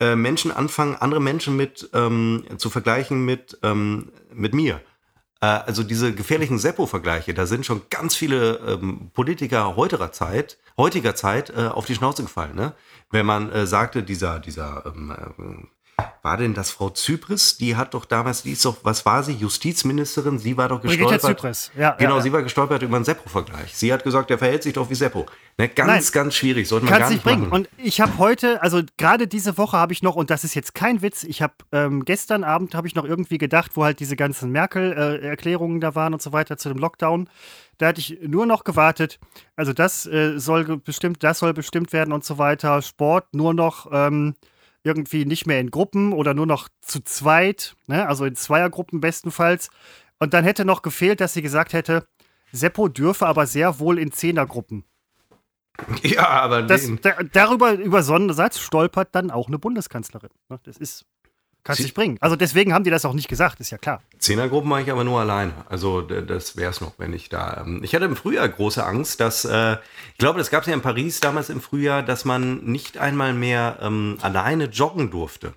äh, 0.00 0.14
Menschen 0.14 0.50
anfangen, 0.50 0.94
andere 0.96 1.20
Menschen 1.20 1.56
mit 1.56 1.88
ähm, 1.94 2.44
zu 2.58 2.68
vergleichen 2.70 3.24
mit, 3.24 3.58
ähm, 3.62 4.12
mit 4.32 4.52
mir. 4.54 4.80
Äh, 5.40 5.46
also 5.46 5.82
diese 5.82 6.14
gefährlichen 6.14 6.58
Seppo-Vergleiche, 6.58 7.32
da 7.32 7.46
sind 7.46 7.64
schon 7.64 7.82
ganz 7.90 8.14
viele 8.14 8.58
ähm, 8.58 9.10
Politiker 9.14 9.74
heutiger 9.76 10.12
Zeit, 10.12 10.58
heutiger 10.76 11.14
Zeit 11.14 11.50
äh, 11.50 11.68
auf 11.68 11.86
die 11.86 11.94
Schnauze 11.94 12.22
gefallen. 12.22 12.54
Ne? 12.54 12.74
Wenn 13.10 13.26
man 13.26 13.50
äh, 13.50 13.66
sagte, 13.66 14.02
dieser, 14.02 14.40
dieser 14.40 14.84
ähm, 14.86 15.10
äh, 15.10 15.66
war 16.22 16.36
denn 16.36 16.52
das 16.52 16.70
Frau 16.70 16.90
Zypris? 16.90 17.56
Die 17.56 17.76
hat 17.76 17.94
doch 17.94 18.04
damals, 18.04 18.42
die 18.42 18.52
ist 18.52 18.64
doch, 18.64 18.76
was 18.82 19.06
war 19.06 19.22
sie? 19.22 19.32
Justizministerin? 19.32 20.38
Sie 20.38 20.56
war 20.56 20.68
doch 20.68 20.80
Brigitte 20.80 21.14
gestolpert. 21.14 21.38
Zypris, 21.38 21.70
ja. 21.76 21.92
Genau, 21.92 22.10
ja, 22.10 22.16
ja. 22.16 22.22
sie 22.22 22.32
war 22.32 22.42
gestolpert 22.42 22.82
über 22.82 22.96
einen 22.96 23.04
Seppo-Vergleich. 23.04 23.74
Sie 23.74 23.92
hat 23.92 24.04
gesagt, 24.04 24.28
der 24.30 24.38
verhält 24.38 24.62
sich 24.62 24.74
doch 24.74 24.90
wie 24.90 24.94
Seppo. 24.94 25.26
Ne, 25.56 25.68
ganz, 25.68 25.88
Nein. 25.88 26.12
ganz 26.12 26.34
schwierig. 26.34 26.68
Sollte 26.68 26.86
man 26.86 26.98
gar 26.98 27.10
nicht 27.10 27.22
bringen. 27.22 27.48
machen. 27.48 27.52
Und 27.52 27.68
ich 27.78 28.00
habe 28.00 28.18
heute, 28.18 28.62
also 28.62 28.82
gerade 28.96 29.26
diese 29.26 29.56
Woche 29.58 29.76
habe 29.76 29.92
ich 29.92 30.02
noch, 30.02 30.16
und 30.16 30.30
das 30.30 30.44
ist 30.44 30.54
jetzt 30.54 30.74
kein 30.74 31.02
Witz, 31.02 31.24
ich 31.24 31.40
habe 31.40 31.54
ähm, 31.72 32.04
gestern 32.04 32.44
Abend 32.44 32.74
habe 32.74 32.86
ich 32.86 32.94
noch 32.94 33.04
irgendwie 33.04 33.38
gedacht, 33.38 33.72
wo 33.74 33.84
halt 33.84 33.98
diese 33.98 34.14
ganzen 34.14 34.52
Merkel-Erklärungen 34.52 35.80
da 35.80 35.94
waren 35.94 36.12
und 36.12 36.22
so 36.22 36.32
weiter 36.32 36.58
zu 36.58 36.68
dem 36.68 36.78
Lockdown. 36.78 37.28
Da 37.78 37.86
hatte 37.86 38.00
ich 38.00 38.18
nur 38.26 38.44
noch 38.44 38.64
gewartet. 38.64 39.18
Also 39.56 39.72
das 39.72 40.04
äh, 40.06 40.38
soll 40.38 40.64
bestimmt, 40.78 41.22
das 41.22 41.38
soll 41.38 41.54
bestimmt 41.54 41.92
werden 41.92 42.12
und 42.12 42.24
so 42.24 42.38
weiter. 42.38 42.82
Sport 42.82 43.34
nur 43.34 43.54
noch 43.54 43.88
ähm, 43.92 44.34
irgendwie 44.88 45.24
nicht 45.24 45.46
mehr 45.46 45.60
in 45.60 45.70
Gruppen 45.70 46.12
oder 46.12 46.34
nur 46.34 46.46
noch 46.46 46.68
zu 46.80 47.00
zweit, 47.04 47.76
ne? 47.86 48.06
also 48.08 48.24
in 48.24 48.34
Zweiergruppen 48.34 49.00
bestenfalls. 49.00 49.68
Und 50.18 50.34
dann 50.34 50.42
hätte 50.44 50.64
noch 50.64 50.82
gefehlt, 50.82 51.20
dass 51.20 51.34
sie 51.34 51.42
gesagt 51.42 51.72
hätte, 51.72 52.08
Seppo 52.50 52.88
dürfe 52.88 53.26
aber 53.26 53.46
sehr 53.46 53.78
wohl 53.78 53.98
in 53.98 54.10
Zehnergruppen. 54.10 54.84
Ja, 56.02 56.28
aber 56.28 56.62
Das, 56.62 56.90
da, 57.02 57.22
darüber, 57.32 57.72
über 57.74 58.02
so 58.02 58.14
einen 58.14 58.32
Satz 58.32 58.58
stolpert 58.58 59.14
dann 59.14 59.30
auch 59.30 59.46
eine 59.46 59.58
Bundeskanzlerin. 59.58 60.30
ne? 60.48 60.58
Das 60.64 60.76
ist, 60.76 61.04
kannst 61.68 61.82
nicht 61.82 61.94
bringen. 61.94 62.16
Also 62.20 62.34
deswegen 62.34 62.72
haben 62.72 62.84
die 62.84 62.90
das 62.90 63.04
auch 63.04 63.12
nicht 63.12 63.28
gesagt, 63.28 63.60
ist 63.60 63.70
ja 63.70 63.78
klar. 63.78 64.02
Zehnergruppen 64.18 64.68
mache 64.68 64.82
ich 64.82 64.90
aber 64.90 65.04
nur 65.04 65.20
alleine. 65.20 65.52
Also 65.68 66.00
das 66.00 66.56
wäre 66.56 66.70
es 66.70 66.80
noch, 66.80 66.94
wenn 66.98 67.12
ich 67.12 67.28
da. 67.28 67.62
Ähm, 67.64 67.82
ich 67.84 67.94
hatte 67.94 68.06
im 68.06 68.16
Frühjahr 68.16 68.48
große 68.48 68.84
Angst, 68.84 69.20
dass 69.20 69.44
äh, 69.44 69.76
ich 70.12 70.18
glaube, 70.18 70.38
das 70.38 70.50
gab 70.50 70.62
es 70.62 70.68
ja 70.68 70.74
in 70.74 70.80
Paris 70.80 71.20
damals 71.20 71.50
im 71.50 71.60
Frühjahr, 71.60 72.02
dass 72.02 72.24
man 72.24 72.64
nicht 72.64 72.98
einmal 72.98 73.34
mehr 73.34 73.78
ähm, 73.82 74.16
alleine 74.22 74.64
joggen 74.64 75.10
durfte. 75.10 75.54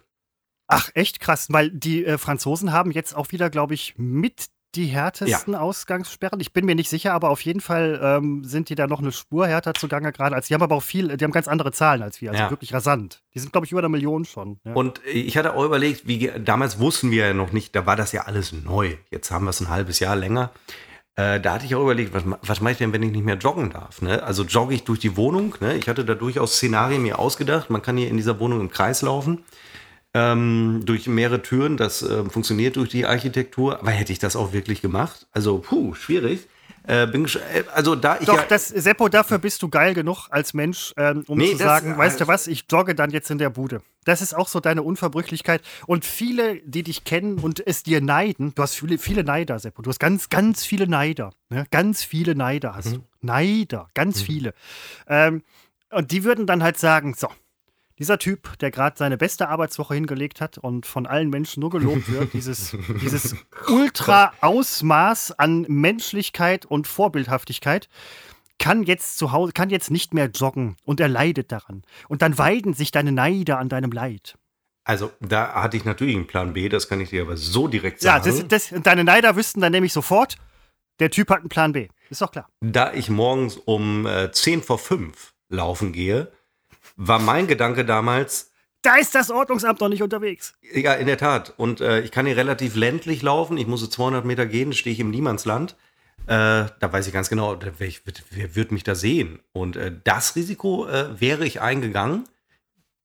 Ach, 0.68 0.90
echt 0.94 1.20
krass, 1.20 1.48
weil 1.50 1.70
die 1.70 2.06
äh, 2.06 2.18
Franzosen 2.18 2.72
haben 2.72 2.92
jetzt 2.92 3.16
auch 3.16 3.32
wieder, 3.32 3.50
glaube 3.50 3.74
ich, 3.74 3.96
mit 3.98 4.48
die 4.76 4.86
härtesten 4.86 5.56
Ausgangssperren. 5.56 6.40
Ich 6.40 6.54
bin 6.54 6.66
mir 6.66 6.76
nicht 6.76 6.90
sicher, 6.90 7.14
aber 7.14 7.30
auf 7.30 7.42
jeden 7.42 7.62
Fall 7.62 8.00
ähm, 8.02 8.44
sind 8.44 8.70
die 8.70 8.76
da 8.76 8.88
noch 8.88 9.00
eine 9.00 9.12
Spur 9.12 9.48
härter 9.48 9.74
zugange 9.74 10.12
gerade 10.12 10.36
als. 10.36 10.48
Die 10.48 10.54
haben 10.54 10.64
aber 10.64 10.76
auch 10.76 10.84
viel, 10.84 11.16
die 11.18 11.24
haben 11.26 11.32
ganz 11.32 11.48
andere 11.48 11.72
Zahlen 11.72 12.02
als 12.02 12.22
wir, 12.22 12.32
also 12.32 12.44
Ja. 12.44 12.50
wirklich 12.50 12.74
rasant. 12.74 13.22
Die 13.34 13.40
sind, 13.40 13.52
glaube 13.52 13.66
ich, 13.66 13.72
über 13.72 13.82
eine 13.82 13.90
Million 13.90 14.26
schon. 14.26 14.60
Ja. 14.64 14.74
Und 14.74 15.02
ich 15.06 15.36
hatte 15.38 15.54
auch 15.56 15.66
überlegt, 15.66 16.08
wie 16.08 16.32
damals 16.44 16.80
wussten 16.80 17.12
wir 17.12 17.28
ja 17.28 17.34
noch 17.34 17.52
nicht, 17.52 17.76
da 17.76 17.86
war 17.86 17.96
das 17.96 18.12
ja 18.12 18.22
alles 18.24 18.52
neu. 18.54 18.96
Jetzt 19.10 19.32
haben 19.32 19.46
wir 19.46 19.50
es 19.50 19.60
ein 19.60 19.70
halbes 19.70 20.00
Jahr 20.00 20.16
länger. 20.16 20.52
Äh, 21.16 21.42
da 21.42 21.54
hatte 21.56 21.66
ich 21.66 21.76
auch 21.76 21.82
überlegt, 21.82 22.14
was, 22.14 22.24
was 22.42 22.62
mache 22.62 22.72
ich 22.72 22.78
denn, 22.78 22.94
wenn 22.94 23.04
ich 23.04 23.12
nicht 23.12 23.26
mehr 23.26 23.36
joggen 23.36 23.70
darf? 23.72 24.02
Ne? 24.02 24.24
Also 24.24 24.44
jogge 24.44 24.74
ich 24.74 24.86
durch 24.86 25.00
die 25.00 25.18
Wohnung. 25.18 25.56
Ne? 25.60 25.76
Ich 25.76 25.90
hatte 25.90 26.06
da 26.06 26.16
durchaus 26.16 26.56
Szenarien 26.56 27.02
mir 27.04 27.20
ausgedacht. 27.20 27.70
Man 27.70 27.82
kann 27.82 27.98
hier 27.98 28.08
in 28.08 28.16
dieser 28.16 28.40
Wohnung 28.40 28.62
im 28.62 28.70
Kreis 28.72 29.02
laufen. 29.02 29.44
Ähm, 30.14 30.82
durch 30.84 31.08
mehrere 31.08 31.42
Türen. 31.42 31.78
Das 31.78 32.02
äh, 32.02 32.26
funktioniert 32.26 32.76
durch 32.76 32.90
die 32.90 33.06
Architektur. 33.06 33.80
Aber 33.80 33.92
hätte 33.92 34.12
ich 34.12 34.20
das 34.20 34.36
auch 34.36 34.52
wirklich 34.52 34.82
gemacht? 34.82 35.28
Also, 35.32 35.60
puh, 35.60 35.94
schwierig. 35.94 36.48
Äh, 36.84 37.06
bin, 37.08 37.26
äh, 37.26 37.64
also 37.74 37.96
da 37.96 38.18
ich 38.20 38.26
Doch, 38.26 38.38
ja, 38.38 38.46
das, 38.50 38.68
Seppo, 38.68 39.08
dafür 39.08 39.38
bist 39.38 39.62
du 39.62 39.70
geil 39.70 39.94
genug 39.94 40.28
als 40.32 40.54
Mensch, 40.54 40.94
ähm, 40.98 41.24
um 41.28 41.38
Nee, 41.38 41.52
zu 41.52 41.58
sagen, 41.58 41.96
weißt 41.96 42.20
du 42.20 42.24
äh, 42.24 42.28
was, 42.28 42.48
ich 42.48 42.66
jogge 42.72 42.96
dann 42.96 43.12
jetzt 43.12 43.30
in 43.30 43.38
der 43.38 43.52
Bude. 43.52 43.84
Das 44.04 44.22
ist 44.22 44.36
auch 44.36 44.48
so 44.48 44.60
deine 44.60 44.82
Unverbrüchlichkeit. 44.82 45.62
Und 45.86 46.06
viele, 46.06 46.56
die 46.66 46.82
dich 46.82 47.04
kennen 47.04 47.38
und 47.38 47.66
es 47.66 47.84
dir 47.84 48.02
neiden, 48.02 48.56
du 48.56 48.64
hast 48.64 48.74
viele, 48.74 48.98
viele 48.98 49.24
Neider, 49.24 49.60
Seppo. 49.60 49.84
Du 49.84 49.90
hast 49.92 50.00
ganz, 50.00 50.30
ganz 50.30 50.66
viele 50.66 50.88
Neider. 50.88 51.32
Ne? 51.50 51.66
Ganz 51.70 52.04
viele 52.04 52.34
Neider 52.34 52.76
hast 52.76 52.94
du. 52.94 53.04
Neider, 53.22 53.88
ganz 53.94 54.22
viele. 54.22 54.56
Ähm, 55.08 55.44
und 55.92 56.12
die 56.12 56.24
würden 56.24 56.48
dann 56.48 56.64
halt 56.64 56.80
sagen, 56.80 57.14
so, 57.16 57.28
dieser 58.02 58.18
Typ, 58.18 58.58
der 58.60 58.72
gerade 58.72 58.98
seine 58.98 59.16
beste 59.16 59.48
Arbeitswoche 59.48 59.94
hingelegt 59.94 60.42
hat 60.42 60.58
und 60.58 60.88
von 60.88 61.06
allen 61.06 61.30
Menschen 61.30 61.62
nur 61.62 61.70
gelobt 61.70 62.12
wird, 62.12 62.34
dieses, 62.34 62.76
dieses 63.02 63.36
Ultra-Ausmaß 63.68 65.40
an 65.40 65.66
Menschlichkeit 65.68 66.66
und 66.66 66.88
Vorbildhaftigkeit, 66.88 67.88
kann 68.60 68.84
jetzt 68.84 69.18
zu 69.18 69.32
Hause, 69.32 69.54
kann 69.54 69.70
jetzt 69.70 69.92
nicht 69.92 70.14
mehr 70.14 70.28
joggen 70.34 70.78
und 70.84 71.00
er 71.00 71.08
leidet 71.08 71.52
daran. 71.52 71.84
Und 72.10 72.22
dann 72.22 72.38
weiden 72.38 72.74
sich 72.74 72.92
deine 72.92 73.12
Neider 73.12 73.58
an 73.60 73.70
deinem 73.70 73.92
Leid. 73.92 74.36
also 74.84 75.12
da 75.20 75.54
hatte 75.54 75.78
ich 75.78 75.86
natürlich 75.86 76.16
einen 76.16 76.28
Plan 76.28 76.54
B, 76.54 76.70
das 76.70 76.88
kann 76.90 77.00
ich 77.02 77.10
dir 77.12 77.22
aber 77.22 77.38
so 77.38 77.68
direkt 77.68 78.04
Ja, 78.04 78.22
sagen. 78.22 78.48
das, 78.50 78.70
das, 78.72 78.82
deine 78.84 79.04
Neider 79.04 79.36
wüssten 79.36 79.62
dann 79.62 79.72
nämlich 79.72 79.94
sofort, 79.94 80.38
der 81.00 81.10
Typ 81.12 81.30
hat 81.30 81.40
einen 81.40 81.50
Plan 81.50 81.72
B. 81.72 81.88
Ist 82.10 82.22
doch 82.22 82.32
klar. 82.32 82.48
da 82.62 82.94
ich 82.94 83.10
morgens 83.10 83.58
um 83.58 84.06
äh, 84.06 84.32
10 84.32 84.64
vor 84.64 84.78
5 84.80 85.34
laufen 85.50 85.92
gehe, 85.94 86.32
war 87.08 87.20
mein 87.20 87.48
Gedanke 87.48 87.84
damals, 87.86 88.52
Da 88.84 88.96
ist 88.96 89.14
das 89.16 89.30
Ordnungsamt 89.30 89.80
noch 89.80 89.90
nicht 89.90 90.02
unterwegs. 90.04 90.54
ja, 90.74 90.94
in 90.94 91.06
der 91.08 91.18
Tat. 91.18 91.54
Und 91.58 91.82
äh, 91.82 92.02
ich 92.02 92.12
kann 92.12 92.26
hier 92.26 92.38
relativ 92.38 92.76
ländlich 92.76 93.22
laufen. 93.22 93.58
Ich 93.58 93.68
muss 93.68 93.80
so 93.82 93.88
200 93.88 94.26
Meter 94.26 94.46
gehen, 94.46 94.74
stehe 94.74 94.94
ich 94.94 95.00
im 95.00 95.12
Niemandsland. 95.12 95.76
Äh, 96.28 96.66
da 96.80 96.92
weiß 96.94 97.08
ich 97.08 97.14
ganz 97.14 97.30
genau, 97.30 97.58
wer, 97.78 97.88
ich- 97.88 98.02
wer 98.32 98.56
wird 98.56 98.72
mich 98.72 98.84
da 98.84 98.96
sehen? 98.96 99.40
Und 99.54 99.76
äh, 99.76 99.92
das 100.04 100.36
Risiko 100.36 100.88
äh, 100.88 101.20
wäre 101.20 101.46
ich 101.46 101.62
eingegangen. 101.62 102.24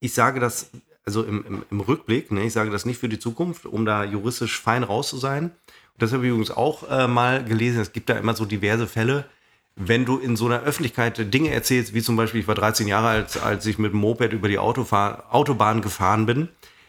Ich 0.01 0.12
sage 0.14 0.40
das, 0.40 0.70
also 1.05 1.22
im, 1.24 1.44
im, 1.47 1.64
im 1.70 1.80
Rückblick, 1.80 2.30
ne, 2.32 2.44
ich 2.44 2.53
sage 2.53 2.70
das 2.70 2.84
nicht 2.84 2.99
für 2.99 3.09
die 3.09 3.18
Zukunft, 3.18 3.64
um 3.66 3.84
da 3.86 4.05
juristisch 4.05 4.61
fein 4.61 4.82
raus 4.82 5.09
zu 5.09 5.16
sein. 5.18 5.44
Und 5.44 6.03
das 6.03 6.12
habe 6.12 6.24
ich 6.24 6.28
übrigens 6.30 6.51
auch 6.51 6.88
äh, 6.90 7.07
mal 7.09 7.42
gelesen. 7.44 7.80
Es 7.80 7.92
gibt 7.92 8.09
da 8.11 8.18
immer 8.18 8.34
so 8.34 8.44
diverse 8.44 8.86
Fälle, 8.86 9.24
wenn 9.76 10.06
du 10.06 10.18
in 10.18 10.36
so 10.36 10.46
einer 10.46 10.62
Öffentlichkeit 10.62 11.32
Dinge 11.32 11.50
erzählst, 11.50 11.92
wie 11.94 12.02
zum 12.02 12.16
Beispiel, 12.16 12.40
ich 12.40 12.48
war 12.48 12.54
13 12.54 12.88
Jahre 12.88 13.08
alt, 13.08 13.42
als 13.42 13.66
ich 13.66 13.78
mit 13.78 13.92
dem 13.92 14.00
Moped 14.00 14.32
über 14.32 14.48
die 14.48 14.58
Autofahr 14.58 15.26
Autobahn 15.30 15.82
gefahren 15.82 16.26
bin. 16.26 16.48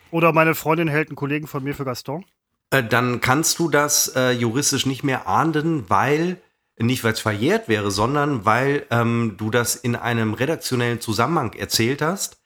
Oder 0.09 0.31
meine 0.31 0.55
Freundin 0.55 0.87
hält 0.87 1.09
einen 1.09 1.17
Kollegen 1.17 1.47
von 1.47 1.63
mir 1.63 1.75
für 1.75 1.83
Gaston. 1.83 2.25
äh, 2.71 2.83
dann 2.83 3.19
kannst 3.19 3.59
du 3.59 3.69
das 3.69 4.07
äh, 4.15 4.31
juristisch 4.31 4.85
nicht 4.85 5.03
mehr 5.03 5.27
ahnden, 5.27 5.89
weil 5.89 6.41
nicht 6.79 7.03
weil 7.03 7.13
es 7.13 7.19
verjährt 7.19 7.67
wäre, 7.67 7.91
sondern 7.91 8.45
weil 8.45 8.85
ähm, 8.91 9.35
du 9.37 9.49
das 9.49 9.75
in 9.75 9.95
einem 9.95 10.33
redaktionellen 10.33 11.01
Zusammenhang 11.01 11.53
erzählt 11.53 12.01
hast 12.01 12.37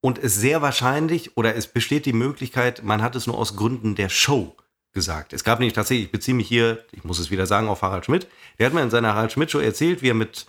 und 0.00 0.18
es 0.18 0.34
sehr 0.36 0.62
wahrscheinlich 0.62 1.36
oder 1.36 1.56
es 1.56 1.66
besteht 1.66 2.06
die 2.06 2.12
Möglichkeit, 2.12 2.84
man 2.84 3.02
hat 3.02 3.16
es 3.16 3.26
nur 3.26 3.36
aus 3.36 3.56
Gründen 3.56 3.96
der 3.96 4.08
Show 4.08 4.56
gesagt. 4.92 5.32
Es 5.32 5.44
gab 5.44 5.58
nämlich 5.58 5.74
tatsächlich, 5.74 6.06
ich 6.06 6.12
beziehe 6.12 6.34
mich 6.34 6.48
hier, 6.48 6.84
ich 6.92 7.04
muss 7.04 7.18
es 7.18 7.30
wieder 7.30 7.46
sagen, 7.46 7.68
auf 7.68 7.82
Harald 7.82 8.04
Schmidt. 8.04 8.26
Der 8.58 8.66
hat 8.66 8.74
mir 8.74 8.82
in 8.82 8.90
seiner 8.90 9.14
Harald 9.14 9.32
Schmidt 9.32 9.50
Show 9.50 9.60
erzählt, 9.60 10.02
wie 10.02 10.10
er 10.10 10.14
mit 10.14 10.46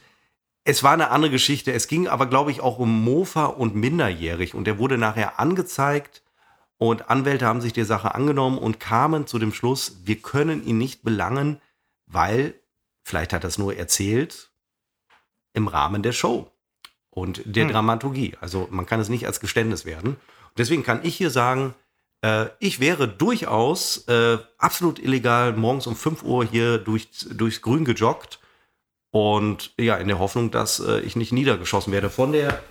es 0.64 0.84
war 0.84 0.94
eine 0.94 1.10
andere 1.10 1.32
Geschichte. 1.32 1.74
Es 1.74 1.88
ging 1.88 2.08
aber, 2.08 2.28
glaube 2.28 2.52
ich, 2.52 2.62
auch 2.62 2.78
um 2.78 3.04
Mofa 3.04 3.46
und 3.46 3.76
minderjährig. 3.76 4.54
Und 4.54 4.66
der 4.66 4.78
wurde 4.78 4.98
nachher 4.98 5.40
angezeigt 5.40 6.22
und 6.78 7.10
Anwälte 7.10 7.46
haben 7.46 7.62
sich 7.62 7.74
der 7.74 7.86
Sache 7.86 8.16
angenommen 8.16 8.58
und 8.58 8.80
kamen 8.80 9.28
zu 9.28 9.40
dem 9.40 9.54
Schluss, 9.54 9.98
wir 10.04 10.16
können 10.16 10.66
ihn 10.66 10.78
nicht 10.78 11.04
belangen, 11.04 11.62
weil, 12.08 12.56
vielleicht 13.04 13.34
hat 13.34 13.44
er 13.44 13.50
es 13.50 13.58
nur 13.58 13.76
erzählt, 13.76 14.52
im 15.54 15.68
Rahmen 15.68 16.02
der 16.02 16.12
Show 16.12 16.52
und 17.10 17.44
der 17.46 17.66
hm. 17.66 17.72
Dramaturgie. 17.72 18.36
Also 18.40 18.68
man 18.72 18.86
kann 18.86 19.00
es 19.00 19.10
nicht 19.10 19.28
als 19.28 19.40
Geständnis 19.40 19.86
werden. 19.86 20.18
deswegen 20.58 20.84
kann 20.84 21.02
ich 21.04 21.16
hier 21.16 21.30
sagen, 21.30 21.76
äh, 22.22 22.48
ich 22.60 22.80
wäre 22.80 23.08
durchaus 23.08 24.08
äh, 24.08 24.38
absolut 24.58 25.00
illegal 25.00 25.54
morgens 25.54 25.88
um 25.88 25.96
5 25.96 26.24
Uhr 26.24 26.46
hier 26.46 26.78
durch, 26.78 27.10
durchs 27.32 27.62
Grün 27.62 27.86
gejoggt 27.86 28.40
und 29.12 29.74
ja, 29.78 29.98
in 29.98 30.08
der 30.08 30.20
Hoffnung, 30.20 30.52
dass 30.52 30.80
äh, 30.80 31.02
ich 31.02 31.16
nicht 31.16 31.32
niedergeschossen 31.32 31.92
werde 31.92 32.10
von 32.10 32.32
der 32.32 32.62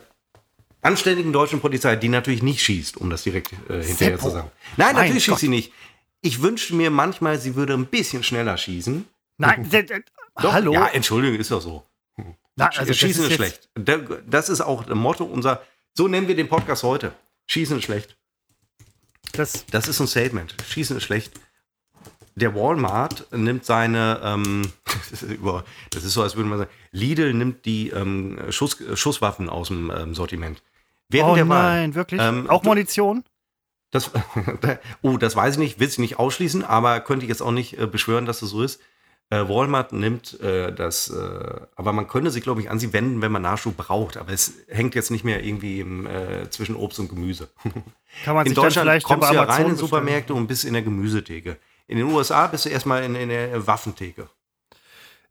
anständigen 0.83 1.33
deutschen 1.33 1.61
Polizei, 1.61 1.97
die 1.97 2.09
natürlich 2.09 2.43
nicht 2.43 2.63
schießt, 2.63 2.97
um 2.97 3.11
das 3.11 3.23
direkt 3.23 3.53
äh, 3.53 3.83
hinterher 3.83 4.17
Seppo. 4.17 4.29
zu 4.29 4.31
sagen. 4.31 4.51
Nein, 4.77 4.95
mein 4.95 5.07
natürlich 5.07 5.27
Gott. 5.27 5.35
schießt 5.35 5.41
sie 5.41 5.49
nicht. 5.49 5.73
Ich 6.23 6.43
wünschte 6.43 6.75
mir 6.75 6.91
manchmal, 6.91 7.39
sie 7.39 7.55
würde 7.55 7.75
ein 7.75 7.87
bisschen 7.87 8.23
schneller 8.23 8.57
schießen. 8.57 9.07
Nein, 9.39 9.69
doch, 10.41 10.53
hallo. 10.53 10.73
Ja, 10.73 10.87
Entschuldigung, 10.89 11.39
ist 11.39 11.51
doch 11.51 11.61
so. 11.61 11.85
Na, 12.57 12.69
also 12.77 12.93
Schießen 12.93 13.25
ist, 13.25 13.31
ist 13.31 13.37
schlecht. 13.37 13.69
Das 14.27 14.49
ist 14.49 14.61
auch 14.61 14.85
das 14.85 14.97
Motto 14.97 15.25
unser. 15.25 15.63
So 15.95 16.09
nennen 16.09 16.29
wir 16.29 16.37
den 16.37 16.49
Podcast 16.49 16.83
heute. 16.83 17.13
Schießen 17.47 17.79
ist 17.79 17.85
schlecht. 17.85 18.17
Das, 19.33 19.67
das 19.67 19.89
ist 19.89 20.01
ein 20.01 20.07
Statement. 20.07 20.55
Schießen 20.69 20.97
ist 20.97 21.05
schlecht 21.05 21.33
der 22.41 22.55
Walmart 22.55 23.27
nimmt 23.33 23.65
seine, 23.65 24.21
ähm, 24.25 24.63
das 25.91 26.05
ist 26.05 26.13
so, 26.13 26.23
als 26.23 26.37
würde 26.37 26.49
man 26.49 26.59
sagen, 26.59 26.71
Lidl 26.91 27.35
nimmt 27.35 27.65
die 27.65 27.91
ähm, 27.91 28.39
Schuss, 28.51 28.77
Schusswaffen 28.95 29.49
aus 29.49 29.69
dem 29.69 29.93
ähm, 29.95 30.15
Sortiment. 30.15 30.63
Während 31.09 31.33
oh 31.33 31.35
der 31.35 31.45
nein, 31.45 31.91
Wahl, 31.91 31.95
wirklich? 31.95 32.21
Ähm, 32.21 32.49
Auch 32.49 32.63
Munition? 32.63 33.25
Das, 33.91 34.11
oh, 35.03 35.17
das 35.17 35.35
weiß 35.35 35.55
ich 35.55 35.59
nicht, 35.59 35.81
will 35.81 35.89
ich 35.89 35.99
nicht 35.99 36.19
ausschließen, 36.19 36.65
aber 36.65 37.01
könnte 37.01 37.25
ich 37.25 37.29
jetzt 37.29 37.43
auch 37.43 37.51
nicht 37.51 37.79
äh, 37.79 37.87
beschwören, 37.87 38.27
dass 38.27 38.41
das 38.41 38.51
so 38.51 38.63
ist. 38.63 38.81
Äh, 39.33 39.49
Walmart 39.49 39.93
nimmt 39.93 40.41
äh, 40.41 40.73
das, 40.73 41.09
äh, 41.09 41.61
aber 41.77 41.93
man 41.93 42.09
könnte 42.09 42.33
sich, 42.33 42.43
glaube 42.43 42.61
ich, 42.63 42.71
an 42.71 42.81
sie 42.81 42.93
wenden, 42.93 43.23
wenn 43.23 43.31
man 43.31 43.43
Nachschub 43.43 43.77
braucht. 43.77 44.17
Aber 44.17 44.33
es 44.33 44.55
hängt 44.69 44.97
jetzt 44.97 45.13
nicht 45.13 45.25
mehr 45.25 45.45
irgendwie 45.45 45.79
im, 45.79 46.05
äh, 46.07 46.51
zwischen 46.51 46.75
Obst 46.75 46.99
und 46.99 47.09
Gemüse. 47.09 47.49
Kann 48.25 48.35
man 48.35 48.45
in 48.45 48.51
sich 48.51 48.57
Deutschland 48.57 48.89
dann 48.89 48.93
vielleicht 48.95 49.07
kommst 49.07 49.31
du 49.31 49.35
ja 49.35 49.45
rein 49.45 49.69
in 49.69 49.77
Supermärkte 49.77 50.35
und 50.35 50.49
bist 50.49 50.65
in 50.65 50.73
der 50.73 50.83
Gemüsetheke. 50.83 51.59
In 51.87 51.99
den 51.99 52.07
USA 52.07 52.49
bist 52.49 52.65
du 52.65 52.71
erstmal 52.71 53.05
in, 53.05 53.15
in 53.15 53.29
der 53.29 53.67
Waffentheke. 53.67 54.29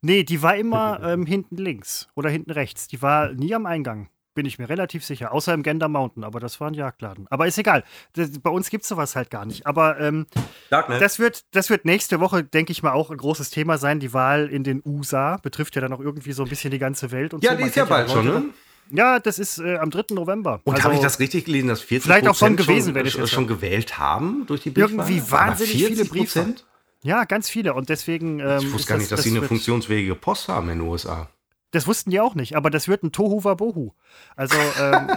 Nee, 0.01 0.23
die 0.23 0.41
war 0.41 0.55
immer 0.55 1.01
ähm, 1.03 1.25
hinten 1.25 1.57
links 1.57 2.07
oder 2.15 2.29
hinten 2.29 2.51
rechts. 2.51 2.87
Die 2.87 3.01
war 3.01 3.33
nie 3.33 3.53
am 3.53 3.65
Eingang, 3.65 4.07
bin 4.39 4.45
ich 4.45 4.57
mir 4.57 4.69
relativ 4.69 5.03
sicher. 5.03 5.33
Außer 5.33 5.53
im 5.53 5.63
Gander 5.63 5.89
Mountain, 5.89 6.23
aber 6.23 6.39
das 6.39 6.61
war 6.61 6.69
ein 6.69 6.73
Jagdladen. 6.73 7.27
Aber 7.29 7.45
ist 7.45 7.57
egal. 7.57 7.83
Das, 8.13 8.39
bei 8.39 8.49
uns 8.49 8.69
gibt 8.69 8.83
es 8.83 8.87
sowas 8.87 9.17
halt 9.17 9.29
gar 9.29 9.45
nicht. 9.45 9.67
Aber 9.67 9.99
ähm, 9.99 10.27
das, 10.69 11.19
wird, 11.19 11.43
das 11.51 11.69
wird 11.69 11.83
nächste 11.83 12.21
Woche, 12.21 12.41
denke 12.41 12.71
ich 12.71 12.81
mal, 12.81 12.93
auch 12.93 13.11
ein 13.11 13.17
großes 13.17 13.49
Thema 13.49 13.77
sein. 13.77 13.99
Die 13.99 14.13
Wahl 14.13 14.47
in 14.47 14.63
den 14.63 14.81
USA 14.85 15.35
betrifft 15.43 15.75
ja 15.75 15.81
dann 15.81 15.91
auch 15.91 15.99
irgendwie 15.99 16.31
so 16.31 16.43
ein 16.43 16.47
bisschen 16.47 16.71
die 16.71 16.79
ganze 16.79 17.11
Welt. 17.11 17.33
ja, 17.41 17.51
so. 17.51 17.57
die 17.57 17.63
ist 17.63 17.75
ja 17.75 17.83
bald 17.83 18.09
schon, 18.09 18.25
ne? 18.25 18.45
Ja, 18.91 19.19
das 19.19 19.39
ist 19.39 19.59
äh, 19.59 19.75
am 19.75 19.91
3. 19.91 20.15
November. 20.15 20.61
Und 20.63 20.75
also, 20.75 20.85
habe 20.85 20.95
ich 20.95 21.01
das 21.01 21.19
richtig 21.19 21.43
gelesen, 21.43 21.67
dass 21.67 21.81
40 21.81 22.05
vielleicht 22.05 22.27
auch 22.29 22.35
schon 22.35 22.55
gewesen, 22.55 22.95
wenn 22.95 23.05
ich 23.05 23.11
schon, 23.11 23.27
schon 23.27 23.45
gewählt 23.45 23.99
haben 23.99 24.45
durch 24.47 24.61
die 24.61 24.69
Briefwahl? 24.69 24.91
Irgendwie 24.91 25.31
wahnsinnig 25.31 25.85
viele 25.85 26.05
Briefe. 26.05 26.55
Ja, 27.01 27.25
ganz 27.25 27.49
viele. 27.49 27.73
Und 27.73 27.89
deswegen. 27.89 28.39
Ähm, 28.39 28.59
ich 28.59 28.71
wusste 28.71 28.87
gar 28.87 28.97
nicht, 28.99 29.11
dass 29.11 29.17
das 29.17 29.25
sie 29.25 29.37
eine 29.37 29.45
funktionsfähige 29.45 30.15
Post 30.15 30.47
haben 30.47 30.69
in 30.69 30.79
den 30.79 30.87
USA. 30.87 31.29
Das 31.71 31.87
wussten 31.87 32.09
die 32.09 32.19
auch 32.19 32.35
nicht, 32.35 32.55
aber 32.55 32.69
das 32.69 32.87
wird 32.87 33.03
ein 33.03 33.11
Tohu 33.11 33.43
Wabohu. 33.43 33.93
Also, 34.35 34.57
ähm, 34.79 35.09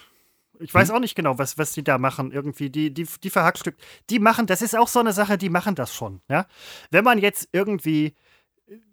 ich 0.60 0.72
weiß 0.72 0.90
auch 0.90 1.00
nicht 1.00 1.14
genau, 1.14 1.38
was, 1.38 1.58
was 1.58 1.72
die 1.72 1.84
da 1.84 1.98
machen. 1.98 2.32
Irgendwie, 2.32 2.70
die, 2.70 2.92
die, 2.92 3.06
die 3.22 3.30
Verhackstück. 3.30 3.76
Die 4.10 4.18
machen, 4.18 4.46
das 4.46 4.62
ist 4.62 4.76
auch 4.76 4.88
so 4.88 5.00
eine 5.00 5.12
Sache, 5.12 5.38
die 5.38 5.50
machen 5.50 5.74
das 5.74 5.94
schon. 5.94 6.20
Ja? 6.28 6.46
Wenn 6.90 7.04
man 7.04 7.18
jetzt 7.18 7.48
irgendwie 7.52 8.14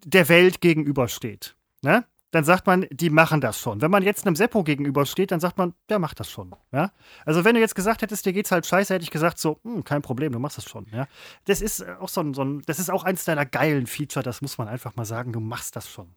der 0.04 0.28
Welt 0.28 0.60
gegenübersteht, 0.60 1.56
ne? 1.82 2.04
dann 2.30 2.44
sagt 2.44 2.66
man, 2.66 2.86
die 2.90 3.10
machen 3.10 3.40
das 3.40 3.58
schon. 3.60 3.80
Wenn 3.80 3.90
man 3.90 4.02
jetzt 4.02 4.26
einem 4.26 4.36
Seppo 4.36 4.62
gegenübersteht, 4.62 5.30
dann 5.30 5.40
sagt 5.40 5.58
man, 5.58 5.74
der 5.88 5.98
macht 5.98 6.20
das 6.20 6.30
schon. 6.30 6.54
Ja? 6.72 6.92
Also 7.24 7.44
wenn 7.44 7.54
du 7.54 7.60
jetzt 7.60 7.74
gesagt 7.74 8.02
hättest, 8.02 8.26
dir 8.26 8.32
geht's 8.32 8.50
halt 8.50 8.66
scheiße, 8.66 8.92
hätte 8.92 9.04
ich 9.04 9.10
gesagt 9.10 9.38
so, 9.38 9.58
hm, 9.62 9.84
kein 9.84 10.02
Problem, 10.02 10.32
du 10.32 10.38
machst 10.38 10.58
das 10.58 10.68
schon. 10.68 10.86
Ja? 10.92 11.06
Das 11.44 11.60
ist 11.60 11.86
auch 11.86 12.08
so 12.08 12.20
ein, 12.20 12.34
so 12.34 12.42
ein, 12.42 12.62
das 12.66 12.78
ist 12.78 12.90
auch 12.90 13.04
eins 13.04 13.24
deiner 13.24 13.46
geilen 13.46 13.86
Feature, 13.86 14.22
das 14.22 14.42
muss 14.42 14.58
man 14.58 14.68
einfach 14.68 14.96
mal 14.96 15.06
sagen, 15.06 15.32
du 15.32 15.40
machst 15.40 15.76
das 15.76 15.88
schon. 15.88 16.14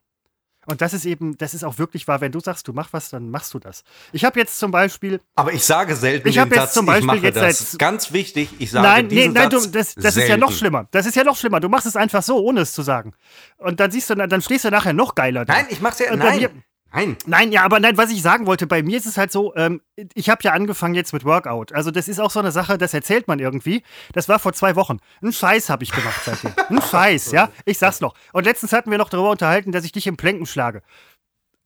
Und 0.70 0.82
das 0.82 0.94
ist 0.94 1.06
eben, 1.06 1.36
das 1.40 1.56
ist 1.56 1.64
auch 1.64 1.80
wirklich 1.80 2.08
wahr. 2.08 2.22
Wenn 2.22 2.32
du 2.32 2.40
sagst, 2.40 2.68
du 2.68 2.74
machst 2.74 2.94
was, 2.94 3.10
dann 3.10 3.32
machst 3.32 3.54
du 3.56 3.60
das. 3.60 3.84
Ich 4.12 4.24
habe 4.24 4.40
jetzt 4.40 4.60
zum 4.60 4.70
Beispiel. 4.70 5.20
Aber 5.36 5.52
ich 5.52 5.64
sage 5.66 5.96
selten 5.96 6.28
ich 6.28 6.36
den 6.36 6.54
Satz, 6.54 6.74
zum 6.74 6.86
Beispiel 6.86 7.02
ich 7.02 7.06
mache 7.08 7.26
jetzt 7.26 7.38
das. 7.38 7.78
Ganz 7.80 8.14
wichtig, 8.14 8.50
ich 8.60 8.70
sage 8.70 8.88
nein, 8.88 9.10
diesen 9.10 9.34
nee, 9.34 9.40
nein, 9.40 9.50
Satz 9.50 9.64
du, 9.64 9.70
das, 9.72 9.96
das 9.96 10.16
ist 10.16 10.28
ja 10.28 10.38
noch 10.38 10.52
schlimmer. 10.52 10.88
Das 10.92 11.08
ist 11.08 11.16
ja 11.16 11.24
noch 11.24 11.36
schlimmer. 11.36 11.60
Du 11.60 11.70
machst 11.70 11.88
es 11.88 11.96
einfach 11.96 12.22
so, 12.22 12.38
ohne 12.38 12.62
es 12.62 12.74
zu 12.74 12.84
sagen. 12.84 13.14
Und 13.58 13.80
dann 13.80 13.90
siehst 13.90 14.12
du, 14.12 14.16
dann 14.16 14.42
stehst 14.44 14.64
du 14.66 14.70
nachher 14.70 14.94
noch 14.94 15.16
geiler 15.16 15.44
da. 15.44 15.54
Nein, 15.54 15.66
ich 15.70 15.82
mach's 15.82 15.98
ja. 15.98 16.16
Nein. 16.16 16.40
Mir, 16.40 16.52
Nein. 16.92 17.18
Nein, 17.28 17.52
ja, 17.52 17.64
aber 17.64 17.80
nein, 17.80 17.98
was 17.98 18.10
ich 18.10 18.22
sagen 18.22 18.48
wollte, 18.48 18.66
bei 18.66 18.82
mir 18.82 18.98
ist 18.98 19.06
es 19.06 19.18
halt 19.18 19.32
so, 19.32 19.56
ähm, 19.56 19.82
ich 20.16 20.30
habe 20.30 20.42
ja 20.44 20.54
angefangen 20.54 20.96
jetzt 20.96 21.14
mit 21.14 21.24
Workout. 21.24 21.72
Also 21.72 21.92
das 21.92 22.08
ist 22.08 22.20
auch 22.20 22.32
so 22.32 22.40
eine 22.40 22.52
Sache, 22.52 22.78
das 22.78 22.94
erzählt 22.94 23.28
man 23.28 23.38
irgendwie. 23.40 23.84
Das 24.14 24.28
war 24.28 24.40
vor 24.40 24.54
zwei 24.54 24.76
Wochen. 24.76 24.98
Ein 25.22 25.32
Scheiß 25.32 25.70
habe 25.70 25.84
ich 25.84 25.92
gemacht 25.92 26.22
seitdem. 26.26 26.52
Ein 26.70 26.82
Scheiß, 26.82 27.32
ja. 27.32 27.50
Ich 27.66 27.78
sag's 27.78 28.02
noch. 28.02 28.16
Und 28.34 28.46
letztens 28.46 28.74
hatten 28.74 28.90
wir 28.90 28.98
noch 28.98 29.10
darüber 29.10 29.30
unterhalten, 29.30 29.72
dass 29.72 29.86
ich 29.86 29.92
dich 29.92 30.08
im 30.08 30.18
Plänken 30.18 30.48
schlage. 30.48 30.82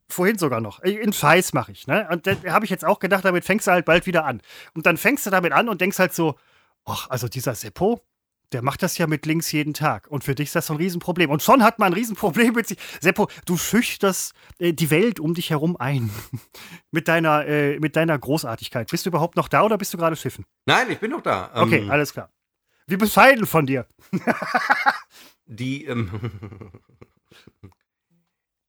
Vorhin 0.10 0.38
sogar 0.38 0.60
noch. 0.60 0.80
Einen 0.80 1.14
Scheiß 1.14 1.54
mache 1.54 1.72
ich, 1.72 1.88
ne? 1.88 2.08
Und 2.12 2.28
da 2.28 2.36
habe 2.48 2.66
ich 2.66 2.72
jetzt 2.72 2.84
auch 2.84 3.00
gedacht, 3.00 3.24
damit 3.24 3.46
fängst 3.46 3.68
du 3.68 3.72
halt 3.72 3.86
bald 3.86 4.06
wieder 4.06 4.26
an. 4.26 4.42
Und 4.76 4.86
dann 4.86 4.98
fängst 4.98 5.26
du 5.26 5.30
damit 5.30 5.54
an 5.54 5.70
und 5.70 5.80
denkst 5.80 6.00
halt 6.00 6.14
so, 6.14 6.36
ach, 6.86 7.10
also 7.10 7.30
dieser 7.30 7.56
Seppo, 7.56 8.02
der 8.54 8.62
macht 8.62 8.84
das 8.84 8.98
ja 8.98 9.08
mit 9.08 9.26
links 9.26 9.52
jeden 9.52 9.74
Tag. 9.74 10.08
Und 10.08 10.24
für 10.24 10.36
dich 10.36 10.50
ist 10.50 10.56
das 10.56 10.68
so 10.68 10.74
ein 10.74 10.78
Riesenproblem. 10.78 11.30
Und 11.30 11.42
schon 11.42 11.64
hat 11.64 11.80
man 11.80 11.92
ein 11.92 11.94
Riesenproblem 11.94 12.54
mit 12.54 12.68
sich. 12.68 12.78
Seppo, 13.02 13.28
du 13.46 13.58
schüchterst 13.58 14.34
äh, 14.60 14.74
die 14.74 14.90
Welt 14.90 15.20
um 15.20 15.34
dich 15.34 15.50
herum 15.50 15.76
ein. 15.78 16.10
mit, 16.92 17.08
deiner, 17.08 17.46
äh, 17.46 17.80
mit 17.80 17.96
deiner 17.96 18.18
Großartigkeit. 18.18 18.90
Bist 18.90 19.06
du 19.06 19.10
überhaupt 19.10 19.36
noch 19.36 19.48
da 19.48 19.64
oder 19.64 19.78
bist 19.78 19.94
du 19.94 19.98
gerade 19.98 20.16
schiffen? 20.16 20.46
Nein, 20.66 20.90
ich 20.90 21.00
bin 21.00 21.12
noch 21.12 21.22
da. 21.22 21.52
Ähm, 21.56 21.64
okay, 21.64 21.90
alles 21.90 22.14
klar. 22.14 22.30
Wie 22.88 22.98
bescheiden 22.98 23.46
von 23.46 23.66
dir. 23.66 23.88
die, 25.46 25.86
ähm, 25.86 26.12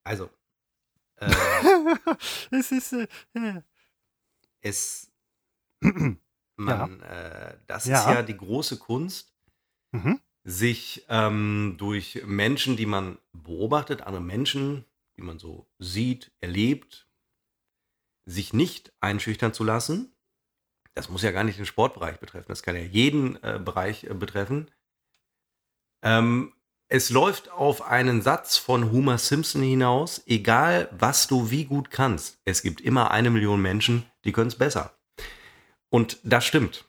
also, 0.05 0.31
äh, 1.17 1.31
es 2.51 2.73
ist, 2.73 2.93
äh, 2.93 3.07
es, 4.61 5.11
man, 6.57 7.01
ja. 7.01 7.07
äh, 7.07 7.59
das 7.67 7.87
ja. 7.87 7.99
ist 7.99 8.07
ja 8.07 8.23
die 8.23 8.37
große 8.37 8.79
Kunst, 8.79 9.34
mhm. 9.95 10.21
sich 10.43 11.07
ähm, 11.09 11.77
durch 11.79 12.23
Menschen, 12.27 12.77
die 12.77 12.87
man 12.87 13.19
beobachtet, 13.33 14.03
andere 14.03 14.23
Menschen, 14.23 14.85
die 15.17 15.23
man 15.23 15.39
so 15.39 15.67
sieht, 15.79 16.33
erlebt, 16.41 17.09
sich 18.27 18.53
nicht 18.53 18.93
einschüchtern 19.01 19.55
zu 19.55 19.65
lassen. 19.65 20.13
Das 20.95 21.09
muss 21.09 21.23
ja 21.23 21.31
gar 21.31 21.45
nicht 21.45 21.59
den 21.59 21.67
Sportbereich 21.67 22.19
betreffen, 22.19 22.49
das 22.49 22.63
kann 22.63 22.77
ja 22.77 22.83
jeden 22.83 23.43
äh, 23.43 23.61
Bereich 23.65 24.05
äh, 24.05 24.15
betreffen. 24.15 24.71
Ähm, 26.03 26.53
es 26.89 27.11
läuft 27.11 27.51
auf 27.51 27.83
einen 27.83 28.21
Satz 28.21 28.57
von 28.59 28.93
Homer 28.93 29.19
Simpson 29.19 29.63
hinaus, 29.63 30.23
egal 30.27 30.89
was 30.93 31.27
du 31.27 31.51
wie 31.51 31.65
gut 31.65 31.91
kannst, 31.91 32.39
es 32.45 32.63
gibt 32.63 32.81
immer 32.81 33.11
eine 33.11 33.31
Million 33.31 33.61
Menschen, 33.61 34.05
die 34.25 34.33
können 34.33 34.49
es 34.49 34.59
besser. 34.59 34.97
Und 35.89 36.19
das 36.23 36.45
stimmt 36.45 36.85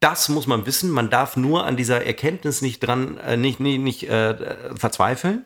das 0.00 0.28
muss 0.28 0.46
man 0.46 0.66
wissen. 0.66 0.90
Man 0.90 1.10
darf 1.10 1.36
nur 1.36 1.64
an 1.64 1.76
dieser 1.76 2.04
Erkenntnis 2.04 2.62
nicht 2.62 2.80
dran, 2.80 3.18
äh, 3.18 3.36
nicht, 3.36 3.60
nicht, 3.60 3.80
nicht 3.80 4.08
äh, 4.08 4.76
verzweifeln, 4.76 5.44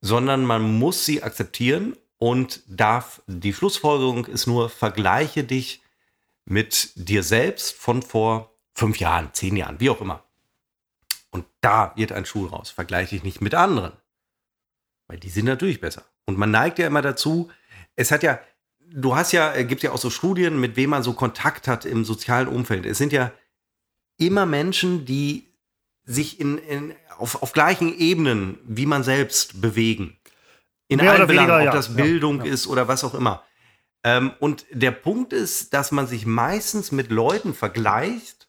sondern 0.00 0.44
man 0.44 0.78
muss 0.78 1.04
sie 1.04 1.22
akzeptieren 1.22 1.96
und 2.18 2.62
darf, 2.66 3.22
die 3.26 3.52
Schlussfolgerung 3.52 4.26
ist 4.26 4.46
nur, 4.46 4.70
vergleiche 4.70 5.44
dich 5.44 5.82
mit 6.44 6.92
dir 6.94 7.22
selbst 7.22 7.74
von 7.74 8.02
vor 8.02 8.54
fünf 8.74 8.98
Jahren, 8.98 9.30
zehn 9.32 9.56
Jahren, 9.56 9.80
wie 9.80 9.90
auch 9.90 10.00
immer. 10.00 10.24
Und 11.30 11.46
da 11.60 11.92
wird 11.96 12.12
ein 12.12 12.26
Schuh 12.26 12.46
raus. 12.46 12.70
Vergleiche 12.70 13.16
dich 13.16 13.24
nicht 13.24 13.40
mit 13.40 13.54
anderen. 13.54 13.92
Weil 15.08 15.18
die 15.18 15.30
sind 15.30 15.46
natürlich 15.46 15.80
besser. 15.80 16.04
Und 16.26 16.38
man 16.38 16.50
neigt 16.50 16.78
ja 16.78 16.86
immer 16.86 17.02
dazu, 17.02 17.50
es 17.96 18.10
hat 18.10 18.22
ja, 18.22 18.38
du 18.78 19.16
hast 19.16 19.32
ja, 19.32 19.54
äh, 19.54 19.64
gibt 19.64 19.82
ja 19.82 19.92
auch 19.92 19.98
so 19.98 20.10
Studien, 20.10 20.60
mit 20.60 20.76
wem 20.76 20.90
man 20.90 21.02
so 21.02 21.14
Kontakt 21.14 21.68
hat 21.68 21.84
im 21.84 22.04
sozialen 22.04 22.48
Umfeld. 22.48 22.86
Es 22.86 22.98
sind 22.98 23.12
ja 23.12 23.32
immer 24.18 24.46
Menschen, 24.46 25.04
die 25.04 25.48
sich 26.04 26.40
in, 26.40 26.58
in, 26.58 26.94
auf, 27.18 27.42
auf 27.42 27.52
gleichen 27.52 27.96
Ebenen 27.96 28.58
wie 28.64 28.86
man 28.86 29.04
selbst 29.04 29.60
bewegen. 29.60 30.18
In 30.88 30.98
Mehr 30.98 31.12
allen 31.12 31.26
Belangen, 31.26 31.50
weniger, 31.50 31.70
ob 31.70 31.74
das 31.74 31.88
Ja, 31.88 31.94
Bildung 31.94 32.44
ja. 32.44 32.52
ist 32.52 32.66
oder 32.66 32.88
was 32.88 33.04
auch 33.04 33.14
immer. 33.14 33.44
Ähm, 34.04 34.32
und 34.40 34.66
der 34.70 34.90
Punkt 34.90 35.32
ist, 35.32 35.72
dass 35.74 35.92
man 35.92 36.06
sich 36.06 36.26
meistens 36.26 36.92
mit 36.92 37.10
Leuten 37.10 37.54
vergleicht. 37.54 38.48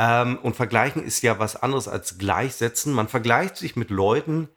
Ähm, 0.00 0.38
und 0.38 0.56
vergleichen 0.56 1.02
ist 1.02 1.22
ja 1.22 1.38
was 1.38 1.56
anderes 1.56 1.88
als 1.88 2.18
gleichsetzen. 2.18 2.92
Man 2.92 3.08
vergleicht 3.08 3.56
sich 3.56 3.76
mit 3.76 3.90
Leuten, 3.90 4.48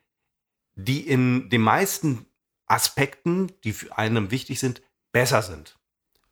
die 0.75 1.07
in 1.07 1.49
den 1.49 1.61
meisten 1.61 2.25
Aspekten, 2.65 3.51
die 3.63 3.73
für 3.73 3.97
einem 3.97 4.31
wichtig 4.31 4.59
sind, 4.59 4.81
besser 5.11 5.41
sind. 5.41 5.77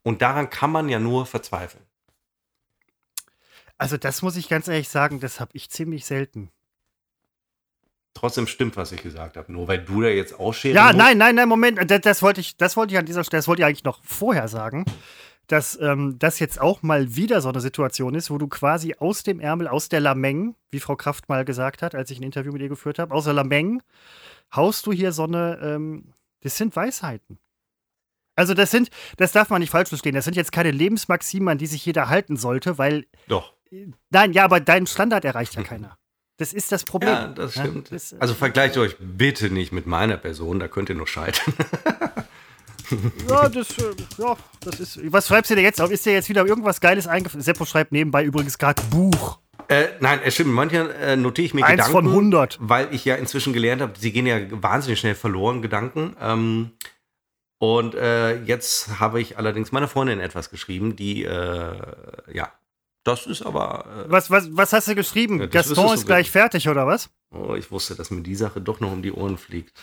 Und 0.04 0.22
daran 0.22 0.50
kann 0.50 0.72
man 0.72 0.90
ja 0.90 1.00
nur 1.00 1.26
verzweifeln. 1.26 1.84
Also, 3.80 3.98
das 3.98 4.22
muss 4.22 4.36
ich 4.36 4.48
ganz 4.50 4.68
ehrlich 4.68 4.90
sagen, 4.90 5.20
das 5.20 5.40
habe 5.40 5.52
ich 5.54 5.70
ziemlich 5.72 6.06
selten. 6.06 6.52
Trotzdem 8.14 8.48
stimmt, 8.48 8.76
was 8.76 8.92
ich 8.92 9.02
gesagt 9.02 9.38
habe. 9.38 9.52
Nur 9.52 9.68
weil 9.68 9.84
du 9.84 10.02
da 10.02 10.10
jetzt 10.10 10.34
ausscheren 10.40 10.76
Ja, 10.76 10.86
musst. 10.88 10.98
nein, 10.98 11.18
nein, 11.18 11.36
nein, 11.36 11.48
Moment. 11.48 11.80
Das, 11.90 12.02
das 12.02 12.22
wollte 12.22 12.42
ich, 12.42 12.58
das 12.58 12.76
wollte 12.76 12.94
ich 12.94 13.00
an 13.00 13.06
dieser 13.06 13.24
Stelle, 13.24 13.40
das 13.40 13.48
wollte 13.48 13.62
ich 13.62 13.66
eigentlich 13.66 13.84
noch 13.86 14.00
vorher 14.04 14.48
sagen, 14.48 14.84
dass 15.48 15.80
ähm, 15.80 16.18
das 16.20 16.40
jetzt 16.40 16.60
auch 16.60 16.82
mal 16.84 17.16
wieder 17.16 17.40
so 17.42 17.50
eine 17.50 17.62
Situation 17.62 18.16
ist, 18.16 18.30
wo 18.30 18.38
du 18.38 18.48
quasi 18.48 18.96
aus 19.00 19.24
dem 19.24 19.40
Ärmel, 19.40 19.68
aus 19.68 19.90
der 19.90 20.00
Lameng, 20.02 20.56
wie 20.72 20.80
Frau 20.80 20.96
Kraft 20.96 21.30
mal 21.30 21.46
gesagt 21.46 21.82
hat, 21.82 21.96
als 21.96 22.12
ich 22.12 22.20
ein 22.20 22.24
Interview 22.24 22.52
mit 22.52 22.62
ihr 22.62 22.70
geführt 22.70 23.00
habe, 23.00 23.14
aus 23.14 23.24
der 23.24 23.34
Lameng 23.34 23.82
haust 24.54 24.86
du 24.86 24.92
hier 24.92 25.12
so 25.12 25.24
eine, 25.24 25.58
ähm, 25.62 26.14
das 26.42 26.58
sind 26.58 26.76
Weisheiten. 26.76 27.40
Also 28.36 28.54
das 28.54 28.72
sind, 28.72 28.90
das 29.18 29.32
darf 29.32 29.50
man 29.50 29.60
nicht 29.62 29.70
falsch 29.72 29.90
verstehen, 29.90 30.16
das 30.16 30.26
sind 30.26 30.36
jetzt 30.36 30.52
keine 30.52 30.72
Lebensmaximen, 30.72 31.50
an 31.50 31.58
die 31.58 31.68
sich 31.68 31.86
jeder 31.86 32.10
halten 32.10 32.38
sollte, 32.38 32.78
weil, 32.78 33.06
Doch. 33.28 33.54
Nein, 34.10 34.34
ja, 34.34 34.44
aber 34.46 34.60
deinen 34.60 34.88
Standard 34.88 35.26
erreicht 35.26 35.56
ja 35.56 35.64
keiner. 35.64 35.98
Das 36.38 36.54
ist 36.54 36.72
das 36.72 36.86
Problem. 36.86 37.10
Ja, 37.14 37.28
das 37.28 37.52
stimmt. 37.54 37.92
das, 37.92 38.14
äh, 38.14 38.18
also 38.20 38.34
vergleicht 38.34 38.78
euch 38.78 38.96
bitte 39.00 39.50
nicht 39.50 39.72
mit 39.74 39.86
meiner 39.88 40.16
Person, 40.18 40.60
da 40.60 40.68
könnt 40.70 40.90
ihr 40.90 40.96
nur 40.96 41.08
scheitern. 41.08 41.54
Ja, 43.30 43.48
das, 43.50 43.78
äh, 43.78 43.94
ja, 44.18 44.36
das 44.62 44.80
ist. 44.80 45.00
Was 45.12 45.28
schreibst 45.28 45.52
du 45.52 45.56
dir 45.56 45.62
jetzt 45.62 45.80
auf? 45.80 45.92
Ist 45.92 46.08
dir 46.08 46.14
jetzt 46.14 46.28
wieder 46.28 46.44
irgendwas 46.46 46.82
Geiles 46.82 47.06
eingefallen? 47.06 47.44
Seppo 47.44 47.64
schreibt 47.66 47.92
nebenbei 47.92 48.24
übrigens 48.24 48.58
gerade 48.58 48.82
Buch. 48.90 49.38
äh, 49.68 49.90
nein, 50.00 50.20
es 50.24 50.34
stimmt. 50.34 50.54
Manchmal 50.54 50.90
äh, 50.92 51.16
notiere 51.16 51.46
ich 51.46 51.54
mir 51.54 51.64
Eins 51.66 51.86
Gedanken. 51.86 51.92
von 51.92 52.08
100. 52.08 52.58
Weil 52.60 52.88
ich 52.92 53.06
ja 53.06 53.14
inzwischen 53.16 53.54
gelernt 53.54 53.84
habe, 53.84 53.94
sie 53.96 54.12
gehen 54.12 54.26
ja 54.26 54.40
wahnsinnig 54.50 55.00
schnell 55.00 55.14
verloren, 55.14 55.62
Gedanken. 55.62 56.16
Ähm, 56.20 56.72
und 57.60 57.94
äh, 57.94 58.42
jetzt 58.44 59.00
habe 59.00 59.22
ich 59.22 59.38
allerdings 59.38 59.72
meiner 59.72 59.88
Freundin 59.88 60.20
etwas 60.20 60.50
geschrieben, 60.50 60.96
die, 60.96 61.26
äh, 61.26 61.76
ja, 62.34 62.52
das 63.10 63.26
ist 63.26 63.42
aber, 63.42 63.86
äh, 64.08 64.12
Was, 64.12 64.30
was, 64.30 64.48
was 64.56 64.74
hast 64.74 64.88
du 64.88 64.96
geschrieben? 64.96 65.40
Ja, 65.40 65.48
Gaston 65.48 65.94
ist 65.94 66.06
gleich 66.06 66.30
fertig, 66.32 66.68
oder 66.70 66.86
was? 66.88 67.10
oh, 67.32 67.56
ich 67.56 67.70
wusste, 67.72 67.96
dass 67.96 68.10
mir 68.12 68.22
die 68.22 68.36
Sache 68.36 68.62
doch 68.62 68.80
noch 68.80 68.92
um 68.92 69.02
die 69.02 69.12
Ohren 69.12 69.38
fliegt. 69.38 69.78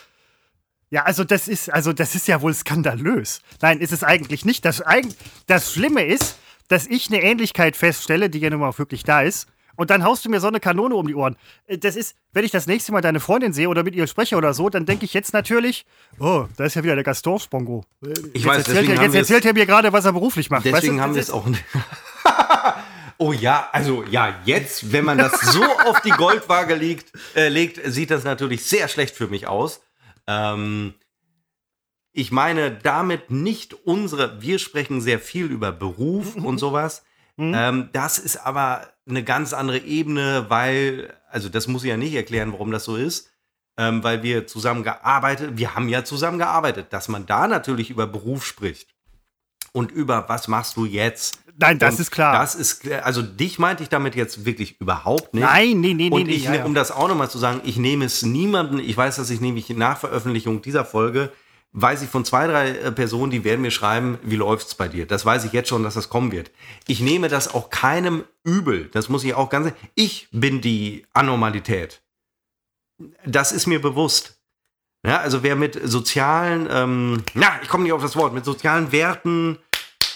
Ja, 0.90 1.02
also 1.02 1.24
das 1.24 1.48
ist, 1.48 1.72
also 1.72 1.92
das 1.92 2.14
ist 2.14 2.28
ja 2.28 2.40
wohl 2.42 2.54
skandalös. 2.54 3.40
Nein, 3.60 3.80
ist 3.80 3.92
es 3.92 4.04
eigentlich 4.04 4.44
nicht. 4.44 4.64
Das, 4.64 4.82
das 5.46 5.72
Schlimme 5.72 6.04
ist, 6.04 6.38
dass 6.68 6.86
ich 6.86 7.08
eine 7.08 7.22
Ähnlichkeit 7.22 7.76
feststelle, 7.76 8.30
die 8.30 8.38
ja 8.38 8.50
nun 8.50 8.60
mal 8.60 8.68
auch 8.68 8.78
wirklich 8.78 9.02
da 9.02 9.22
ist. 9.22 9.48
Und 9.78 9.90
dann 9.90 10.04
haust 10.04 10.24
du 10.24 10.30
mir 10.30 10.40
so 10.40 10.46
eine 10.48 10.58
Kanone 10.58 10.94
um 10.94 11.06
die 11.06 11.14
Ohren. 11.14 11.36
Äh, 11.66 11.76
Das 11.78 11.96
ist, 11.96 12.16
wenn 12.32 12.44
ich 12.44 12.50
das 12.50 12.66
nächste 12.66 12.92
Mal 12.92 13.02
deine 13.02 13.20
Freundin 13.20 13.52
sehe 13.52 13.68
oder 13.68 13.82
mit 13.82 13.94
ihr 13.94 14.06
spreche 14.06 14.36
oder 14.36 14.54
so, 14.54 14.70
dann 14.70 14.86
denke 14.86 15.04
ich 15.04 15.12
jetzt 15.12 15.32
natürlich, 15.34 15.84
oh, 16.18 16.46
da 16.56 16.64
ist 16.64 16.74
ja 16.76 16.82
wieder 16.82 16.94
der 16.94 17.04
Gaston 17.04 17.38
Spongo. 17.38 17.84
Ich 18.32 18.42
jetzt 18.42 18.46
weiß, 18.46 18.68
erzählt, 18.68 18.88
er, 18.88 19.02
jetzt 19.02 19.14
erzählt 19.14 19.44
er 19.44 19.52
mir 19.52 19.66
gerade, 19.66 19.92
was 19.92 20.04
er 20.06 20.12
beruflich 20.12 20.48
macht. 20.50 20.64
Deswegen 20.64 20.96
weißt 20.96 20.98
du, 20.98 21.02
haben 21.02 21.14
wir 21.14 21.22
es 21.22 21.30
auch. 21.30 21.46
oh 23.18 23.32
ja, 23.32 23.68
also 23.72 24.04
ja, 24.04 24.40
jetzt, 24.44 24.92
wenn 24.92 25.04
man 25.04 25.18
das 25.18 25.40
so 25.40 25.62
auf 25.86 26.00
die 26.00 26.10
Goldwaage 26.10 26.74
legt, 26.74 27.12
äh, 27.34 27.48
legt, 27.48 27.80
sieht 27.84 28.10
das 28.10 28.24
natürlich 28.24 28.64
sehr 28.64 28.88
schlecht 28.88 29.14
für 29.14 29.28
mich 29.28 29.46
aus. 29.46 29.80
Ähm, 30.26 30.94
ich 32.12 32.32
meine 32.32 32.70
damit 32.70 33.30
nicht 33.30 33.74
unsere, 33.74 34.40
wir 34.40 34.58
sprechen 34.58 35.00
sehr 35.00 35.20
viel 35.20 35.46
über 35.46 35.72
Beruf 35.72 36.34
und 36.36 36.58
sowas. 36.58 37.02
Ähm, 37.38 37.90
das 37.92 38.18
ist 38.18 38.38
aber 38.38 38.88
eine 39.06 39.22
ganz 39.22 39.52
andere 39.52 39.78
Ebene, 39.78 40.46
weil, 40.48 41.12
also 41.28 41.48
das 41.48 41.68
muss 41.68 41.84
ich 41.84 41.90
ja 41.90 41.98
nicht 41.98 42.14
erklären, 42.14 42.52
warum 42.52 42.70
das 42.70 42.84
so 42.84 42.96
ist, 42.96 43.30
ähm, 43.76 44.02
weil 44.02 44.22
wir 44.22 44.46
zusammen 44.46 44.82
gearbeitet, 44.82 45.58
wir 45.58 45.74
haben 45.74 45.88
ja 45.90 46.02
zusammen 46.04 46.38
gearbeitet, 46.38 46.92
dass 46.94 47.08
man 47.08 47.26
da 47.26 47.46
natürlich 47.46 47.90
über 47.90 48.06
Beruf 48.06 48.46
spricht 48.46 48.94
und 49.72 49.92
über 49.92 50.28
was 50.28 50.48
machst 50.48 50.78
du 50.78 50.86
jetzt. 50.86 51.40
Nein, 51.58 51.78
das 51.78 51.94
Und 51.94 52.00
ist 52.00 52.10
klar. 52.10 52.38
Das 52.38 52.54
ist, 52.54 52.80
klar. 52.80 53.04
also 53.04 53.22
dich 53.22 53.58
meinte 53.58 53.82
ich 53.82 53.88
damit 53.88 54.14
jetzt 54.14 54.44
wirklich 54.44 54.80
überhaupt 54.80 55.32
nicht. 55.32 55.42
Nein, 55.42 55.80
nee, 55.80 55.94
nee, 55.94 56.08
nee, 56.08 56.10
Und 56.10 56.26
nee. 56.26 56.34
ich, 56.34 56.44
ja. 56.44 56.64
um 56.64 56.74
das 56.74 56.90
auch 56.90 57.08
nochmal 57.08 57.30
zu 57.30 57.38
sagen, 57.38 57.62
ich 57.64 57.76
nehme 57.76 58.04
es 58.04 58.22
niemanden, 58.22 58.78
ich 58.78 58.96
weiß, 58.96 59.16
dass 59.16 59.30
ich 59.30 59.40
nämlich 59.40 59.70
nach 59.70 59.98
Veröffentlichung 59.98 60.60
dieser 60.60 60.84
Folge, 60.84 61.32
weiß 61.72 62.02
ich 62.02 62.08
von 62.08 62.24
zwei, 62.24 62.46
drei 62.46 62.70
äh, 62.70 62.92
Personen, 62.92 63.30
die 63.30 63.44
werden 63.44 63.62
mir 63.62 63.70
schreiben, 63.70 64.18
wie 64.22 64.36
läuft's 64.36 64.74
bei 64.74 64.88
dir? 64.88 65.06
Das 65.06 65.24
weiß 65.24 65.44
ich 65.44 65.52
jetzt 65.52 65.68
schon, 65.68 65.82
dass 65.82 65.94
das 65.94 66.08
kommen 66.08 66.30
wird. 66.30 66.50
Ich 66.86 67.00
nehme 67.00 67.28
das 67.28 67.52
auch 67.54 67.70
keinem 67.70 68.24
übel. 68.44 68.88
Das 68.92 69.08
muss 69.08 69.24
ich 69.24 69.34
auch 69.34 69.48
ganz, 69.48 69.72
ich 69.94 70.28
bin 70.32 70.60
die 70.60 71.06
Anormalität. 71.14 72.02
Das 73.24 73.52
ist 73.52 73.66
mir 73.66 73.80
bewusst. 73.80 74.38
Ja, 75.06 75.20
also 75.20 75.42
wer 75.42 75.54
mit 75.54 75.78
sozialen, 75.88 76.66
ähm, 76.70 77.22
na, 77.34 77.60
ich 77.62 77.68
komme 77.68 77.84
nicht 77.84 77.92
auf 77.92 78.02
das 78.02 78.16
Wort, 78.16 78.34
mit 78.34 78.44
sozialen 78.44 78.90
Werten, 78.90 79.58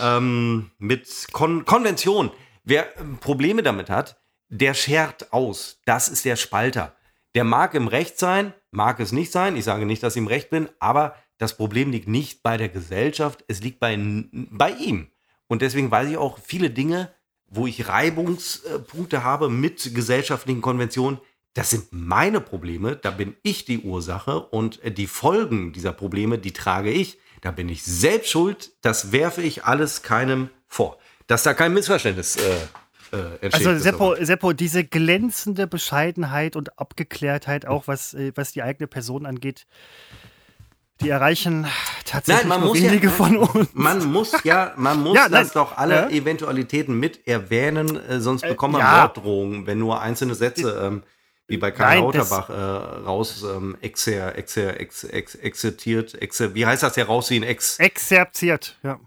ähm, 0.01 0.70
mit 0.78 1.28
Kon 1.32 1.64
Konvention, 1.64 2.30
wer 2.64 2.98
ähm, 2.98 3.18
Probleme 3.18 3.62
damit 3.62 3.90
hat, 3.90 4.20
der 4.48 4.74
schert 4.74 5.32
aus. 5.32 5.80
Das 5.84 6.09
ist 6.09 6.24
der 6.24 6.36
Spalter. 6.36 6.96
Der 7.34 7.44
mag 7.44 7.74
im 7.74 7.86
Recht 7.86 8.18
sein, 8.18 8.53
mag 8.72 8.98
es 9.01 9.12
nicht 9.12 9.30
sein. 9.30 9.57
Ich 9.57 9.64
sage 9.64 9.86
nicht, 9.86 10.03
dass 10.03 10.16
ich 10.16 10.20
im 10.20 10.26
Recht 10.26 10.51
bin, 10.51 10.68
aber 10.80 11.14
das 11.38 11.57
Problem 11.57 11.90
liegt 11.90 12.09
nicht 12.09 12.42
bei 12.42 12.57
der 12.57 12.68
Gesellschaft, 12.68 13.44
es 13.48 13.62
liegt 13.62 13.80
bei, 13.80 13.98
bei 14.32 14.72
ihm. 14.72 15.09
Und 15.46 15.62
deswegen 15.62 15.90
weiß 15.90 16.11
ich 16.11 16.16
auch 16.16 16.38
viele 16.38 16.70
Dinge, 16.70 17.12
wo 17.46 17.66
ich 17.66 17.88
Reibungspunkte 17.88 19.24
habe 19.24 19.48
mit 19.48 19.94
gesellschaftlichen 19.94 20.61
Konventionen. 20.61 21.18
Das 21.55 21.70
sind 21.70 21.88
meine 21.90 22.40
Probleme, 22.40 22.94
da 22.94 23.11
bin 23.11 23.36
ich 23.42 23.64
die 23.64 23.80
Ursache 23.80 24.40
und 24.40 24.82
äh, 24.84 24.92
die 24.92 25.09
Folgen 25.09 25.72
dieser 25.72 25.92
Probleme, 25.92 26.38
die 26.38 26.53
trage 26.53 26.90
ich. 26.90 27.18
Da 27.41 27.51
bin 27.51 27.68
ich 27.68 27.82
selbst 27.84 28.30
schuld, 28.30 28.72
das 28.82 29.12
werfe 29.12 29.43
ich 29.43 29.64
alles 29.64 30.03
keinem 30.03 30.51
vor. 30.68 30.99
Dass 31.26 31.43
da 31.43 31.55
kein 31.55 31.72
Missverständnis 31.72 32.36
äh, 32.36 32.41
äh, 33.12 33.38
entsteht. 33.41 33.66
Also 33.66 33.78
Seppo, 33.78 34.16
Seppo, 34.20 34.53
diese 34.53 34.84
glänzende 34.84 35.66
Bescheidenheit 35.66 36.57
und 36.57 36.78
Abgeklärtheit, 36.78 37.66
auch 37.66 37.86
was, 37.86 38.14
äh, 38.14 38.32
was 38.34 38.53
die 38.53 38.62
eigene 38.62 38.86
Person 38.86 39.26
angeht, 39.26 39.66
die 41.01 41.09
erreichen 41.09 41.66
tatsächlich 42.05 42.43
Nein, 42.43 42.49
man 42.49 42.61
nur 42.61 42.70
muss 42.70 42.80
ja, 42.80 42.91
wenige 42.91 43.09
von 43.09 43.36
uns. 43.38 43.68
Man 43.72 44.12
muss 44.12 44.32
ja, 44.45 44.74
man 44.76 45.01
muss 45.03 45.16
Ja, 45.16 45.28
das 45.28 45.53
doch 45.53 45.76
alle 45.76 45.95
Ja. 45.95 46.09
Eventualitäten 46.11 46.99
mit 46.99 47.26
erwähnen, 47.26 47.97
äh, 47.97 48.20
sonst 48.20 48.43
bekommt 48.43 48.72
man 48.72 48.82
ja. 48.82 49.01
Morddrohungen, 49.01 49.66
wenn 49.66 49.78
nur 49.78 50.01
einzelne 50.01 50.34
Sätze, 50.34 50.78
ähm, 50.82 51.03
wie 51.51 51.59
bei 51.59 51.72
Karl 51.72 51.96
Nein, 51.96 52.05
Lauterbach, 52.05 52.48
äh, 52.48 52.53
raus 53.05 53.42
ähm, 53.42 53.76
exer, 53.80 54.38
exer, 54.38 54.80
ex, 54.80 55.05
ex, 55.05 55.34
exertiert, 55.34 56.14
exer, 56.20 56.55
wie 56.55 56.64
heißt 56.64 56.82
das 56.84 56.94
ja 56.94 57.05
rausziehen, 57.05 57.42
ex, 57.42 57.78
Exerziert, 57.80 58.78
ja. 58.84 59.01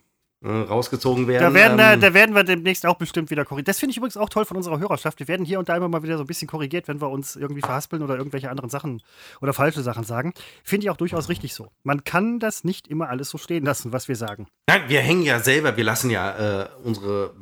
äh, 0.44 0.50
rausgezogen 0.50 1.28
werden. 1.30 1.42
Da 1.42 1.54
werden, 1.54 1.80
äh, 1.80 1.94
ähm, 1.94 2.02
da 2.02 2.14
werden 2.14 2.36
wir 2.36 2.44
demnächst 2.44 2.86
auch 2.86 2.98
bestimmt 2.98 3.32
wieder 3.32 3.46
korrigiert. 3.46 3.70
Das 3.70 3.80
finde 3.80 3.92
ich 3.92 3.98
übrigens 3.98 4.18
auch 4.18 4.28
toll 4.28 4.44
von 4.44 4.58
unserer 4.58 4.78
Hörerschaft. 4.78 5.20
Wir 5.20 5.30
werden 5.30 5.46
hier 5.46 5.58
und 5.58 5.70
da 5.70 5.78
immer 5.78 5.88
mal 5.88 6.04
wieder 6.04 6.18
so 6.18 6.26
ein 6.26 6.28
bisschen 6.28 6.50
korrigiert, 6.50 6.90
wenn 6.90 7.00
wir 7.00 7.10
uns 7.10 7.38
irgendwie 7.38 7.62
verhaspeln 7.62 8.04
oder 8.04 8.18
irgendwelche 8.18 8.50
anderen 8.50 8.70
Sachen 8.70 9.02
oder 9.42 9.54
falsche 9.54 9.82
Sachen 9.82 10.04
sagen. 10.04 10.34
Finde 10.66 10.86
ich 10.86 10.90
auch 10.90 10.98
durchaus 10.98 11.30
richtig 11.30 11.54
so. 11.54 11.72
Man 11.84 12.04
kann 12.04 12.40
das 12.40 12.66
nicht 12.66 12.90
immer 12.90 13.08
alles 13.08 13.30
so 13.30 13.38
stehen 13.38 13.64
lassen, 13.64 13.94
was 13.94 14.10
wir 14.10 14.18
sagen. 14.18 14.48
Nein, 14.68 14.84
wir 14.90 15.00
hängen 15.00 15.24
ja 15.24 15.40
selber, 15.40 15.78
wir 15.78 15.86
lassen 15.86 16.10
ja 16.10 16.64
äh, 16.64 16.68
unsere, 16.84 17.36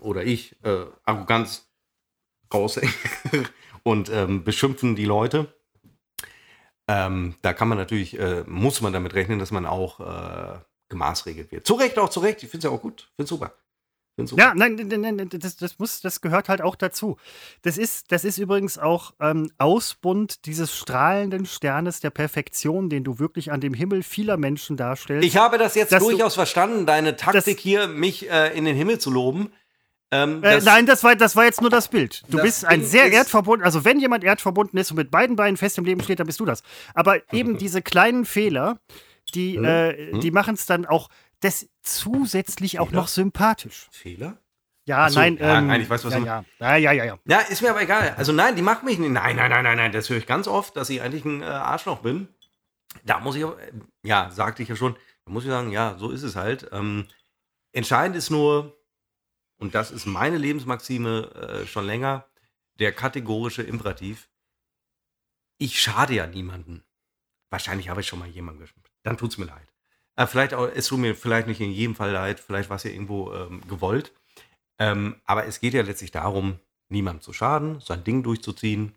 oder 0.00 0.22
ich, 0.22 0.54
äh, 0.64 0.84
Arroganz 1.06 1.66
raushängen 2.52 2.92
und 3.84 4.10
ähm, 4.10 4.42
beschimpfen 4.42 4.96
die 4.96 5.04
Leute. 5.04 5.54
Ähm, 6.88 7.36
da 7.42 7.52
kann 7.52 7.68
man 7.68 7.78
natürlich, 7.78 8.18
äh, 8.18 8.44
muss 8.46 8.80
man 8.80 8.92
damit 8.92 9.14
rechnen, 9.14 9.38
dass 9.38 9.50
man 9.50 9.64
auch 9.64 10.00
äh, 10.00 10.58
gemaßregelt 10.88 11.50
wird. 11.52 11.66
Zu 11.66 11.74
Recht, 11.74 11.98
auch 11.98 12.10
zu 12.10 12.20
Recht. 12.20 12.42
Ich 12.42 12.50
finde 12.50 12.66
es 12.66 12.70
ja 12.72 12.76
auch 12.76 12.82
gut. 12.82 13.10
Finde 13.16 13.28
super. 13.28 13.52
Find's 14.16 14.30
super. 14.30 14.42
Ja, 14.42 14.54
nein, 14.54 14.76
nein, 14.76 15.00
nein, 15.00 15.16
nein, 15.16 15.28
das, 15.28 15.56
das, 15.56 15.78
muss, 15.78 16.00
das 16.00 16.20
gehört 16.20 16.48
halt 16.48 16.62
auch 16.62 16.76
dazu. 16.76 17.16
Das 17.62 17.78
ist, 17.78 18.12
das 18.12 18.24
ist 18.24 18.38
übrigens 18.38 18.78
auch 18.78 19.12
ähm, 19.18 19.50
Ausbund 19.58 20.46
dieses 20.46 20.76
strahlenden 20.76 21.46
Sternes 21.46 21.98
der 22.00 22.10
Perfektion, 22.10 22.90
den 22.90 23.02
du 23.02 23.18
wirklich 23.18 23.50
an 23.50 23.60
dem 23.60 23.74
Himmel 23.74 24.02
vieler 24.04 24.36
Menschen 24.36 24.76
darstellst. 24.76 25.26
Ich 25.26 25.36
habe 25.36 25.58
das 25.58 25.74
jetzt 25.74 25.90
Dass 25.90 26.02
du- 26.02 26.10
durchaus 26.10 26.34
verstanden, 26.34 26.86
deine 26.86 27.16
Taktik 27.16 27.58
hier, 27.58 27.88
mich 27.88 28.30
äh, 28.30 28.56
in 28.56 28.64
den 28.66 28.76
Himmel 28.76 28.98
zu 29.00 29.10
loben. 29.10 29.50
Ähm, 30.10 30.42
Äh, 30.44 30.54
das- 30.56 30.64
nein, 30.64 30.86
das 30.86 31.02
war, 31.02 31.16
das 31.16 31.34
war 31.36 31.44
jetzt 31.44 31.60
nur 31.60 31.70
das 31.70 31.88
Bild. 31.88 32.22
Du 32.28 32.36
Das 32.36 32.42
bist 32.42 32.64
ein 32.64 32.80
Ding 32.80 32.88
sehr 32.88 33.10
erdverbunden, 33.12 33.64
also 33.64 33.84
wenn 33.84 33.98
jemand 33.98 34.22
erdverbunden 34.24 34.78
ist 34.78 34.90
und 34.90 34.96
mit 34.96 35.10
beiden 35.10 35.36
Beinen 35.36 35.56
fest 35.56 35.78
im 35.78 35.84
Leben 35.84 36.02
steht, 36.02 36.20
dann 36.20 36.26
bist 36.26 36.40
du 36.40 36.44
das. 36.44 36.62
Aber 36.94 37.16
eben 37.32 37.58
diese 37.58 37.82
kleinen 37.82 38.24
Fehler, 38.24 38.78
die, 39.34 39.56
Hm? 39.56 39.64
äh, 39.64 40.18
die 40.20 40.30
machen 40.30 40.54
es 40.54 40.66
dann 40.66 40.86
auch 40.86 41.08
das 41.40 41.66
zusätzlich 41.82 42.78
auch 42.78 42.88
Fehler? 42.88 43.00
noch 43.00 43.08
sympathisch. 43.08 43.88
Fehler? 43.90 44.38
Ja, 44.86 45.08
so, 45.08 45.18
nein, 45.18 45.38
ja, 45.38 45.58
ähm, 45.58 45.66
nein, 45.68 45.80
ich 45.80 45.88
weiß, 45.88 46.04
was 46.04 46.12
ja, 46.12 46.18
du 46.20 46.26
ja. 46.26 46.44
ja, 46.60 46.76
ja, 46.76 46.92
ja, 46.92 47.04
ja. 47.04 47.18
Ja, 47.26 47.38
ist 47.40 47.62
mir 47.62 47.70
aber 47.70 47.80
egal. 47.82 48.14
Also 48.18 48.32
nein, 48.32 48.54
die 48.54 48.60
macht 48.62 48.84
mich 48.84 48.98
nicht. 48.98 49.10
Nein, 49.10 49.36
nein, 49.36 49.50
nein, 49.50 49.64
nein, 49.64 49.76
nein. 49.78 49.92
Das 49.92 50.10
höre 50.10 50.18
ich 50.18 50.26
ganz 50.26 50.46
oft, 50.46 50.76
dass 50.76 50.90
ich 50.90 51.00
eigentlich 51.00 51.24
ein 51.24 51.40
äh, 51.40 51.46
Arschloch 51.46 52.00
bin. 52.00 52.28
Da 53.04 53.18
muss 53.18 53.34
ich, 53.34 53.42
äh, 53.42 53.46
ja, 54.02 54.30
sagte 54.30 54.62
ich 54.62 54.68
ja 54.68 54.76
schon, 54.76 54.94
da 55.24 55.32
muss 55.32 55.44
ich 55.44 55.50
sagen, 55.50 55.70
ja, 55.70 55.96
so 55.98 56.10
ist 56.10 56.22
es 56.22 56.36
halt. 56.36 56.68
Ähm, 56.72 57.06
entscheidend 57.72 58.14
ist 58.16 58.28
nur, 58.30 58.76
und 59.58 59.74
das 59.74 59.90
ist 59.90 60.06
meine 60.06 60.38
Lebensmaxime 60.38 61.30
äh, 61.34 61.66
schon 61.66 61.86
länger, 61.86 62.26
der 62.78 62.92
kategorische 62.92 63.62
Imperativ. 63.62 64.28
Ich 65.58 65.80
schade 65.80 66.14
ja 66.14 66.26
niemanden. 66.26 66.84
Wahrscheinlich 67.50 67.88
habe 67.88 68.00
ich 68.00 68.08
schon 68.08 68.18
mal 68.18 68.28
jemanden 68.28 68.60
geschmiert. 68.60 68.90
Dann 69.04 69.16
tut's 69.16 69.38
mir 69.38 69.44
leid. 69.46 69.68
Äh, 70.16 70.26
vielleicht 70.26 70.54
auch, 70.54 70.68
es 70.68 70.86
tut 70.86 70.98
mir 70.98 71.14
vielleicht 71.14 71.46
nicht 71.46 71.60
in 71.60 71.70
jedem 71.70 71.94
Fall 71.94 72.10
leid, 72.10 72.40
vielleicht 72.40 72.70
war 72.70 72.76
es 72.76 72.84
ja 72.84 72.90
irgendwo 72.90 73.32
ähm, 73.32 73.62
gewollt. 73.68 74.12
Ähm, 74.78 75.16
aber 75.24 75.46
es 75.46 75.60
geht 75.60 75.74
ja 75.74 75.82
letztlich 75.82 76.10
darum, 76.10 76.58
niemandem 76.88 77.22
zu 77.22 77.32
schaden, 77.32 77.80
sein 77.80 78.04
Ding 78.04 78.22
durchzuziehen, 78.22 78.94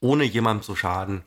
ohne 0.00 0.24
jemandem 0.24 0.62
zu 0.62 0.76
schaden. 0.76 1.22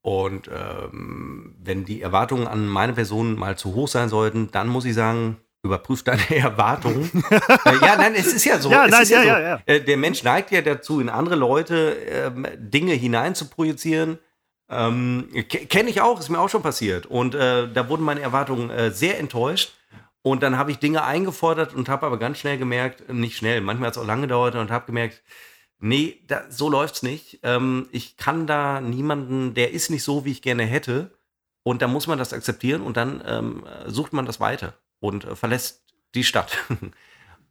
Und 0.00 0.48
ähm, 0.52 1.56
wenn 1.58 1.84
die 1.84 2.00
Erwartungen 2.00 2.46
an 2.46 2.68
meine 2.68 2.92
Person 2.92 3.34
mal 3.36 3.58
zu 3.58 3.74
hoch 3.74 3.88
sein 3.88 4.08
sollten, 4.08 4.50
dann 4.50 4.68
muss 4.68 4.84
ich 4.84 4.94
sagen, 4.94 5.38
überprüf 5.66 6.02
deine 6.02 6.22
Erwartungen. 6.36 7.10
äh, 7.30 7.76
ja, 7.84 7.96
nein, 7.96 8.14
es 8.14 8.32
ist 8.32 8.44
ja 8.44 8.58
so. 8.58 8.70
Ja, 8.70 8.86
es 8.86 8.90
nein, 8.90 9.06
ja, 9.08 9.22
so. 9.22 9.28
ja, 9.28 9.40
ja. 9.40 9.60
Äh, 9.66 9.80
der 9.82 9.96
Mensch 9.96 10.22
neigt 10.22 10.50
ja 10.50 10.62
dazu, 10.62 11.00
in 11.00 11.08
andere 11.08 11.36
Leute 11.36 11.92
ähm, 12.08 12.46
Dinge 12.56 12.94
hinein 12.94 13.34
zu 13.34 13.48
projizieren. 13.48 14.18
Ähm, 14.68 15.28
ke- 15.48 15.66
Kenne 15.66 15.90
ich 15.90 16.00
auch, 16.00 16.18
ist 16.18 16.28
mir 16.28 16.40
auch 16.40 16.48
schon 16.48 16.62
passiert. 16.62 17.06
Und 17.06 17.34
äh, 17.34 17.68
da 17.72 17.88
wurden 17.88 18.04
meine 18.04 18.20
Erwartungen 18.20 18.70
äh, 18.70 18.90
sehr 18.90 19.18
enttäuscht. 19.20 19.72
Und 20.22 20.42
dann 20.42 20.58
habe 20.58 20.72
ich 20.72 20.78
Dinge 20.78 21.04
eingefordert 21.04 21.72
und 21.74 21.88
habe 21.88 22.04
aber 22.06 22.18
ganz 22.18 22.38
schnell 22.38 22.58
gemerkt, 22.58 23.12
nicht 23.12 23.36
schnell, 23.36 23.60
manchmal 23.60 23.88
hat 23.88 23.96
es 23.96 24.02
auch 24.02 24.06
lange 24.06 24.22
gedauert 24.22 24.56
und 24.56 24.72
habe 24.72 24.86
gemerkt, 24.86 25.22
nee, 25.78 26.20
da, 26.26 26.42
so 26.48 26.68
läuft's 26.68 27.04
nicht. 27.04 27.38
Ähm, 27.44 27.86
ich 27.92 28.16
kann 28.16 28.48
da 28.48 28.80
niemanden, 28.80 29.54
der 29.54 29.70
ist 29.72 29.88
nicht 29.90 30.02
so, 30.02 30.24
wie 30.24 30.32
ich 30.32 30.42
gerne 30.42 30.64
hätte. 30.64 31.12
Und 31.62 31.80
da 31.82 31.86
muss 31.88 32.06
man 32.08 32.18
das 32.18 32.32
akzeptieren 32.32 32.80
und 32.82 32.96
dann 32.96 33.22
ähm, 33.26 33.64
sucht 33.86 34.12
man 34.12 34.24
das 34.26 34.38
weiter 34.40 34.74
und 35.00 35.24
äh, 35.24 35.36
verlässt 35.36 35.82
die 36.14 36.24
Stadt. 36.24 36.56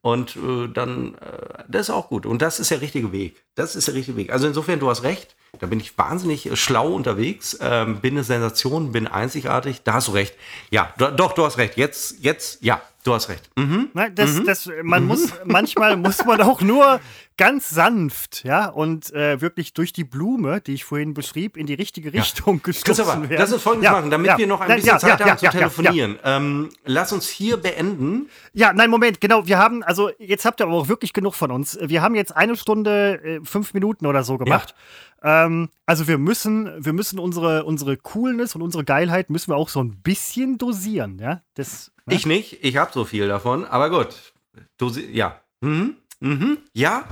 Und 0.05 0.35
äh, 0.35 0.67
dann, 0.71 1.15
äh, 1.15 1.63
das 1.67 1.87
ist 1.87 1.89
auch 1.89 2.09
gut. 2.09 2.27
Und 2.27 2.43
das 2.43 2.59
ist 2.59 2.69
der 2.69 2.79
richtige 2.81 3.11
Weg. 3.11 3.43
Das 3.55 3.75
ist 3.75 3.87
der 3.87 3.95
richtige 3.95 4.15
Weg. 4.15 4.31
Also 4.31 4.45
insofern, 4.45 4.79
du 4.79 4.87
hast 4.87 5.01
recht. 5.01 5.35
Da 5.57 5.65
bin 5.65 5.79
ich 5.79 5.97
wahnsinnig 5.97 6.45
äh, 6.45 6.55
schlau 6.55 6.93
unterwegs. 6.93 7.57
Ähm, 7.59 8.01
bin 8.01 8.13
eine 8.13 8.23
Sensation, 8.23 8.91
bin 8.91 9.07
einzigartig. 9.07 9.81
Da 9.83 9.93
hast 9.93 10.09
du 10.09 10.11
recht. 10.11 10.35
Ja, 10.69 10.93
do, 10.99 11.09
doch, 11.09 11.33
du 11.33 11.43
hast 11.43 11.57
recht. 11.57 11.75
Jetzt, 11.75 12.19
jetzt, 12.19 12.63
ja, 12.63 12.83
du 13.05 13.13
hast 13.13 13.29
recht. 13.29 13.49
Mhm. 13.55 13.89
Nein, 13.93 14.13
das, 14.15 14.43
das, 14.43 14.69
man 14.83 15.05
muss, 15.05 15.31
manchmal 15.45 15.95
muss 15.95 16.25
man 16.25 16.41
auch 16.41 16.61
nur 16.61 16.99
ganz 17.37 17.69
sanft, 17.69 18.43
ja, 18.45 18.67
und 18.67 19.13
äh, 19.13 19.41
wirklich 19.41 19.73
durch 19.73 19.91
die 19.93 20.05
Blume, 20.05 20.61
die 20.61 20.73
ich 20.73 20.85
vorhin 20.85 21.13
beschrieb, 21.13 21.57
in 21.57 21.65
die 21.67 21.73
richtige 21.73 22.13
Richtung 22.13 22.61
gestoßen 22.63 22.83
Christopher, 22.95 23.29
werden. 23.29 23.37
lass 23.37 23.53
uns 23.53 23.61
Folgendes 23.61 23.85
Ja, 23.85 23.91
machen, 23.91 24.09
damit 24.09 24.27
ja, 24.27 24.37
wir 24.37 24.47
noch 24.47 24.61
ein 24.61 24.69
nein, 24.69 24.77
bisschen 24.77 24.93
ja, 24.93 24.99
Zeit 24.99 25.19
ja, 25.19 25.25
haben 25.25 25.29
ja, 25.29 25.37
zu 25.37 25.45
ja, 25.45 25.51
ja, 25.51 25.57
telefonieren. 25.59 26.19
Ähm, 26.23 26.69
lass 26.85 27.11
uns 27.13 27.27
hier 27.27 27.57
beenden. 27.57 28.29
Ja, 28.53 28.73
nein, 28.73 28.89
Moment, 28.89 29.21
genau. 29.21 29.45
Wir 29.45 29.57
haben, 29.57 29.83
also 29.83 30.09
jetzt 30.17 30.45
habt 30.45 30.61
ihr 30.61 30.65
aber 30.65 30.75
auch 30.75 30.87
wirklich 30.87 31.13
genug 31.13 31.35
von 31.35 31.51
uns. 31.51 31.77
Wir 31.81 32.01
haben 32.01 32.15
jetzt 32.15 32.35
eine 32.35 32.55
Stunde, 32.55 33.21
äh, 33.23 33.39
fünf 33.43 33.73
Minuten 33.73 34.05
oder 34.05 34.23
so 34.23 34.37
gemacht. 34.37 34.73
Ähm, 35.21 35.69
also 35.85 36.07
wir 36.07 36.17
müssen, 36.17 36.71
wir 36.83 36.93
müssen 36.93 37.19
unsere, 37.19 37.65
unsere 37.65 37.97
Coolness 37.97 38.55
und 38.55 38.61
unsere 38.61 38.83
Geilheit 38.83 39.29
müssen 39.29 39.51
wir 39.51 39.57
auch 39.57 39.69
so 39.69 39.81
ein 39.81 40.01
bisschen 40.01 40.57
dosieren, 40.57 41.19
ja. 41.19 41.41
Das, 41.55 41.91
ne? 42.05 42.15
Ich 42.15 42.25
nicht, 42.25 42.63
ich 42.63 42.77
habe 42.77 42.91
so 42.93 43.05
viel 43.05 43.27
davon, 43.27 43.65
aber 43.65 43.89
gut. 43.89 44.33
Du, 44.77 44.89
ja. 44.89 45.39
Mhm. 45.61 45.95
Mhm. 46.19 46.57
Ja. 46.73 47.05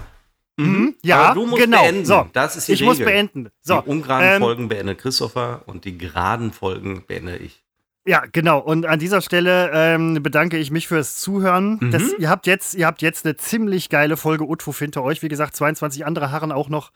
Mhm, 0.56 0.96
ja, 1.02 1.20
aber 1.20 1.34
du 1.34 1.48
musst 1.48 1.64
genau. 1.64 1.82
beenden. 1.82 2.06
So, 2.06 2.30
das 2.32 2.56
ist 2.56 2.68
die 2.68 2.74
ich 2.74 2.82
Regel. 2.82 2.90
muss 2.90 3.00
beenden. 3.00 3.50
So, 3.62 3.82
die 3.82 3.90
ungeraden 3.90 4.36
ähm, 4.36 4.42
Folgen 4.42 4.68
beendet 4.68 5.00
Christopher 5.00 5.64
und 5.66 5.84
die 5.86 5.98
geraden 5.98 6.52
Folgen 6.54 7.04
beende 7.08 7.38
ich. 7.38 7.64
Ja, 8.06 8.24
genau. 8.32 8.60
Und 8.60 8.86
an 8.86 9.00
dieser 9.00 9.22
Stelle 9.22 9.72
ähm, 9.74 10.22
bedanke 10.22 10.58
ich 10.58 10.72
mich 10.72 10.88
fürs 10.88 11.16
Zuhören. 11.18 11.78
Mhm. 11.80 11.92
Das, 11.92 12.14
ihr, 12.20 12.30
habt 12.30 12.48
jetzt, 12.48 12.76
ihr 12.76 12.86
habt 12.86 13.02
jetzt 13.02 13.26
eine 13.26 13.38
ziemlich 13.38 13.90
geile 13.90 14.18
Folge 14.18 14.44
Utfuf 14.48 14.78
hinter 14.78 15.04
euch. 15.04 15.24
Wie 15.24 15.30
gesagt, 15.30 15.56
22 15.56 16.06
andere 16.06 16.30
Harren 16.30 16.52
auch 16.52 16.70
noch 16.70 16.92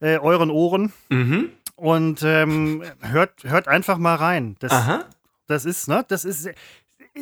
äh, 0.00 0.18
euren 0.18 0.50
Ohren. 0.50 0.92
Mhm. 1.10 1.50
Und 1.76 2.22
ähm, 2.22 2.82
hört, 3.02 3.44
hört 3.44 3.68
einfach 3.68 3.98
mal 3.98 4.14
rein. 4.14 4.56
Das, 4.60 4.72
Aha. 4.72 5.04
das 5.46 5.66
ist, 5.66 5.88
ne? 5.88 6.06
Das 6.08 6.24
ist 6.24 6.48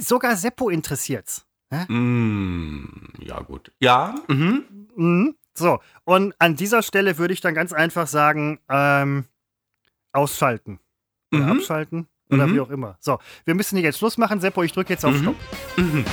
sogar 0.01 0.37
Seppo 0.37 0.69
interessiert's. 0.71 1.47
Mm, 1.89 2.85
ja, 3.21 3.41
gut. 3.41 3.73
Ja. 3.81 4.15
Mhm. 4.29 4.65
Mhm. 4.95 5.35
So, 5.55 5.81
und 6.05 6.35
an 6.39 6.57
dieser 6.57 6.83
Stelle 6.83 7.19
würde 7.19 7.35
ich 7.35 7.41
dann 7.41 7.55
ganz 7.55 7.73
einfach 7.73 8.07
sagen, 8.07 8.61
ähm, 8.69 9.25
ausschalten. 10.13 10.79
Oder 11.33 11.45
Mhm. 11.47 11.51
abschalten. 11.53 12.09
Oder 12.31 12.47
Mhm. 12.47 12.55
wie 12.55 12.61
auch 12.61 12.71
immer. 12.71 12.97
So, 13.01 13.19
wir 13.45 13.55
müssen 13.55 13.77
hier 13.77 13.85
jetzt 13.85 13.99
Schluss 13.99 14.19
machen. 14.19 14.41
Seppo, 14.41 14.63
ich 14.63 14.73
drücke 14.73 14.93
jetzt 14.93 15.05
auf 15.05 15.15
Mhm. 15.15 15.23
Stopp. 15.23 15.37
Mhm. 15.77 16.05